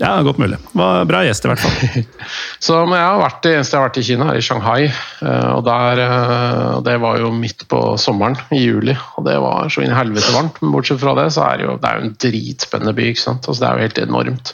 Ja, 0.00 0.16
godt 0.26 0.40
mulig. 0.42 0.56
Var 0.74 1.04
bra 1.06 1.20
gjest, 1.22 1.44
i 1.46 1.50
hvert 1.52 1.60
fall. 1.62 2.06
Så 2.66 2.80
men 2.82 2.96
jeg 2.98 3.06
har 3.06 3.20
vært, 3.20 3.42
Det 3.44 3.52
eneste 3.54 3.76
jeg 3.76 3.78
har 3.80 3.86
vært 3.88 3.98
i 4.00 4.06
Kina, 4.08 4.26
er 4.32 4.40
i 4.40 4.42
Shanghai. 4.42 4.88
eh, 4.90 5.50
og 5.54 5.60
der, 5.68 6.00
eh, 6.02 6.80
Det 6.88 6.96
var 7.00 7.20
jo 7.22 7.30
midt 7.30 7.62
på 7.70 7.82
sommeren, 8.02 8.34
i 8.50 8.64
juli. 8.64 8.96
og 9.14 9.28
Det 9.28 9.36
var 9.38 9.70
så 9.70 9.84
inn 9.84 9.92
i 9.94 9.98
helvete 9.98 10.34
varmt. 10.34 10.58
Men 10.62 10.72
bortsett 10.74 10.98
fra 11.02 11.14
det, 11.14 11.28
så 11.36 11.44
er 11.46 11.58
det 11.60 11.68
jo, 11.68 11.76
det 11.78 11.90
er 11.90 12.00
jo 12.00 12.08
en 12.08 12.16
dritspennende 12.26 12.94
by. 12.96 13.06
ikke 13.12 13.22
sant? 13.22 13.46
Altså, 13.46 13.60
Det 13.62 13.68
er 13.68 13.76
jo 13.78 13.84
helt 13.86 14.00
enormt. 14.02 14.52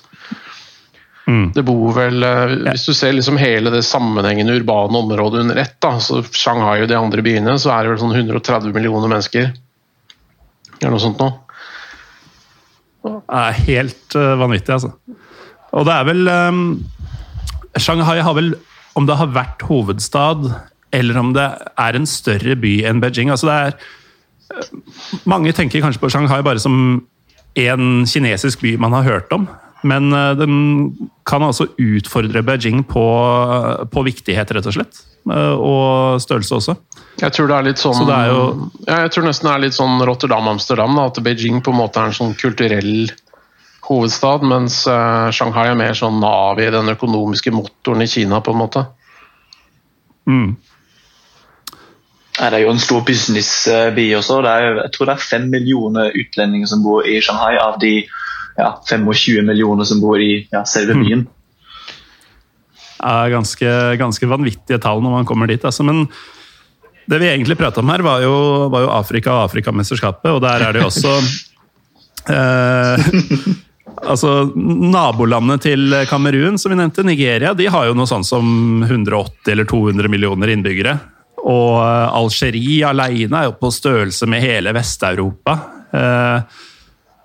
Mm. 1.30 1.46
Det 1.54 1.64
bor 1.64 1.92
vel 1.94 2.24
eh, 2.26 2.54
Hvis 2.72 2.84
du 2.88 2.92
ser 2.96 3.12
liksom 3.14 3.38
hele 3.38 3.70
det 3.72 3.84
sammenhengende 3.86 4.58
urbane 4.60 4.98
området 4.98 5.44
under 5.44 5.56
ett, 5.62 5.76
da, 5.80 5.94
så 6.02 6.20
Shanghai 6.34 6.82
og 6.82 6.88
de 6.90 6.98
andre 6.98 7.22
byene, 7.24 7.56
så 7.60 7.72
er 7.72 7.86
det 7.86 7.94
vel 7.94 8.02
sånn 8.02 8.16
130 8.18 8.74
millioner 8.76 9.08
mennesker. 9.08 9.54
Eller 10.82 10.92
noe 10.92 11.00
sånt 11.00 11.20
noe. 11.22 11.32
Det 13.00 13.40
er 13.40 13.58
helt 13.64 14.12
vanvittig, 14.12 14.76
altså. 14.76 14.92
Og 15.76 15.86
det 15.86 15.94
er 15.94 16.04
vel 16.08 16.28
um, 16.28 16.62
Shanghai 17.78 18.18
har 18.24 18.34
vel, 18.34 18.54
om 18.98 19.06
det 19.06 19.16
har 19.20 19.30
vært 19.34 19.62
hovedstad, 19.68 20.48
eller 20.92 21.18
om 21.20 21.32
det 21.36 21.46
er 21.78 21.96
en 21.98 22.06
større 22.10 22.56
by 22.58 22.72
enn 22.90 22.98
Beijing 23.02 23.30
altså 23.30 23.46
det 23.46 23.58
er 23.60 23.74
eh, 24.58 24.72
Mange 25.30 25.52
tenker 25.54 25.84
kanskje 25.84 26.02
på 26.02 26.10
Shanghai 26.10 26.40
bare 26.42 26.58
som 26.58 26.74
en 27.58 27.84
kinesisk 28.10 28.62
by 28.64 28.72
man 28.82 28.92
har 28.98 29.06
hørt 29.06 29.30
om. 29.34 29.44
Men 29.86 30.10
eh, 30.12 30.32
den 30.38 30.56
kan 31.26 31.42
altså 31.46 31.68
utfordre 31.78 32.42
Beijing 32.46 32.82
på, 32.90 33.04
på 33.94 34.04
viktighet, 34.06 34.50
rett 34.58 34.66
og 34.66 34.74
slett. 34.76 35.00
Eh, 35.30 35.54
Og 35.54 36.20
størrelse 36.26 36.58
også. 36.58 36.74
Jeg 37.20 37.32
tror 37.36 37.50
det 37.50 37.56
er 37.60 37.66
litt 37.70 37.80
sånn 37.82 37.94
Så 37.98 38.06
det 38.08 38.16
er 38.16 38.28
jo- 38.32 38.70
ja, 38.88 39.00
Jeg 39.04 39.10
tror 39.14 39.26
nesten 39.28 39.46
det 39.48 39.54
er 39.54 39.64
litt 39.68 39.76
sånn 39.78 39.98
Rotterdam-Amsterdam. 40.10 40.98
At 41.06 41.22
Beijing 41.22 41.62
på 41.62 41.70
en 41.74 41.80
måte 41.84 42.00
er 42.02 42.10
en 42.10 42.16
sånn 42.16 42.34
kulturell 42.40 43.10
hovedstad, 43.90 44.46
mens 44.46 44.84
eh, 44.88 45.28
Shanghai 45.34 45.68
er 45.72 45.78
mer 45.78 45.96
sånn 45.98 46.20
nav 46.22 46.60
i 46.62 46.70
den 46.72 46.92
økonomiske 46.92 47.52
motoren 47.54 48.06
i 48.06 48.10
Kina, 48.10 48.40
på 48.44 48.54
en 48.54 48.60
måte. 48.60 48.84
Mm. 50.30 50.50
Nei, 52.40 52.48
Det 52.48 52.56
er 52.56 52.64
jo 52.64 52.72
en 52.72 52.80
stor 52.80 53.02
businessby 53.04 54.06
også. 54.16 54.40
Det 54.46 54.54
er, 54.54 54.80
jeg 54.84 54.94
tror 54.94 55.10
det 55.10 55.16
er 55.16 55.28
fem 55.32 55.50
millioner 55.52 56.14
utlendinger 56.16 56.70
som 56.70 56.84
bor 56.86 57.04
i 57.04 57.18
Shanghai, 57.24 57.58
av 57.60 57.80
de 57.82 57.94
ja, 58.60 58.72
25 58.86 59.44
millioner 59.46 59.88
som 59.88 60.00
bor 60.02 60.20
i 60.20 60.46
ja, 60.52 60.64
selve 60.68 60.96
byen. 61.00 61.26
Det 63.00 63.10
er 63.10 63.32
ganske, 63.32 63.70
ganske 64.00 64.28
vanvittige 64.28 64.80
tall 64.82 65.00
når 65.00 65.18
man 65.18 65.28
kommer 65.28 65.48
dit. 65.48 65.64
Altså. 65.64 65.84
Men 65.86 66.04
det 67.10 67.20
vi 67.22 67.30
egentlig 67.30 67.56
prata 67.58 67.80
om 67.80 67.90
her, 67.90 68.04
var 68.04 68.22
jo, 68.22 68.34
var 68.72 68.84
jo 68.84 68.92
Afrika 68.92 69.32
og 69.34 69.48
Afrikamesterskapet, 69.48 70.30
og 70.30 70.42
der 70.44 70.66
er 70.66 70.76
det 70.76 70.82
jo 70.82 70.90
også 70.90 71.14
eh, 72.36 73.08
Altså, 74.00 74.50
Nabolandet 74.56 75.66
til 75.66 75.94
Kamerun, 76.08 76.56
som 76.58 76.72
vi 76.72 76.78
nevnte, 76.80 77.04
Nigeria, 77.04 77.52
de 77.56 77.68
har 77.70 77.88
jo 77.88 77.96
noe 77.96 78.08
sånn 78.08 78.24
som 78.26 78.46
180 78.86 79.52
eller 79.52 79.68
200 79.68 80.08
millioner 80.12 80.52
innbyggere. 80.54 80.96
Og 81.40 81.80
eh, 81.80 82.16
Algerie 82.16 82.88
alene 82.88 83.42
er 83.42 83.48
jo 83.48 83.58
på 83.60 83.72
størrelse 83.74 84.28
med 84.30 84.44
hele 84.44 84.72
Vest-Europa. 84.76 85.56
Eh, 85.92 86.64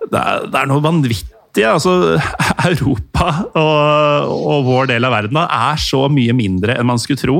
det 0.06 0.20
er, 0.20 0.46
det 0.52 0.60
er 0.60 0.70
noe 0.70 0.84
vanvittig. 0.84 1.64
Altså, 1.66 2.16
Europa 2.70 3.30
og, 3.56 4.32
og 4.36 4.66
vår 4.68 4.92
del 4.92 5.08
av 5.08 5.16
verden 5.16 5.38
da, 5.40 5.46
er 5.72 5.80
så 5.80 6.06
mye 6.12 6.36
mindre 6.36 6.76
enn 6.76 6.88
man 6.88 7.00
skulle 7.00 7.22
tro, 7.22 7.38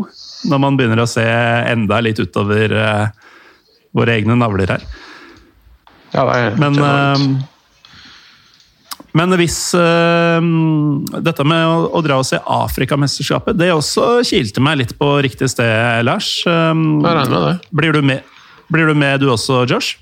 når 0.49 0.63
man 0.63 0.79
begynner 0.79 1.05
å 1.05 1.11
se 1.11 1.27
enda 1.27 2.01
litt 2.05 2.21
utover 2.23 2.73
eh, 2.73 3.27
våre 3.97 4.17
egne 4.17 4.39
navler 4.39 4.77
her. 4.77 4.89
Ja, 6.15 6.25
det 6.25 6.37
er 6.39 6.59
Men, 6.61 6.81
enormt. 6.81 7.53
Men 9.17 9.33
hvis 9.41 9.59
uh, 9.79 10.39
dette 11.25 11.45
med 11.49 11.63
å, 11.65 11.77
å 11.97 12.03
dra 12.05 12.19
og 12.21 12.27
se 12.29 12.41
Afrikamesterskapet, 12.41 13.57
det 13.57 13.73
også 13.73 14.21
kilte 14.27 14.61
meg 14.65 14.83
litt 14.83 14.97
på 14.99 15.09
riktig 15.25 15.49
sted, 15.53 16.03
Lars. 16.05 16.43
Um, 16.45 17.01
jeg 17.01 17.15
regner 17.21 17.33
med 17.33 17.47
det. 17.47 17.55
blir, 17.81 17.97
du 17.97 18.11
med, 18.13 18.35
blir 18.73 18.91
du 18.91 18.99
med 18.99 19.23
du 19.25 19.31
også, 19.33 19.63
Josh? 19.71 19.97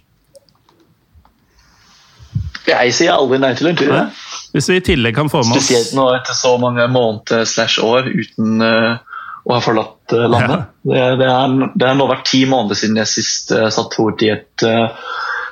Jeg 2.65 2.95
sier 2.97 3.13
aldri 3.15 3.39
nei 3.43 3.53
til 3.59 3.71
en 3.71 3.79
tur. 3.79 3.93
Ja. 3.93 4.05
Hvis 4.55 4.71
vi 4.71 4.79
i 4.79 4.85
tillegg 4.85 5.17
kan 5.17 5.29
få 5.31 5.43
med 5.43 5.59
oss 5.59 5.67
Spesielt 5.67 5.97
nå 5.97 6.07
etter 6.15 6.37
så 6.37 6.55
mange 6.63 6.87
måneder 6.91 7.45
slash 7.49 7.83
år 7.85 8.09
uten 8.09 8.65
uh, 8.65 8.97
å 9.45 9.57
ha 9.57 9.61
forlatt 9.63 10.15
uh, 10.15 10.27
landet. 10.31 10.71
Det, 10.87 11.05
det, 11.21 11.29
er, 11.29 11.57
det 11.75 11.89
har 11.91 11.99
nå 11.99 12.09
vært 12.11 12.27
ti 12.31 12.45
måneder 12.51 12.79
siden 12.79 12.99
jeg 13.03 13.11
sist 13.11 13.53
uh, 13.55 13.69
satt 13.75 13.95
fot 13.99 14.25
i 14.25 14.33
et 14.33 14.67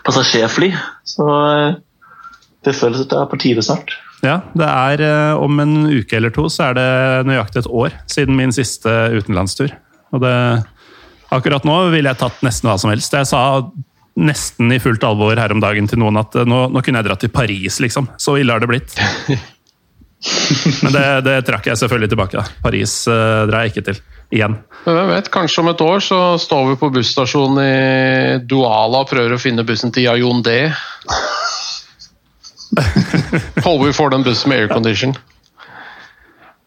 passasjerfly. 0.06 0.72
Så 1.06 1.26
det 2.66 2.74
føles 2.78 3.04
at 3.04 3.10
det 3.10 3.20
er 3.20 3.30
på 3.30 3.38
tide 3.42 3.64
snart. 3.64 3.94
Ja, 4.22 4.38
det 4.54 4.66
er 4.68 5.02
eh, 5.02 5.42
om 5.42 5.58
en 5.62 5.86
uke 5.90 6.18
eller 6.18 6.30
to 6.34 6.46
så 6.52 6.68
er 6.70 6.78
det 6.78 6.90
nøyaktig 7.26 7.64
et 7.64 7.70
år 7.70 7.96
siden 8.10 8.38
min 8.38 8.54
siste 8.54 8.90
utenlandstur. 9.16 9.72
Og 10.14 10.22
det, 10.22 10.34
akkurat 11.34 11.66
nå 11.66 11.78
ville 11.94 12.12
jeg 12.12 12.20
tatt 12.20 12.44
nesten 12.46 12.70
hva 12.70 12.76
som 12.78 12.92
helst. 12.92 13.16
Jeg 13.18 13.30
sa 13.30 13.42
nesten 14.22 14.70
i 14.74 14.78
fullt 14.82 15.02
alvor 15.08 15.38
her 15.40 15.54
om 15.54 15.62
dagen 15.62 15.88
til 15.90 16.02
noen 16.02 16.20
at 16.20 16.36
eh, 16.38 16.46
nå, 16.46 16.68
nå 16.70 16.84
kunne 16.84 17.02
jeg 17.02 17.08
dratt 17.08 17.24
til 17.24 17.34
Paris, 17.34 17.80
liksom. 17.82 18.12
Så 18.20 18.38
ille 18.38 18.54
har 18.54 18.62
det 18.62 18.70
blitt. 18.70 18.94
Men 20.84 20.94
det, 20.94 21.06
det 21.26 21.36
trakk 21.48 21.66
jeg 21.66 21.80
selvfølgelig 21.80 22.12
tilbake. 22.12 22.38
da. 22.38 22.60
Paris 22.62 23.00
eh, 23.10 23.44
drar 23.50 23.64
jeg 23.64 23.74
ikke 23.74 23.86
til 23.90 24.02
igjen. 24.32 24.54
Men 24.86 24.96
hvem 24.96 25.10
vet, 25.16 25.30
kanskje 25.34 25.64
om 25.64 25.70
et 25.72 25.82
år 25.84 26.04
så 26.04 26.20
står 26.40 26.70
vi 26.70 26.78
på 26.80 26.90
busstasjonen 26.94 27.58
i 27.64 28.38
Douala 28.48 29.02
og 29.02 29.10
prøver 29.10 29.34
å 29.34 29.40
finne 29.42 29.66
bussen 29.66 29.92
til 29.94 30.06
Yaoundé. 30.06 30.60
Håper 33.64 33.84
vi 33.86 33.92
får 33.92 34.10
den 34.14 34.24
bussen 34.26 34.52
med 34.52 34.64
aircondition. 34.64 35.16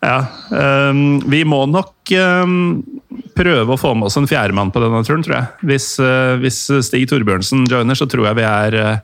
Ja, 0.05 0.25
Um, 0.51 1.19
Vi 1.25 1.39
må 1.47 1.63
nok 1.65 2.11
um, 2.45 2.83
prøve 3.33 3.73
å 3.73 3.79
få 3.79 3.95
med 3.97 4.05
oss 4.11 4.17
en 4.19 4.27
fjerdemann 4.29 4.69
på 4.69 4.81
denne 4.83 5.01
turen, 5.07 5.23
tror 5.25 5.33
jeg. 5.39 5.47
Hvis, 5.65 5.87
uh, 5.97 6.35
hvis 6.37 6.59
Stig 6.85 7.07
Torbjørnsen 7.09 7.63
joiner, 7.71 7.97
så 7.97 8.05
tror 8.09 8.27
jeg 8.29 8.37
vi 8.37 8.45
er 8.45 8.77
eh, 8.77 8.99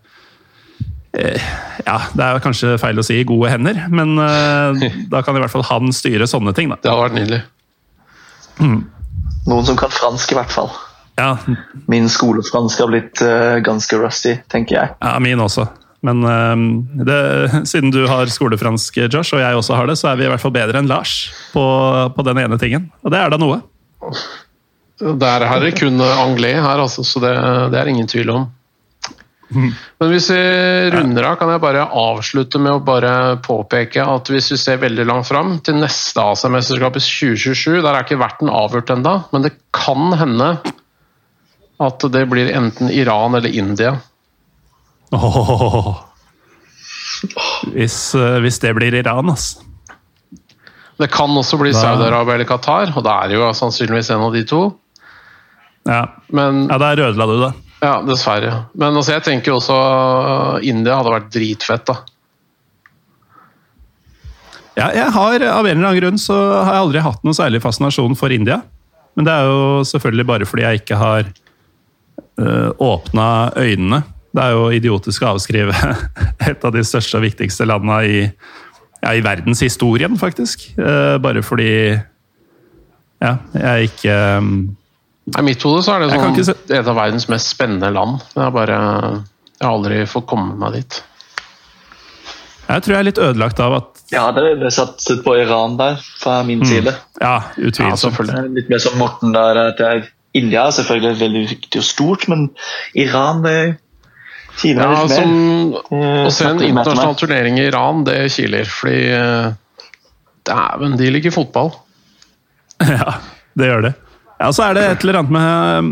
eh, 1.18 1.48
Ja, 1.88 1.98
det 2.14 2.28
er 2.28 2.44
kanskje 2.45 2.76
feil 2.82 3.02
å 3.02 3.06
si 3.07 3.18
i 3.18 3.26
gode 3.26 3.49
hender, 3.49 3.82
men 3.90 4.14
da 5.14 5.23
kan 5.26 5.36
i 5.36 5.41
hvert 5.41 5.56
fall 5.56 5.65
han 5.72 5.90
styre 5.95 6.30
sånne 6.30 6.53
ting, 6.53 6.69
da. 6.69 6.78
Det 6.78 6.91
hadde 6.94 7.07
vært 7.07 7.18
nydelig. 7.18 7.41
Noen 9.49 9.65
som 9.65 9.80
kan 9.80 9.90
fransk, 9.90 10.36
i 10.36 10.38
hvert 10.38 10.53
fall. 10.53 10.69
Ja, 11.18 11.34
Min 11.90 12.07
skolefransk 12.14 12.86
har 12.86 12.94
blitt 12.94 13.26
uh, 13.26 13.57
ganske 13.65 13.98
rusty, 13.98 14.38
tenker 14.53 14.78
jeg. 14.78 14.98
ja 15.02 15.18
min 15.23 15.41
også. 15.41 15.65
Men 16.02 16.23
ehm, 16.26 16.68
det, 17.06 17.18
siden 17.69 17.94
du 17.94 18.03
har 18.10 18.30
skolefransk, 18.34 19.03
Josh, 19.06 19.36
og 19.38 19.44
jeg 19.44 19.57
også 19.57 19.78
har 19.78 19.90
det, 19.90 19.98
så 20.02 20.11
er 20.11 20.18
vi 20.18 20.26
i 20.26 20.32
hvert 20.32 20.41
fall 20.41 20.56
bedre 20.56 20.82
enn 20.82 20.90
Lars 20.90 21.18
på, 21.53 21.65
på 22.15 22.26
den 22.26 22.41
ene 22.41 22.57
tingen. 22.61 22.90
Og 23.06 23.14
det 23.14 23.22
er 23.22 23.34
da 23.34 23.38
noe. 23.41 23.61
Der 25.02 25.45
er 25.45 25.61
det 25.61 25.76
kun 25.78 26.02
anglais 26.02 26.61
her, 26.61 26.82
altså, 26.82 27.06
så 27.06 27.22
det, 27.22 27.36
det 27.73 27.80
er 27.80 27.94
ingen 27.94 28.10
tvil 28.10 28.34
om. 28.34 28.49
Men 29.52 30.11
hvis 30.14 30.30
vi 30.32 30.41
runder 30.94 31.26
av, 31.28 31.38
kan 31.40 31.49
jeg 31.52 31.61
bare 31.64 31.88
avslutte 31.99 32.60
med 32.61 32.78
å 32.78 32.84
bare 32.86 33.14
påpeke 33.44 34.03
at 34.07 34.30
hvis 34.32 34.52
vi 34.53 34.60
ser 34.61 34.80
veldig 34.82 35.06
langt 35.10 35.28
fram, 35.28 35.57
til 35.65 35.82
neste 35.82 36.23
Asia-mesterskap 36.23 36.95
i 36.95 37.03
2027 37.03 37.82
Der 37.82 37.91
er 37.91 38.06
ikke 38.06 38.22
verten 38.22 38.52
avgjort 38.52 38.94
ennå, 38.95 39.15
men 39.34 39.44
det 39.44 39.57
kan 39.76 40.15
hende 40.22 40.53
At 41.84 42.06
det 42.14 42.23
blir 42.32 42.53
enten 42.56 42.91
Iran 42.94 43.36
eller 43.36 43.52
India. 43.52 43.98
Åh. 45.11 45.91
Hvis, 47.73 48.15
eh, 48.15 48.38
hvis 48.41 48.59
det 48.63 48.73
blir 48.77 48.95
Iran, 48.97 49.29
altså. 49.29 49.67
Det 51.01 51.09
kan 51.09 51.33
også 51.33 51.57
bli 51.57 51.71
Saudi-Arabia 51.73 52.35
eller 52.38 52.45
Qatar, 52.45 52.91
og 52.93 53.03
det 53.05 53.11
er 53.11 53.33
jo 53.33 53.49
sannsynligvis 53.57 54.11
en 54.13 54.21
av 54.27 54.35
de 54.35 54.43
to. 54.45 54.61
Ja. 55.89 56.03
Men 56.29 56.67
ja, 56.69 56.77
der 56.77 57.01
ødela 57.07 57.25
du 57.25 57.38
det. 57.41 57.51
ja, 57.81 57.95
dessverre. 58.05 58.51
Men 58.77 58.93
altså, 58.93 59.15
jeg 59.15 59.25
tenker 59.25 59.55
også 59.55 59.73
uh, 59.73 60.59
India 60.61 60.99
hadde 60.99 61.15
vært 61.15 61.31
dritfett, 61.33 61.88
da. 61.89 61.97
Ja, 64.77 64.91
jeg 64.95 65.09
har, 65.11 65.43
Av 65.51 65.65
en 65.65 65.73
eller 65.73 65.89
annen 65.89 65.99
grunn 65.99 66.21
så 66.21 66.38
har 66.61 66.75
jeg 66.75 66.85
aldri 66.85 67.01
hatt 67.03 67.25
noen 67.25 67.35
særlig 67.35 67.63
fascinasjon 67.65 68.13
for 68.19 68.31
India. 68.31 68.61
Men 69.17 69.27
det 69.27 69.33
er 69.33 69.49
jo 69.49 69.81
selvfølgelig 69.89 70.27
bare 70.29 70.47
fordi 70.47 70.63
jeg 70.63 70.83
ikke 70.83 70.99
har 71.01 71.25
øh, 71.25 72.69
åpna 72.79 73.25
øynene. 73.59 74.03
Det 74.32 74.44
er 74.44 74.53
jo 74.56 74.68
idiotisk 74.72 75.24
å 75.26 75.34
avskrive 75.36 75.76
et 76.49 76.64
av 76.68 76.72
de 76.76 76.84
største 76.88 77.20
og 77.20 77.26
viktigste 77.26 77.66
landene 77.68 77.98
i, 78.08 78.20
ja, 79.02 79.12
i 79.18 79.24
verdenshistorien, 79.26 80.16
faktisk. 80.22 80.70
Uh, 80.80 81.18
bare 81.24 81.44
fordi 81.44 81.72
ja, 83.22 83.36
jeg 83.53 83.91
ikke 83.91 84.16
um, 84.40 84.53
I 85.38 85.44
mitt 85.45 85.62
hode 85.68 85.84
så 85.86 85.98
er 85.98 86.06
det 86.08 86.16
sånn, 86.16 86.40
se- 86.48 86.56
et 86.80 86.88
av 86.90 86.95
verdens 86.98 87.28
mest 87.30 87.52
spennende 87.53 87.91
land. 87.94 88.24
Jeg 88.34 88.45
er 88.48 88.56
bare 88.56 88.78
Jeg 88.80 89.68
har 89.68 89.76
aldri 89.76 89.99
fått 90.10 90.26
komme 90.32 90.56
meg 90.58 90.80
dit. 90.80 91.02
Jeg 92.72 92.86
tror 92.86 92.94
jeg 92.95 93.02
er 93.03 93.08
litt 93.10 93.20
ødelagt 93.22 93.60
av 93.60 93.76
at 93.82 94.02
Ja, 94.14 94.24
det 94.36 94.45
er 94.56 94.72
satset 94.74 95.22
på 95.26 95.36
Iran 95.40 95.76
der, 95.80 95.99
fra 96.22 96.40
min 96.48 96.64
side. 96.66 96.94
Ja, 97.20 97.36
Ja, 97.36 97.68
utvilsomt. 97.68 98.24
Ja, 98.32 98.41
Litt 98.48 98.72
mer 98.72 98.80
som 98.84 98.98
Morten 98.99 99.36
der, 99.36 99.60
at 99.68 99.78
det 99.80 99.88
er 99.91 100.02
India 100.40 100.66
er 100.70 100.72
selvfølgelig 100.78 101.20
veldig 101.20 101.41
viktig 101.49 101.80
og 101.82 101.84
stort, 101.84 102.28
men 102.32 102.45
Iran 102.95 103.41
det 103.44 103.56
kiler 104.61 104.85
Ja, 104.85 105.01
litt 105.01 105.15
som, 105.17 105.33
mer. 105.71 105.97
Eh, 105.97 106.21
å 106.27 106.31
se 106.33 106.47
en 106.47 106.61
internasjonal 106.61 107.17
turnering 107.19 107.59
i 107.59 107.65
Iran, 107.69 108.05
det 108.07 108.19
kiler. 108.35 108.69
Fordi 108.69 109.01
eh, 109.17 109.49
Dæven, 110.47 110.95
de 111.01 111.11
liker 111.17 111.35
fotball. 111.35 111.73
Ja, 112.91 113.19
det 113.57 113.67
gjør 113.67 113.83
det. 113.89 113.91
Ja, 114.41 114.47
så 114.55 114.69
er 114.69 114.77
det 114.77 114.88
et 114.88 115.03
eller 115.03 115.19
annet 115.19 115.33
med 115.35 115.83
um, 115.85 115.91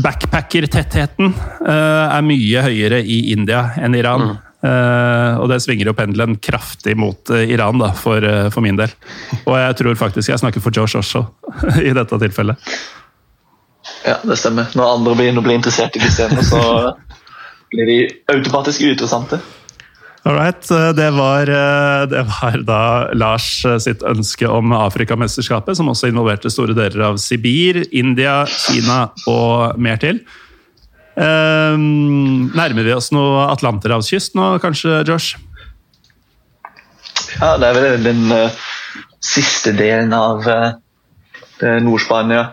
Backpackertettheten 0.00 1.34
uh, 1.34 2.06
er 2.06 2.24
mye 2.24 2.62
høyere 2.64 3.02
i 3.04 3.18
India 3.34 3.66
enn 3.76 3.98
Iran. 3.98 4.30
Eh, 4.62 5.36
og 5.42 5.48
det 5.50 5.58
svinger 5.64 5.88
jo 5.90 5.94
pendelen 5.98 6.36
kraftig 6.38 6.94
mot 6.98 7.30
uh, 7.34 7.40
Iran, 7.42 7.80
da, 7.82 7.90
for, 7.98 8.22
eh, 8.22 8.46
for 8.54 8.62
min 8.62 8.78
del. 8.78 8.92
Og 9.42 9.56
jeg 9.58 9.78
tror 9.80 9.96
faktisk 9.98 10.30
jeg 10.30 10.38
snakker 10.38 10.62
for 10.62 10.74
Josh 10.74 11.00
også, 11.00 11.24
i 11.88 11.90
dette 11.96 12.18
tilfellet. 12.22 12.70
Ja, 14.06 14.20
det 14.22 14.38
stemmer. 14.38 14.70
Når 14.78 14.92
andre 14.98 15.16
begynner 15.18 15.42
å 15.42 15.46
bli 15.48 15.56
interessert 15.58 15.98
i 15.98 16.04
systemet, 16.04 16.46
så 16.46 16.62
blir 17.72 17.88
de 17.88 17.98
automatisk 18.32 18.84
uinteressante. 18.84 19.40
Alright, 20.22 20.70
eh, 20.70 20.92
det 20.94 21.10
var, 21.10 21.50
eh, 21.50 22.06
det 22.06 22.22
var 22.28 22.58
da 22.62 22.82
Lars 23.18 23.64
eh, 23.64 23.78
sitt 23.82 24.04
ønske 24.06 24.46
om 24.46 24.70
Afrikamesterskapet, 24.76 25.76
som 25.76 25.90
også 25.90 26.12
involverte 26.12 26.52
store 26.52 26.76
deler 26.78 27.08
av 27.08 27.18
Sibir, 27.18 27.82
India, 27.90 28.44
Kina 28.46 29.08
og 29.26 29.80
mer 29.82 29.98
til. 29.98 30.22
Um, 31.12 32.48
nærmer 32.56 32.86
vi 32.86 32.94
oss 32.94 33.10
noe 33.12 33.42
Atlanterhavskyst 33.52 34.38
nå, 34.38 34.54
kanskje, 34.62 35.02
Josh? 35.10 35.34
Ja, 37.36 37.58
det 37.60 37.68
er 37.68 37.76
vel 37.76 38.06
den 38.06 38.22
uh, 38.32 38.62
siste 39.20 39.74
delen 39.76 40.14
av 40.16 40.46
uh, 40.48 40.70
Nord-Spania 41.60 42.46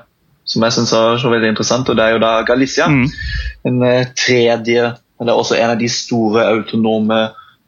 som 0.50 0.66
jeg 0.66 0.76
syns 0.76 0.92
er 0.98 1.20
så 1.22 1.30
veldig 1.32 1.52
interessant, 1.54 1.90
og 1.92 1.98
det 1.98 2.06
er 2.06 2.16
jo 2.16 2.24
da 2.24 2.34
Galicia. 2.48 2.90
Den 2.90 3.84
uh, 3.86 4.10
tredje, 4.18 4.90
eller 5.20 5.38
også 5.38 5.58
en 5.60 5.74
av 5.74 5.80
de 5.80 5.90
store 5.92 6.46
autonome 6.54 7.20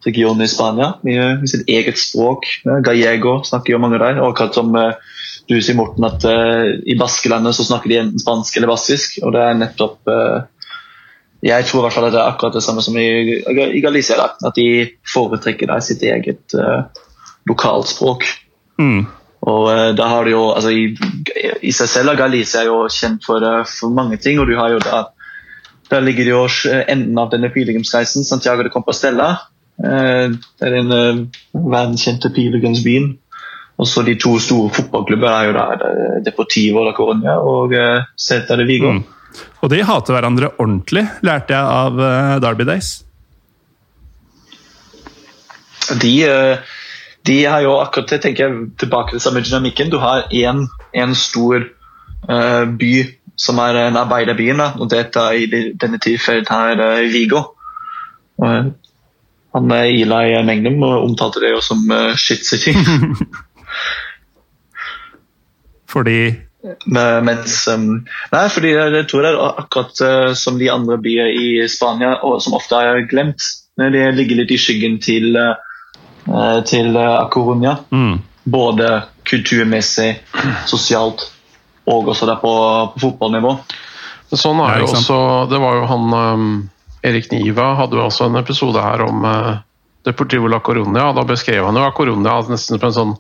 regionene 0.06 0.48
i 0.48 0.50
Spania, 0.50 0.94
med, 1.06 1.44
sitt 1.50 1.68
eget 1.70 2.00
språk. 2.00 2.48
Gallego 2.86 3.42
snakker 3.46 3.76
jo 3.76 3.82
mange 3.82 4.00
der. 4.02 4.22
og 4.22 4.32
akkurat 4.32 4.58
som 4.58 4.74
eh, 4.76 4.96
du 5.50 5.60
sier, 5.60 5.78
Morten, 5.78 6.06
at 6.08 6.26
uh, 6.26 6.72
i 6.86 6.96
Baskelandet 6.98 7.58
så 7.58 7.66
snakker 7.68 7.92
de 7.92 8.00
enten 8.00 8.22
spansk 8.22 8.58
eller 8.58 8.72
baskisk, 8.72 9.20
og 9.26 9.34
det 9.36 9.46
er 9.46 9.60
nettopp 9.60 10.10
uh, 10.10 10.44
jeg 11.42 11.66
tror 11.66 11.82
i 11.82 11.84
hvert 11.88 11.96
fall 11.96 12.06
at 12.08 12.14
det 12.14 12.20
er 12.22 12.30
akkurat 12.30 12.54
det 12.54 12.62
samme 12.62 12.84
som 12.86 12.98
i, 13.02 13.42
i 13.42 13.82
Galicia. 13.82 14.20
Da, 14.20 14.28
at 14.46 14.58
de 14.58 14.92
foretrekker 15.10 15.72
da 15.72 15.80
sitt 15.82 16.04
eget 16.06 16.54
uh, 16.54 16.86
lokalspråk. 17.50 18.28
Mm. 18.78 19.08
Og 19.50 19.66
da 19.98 20.06
har 20.06 20.28
du 20.28 20.36
jo, 20.36 20.44
altså 20.54 20.70
i, 20.70 20.92
i 21.66 21.72
seg 21.74 21.90
selv 21.90 22.12
er 22.12 22.20
Galicia 22.20 22.62
jo 22.68 22.84
kjent 22.94 23.26
for, 23.26 23.42
for 23.66 23.90
mange 23.90 24.20
ting. 24.22 24.38
og 24.38 24.46
du 24.46 24.54
har 24.54 24.70
jo 24.70 24.84
da 24.86 25.08
Der 25.92 26.04
ligger 26.04 26.30
jo 26.30 26.44
uh, 26.48 26.82
enden 26.88 27.18
av 27.20 27.32
denne 27.34 27.52
pilegrimsreisen, 27.52 28.24
Santiago 28.28 28.64
de 28.64 28.74
Compostela. 28.74 29.32
Uh, 29.82 30.32
det 30.32 30.68
er 30.68 30.78
den 30.78 30.92
uh, 30.92 31.24
verdenskjente 31.54 32.32
pilegrimsbyen. 32.36 33.18
Og 33.82 33.90
så 33.90 34.04
de 34.06 34.14
to 34.20 34.36
store 34.40 34.70
fotballklubber 34.76 35.32
er 35.32 35.50
jo 35.50 35.58
der, 35.58 35.88
er 35.88 36.22
Deportivo 36.26 36.84
da 36.86 36.92
Coruña 36.94 37.40
og 37.42 37.74
Celta 38.20 38.56
de 38.60 38.68
Vigo. 38.70 38.92
Mm. 38.94 39.22
Og 39.62 39.70
de 39.72 39.82
hater 39.86 40.16
hverandre 40.16 40.52
ordentlig, 40.58 41.06
lærte 41.26 41.56
jeg 41.56 41.80
av 41.82 42.00
eh, 42.02 42.36
Derby 42.44 42.68
Days. 42.68 42.92
De, 46.02 46.14
eh, 46.26 46.72
de 47.28 47.38
har 47.46 47.64
jo 47.66 47.78
akkurat 47.82 48.16
det, 48.16 48.22
tenker 48.26 48.48
jeg, 48.48 48.70
tilbake 48.82 49.16
til 49.16 49.24
samme 49.24 49.44
dynamikken. 49.46 49.92
Du 49.94 50.00
har 50.02 50.28
én 50.32 51.16
stor 51.18 51.62
eh, 51.62 52.64
by 52.66 52.94
som 53.42 53.60
er 53.62 53.80
en 53.88 53.98
arbeiderby, 53.98 54.52
da, 54.58 54.72
og 54.78 54.92
dette 54.92 55.24
er 55.32 55.40
i 55.40 55.64
denne 55.80 56.00
tilfellet 56.02 56.52
her 56.52 56.82
uh, 56.82 57.10
Vigo. 57.14 57.42
Og, 58.42 58.72
han 59.52 59.74
uh, 59.74 59.88
Eli 59.88 60.44
Magnum 60.48 60.84
omtalte 60.86 61.42
det 61.44 61.56
jo 61.56 61.64
som 61.66 61.82
uh, 61.90 62.14
shit 62.20 62.46
city. 62.46 62.76
Fordi 65.92 66.22
Mens 66.62 67.56
Nei, 67.66 68.42
fordi 68.54 68.70
jeg, 68.76 69.06
tror 69.10 69.24
det 69.26 69.30
er 69.32 69.40
akkurat 69.64 70.02
som 70.38 70.60
de 70.60 70.68
andre 70.70 71.00
byer 71.02 71.32
i 71.34 71.48
Spania, 71.66 72.12
som 72.38 72.54
ofte 72.54 72.78
er 72.78 73.02
glemt. 73.10 73.42
De 73.82 74.04
ligger 74.14 74.38
litt 74.44 74.54
i 74.54 74.60
skyggen 74.62 75.00
til, 75.02 75.34
til 76.70 76.94
uh, 76.94 77.26
A 77.26 77.74
mm. 77.90 78.14
Både 78.54 78.92
kulturmessig, 79.26 80.12
sosialt 80.70 81.26
og 81.92 82.12
også 82.14 82.30
det 82.30 82.38
på, 82.42 82.54
på 82.94 83.04
fotballnivå. 83.06 83.56
Sånn 84.32 84.62
Ja, 84.64 84.70
er 84.72 84.86
jo 84.86 84.92
også 84.94 85.20
Det 85.52 85.60
var 85.60 85.76
jo 85.76 85.88
han 85.90 86.14
um, 86.16 86.52
Erik 87.04 87.32
Niva 87.34 87.74
hadde 87.80 87.98
jo 88.00 88.06
også 88.06 88.30
en 88.30 88.40
episode 88.40 88.80
her 88.80 89.04
om 89.04 89.26
uh, 89.28 89.58
Deportivo 90.08 90.48
la 90.50 90.62
Coruña. 90.64 91.12
Da 91.14 91.26
beskrev 91.28 91.66
han 91.68 91.78
jo 91.78 91.84
La 91.84 91.94
Coruña 91.96 92.38
nesten 92.50 92.80
på 92.80 92.90
en 92.90 92.96
sånn 92.96 93.16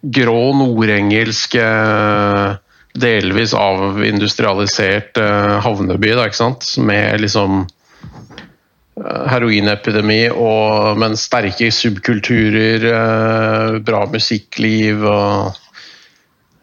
grå 0.00 0.50
nordengelsk 0.56 1.56
uh, 1.60 2.58
delvis 3.00 3.54
avindustrialisert 3.54 5.20
uh, 5.20 5.58
havneby, 5.64 6.14
da, 6.18 6.26
ikke 6.26 6.40
sant? 6.40 6.66
Med 6.82 7.20
liksom 7.22 7.64
uh, 7.64 9.24
heroinepidemi, 9.30 10.22
og, 10.32 10.98
men 11.00 11.18
sterke 11.20 11.70
subkulturer, 11.74 12.86
uh, 12.90 13.80
bra 13.84 14.06
musikkliv 14.10 15.04
og 15.06 15.66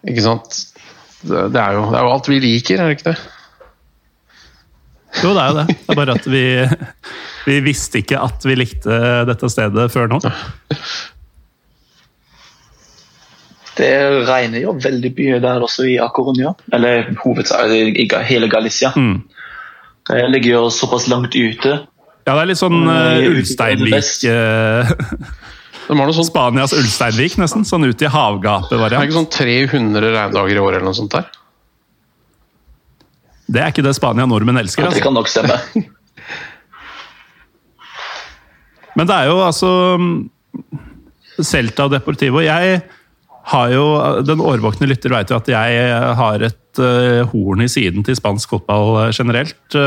Ikke 0.07 0.23
sant? 0.23 0.59
Det, 1.21 1.59
er 1.59 1.77
jo, 1.77 1.87
det 1.89 1.97
er 1.97 2.05
jo 2.05 2.13
alt 2.13 2.29
vi 2.29 2.39
liker, 2.43 2.81
er 2.81 2.91
det 2.91 2.99
ikke 2.99 3.11
det? 3.11 3.17
Jo, 5.23 5.33
det 5.33 5.41
er 5.41 5.47
jo 5.49 5.57
det. 5.57 5.67
Det 5.67 5.93
er 5.93 5.97
bare 5.97 6.15
at 6.17 6.27
vi, 6.29 6.43
vi 7.47 7.59
visste 7.65 8.01
ikke 8.03 8.19
at 8.21 8.45
vi 8.45 8.57
likte 8.59 8.97
dette 9.29 9.49
stedet 9.49 9.87
før 9.93 10.11
nå. 10.11 10.21
Det 13.77 13.89
regner 14.25 14.63
jo 14.63 14.73
veldig 14.81 15.11
mye 15.17 15.41
der 15.41 15.65
også 15.65 15.85
i 15.85 15.97
A 16.01 16.09
Eller 16.73 17.13
hovedsaken 17.23 17.97
i 17.97 18.07
hele 18.25 18.49
Galicia. 18.49 18.91
Mm. 18.95 19.21
Det 20.07 20.29
ligger 20.31 20.51
jo 20.51 20.69
såpass 20.69 21.07
langt 21.07 21.35
ute. 21.35 21.79
Ja, 22.27 22.33
det 22.35 22.41
er 22.41 22.49
litt 22.49 22.59
sånn 22.59 22.81
uh, 22.83 23.23
ulsteinlik 23.29 24.23
i 24.27 24.31
Ulsteinvik 25.87 25.93
eh, 25.93 25.93
De 25.93 25.97
har 25.99 26.07
noe 26.07 26.15
sånt, 26.17 26.27
Spanias 26.29 26.73
Ulsteinvik, 26.77 27.37
nesten. 27.41 27.65
Sånn 27.65 27.85
ut 27.87 27.95
i 27.95 27.97
det 27.97 28.07
er 28.07 28.13
havgapet-variant. 28.15 29.03
ikke 29.07 29.17
sånn 29.19 29.31
300 29.31 30.11
regndager 30.13 30.55
i 30.55 30.59
året 30.59 30.77
eller 30.81 30.89
noe 30.91 30.97
sånt 30.97 31.11
der? 31.15 31.25
Det 33.47 33.61
er 33.63 33.71
ikke 33.71 33.83
det 33.85 33.95
Spania 33.95 34.25
nordmenn 34.27 34.57
elsker. 34.59 34.83
Det 34.83 34.89
Altså. 34.91 35.03
kan 35.05 35.13
nok 35.15 35.27
stemme. 35.31 35.55
Men 38.97 39.07
det 39.07 39.15
er 39.15 39.27
jo 39.29 39.37
altså 39.45 39.69
Celta 41.45 41.85
og 41.85 41.91
Deportivo 41.93 42.41
Jeg 42.41 42.79
har 43.51 43.67
jo 43.69 43.83
Den 44.25 44.41
årvåkne 44.41 44.87
lytter 44.89 45.13
vet 45.13 45.29
jo 45.29 45.37
at 45.37 45.47
jeg 45.47 45.91
har 46.17 46.41
et 46.47 46.81
eh, 46.81 47.21
horn 47.31 47.61
i 47.61 47.67
siden 47.71 48.03
til 48.03 48.17
spansk 48.17 48.49
fotball 48.49 49.05
eh, 49.05 49.11
generelt. 49.15 49.77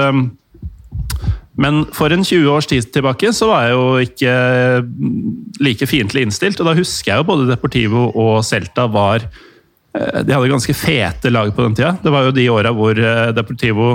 Men 1.61 1.83
for 1.93 2.13
en 2.15 2.25
20 2.25 2.49
års 2.49 2.69
tid 2.71 2.89
tilbake 2.95 3.33
så 3.37 3.51
var 3.51 3.67
jeg 3.67 3.77
jo 3.77 3.87
ikke 4.07 4.35
like 5.61 5.89
fiendtlig 5.89 6.25
innstilt. 6.25 6.61
Og 6.61 6.71
da 6.71 6.77
husker 6.79 7.13
jeg 7.13 7.21
jo 7.21 7.29
både 7.29 7.51
Deportivo 7.51 8.07
og 8.15 8.41
Celta 8.49 8.87
var 8.91 9.27
eh, 9.27 10.23
De 10.25 10.33
hadde 10.33 10.53
ganske 10.53 10.77
fete 10.77 11.33
lag 11.33 11.53
på 11.53 11.67
den 11.67 11.77
tida. 11.77 11.95
Det 12.01 12.15
var 12.15 12.29
jo 12.29 12.35
de 12.37 12.49
åra 12.53 12.73
hvor 12.77 12.97
eh, 12.97 13.33
Deportivo 13.37 13.93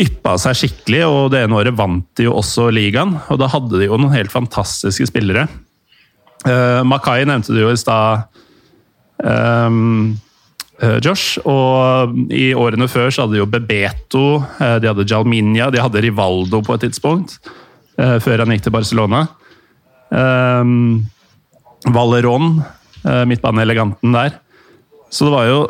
yppa 0.00 0.34
seg 0.42 0.56
skikkelig, 0.58 1.04
og 1.06 1.28
det 1.30 1.44
ene 1.44 1.54
året 1.54 1.76
vant 1.78 2.08
de 2.18 2.26
jo 2.26 2.34
også 2.40 2.66
ligaen. 2.74 3.14
Og 3.30 3.38
da 3.38 3.46
hadde 3.52 3.78
de 3.78 3.86
jo 3.86 3.98
noen 4.00 4.16
helt 4.16 4.32
fantastiske 4.34 5.06
spillere. 5.12 5.46
Uh, 6.44 6.82
Makai 6.84 7.22
nevnte 7.28 7.54
du 7.54 7.60
jo 7.62 7.70
i 7.72 7.78
stad, 7.78 8.26
um, 9.22 10.16
Josh. 11.04 11.38
Og 11.46 12.16
i 12.34 12.52
årene 12.56 12.88
før 12.90 13.12
så 13.12 13.24
hadde 13.24 13.36
de 13.36 13.42
jo 13.42 13.50
Bebeto, 13.50 14.26
uh, 14.42 14.76
de 14.82 14.90
hadde 14.90 15.06
Jalminia, 15.10 15.70
de 15.70 15.82
hadde 15.82 16.02
Rivaldo 16.04 16.62
på 16.64 16.78
et 16.78 16.88
tidspunkt. 16.88 17.38
før 17.94 18.40
han 18.42 18.50
gikk 18.50 18.64
til 18.64 18.72
Barcelona. 18.74 19.20
Um, 20.10 21.06
Valeron, 21.94 22.56
midtbaneeleganten 23.04 24.16
der. 24.16 24.40
Så 25.14 25.28
det 25.28 25.34
var 25.36 25.46
jo 25.46 25.60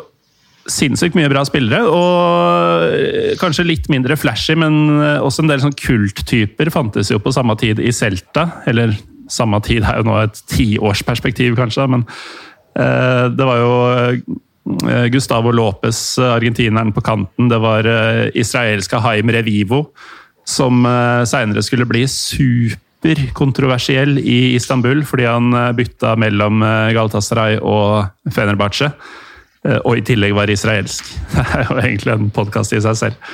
sinnssykt 0.65 1.13
mye 1.13 1.29
bra 1.29 1.43
spillere, 1.45 1.85
og 1.85 3.37
kanskje 3.37 3.67
litt 3.67 3.85
mindre 3.93 4.17
flashy, 4.17 4.55
men 4.57 4.97
også 5.21 5.43
en 5.43 5.51
del 5.51 5.61
sånn 5.61 5.77
kulttyper 5.77 6.73
fantes 6.73 7.13
jo 7.13 7.21
på 7.21 7.35
samme 7.35 7.53
tid 7.61 7.77
i 7.77 7.93
Celta. 7.93 8.47
Eller 8.65 8.97
samme 9.31 9.59
tid 9.65 9.85
er 9.85 9.99
jo 9.99 10.07
nå 10.07 10.17
et 10.21 10.41
tiårsperspektiv, 10.51 11.55
kanskje, 11.57 11.87
men 11.91 12.05
eh, 12.77 13.25
det 13.33 13.47
var 13.47 13.61
jo 13.61 13.71
eh, 13.91 14.19
Gustavo 15.13 15.51
Lopez, 15.53 16.17
argentineren 16.17 16.89
på 16.93 17.01
kanten. 17.05 17.49
Det 17.51 17.59
var 17.61 17.85
eh, 17.85 18.31
israelske 18.33 18.97
Haim 19.03 19.29
Revivo, 19.29 19.85
som 20.45 20.85
eh, 20.89 21.23
seinere 21.29 21.61
skulle 21.65 21.85
bli 21.85 22.07
superkontroversiell 22.09 24.17
i 24.19 24.55
Istanbul 24.57 25.05
fordi 25.05 25.25
han 25.29 25.53
eh, 25.53 25.71
bytta 25.77 26.15
mellom 26.17 26.63
eh, 26.65 26.93
Galatasaray 26.97 27.59
og 27.61 28.05
Fenerbahçe. 28.33 28.89
Eh, 29.65 29.81
og 29.81 29.99
i 29.99 30.05
tillegg 30.05 30.35
var 30.37 30.51
israelsk. 30.51 31.07
Det 31.35 31.45
er 31.45 31.69
jo 31.69 31.79
egentlig 31.81 32.15
en 32.15 32.33
podkast 32.33 32.75
i 32.75 32.81
seg 32.83 32.99
selv. 32.99 33.31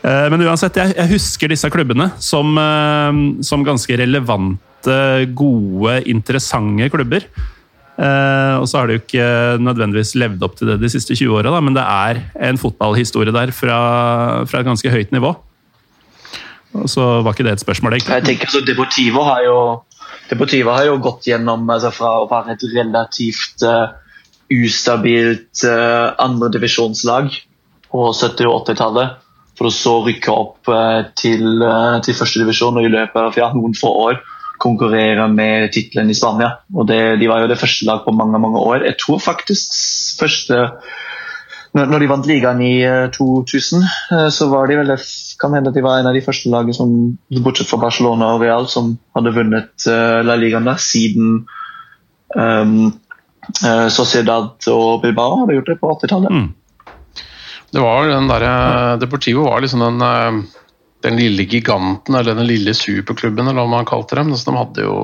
Eh, 0.00 0.26
men 0.32 0.44
uansett, 0.46 0.78
jeg, 0.80 1.08
husker 1.12 1.52
disse 1.52 1.70
klubbene 1.72 2.10
som, 2.22 2.52
eh, 2.60 3.22
som 3.46 3.64
ganske 3.66 4.00
relevante, 4.00 5.00
gode, 5.36 5.98
interessante 6.08 6.88
klubber. 6.92 7.26
Og 8.00 8.64
så 8.70 8.78
har 8.78 8.88
de 8.88 8.94
jo 8.96 9.00
ikke 9.02 9.26
nødvendigvis 9.60 10.14
levd 10.16 10.44
opp 10.46 10.54
til 10.56 10.70
det 10.70 10.78
de 10.80 10.88
siste 10.88 11.12
20 11.18 11.36
åra, 11.36 11.60
men 11.60 11.76
det 11.76 11.84
er 11.84 12.22
en 12.48 12.60
fotballhistorie 12.60 13.34
der 13.34 13.52
fra, 13.52 13.78
fra, 14.48 14.62
et 14.62 14.68
ganske 14.68 14.92
høyt 14.92 15.12
nivå. 15.12 15.34
Og 16.78 16.88
så 16.90 17.06
var 17.24 17.34
ikke 17.34 17.46
det 17.46 17.56
et 17.58 17.64
spørsmål, 17.64 17.96
egentlig. 17.96 18.14
Jeg 18.14 18.26
tenker 18.28 18.48
altså, 18.48 18.62
Deportivo 18.66 19.24
har 19.26 19.42
jo, 19.44 19.58
Deportivo 20.30 20.74
har 20.76 20.86
jo 20.86 20.98
gått 21.02 21.26
gjennom 21.28 21.66
altså, 21.70 21.90
fra 21.94 22.12
å 22.22 22.28
være 22.30 22.54
et 22.54 22.66
relativt 22.76 23.66
uh, 23.66 23.90
ustabilt 24.54 25.64
uh, 25.66 26.14
andredivisjonslag 26.22 27.32
på 27.90 28.06
70- 28.14 28.46
og 28.46 28.62
80-tallet. 28.62 29.18
For 29.58 29.68
å 29.68 29.74
så 29.74 29.96
rykke 30.06 30.32
opp 30.32 30.70
uh, 30.70 31.02
til, 31.18 31.58
uh, 31.60 31.98
til 32.06 32.16
førstedivisjon 32.16 32.80
i 32.84 32.92
løpet 32.92 33.18
av 33.20 33.40
ja, 33.40 33.50
noen 33.56 33.74
få 33.76 33.90
år 34.06 34.20
konkurrere 34.60 35.26
med 35.32 35.70
tittelen 35.74 36.10
i 36.12 36.16
Spania. 36.16 36.52
Og 36.74 36.88
det, 36.88 37.00
De 37.20 37.28
var 37.30 37.42
jo 37.42 37.50
det 37.50 37.58
første 37.60 37.86
lag 37.88 38.04
på 38.04 38.14
mange 38.16 38.38
mange 38.38 38.60
år. 38.60 38.86
Jeg 38.88 38.98
tror 39.00 39.22
faktisk 39.22 40.20
første 40.20 40.68
når 41.70 42.02
de 42.02 42.06
vant 42.10 42.26
ligaen 42.26 42.58
i 42.66 42.82
2000, 43.14 43.84
så 44.34 44.46
var 44.50 44.66
de 44.66 44.80
vel 44.80 44.88
kan 45.38 45.52
hende 45.54 45.70
at 45.70 45.76
de 45.76 45.84
var 45.84 46.00
en 46.00 46.08
av 46.10 46.16
de 46.16 46.22
første 46.24 46.50
lagene 46.50 46.74
som, 46.74 46.90
bortsett 47.44 47.70
fra 47.70 47.78
Barcelona 47.78 48.32
og 48.34 48.42
Real, 48.42 48.66
som 48.66 48.96
hadde 49.14 49.30
vunnet 49.36 49.86
La 50.26 50.34
Ligaen 50.34 50.66
da, 50.66 50.74
siden 50.82 51.44
um, 52.34 52.90
Eh, 53.66 53.88
Sociedad 53.88 54.68
og 54.70 55.02
Bilbao 55.02 55.42
hadde 55.42 55.58
gjort 55.58 55.70
det 55.72 55.78
på 55.80 55.92
80-tallet. 55.96 56.30
Mm. 56.30 56.48
Det 57.70 57.82
var 57.82 58.08
den 58.10 58.30
der, 58.30 58.46
Deportivo 59.00 59.46
var 59.46 59.62
liksom 59.62 59.82
den, 59.84 60.02
eh, 60.02 60.40
den 61.04 61.16
lille 61.16 61.46
giganten, 61.48 62.14
eller 62.14 62.34
den 62.34 62.46
lille 62.46 62.74
superklubben, 62.76 63.46
eller 63.46 63.62
hva 63.62 63.70
man 63.70 63.88
kalte 63.88 64.18
dem. 64.18 64.34
Så 64.36 64.50
de 64.50 64.56
hadde 64.58 64.84
jo 64.84 64.96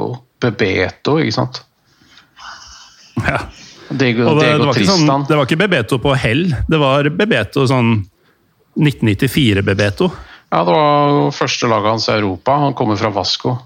Bebeto, 0.42 1.16
ikke 1.22 1.36
sant? 1.38 1.62
Ja. 3.24 3.40
Diego, 3.88 4.34
det, 4.34 4.42
Diego 4.42 4.58
det, 4.58 4.66
var 4.66 4.80
sånn, 4.90 5.24
det, 5.28 5.36
var 5.38 5.46
ikke 5.46 5.60
Bebeto 5.60 6.00
på 6.02 6.12
hell, 6.18 6.48
det 6.66 6.78
var 6.82 7.06
Bebeto 7.14 7.68
sånn 7.70 8.00
1994 8.76 9.62
Bebeto. 9.64 10.10
Ja, 10.50 10.62
det 10.66 10.74
var 10.74 11.30
første 11.34 11.70
laget 11.70 11.94
hans 11.94 12.08
i 12.10 12.16
Europa. 12.16 12.58
Han 12.66 12.74
kommer 12.78 12.98
fra 12.98 13.10
Vasco. 13.14 13.56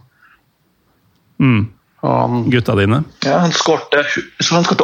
Mm. 1.41 1.65
Han, 2.01 2.45
Gutta 2.53 2.77
dine? 2.79 3.03
Ja, 3.25 3.41
Han 3.45 3.53
skårte 3.53 4.05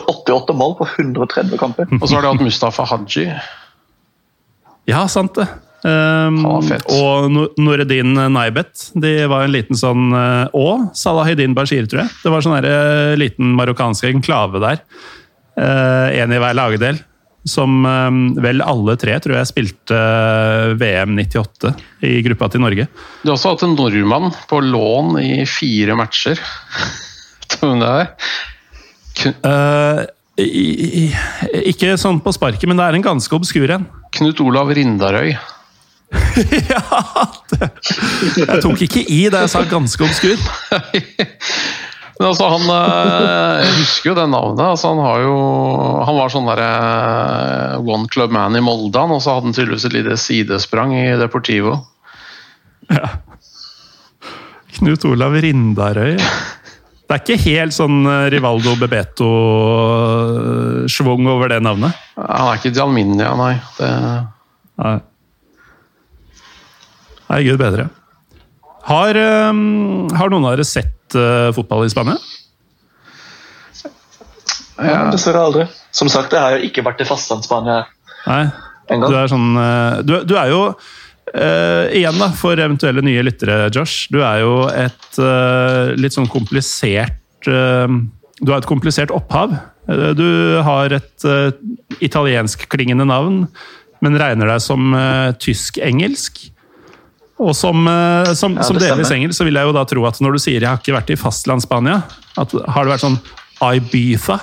88 0.06 0.52
mål 0.56 0.74
på 0.80 0.88
130 0.98 1.60
kamper. 1.60 1.88
Og 2.00 2.08
så 2.08 2.18
har 2.18 2.26
de 2.26 2.32
hatt 2.34 2.44
Mustafa 2.44 2.84
Haji. 2.90 3.30
Ja, 4.86 5.06
sant 5.08 5.34
det. 5.38 5.46
Um, 5.84 6.40
og 6.46 7.28
Noreddin 7.60 8.16
Naibet. 8.32 8.88
De 8.98 9.12
var 9.30 9.44
en 9.44 9.52
liten 9.54 9.78
sånn 9.78 10.08
uh, 10.14 10.48
Og 10.56 10.88
Salahedin 10.96 11.54
Bashir, 11.54 11.86
tror 11.86 12.04
jeg. 12.04 12.14
Det 12.24 12.32
var 12.32 12.46
sånn 12.46 12.56
en 12.58 13.20
liten 13.20 13.52
marokkansk 13.58 14.08
enklave 14.08 14.62
der. 14.64 14.80
Uh, 15.56 16.08
en 16.16 16.34
i 16.34 16.40
hver 16.42 16.56
lagdel. 16.58 17.02
Som 17.46 17.84
um, 17.86 18.34
vel 18.42 18.58
alle 18.64 18.96
tre, 18.98 19.14
tror 19.22 19.36
jeg, 19.38 19.50
spilte 19.52 19.98
VM 20.80 21.14
98 21.14 21.70
i 22.08 22.16
gruppa 22.26 22.48
til 22.50 22.64
Norge. 22.64 22.88
Du 23.22 23.30
har 23.30 23.36
også 23.36 23.52
hatt 23.54 23.62
en 23.68 23.76
nordmann 23.78 24.32
på 24.50 24.58
lån 24.64 25.20
i 25.22 25.44
fire 25.46 25.94
matcher. 25.98 26.42
om 27.62 27.80
det 27.80 27.92
er? 27.92 28.08
Uh, 29.46 30.02
i, 30.36 30.44
i, 30.44 31.04
ikke 31.70 31.94
sånn 32.00 32.18
på 32.20 32.34
sparket, 32.34 32.66
men 32.68 32.76
det 32.76 32.88
er 32.88 32.98
en 32.98 33.06
ganske 33.06 33.32
obskur 33.38 33.70
en. 33.72 33.86
Knut 34.18 34.42
Olav 34.44 34.74
Rindarøy. 34.76 35.36
ja! 36.70 36.82
Det. 37.50 37.68
Jeg 38.38 38.62
tok 38.62 38.78
ikke 38.86 39.02
i 39.02 39.26
da 39.32 39.38
jeg 39.44 39.50
sa 39.52 39.60
ganske 39.70 40.02
obskur. 40.06 40.38
Men 42.16 42.30
altså, 42.30 42.46
han 42.48 42.64
eh, 42.72 43.66
Jeg 43.66 43.72
husker 43.82 44.08
jo 44.10 44.14
det 44.16 44.26
navnet. 44.32 44.64
Altså, 44.64 44.88
han, 44.94 45.00
har 45.04 45.18
jo, 45.24 45.34
han 46.08 46.16
var 46.16 46.28
sånn 46.32 46.48
derre 46.48 46.70
eh, 46.72 47.76
one 47.84 48.08
club 48.12 48.30
man 48.32 48.56
i 48.56 48.64
Molde, 48.64 49.00
og 49.04 49.20
så 49.20 49.30
hadde 49.36 49.46
han 49.50 49.56
tydeligvis 49.56 49.86
et 49.88 49.96
lite 49.98 50.16
sidesprang 50.20 50.90
i 50.96 51.18
Deportivo. 51.20 51.72
Ja. 52.88 53.06
Knut 54.78 55.02
Olav 55.08 55.32
Rindarøy. 55.44 56.14
Det 57.06 57.14
er 57.14 57.20
ikke 57.22 57.38
helt 57.44 57.74
sånn 57.76 57.98
eh, 58.08 58.30
Rivaldo 58.32 58.72
Bebeto-schwung 58.80 61.28
over 61.30 61.46
det 61.52 61.60
navnet? 61.62 61.92
Han 62.16 62.48
er 62.48 62.56
ikke 62.58 62.76
Jalminia, 62.76 63.30
nei. 63.38 63.54
Det... 63.76 63.90
Nei. 64.82 64.96
Nei, 67.30 67.40
gud 67.46 67.58
bedre. 67.60 67.88
Har, 68.86 69.18
um, 69.50 70.06
har, 70.14 70.30
noen 70.30 70.46
av 70.46 70.54
dere 70.54 70.66
sett 70.66 71.16
uh, 71.18 71.50
fotball 71.56 71.86
i 71.86 71.90
Spania? 71.90 72.20
Ja, 74.76 75.08
Dessverre 75.10 75.42
aldri. 75.48 75.64
Som 75.96 76.10
sagt, 76.12 76.36
jeg 76.36 76.42
har 76.42 76.58
jo 76.58 76.68
ikke 76.68 76.84
vært 76.86 77.00
i 77.02 77.08
fastlandsspania 77.08 77.86
engang. 78.26 79.10
Du 79.10 79.16
er, 79.16 79.30
sånn, 79.32 79.50
uh, 79.58 79.98
du, 80.06 80.20
du 80.28 80.38
er 80.38 80.54
jo 80.54 80.62
Uh, 81.34 81.90
igjen, 81.90 82.14
da, 82.20 82.28
for 82.38 82.54
eventuelle 82.54 83.02
nye 83.02 83.24
lyttere, 83.26 83.66
Josh. 83.74 84.06
Du 84.14 84.20
er 84.22 84.44
jo 84.44 84.68
et 84.70 85.18
uh, 85.18 85.90
litt 85.98 86.14
sånn 86.14 86.28
komplisert 86.30 87.48
uh, 87.50 87.90
Du 88.38 88.52
har 88.52 88.60
et 88.62 88.68
komplisert 88.70 89.10
opphav. 89.10 89.56
du 89.86 90.58
har 90.66 90.92
et 90.92 91.24
italienskklingende 92.02 93.04
navn, 93.06 93.44
men 94.02 94.18
regner 94.18 94.50
deg 94.50 94.62
som 94.64 94.96
tysk-engelsk. 95.38 96.40
Og 97.36 97.52
som, 97.52 97.84
som, 98.32 98.54
ja, 98.56 98.64
som 98.64 98.78
delvis 98.80 99.10
engelsk, 99.12 99.36
så 99.36 99.44
vil 99.44 99.58
jeg 99.58 99.68
jo 99.68 99.74
da 99.76 99.82
tro 99.84 100.06
at 100.08 100.22
når 100.24 100.38
du 100.38 100.40
sier 100.40 100.56
'jeg 100.56 100.70
har 100.70 100.80
ikke 100.80 100.96
vært 100.96 101.12
i 101.12 101.18
fastlandsspania, 101.20 101.98
har 102.36 102.48
det 102.48 102.92
vært 102.94 103.04
sånn 103.04 103.18
Ibiza, 103.60 104.38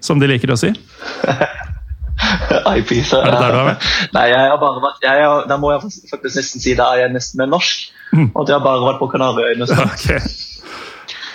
som 0.00 0.22
de 0.22 0.30
liker 0.30 0.54
å 0.54 0.58
si? 0.58 0.70
Ibiza. 2.78 3.20
Er 3.20 3.34
det 3.34 3.40
der 3.40 3.52
du 3.52 3.58
har 3.58 3.68
vært? 3.72 3.90
Nei, 4.14 4.24
jeg 4.30 4.52
har 4.52 4.58
bare 4.62 4.82
vært 4.84 5.04
jeg 5.04 5.26
har, 5.26 5.44
Da 5.50 5.58
må 5.60 5.74
jeg 5.74 5.82
faktisk 6.12 6.38
nesten 6.38 6.62
si 6.62 6.74
det 6.78 6.86
er 6.86 7.04
jeg 7.04 7.14
nesten 7.14 7.42
med 7.42 7.52
norsk. 7.54 7.84
Mm. 8.14 8.30
Og 8.30 8.42
at 8.44 8.50
jeg 8.50 8.58
har 8.58 8.64
bare 8.64 8.86
vært 8.86 9.00
på 9.02 9.10
Kanariøyene. 9.10 9.68
Okay. 9.84 10.20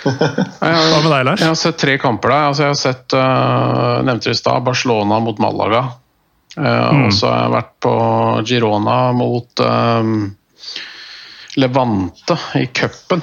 Hva 0.00 1.00
med 1.04 1.10
deg, 1.12 1.24
Lars? 1.28 1.42
Jeg 1.42 1.50
har 1.50 1.58
sett 1.60 1.80
tre 1.80 1.96
kamper 2.00 2.32
der. 2.32 2.44
Altså, 2.50 2.64
jeg 2.64 2.72
har 2.72 2.80
sett, 2.80 3.16
uh, 3.16 4.00
nevnte 4.06 4.32
i 4.32 4.38
stad, 4.38 4.64
Barcelona 4.64 5.20
mot 5.22 5.40
Malaga. 5.42 5.82
Uh, 6.56 6.64
mm. 6.64 7.02
Og 7.04 7.14
så 7.14 7.28
har 7.28 7.44
jeg 7.44 7.54
vært 7.58 7.74
på 7.84 7.94
Girona 8.48 8.98
mot 9.16 9.64
um, 9.64 10.14
Levante 11.60 12.36
i 12.60 12.66
cupen. 12.66 13.22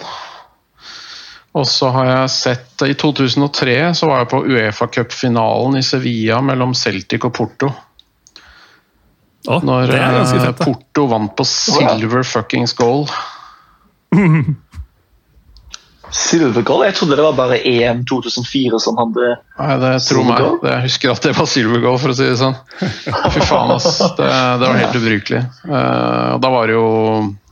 Og 1.57 1.65
så 1.67 1.89
har 1.89 2.09
jeg 2.09 2.33
sett 2.33 2.83
I 2.85 2.93
2003 2.99 3.77
så 3.97 4.09
var 4.09 4.21
jeg 4.21 4.29
på 4.33 4.41
Uefa-cupfinalen 4.45 5.79
i 5.79 5.85
Sevilla 5.85 6.41
mellom 6.45 6.75
Celtic 6.77 7.25
og 7.25 7.33
Porto. 7.33 7.71
Oh, 9.47 9.63
Når 9.63 9.93
fett, 9.93 10.43
eh, 10.43 10.51
Porto 10.59 11.07
vant 11.07 11.33
på 11.37 11.45
silver 11.47 12.23
fuckings 12.27 12.75
goal. 12.77 13.07
Silvergold? 16.11 16.85
Jeg 16.87 16.95
trodde 16.95 17.17
det 17.19 17.25
var 17.25 17.35
bare 17.35 17.57
EM 17.67 18.03
2004 18.07 18.79
som 18.79 18.99
hadde 18.99 19.33
Nei, 19.57 19.73
det 19.81 19.91
tror 20.05 20.27
meg. 20.27 20.45
Jeg 20.63 20.83
husker 20.85 21.11
at 21.11 21.25
det 21.27 21.33
var 21.37 21.49
silvergold, 21.51 21.99
for 22.03 22.13
å 22.13 22.17
si 22.17 22.27
det 22.29 22.37
sånn. 22.39 22.55
Fy 22.79 23.43
faen, 23.43 23.73
ass. 23.75 23.99
Det, 24.17 24.27
det 24.27 24.69
var 24.69 24.79
helt 24.79 24.99
ubrukelig. 25.01 25.41
Uh, 25.67 26.37
da 26.41 26.53
var 26.53 26.69
det 26.69 26.77
jo 26.77 26.87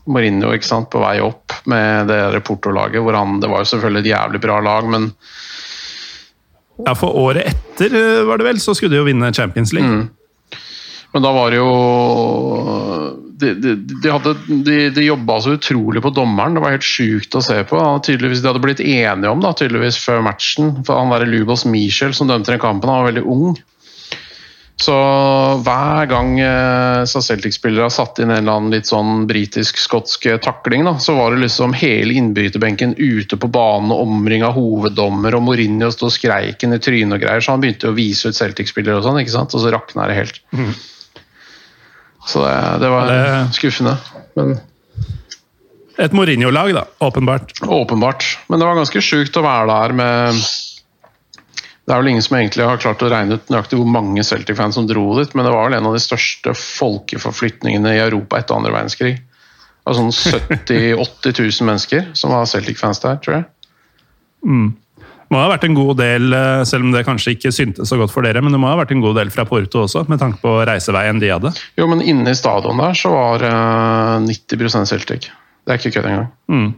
Mourinho 0.06 0.53
ikke 0.56 0.69
sant, 0.69 0.90
på 0.94 1.02
vei 1.02 1.18
opp 1.26 1.57
med 1.72 2.07
det 2.11 2.19
der 2.36 2.45
Porto-laget. 2.45 3.02
hvor 3.03 3.18
han, 3.18 3.40
Det 3.41 3.49
var 3.52 3.64
jo 3.64 3.72
selvfølgelig 3.73 4.06
et 4.06 4.11
jævlig 4.14 4.41
bra 4.44 4.60
lag, 4.64 4.88
men 4.90 5.11
Ja, 6.86 6.94
For 6.95 7.15
året 7.15 7.48
etter 7.53 7.94
eh, 7.95 8.23
var 8.27 8.38
det 8.38 8.49
vel, 8.49 8.60
så 8.60 8.76
skulle 8.76 8.94
de 8.95 8.99
jo 9.02 9.07
vinne 9.07 9.34
Champions 9.34 9.73
League. 9.73 10.07
Men 11.15 11.23
da 11.23 11.32
var 11.32 11.52
det 11.53 11.61
jo 11.61 11.72
De, 13.36 13.52
de, 13.60 13.76
de, 14.64 14.76
de, 14.95 15.02
jobba 15.03 15.40
så 15.44 15.57
utrolig 15.57 16.02
på 16.02 16.14
dommeren. 16.16 16.56
Det 16.56 16.64
var 16.64 16.76
helt 16.78 16.88
sjukt 16.88 17.36
å 17.36 17.44
se 17.44 17.57
på. 17.68 17.80
Tydeligvis, 18.07 18.40
de 18.44 18.52
hadde 18.52 18.64
blitt 18.64 18.84
enige 18.84 19.32
om 19.32 19.44
da, 19.44 19.52
tydeligvis 19.57 19.99
før 19.99 20.24
matchen. 20.24 20.78
For 20.88 20.95
han 20.95 21.12
der 21.12 21.28
Lubos 21.28 21.66
Michel 21.68 22.16
som 22.16 22.32
dømte 22.32 22.53
den 22.53 22.64
kampen, 22.64 22.91
han 22.91 23.03
var 23.03 23.12
veldig 23.12 23.26
ung. 23.28 23.57
Så 24.76 24.95
hver 25.64 26.07
gang 26.12 26.34
eh, 26.44 27.06
Celtic-spillere 27.07 27.88
satt 27.94 28.20
inn 28.20 28.34
en 28.34 28.41
eller 28.41 28.57
annen 28.57 28.74
litt 28.76 28.90
sånn 28.90 29.24
britisk-skotsk 29.30 30.28
takling, 30.44 30.84
da, 30.84 30.98
så 30.99 31.16
var 31.16 31.32
det 31.32 31.45
liksom 31.45 31.76
hele 31.80 32.18
innbytterbenken 32.20 32.98
ute 32.99 33.40
på 33.40 33.49
banen 33.56 33.94
og 33.95 34.03
omringa 34.03 34.52
hoveddommer, 34.56 35.38
og 35.38 35.45
Mourinho 35.48 35.88
sto 35.95 36.10
og 36.10 36.16
skreik 36.16 36.68
i 36.68 36.72
trynet 36.76 37.16
og 37.16 37.24
greier, 37.24 37.45
så 37.45 37.56
han 37.56 37.64
begynte 37.64 37.88
å 37.94 37.95
vise 37.95 38.28
ut 38.28 38.40
Celtic-spillere 38.40 38.99
og 38.99 39.07
sånn, 39.07 39.22
ikke 39.24 39.38
sant, 39.38 39.56
og 39.56 39.64
så 39.64 39.72
rakna 39.72 40.10
det 40.12 40.20
helt. 40.20 40.44
Så 42.26 42.42
det, 42.46 42.56
det 42.82 42.90
var 42.90 43.08
Det- 43.08 43.54
skuffende. 43.54 43.98
Men 44.36 44.60
Et 45.98 46.12
Mourinho-lag, 46.12 46.74
da, 46.76 46.84
åpenbart. 47.00 47.54
Åpenbart. 47.62 48.26
Men 48.48 48.60
det 48.60 48.66
var 48.66 48.76
ganske 48.76 49.02
sjukt 49.02 49.38
å 49.38 49.44
være 49.46 49.68
der 49.70 49.94
med 49.94 50.42
Det 51.86 51.94
er 51.94 52.02
vel 52.02 52.08
ingen 52.10 52.24
som 52.26 52.36
egentlig 52.38 52.66
har 52.66 52.78
klart 52.82 53.04
å 53.06 53.10
regne 53.12 53.38
ut 53.38 53.52
nøyaktig 53.54 53.78
hvor 53.78 53.86
mange 53.86 54.24
Celtic-fans 54.26 54.74
som 54.74 54.88
dro 54.90 55.04
dit, 55.20 55.36
men 55.36 55.46
det 55.46 55.52
var 55.54 55.70
vel 55.70 55.78
en 55.78 55.86
av 55.86 55.94
de 55.94 56.02
største 56.02 56.56
folkeforflytningene 56.58 57.92
i 57.94 58.02
Europa 58.02 58.40
etter 58.40 58.58
andre 58.58 58.74
verdenskrig. 58.74 59.20
Det 59.20 59.86
var 59.86 59.94
sånn 60.00 60.10
70 60.10 60.96
000-80 60.98 61.38
000 61.62 61.68
mennesker 61.70 62.08
som 62.18 62.34
var 62.34 62.50
Celtic-fans 62.50 63.04
der, 63.04 63.20
tror 63.22 63.36
jeg. 63.38 63.46
Må 65.34 65.42
ha 65.42 65.48
vært 65.50 65.66
en 65.66 65.78
god 65.78 65.96
del, 65.98 66.34
eh, 66.38 66.64
selv 66.70 66.86
om 66.86 66.92
det 66.94 67.06
kanskje 67.08 67.34
ikke 67.36 67.54
syntes 67.56 67.90
så 67.90 67.98
godt 67.98 68.14
for 68.14 68.26
dere, 68.26 68.44
men 68.46 68.54
det 68.54 68.60
må 68.62 68.70
ha 68.70 68.78
vært 68.78 68.94
en 68.94 69.02
god 69.04 69.18
del 69.18 69.32
fra 69.34 69.48
Porto 69.50 69.86
også, 69.86 70.06
med 70.12 70.22
tanke 70.22 70.38
på 70.44 70.58
reiseveien 70.70 71.22
de 71.22 71.32
hadde. 71.34 71.54
Jo, 71.80 71.88
men 71.90 72.04
inne 72.06 72.30
i 72.30 72.38
stadion 72.38 72.82
der 72.82 72.98
så 72.98 73.14
var 73.14 73.46
eh, 73.48 74.28
90% 74.28 74.92
Celtic. 74.92 75.32
Det 75.66 75.74
er 75.74 75.82
ikke 75.82 75.98
kødd 75.98 76.12
engang. 76.12 76.30
Mm. 76.52 76.70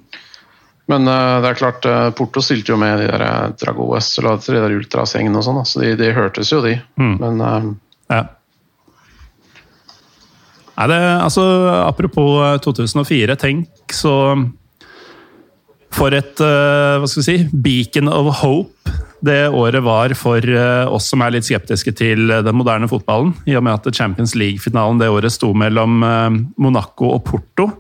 Men 0.88 1.12
eh, 1.12 1.36
det 1.44 1.50
er 1.50 1.60
klart, 1.60 1.86
eh, 1.86 2.08
Porto 2.16 2.42
stilte 2.44 2.72
jo 2.72 2.80
med 2.80 3.02
de 3.04 3.10
der 3.12 3.54
Dragoes 3.60 4.14
eller 4.22 4.40
de 4.40 4.56
der 4.56 4.78
Ultras-gjengene 4.78 5.42
og 5.42 5.48
sånn, 5.48 5.62
så 5.68 5.84
de, 5.84 5.94
de 6.00 6.14
hørtes 6.16 6.52
jo, 6.54 6.64
de. 6.64 6.78
Mm. 7.00 7.16
Men 7.24 7.44
um... 7.44 7.74
Ja. 8.08 8.24
Nei, 10.78 10.86
det, 10.94 11.02
altså, 11.26 11.44
apropos 11.84 12.38
eh, 12.46 12.60
2004, 12.64 13.36
tenk 13.42 13.96
så 13.98 14.14
For 15.96 16.14
et 16.14 16.42
eh, 16.44 16.98
hva 17.00 17.10
skal 17.10 17.24
vi 17.24 17.28
si, 17.28 17.38
beacon 17.54 18.12
of 18.12 18.42
hope 18.42 18.96
det 19.20 19.48
året 19.50 19.82
var 19.82 20.14
for 20.14 20.38
eh, 20.38 20.94
oss 20.94 21.08
som 21.10 21.22
er 21.26 21.32
litt 21.34 21.46
skeptiske 21.48 21.92
til 21.98 22.28
den 22.30 22.58
moderne 22.58 22.88
fotballen. 22.90 23.34
I 23.50 23.56
og 23.58 23.64
med 23.66 23.74
at 23.80 23.96
Champions 23.96 24.36
League-finalen 24.38 25.00
det 25.02 25.10
året 25.10 25.34
sto 25.34 25.54
mellom 25.58 26.04
eh, 26.06 26.30
Monaco 26.62 27.06
og 27.16 27.24
Porto. 27.26 27.72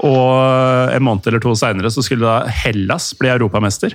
Og 0.00 0.94
en 0.94 1.02
måned 1.04 1.26
eller 1.28 1.40
to 1.44 1.54
seinere 1.58 1.90
skulle 1.92 2.24
da 2.24 2.46
Hellas 2.62 3.18
bli 3.18 3.28
europamester. 3.32 3.90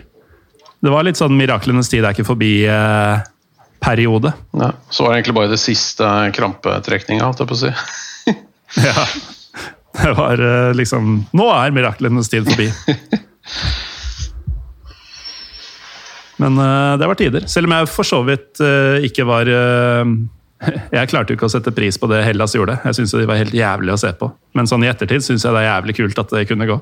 Det 0.81 0.91
var 0.93 1.03
litt 1.05 1.17
sånn 1.17 1.37
miraklenes 1.37 1.89
tid 1.89 2.03
er 2.03 2.11
ikke 2.13 2.27
forbi-periode. 2.27 4.33
ja, 4.59 4.71
så 4.89 5.03
var 5.03 5.09
det 5.11 5.17
egentlig 5.19 5.39
bare 5.39 5.53
det 5.53 5.61
siste 5.61 6.05
krampetrekninga, 6.35 7.25
holdt 7.25 7.39
jeg 7.41 7.49
på 7.49 7.55
å 7.57 7.63
si. 7.65 7.71
Ja. 8.75 9.05
Det 10.03 10.13
var 10.13 10.39
eh, 10.39 10.73
liksom 10.75 11.25
Nå 11.31 11.49
er 11.53 11.71
miraklenes 11.75 12.29
tid 12.31 12.47
forbi. 12.49 12.67
Men 16.41 16.57
eh, 16.59 16.93
det 16.99 17.07
var 17.07 17.19
tider. 17.19 17.47
Selv 17.51 17.69
om 17.69 17.75
jeg 17.77 17.91
for 17.91 18.07
så 18.07 18.19
vidt 18.27 18.59
eh, 18.63 19.07
ikke 19.07 19.27
var 19.27 19.51
Jeg 20.95 21.09
klarte 21.11 21.31
jo 21.31 21.37
ikke 21.37 21.49
å 21.49 21.55
sette 21.55 21.75
pris 21.75 21.99
på 21.99 22.09
det 22.11 22.23
Hellas 22.25 22.55
gjorde. 22.57 22.79
Jeg 22.87 22.97
syns 22.99 23.15
de 23.15 23.27
var 23.27 23.39
helt 23.39 23.55
jævlig 23.55 23.93
å 23.93 23.99
se 24.01 24.11
på. 24.17 24.31
Men 24.57 24.67
sånn 24.71 24.83
i 24.85 24.91
ettertid 24.91 25.23
syns 25.23 25.43
jeg 25.45 25.53
det 25.53 25.61
er 25.63 25.71
jævlig 25.71 25.99
kult 25.99 26.23
at 26.23 26.31
det 26.33 26.47
kunne 26.49 26.69
gå. 26.69 26.77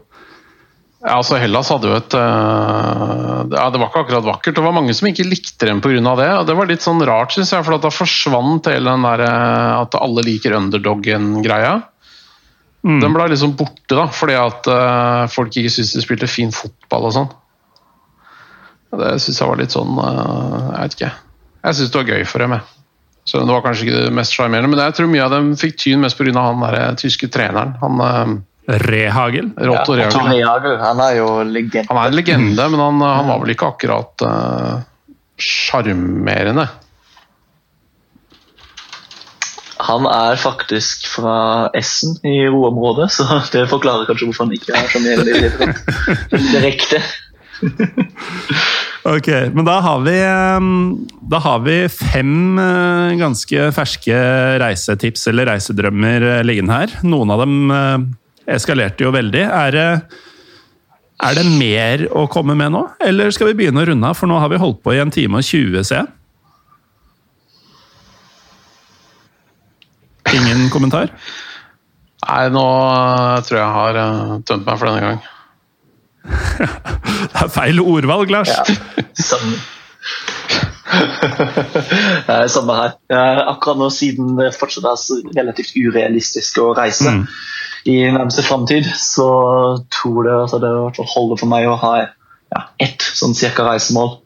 Ja, 1.04 1.18
altså 1.18 1.36
Hellas 1.36 1.68
hadde 1.68 1.90
jo 1.90 1.98
et 1.98 2.14
ja, 2.16 3.66
Det 3.74 3.80
var 3.82 3.90
ikke 3.90 4.04
akkurat 4.06 4.24
vakkert. 4.30 4.56
Det 4.56 4.64
var 4.64 4.78
mange 4.78 4.94
som 4.96 5.10
ikke 5.10 5.26
likte 5.28 5.68
dem 5.68 5.82
pga. 5.84 6.14
det. 6.16 6.30
og 6.38 6.46
Det 6.48 6.56
var 6.56 6.70
litt 6.70 6.86
sånn 6.86 7.04
rart, 7.04 7.34
syns 7.36 7.52
jeg. 7.52 7.66
For 7.66 7.76
da 7.76 7.92
forsvant 7.92 8.70
hele 8.72 8.94
den 8.94 9.04
der 9.10 9.26
at 9.28 10.00
alle 10.00 10.24
liker 10.24 10.56
underdoggen-greia. 12.84 13.08
Den 13.08 13.16
ble 13.16 13.28
liksom 13.32 13.56
borte, 13.60 13.96
da, 13.96 14.06
fordi 14.12 14.38
at 14.40 14.70
uh, 14.70 15.24
folk 15.32 15.56
ikke 15.56 15.72
syntes 15.72 15.96
de 15.96 16.04
spilte 16.04 16.30
fin 16.32 16.54
fotball 16.56 17.10
og 17.10 17.16
sånn. 17.16 17.30
Det 18.94 19.16
syns 19.24 19.42
jeg 19.42 19.50
var 19.50 19.58
litt 19.58 19.74
sånn 19.74 19.98
uh, 19.98 20.72
Jeg 20.76 20.80
vet 20.84 20.98
ikke. 21.00 21.12
Jeg 21.64 21.78
syns 21.80 21.94
det 21.94 22.02
var 22.02 22.12
gøy 22.14 22.26
for 22.30 22.44
dem, 22.44 22.56
jeg. 22.58 22.80
Så 23.24 23.40
det 23.40 23.56
var 23.56 23.64
kanskje 23.64 23.88
ikke 23.88 24.00
det 24.04 24.16
mest 24.20 24.36
sjarmerende, 24.36 24.70
men 24.70 24.82
jeg 24.84 24.98
tror 24.98 25.08
mye 25.08 25.24
av 25.24 25.32
dem 25.32 25.54
fikk 25.60 25.78
tyn 25.80 26.02
mest 26.04 26.20
pga. 26.20 26.34
han 26.36 26.66
der 26.66 26.80
øh, 26.82 26.96
tyske 27.00 27.30
treneren. 27.32 27.78
Han 27.80 28.04
uh, 28.04 28.34
Rehagel. 28.68 29.50
Ja, 29.58 29.84
Reagel. 29.84 30.12
Tom 30.12 30.30
Hagel, 30.32 30.78
han 30.80 31.00
er 31.04 31.18
jo 31.18 31.28
legende. 31.44 31.88
Han 31.90 32.00
er 32.00 32.12
en 32.12 32.16
legende, 32.16 32.68
men 32.72 32.80
han, 32.80 33.02
han 33.04 33.28
var 33.28 33.42
vel 33.42 33.52
ikke 33.52 33.72
akkurat 33.74 34.24
eh, 34.24 34.78
sjarmerende. 35.36 36.68
Han 39.84 40.08
er 40.08 40.40
faktisk 40.40 41.08
fra 41.12 41.70
Essen 41.76 42.16
i 42.28 42.46
roområdet, 42.48 43.10
så 43.18 43.26
det 43.54 43.66
forklarer 43.72 44.08
kanskje 44.08 44.30
hvorfor 44.30 44.48
han 44.48 44.56
ikke 44.56 44.74
er 44.78 44.88
så 44.92 45.04
tatt. 45.60 46.40
direkte. 46.54 47.04
Ok, 49.04 49.28
men 49.52 49.66
da 49.68 49.82
har 49.84 50.00
vi, 50.06 50.14
eh, 50.16 50.66
da 51.28 51.40
har 51.44 51.64
vi 51.66 51.74
fem 51.92 52.60
eh, 52.60 53.16
ganske 53.20 53.66
ferske 53.76 54.20
reisetips 54.64 55.28
eller 55.28 55.50
reisedrømmer 55.52 56.24
eh, 56.30 56.44
liggende 56.48 56.78
her. 56.78 56.94
Noen 57.04 57.34
av 57.36 57.44
dem 57.44 57.74
eh, 57.76 58.06
eskalerte 58.56 59.04
jo 59.04 59.12
veldig. 59.12 59.44
Er 59.44 59.76
det, 59.76 59.88
er 61.28 61.36
det 61.36 61.46
mer 61.60 62.06
å 62.16 62.30
komme 62.32 62.56
med 62.56 62.72
nå, 62.78 62.86
eller 63.04 63.36
skal 63.36 63.52
vi 63.52 63.58
begynne 63.60 63.84
å 63.84 63.90
runde 63.92 64.08
av? 64.08 64.16
For 64.16 64.32
nå 64.32 64.40
har 64.40 64.54
vi 64.54 64.62
holdt 64.64 64.80
på 64.88 64.96
i 64.96 65.02
en 65.04 65.12
time 65.12 65.44
og 65.44 65.50
20, 65.52 65.84
ser 65.84 66.00
jeg. 66.06 66.12
Ingen 70.34 70.70
kommentar? 70.74 71.14
Nei, 72.24 72.44
nå 72.54 72.66
tror 73.44 73.58
jeg 73.58 73.64
jeg 73.64 73.78
har 73.78 74.00
eh, 74.00 74.34
tømt 74.48 74.68
meg 74.68 74.80
for 74.80 74.90
denne 74.90 75.04
gang. 75.08 75.22
Det 77.34 77.42
er 77.44 77.52
feil 77.52 77.82
ordvalg, 77.84 78.32
Lars. 78.32 78.52
Ja, 78.54 78.64
Samme. 79.20 79.58
Nei, 82.30 82.44
samme 82.52 82.76
her. 82.78 82.96
Akkurat 83.50 83.80
nå, 83.80 83.90
siden 83.94 84.36
det 84.38 84.54
fortsatt 84.56 84.86
er 84.88 85.34
relativt 85.40 85.74
urealistisk 85.76 86.60
å 86.62 86.72
reise 86.78 87.16
i 87.90 87.98
nærmeste 88.08 88.46
framtid, 88.46 88.88
så 88.96 89.28
tror 89.92 90.28
jeg 90.28 90.42
altså, 90.46 90.60
det 90.64 90.74
fall 90.98 91.10
holder 91.16 91.42
for 91.42 91.52
meg 91.52 91.68
å 91.68 91.80
ha 91.82 91.94
ja, 92.04 92.62
ett 92.84 93.04
sånn 93.04 93.36
cirka 93.36 93.66
reisemål 93.68 94.23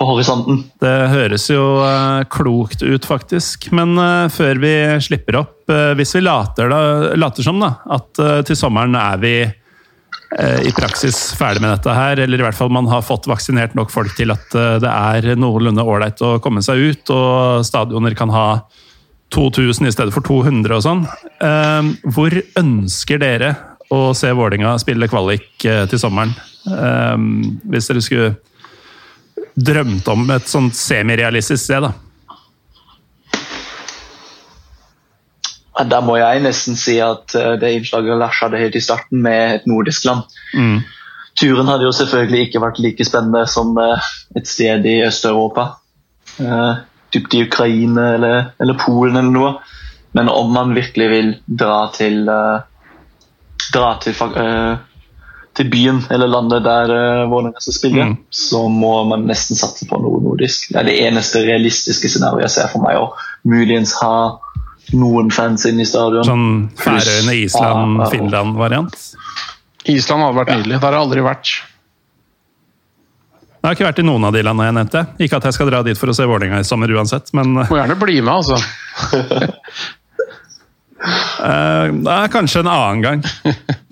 på 0.00 0.06
horisonten. 0.08 0.62
Det 0.80 0.96
høres 1.12 1.44
jo 1.52 1.62
eh, 1.84 2.22
klokt 2.32 2.80
ut, 2.82 3.04
faktisk. 3.04 3.68
Men 3.76 3.92
eh, 4.00 4.28
før 4.32 4.60
vi 4.62 4.72
slipper 5.04 5.42
opp, 5.42 5.56
eh, 5.68 5.92
hvis 5.98 6.14
vi 6.16 6.24
later, 6.24 6.72
da, 6.72 6.80
later 7.20 7.44
som 7.44 7.60
da, 7.60 7.74
at 7.98 8.20
til 8.48 8.56
sommeren 8.58 8.96
er 8.98 9.20
vi 9.22 9.34
i 10.30 10.70
praksis 10.70 11.16
ferdig 11.34 11.58
med 11.58 11.72
dette 11.72 11.90
her, 11.90 12.20
eller 12.22 12.38
i 12.38 12.44
hvert 12.44 12.54
fall 12.54 12.68
man 12.70 12.86
har 12.86 13.02
fått 13.02 13.24
vaksinert 13.26 13.72
nok 13.74 13.90
folk 13.90 14.12
til 14.14 14.30
at 14.30 14.52
det 14.78 14.86
er 14.86 15.26
noenlunde 15.34 15.82
ålreit 15.82 16.22
å 16.22 16.36
komme 16.38 16.62
seg 16.62 16.78
ut, 16.78 17.10
og 17.10 17.64
stadioner 17.66 18.14
kan 18.14 18.30
ha 18.30 18.44
2000 19.34 19.90
i 19.90 19.90
stedet 19.90 20.14
for 20.14 20.22
200 20.22 20.76
og 20.76 20.84
sånn. 20.86 21.02
Hvor 22.14 22.36
ønsker 22.62 23.18
dere 23.18 23.50
å 23.90 24.12
se 24.14 24.30
Vålinga 24.38 24.76
spille 24.78 25.10
kvalik 25.10 25.66
til 25.66 25.98
sommeren? 25.98 26.36
Hvis 27.66 27.90
dere 27.90 28.06
skulle 28.06 28.30
drømt 29.54 30.08
om 30.08 30.30
et 30.34 30.48
sånt 30.48 30.76
semirealistisk 30.76 31.62
sted, 31.64 31.88
da. 31.88 31.92
Da 35.90 36.00
må 36.04 36.18
jeg 36.20 36.42
nesten 36.44 36.76
si 36.76 36.98
at 37.00 37.32
eh, 37.38 37.54
det 37.60 37.70
innslaget 37.72 38.18
Lars 38.20 38.40
hadde 38.42 38.60
helt 38.60 38.76
i 38.76 38.82
starten 38.84 39.22
med 39.24 39.54
et 39.54 39.68
nordisk 39.70 40.04
land. 40.04 40.26
Mm. 40.52 40.82
Turen 41.40 41.70
hadde 41.72 41.86
jo 41.86 41.94
selvfølgelig 41.96 42.48
ikke 42.48 42.60
vært 42.60 42.80
like 42.84 43.06
spennende 43.06 43.46
som 43.48 43.72
eh, 43.80 44.08
et 44.36 44.50
sted 44.50 44.84
i 44.84 44.98
Øst-Europa. 45.06 45.70
Eh, 46.36 46.82
Dypt 47.14 47.34
i 47.34 47.44
Ukraina 47.46 48.10
eller, 48.18 48.50
eller 48.60 48.76
Polen 48.78 49.16
eller 49.16 49.32
noe. 49.32 49.54
Men 50.12 50.28
om 50.28 50.52
man 50.52 50.74
virkelig 50.74 51.08
vil 51.10 51.30
dra 51.46 51.84
til 51.94 52.28
uh, 52.28 52.66
Dra 53.70 53.90
til, 54.02 54.16
eh, 54.18 54.78
til 55.60 55.68
byen 55.70 56.00
eller 56.10 56.30
landet 56.32 56.64
der 56.66 56.90
uh, 56.96 57.28
Vålerenga 57.30 57.60
skal 57.62 57.76
spille, 57.76 58.04
Mm. 58.10 58.16
så 58.32 58.64
må 58.72 58.94
man 59.12 59.28
nesten 59.28 59.56
satse 59.60 59.86
på 59.90 60.00
noe 60.02 60.18
nordisk. 60.24 60.70
Det 60.72 60.80
er 60.80 60.88
det 60.90 60.98
eneste 61.06 61.44
realistiske 61.46 62.08
scenarioet 62.10 62.48
jeg 62.48 62.56
ser 62.58 62.72
for 62.72 62.82
meg. 62.88 62.96
Og 62.98 63.14
muligens 63.48 63.92
ha 64.00 64.14
noen 64.96 65.28
fans 65.30 65.62
inne 65.70 65.84
i 65.84 65.88
stadion. 65.88 66.24
Sånn 66.26 66.46
Færøyene, 66.80 67.36
Island, 67.44 68.00
Ja, 68.00 68.04
ja. 68.06 68.10
Finland-variant. 68.10 68.96
Island 69.90 70.24
hadde 70.24 70.38
vært 70.40 70.50
nydelig. 70.56 70.80
Der 70.80 70.86
har 70.88 70.96
jeg 70.98 71.04
aldri 71.06 71.22
vært. 71.24 71.52
Jeg 73.60 73.68
har 73.68 73.76
ikke 73.76 73.86
vært 73.90 74.00
i 74.00 74.06
noen 74.08 74.24
av 74.24 74.32
de 74.34 74.42
landene 74.46 74.66
jeg 74.70 74.76
nevnte. 74.80 75.00
Ikke 75.20 75.36
at 75.38 75.46
jeg 75.50 75.56
skal 75.58 75.68
dra 75.70 75.82
dit 75.84 75.98
for 76.00 76.08
å 76.10 76.16
se 76.16 76.24
Vålerenga 76.28 76.62
i 76.64 76.66
sommer 76.68 76.88
uansett, 76.96 77.28
men 77.36 77.52
Må 77.60 77.76
gjerne 77.76 77.96
bli 78.00 78.16
med, 78.24 78.32
altså. 78.32 78.56
uh, 81.00 81.86
det 82.04 82.14
er 82.16 82.32
kanskje 82.32 82.62
en 82.64 82.72
annen 82.72 83.04
gang. 83.04 83.24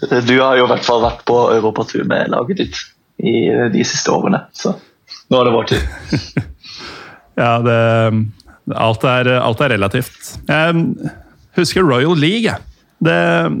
Du 0.00 0.34
har 0.40 0.58
jo 0.58 0.66
i 0.66 0.70
hvert 0.70 0.84
fall 0.84 1.00
vært 1.04 1.22
på 1.28 1.38
europatur 1.54 2.04
med 2.08 2.32
laget 2.34 2.60
ditt 2.60 2.82
i 3.16 3.48
de 3.72 3.84
siste 3.86 4.12
årene, 4.12 4.42
så 4.52 4.74
nå 5.32 5.38
er 5.40 5.48
det 5.48 5.54
vår 5.56 5.72
tur. 5.72 6.44
Ja, 7.36 7.58
det, 7.60 7.80
alt, 8.72 9.02
er, 9.04 9.28
alt 9.36 9.60
er 9.60 9.74
relativt. 9.74 10.30
Jeg 10.48 11.10
husker 11.58 11.84
Royal 11.84 12.16
League. 12.16 12.54
Det, 13.04 13.16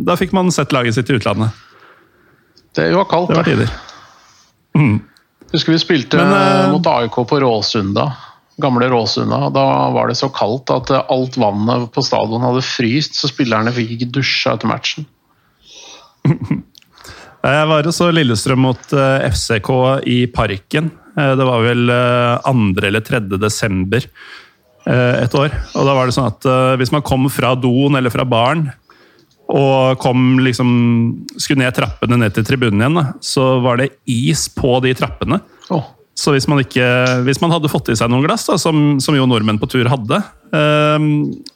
da 0.08 0.16
fikk 0.16 0.32
man 0.32 0.48
sett 0.54 0.72
laget 0.72 0.96
sitt 0.96 1.10
i 1.12 1.18
utlandet. 1.18 1.52
Det 2.76 2.88
var 2.96 3.04
kaldt. 3.10 3.34
Det 3.34 3.36
var 3.36 3.48
tider. 3.48 3.74
Mm. 4.76 4.96
Husker 5.52 5.72
vi 5.72 5.80
spilte 5.80 6.20
Men, 6.20 6.32
eh, 6.32 6.70
mot 6.72 6.86
AIK 6.86 7.20
på 7.28 7.40
Råsunda. 7.40 8.06
Gamle 8.56 8.88
Råsunda. 8.88 9.50
Da 9.52 9.66
var 9.92 10.08
det 10.08 10.16
så 10.16 10.28
kaldt 10.32 10.72
at 10.72 10.90
alt 10.96 11.36
vannet 11.36 11.90
på 11.92 12.04
stadion 12.04 12.44
hadde 12.44 12.64
fryst, 12.64 13.20
så 13.20 13.28
spillerne 13.28 13.72
fikk 13.76 13.92
ikke 13.96 14.10
dusja 14.18 14.56
etter 14.56 14.72
matchen. 14.72 15.08
Jeg 17.46 17.66
var 17.70 17.86
og 17.86 17.94
så 17.94 18.08
Lillestrøm 18.10 18.64
mot 18.64 18.94
eh, 18.96 19.26
FCK 19.30 19.68
i 20.10 20.16
Parken. 20.34 20.88
Eh, 21.16 21.34
Det 21.38 21.46
var 21.46 21.62
vel 21.62 21.92
eh, 21.92 22.48
2. 22.48 22.86
eller 22.88 23.04
3. 23.06 23.20
desember 23.38 24.02
eh, 24.02 25.14
et 25.22 25.36
år. 25.38 25.54
Og 25.76 25.86
da 25.86 25.94
var 25.94 26.08
det 26.10 26.16
sånn 26.16 26.32
at 26.32 26.48
eh, 26.50 26.72
hvis 26.80 26.90
man 26.94 27.04
kom 27.06 27.28
fra 27.30 27.54
doen 27.54 27.94
eller 27.98 28.10
fra 28.14 28.26
baren 28.26 28.66
og 29.46 30.00
kom 30.02 30.40
liksom, 30.42 30.70
skulle 31.38 31.60
ned 31.62 31.76
trappene 31.76 32.16
ned 32.18 32.32
til 32.34 32.42
tribunen 32.48 32.80
igjen, 32.82 32.96
da, 32.98 33.04
så 33.22 33.60
var 33.62 33.78
det 33.78 33.92
is 34.10 34.48
på 34.50 34.72
de 34.82 34.90
trappene. 34.98 35.38
Oh. 35.70 35.84
Så 36.18 36.32
hvis 36.34 36.48
man, 36.50 36.58
ikke, 36.64 36.82
hvis 37.28 37.38
man 37.38 37.52
hadde 37.54 37.70
fått 37.70 37.92
i 37.92 37.94
seg 37.94 38.10
noen 38.10 38.24
glass, 38.26 38.48
da, 38.48 38.56
som, 38.58 38.96
som 39.04 39.14
jo 39.14 39.28
nordmenn 39.30 39.60
på 39.62 39.68
tur 39.70 39.86
hadde, 39.92 40.18
eh, 40.50 41.06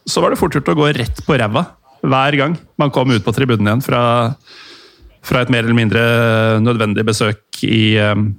så 0.06 0.22
var 0.22 0.30
det 0.30 0.38
fort 0.38 0.54
gjort 0.54 0.70
å 0.70 0.76
gå 0.78 0.92
rett 1.00 1.18
på 1.26 1.34
ræva 1.40 1.64
hver 2.00 2.36
gang 2.38 2.56
man 2.80 2.92
kom 2.94 3.12
ut 3.12 3.24
på 3.24 3.34
tribunen 3.36 3.68
igjen 3.68 3.84
fra, 3.84 4.02
fra 5.26 5.42
et 5.42 5.52
mer 5.52 5.64
eller 5.66 5.76
mindre 5.76 6.04
nødvendig 6.64 7.04
besøk 7.06 7.62
i 7.66 7.98
um, 8.00 8.30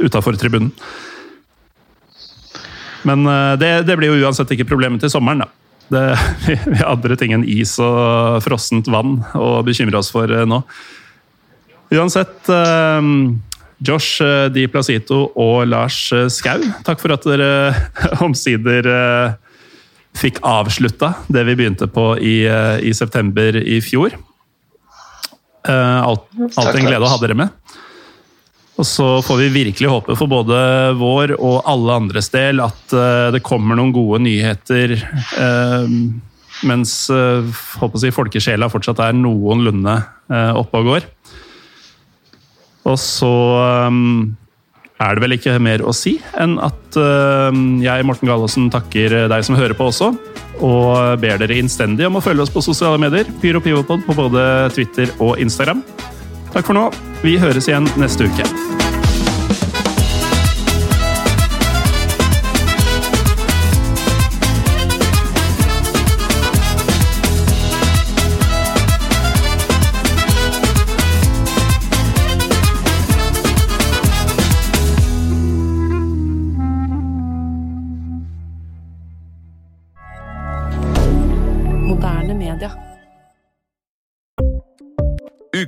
utafor 0.00 0.38
tribunen. 0.40 0.72
Men 3.08 3.26
uh, 3.26 3.58
det, 3.60 3.82
det 3.88 3.98
blir 3.98 4.12
jo 4.12 4.22
uansett 4.24 4.54
ikke 4.54 4.68
problemet 4.70 5.02
til 5.02 5.12
sommeren, 5.12 5.44
da. 5.44 5.50
Det, 5.92 6.02
vi, 6.46 6.78
har 6.80 6.94
andre 6.94 7.18
ting 7.20 7.34
enn 7.36 7.44
is 7.44 7.74
og 7.82 8.40
frossent 8.44 8.88
vann 8.90 9.18
å 9.36 9.58
bekymre 9.66 10.00
oss 10.00 10.12
for 10.14 10.30
uh, 10.30 10.46
nå. 10.48 10.62
Uansett 11.92 12.48
eh, 12.48 13.02
Josh 13.84 14.22
eh, 14.24 14.46
Di 14.48 14.66
Placito 14.70 15.26
og 15.36 15.66
Lars 15.68 16.06
Skau, 16.32 16.62
takk 16.86 17.02
for 17.02 17.12
at 17.12 17.26
dere 17.28 17.50
omsider 18.26 18.88
fikk 20.16 20.42
avslutta 20.44 21.14
det 21.32 21.44
vi 21.48 21.56
begynte 21.58 21.88
på 21.90 22.12
i, 22.18 22.42
eh, 22.46 22.78
i 22.84 22.92
september 22.94 23.56
i 23.56 23.80
fjor. 23.84 24.14
Eh, 25.68 26.02
alt, 26.02 26.26
alltid 26.56 26.80
en 26.82 26.90
glede 26.90 27.06
å 27.06 27.12
ha 27.12 27.20
dere 27.22 27.38
med. 27.38 27.54
Og 28.80 28.88
så 28.88 29.06
får 29.22 29.38
vi 29.44 29.48
virkelig 29.52 29.90
håpe 29.90 30.16
for 30.18 30.30
både 30.30 30.58
vår 30.98 31.36
og 31.36 31.62
alle 31.68 31.98
andres 32.00 32.30
del 32.32 32.62
at 32.64 32.94
eh, 32.96 33.30
det 33.34 33.44
kommer 33.46 33.78
noen 33.78 33.94
gode 33.94 34.22
nyheter 34.24 34.96
mens 36.62 36.92
håper 37.10 37.98
si, 37.98 38.10
folkesjela 38.14 38.68
fortsatt 38.70 39.00
er 39.02 39.16
noenlunde 39.18 39.96
oppe 40.30 40.78
og 40.78 40.90
går. 40.92 41.08
Og 42.86 42.98
så 43.00 43.32
um, 43.88 44.36
er 45.02 45.16
det 45.16 45.24
vel 45.24 45.36
ikke 45.36 45.56
mer 45.62 45.84
å 45.84 45.94
si 45.96 46.16
enn 46.40 46.58
at 46.62 46.98
uh, 47.00 47.50
jeg, 47.82 48.06
Morten 48.08 48.30
Gallosen, 48.30 48.70
takker 48.72 49.26
deg 49.32 49.46
som 49.46 49.58
hører 49.58 49.76
på 49.78 49.90
også. 49.90 50.12
Og 50.62 51.18
ber 51.22 51.40
dere 51.42 51.58
innstendig 51.58 52.06
om 52.06 52.20
å 52.20 52.24
følge 52.24 52.44
oss 52.44 52.52
på 52.54 52.62
sosiale 52.64 53.00
medier. 53.00 53.28
Pyro 53.42 53.62
Pivopod 53.64 54.04
på 54.06 54.16
både 54.18 54.44
Twitter 54.76 55.10
og 55.18 55.40
Instagram. 55.42 55.82
Takk 56.52 56.68
for 56.68 56.76
nå. 56.76 56.86
Vi 57.24 57.38
høres 57.40 57.70
igjen 57.70 57.88
neste 58.00 58.28
uke. 58.28 58.81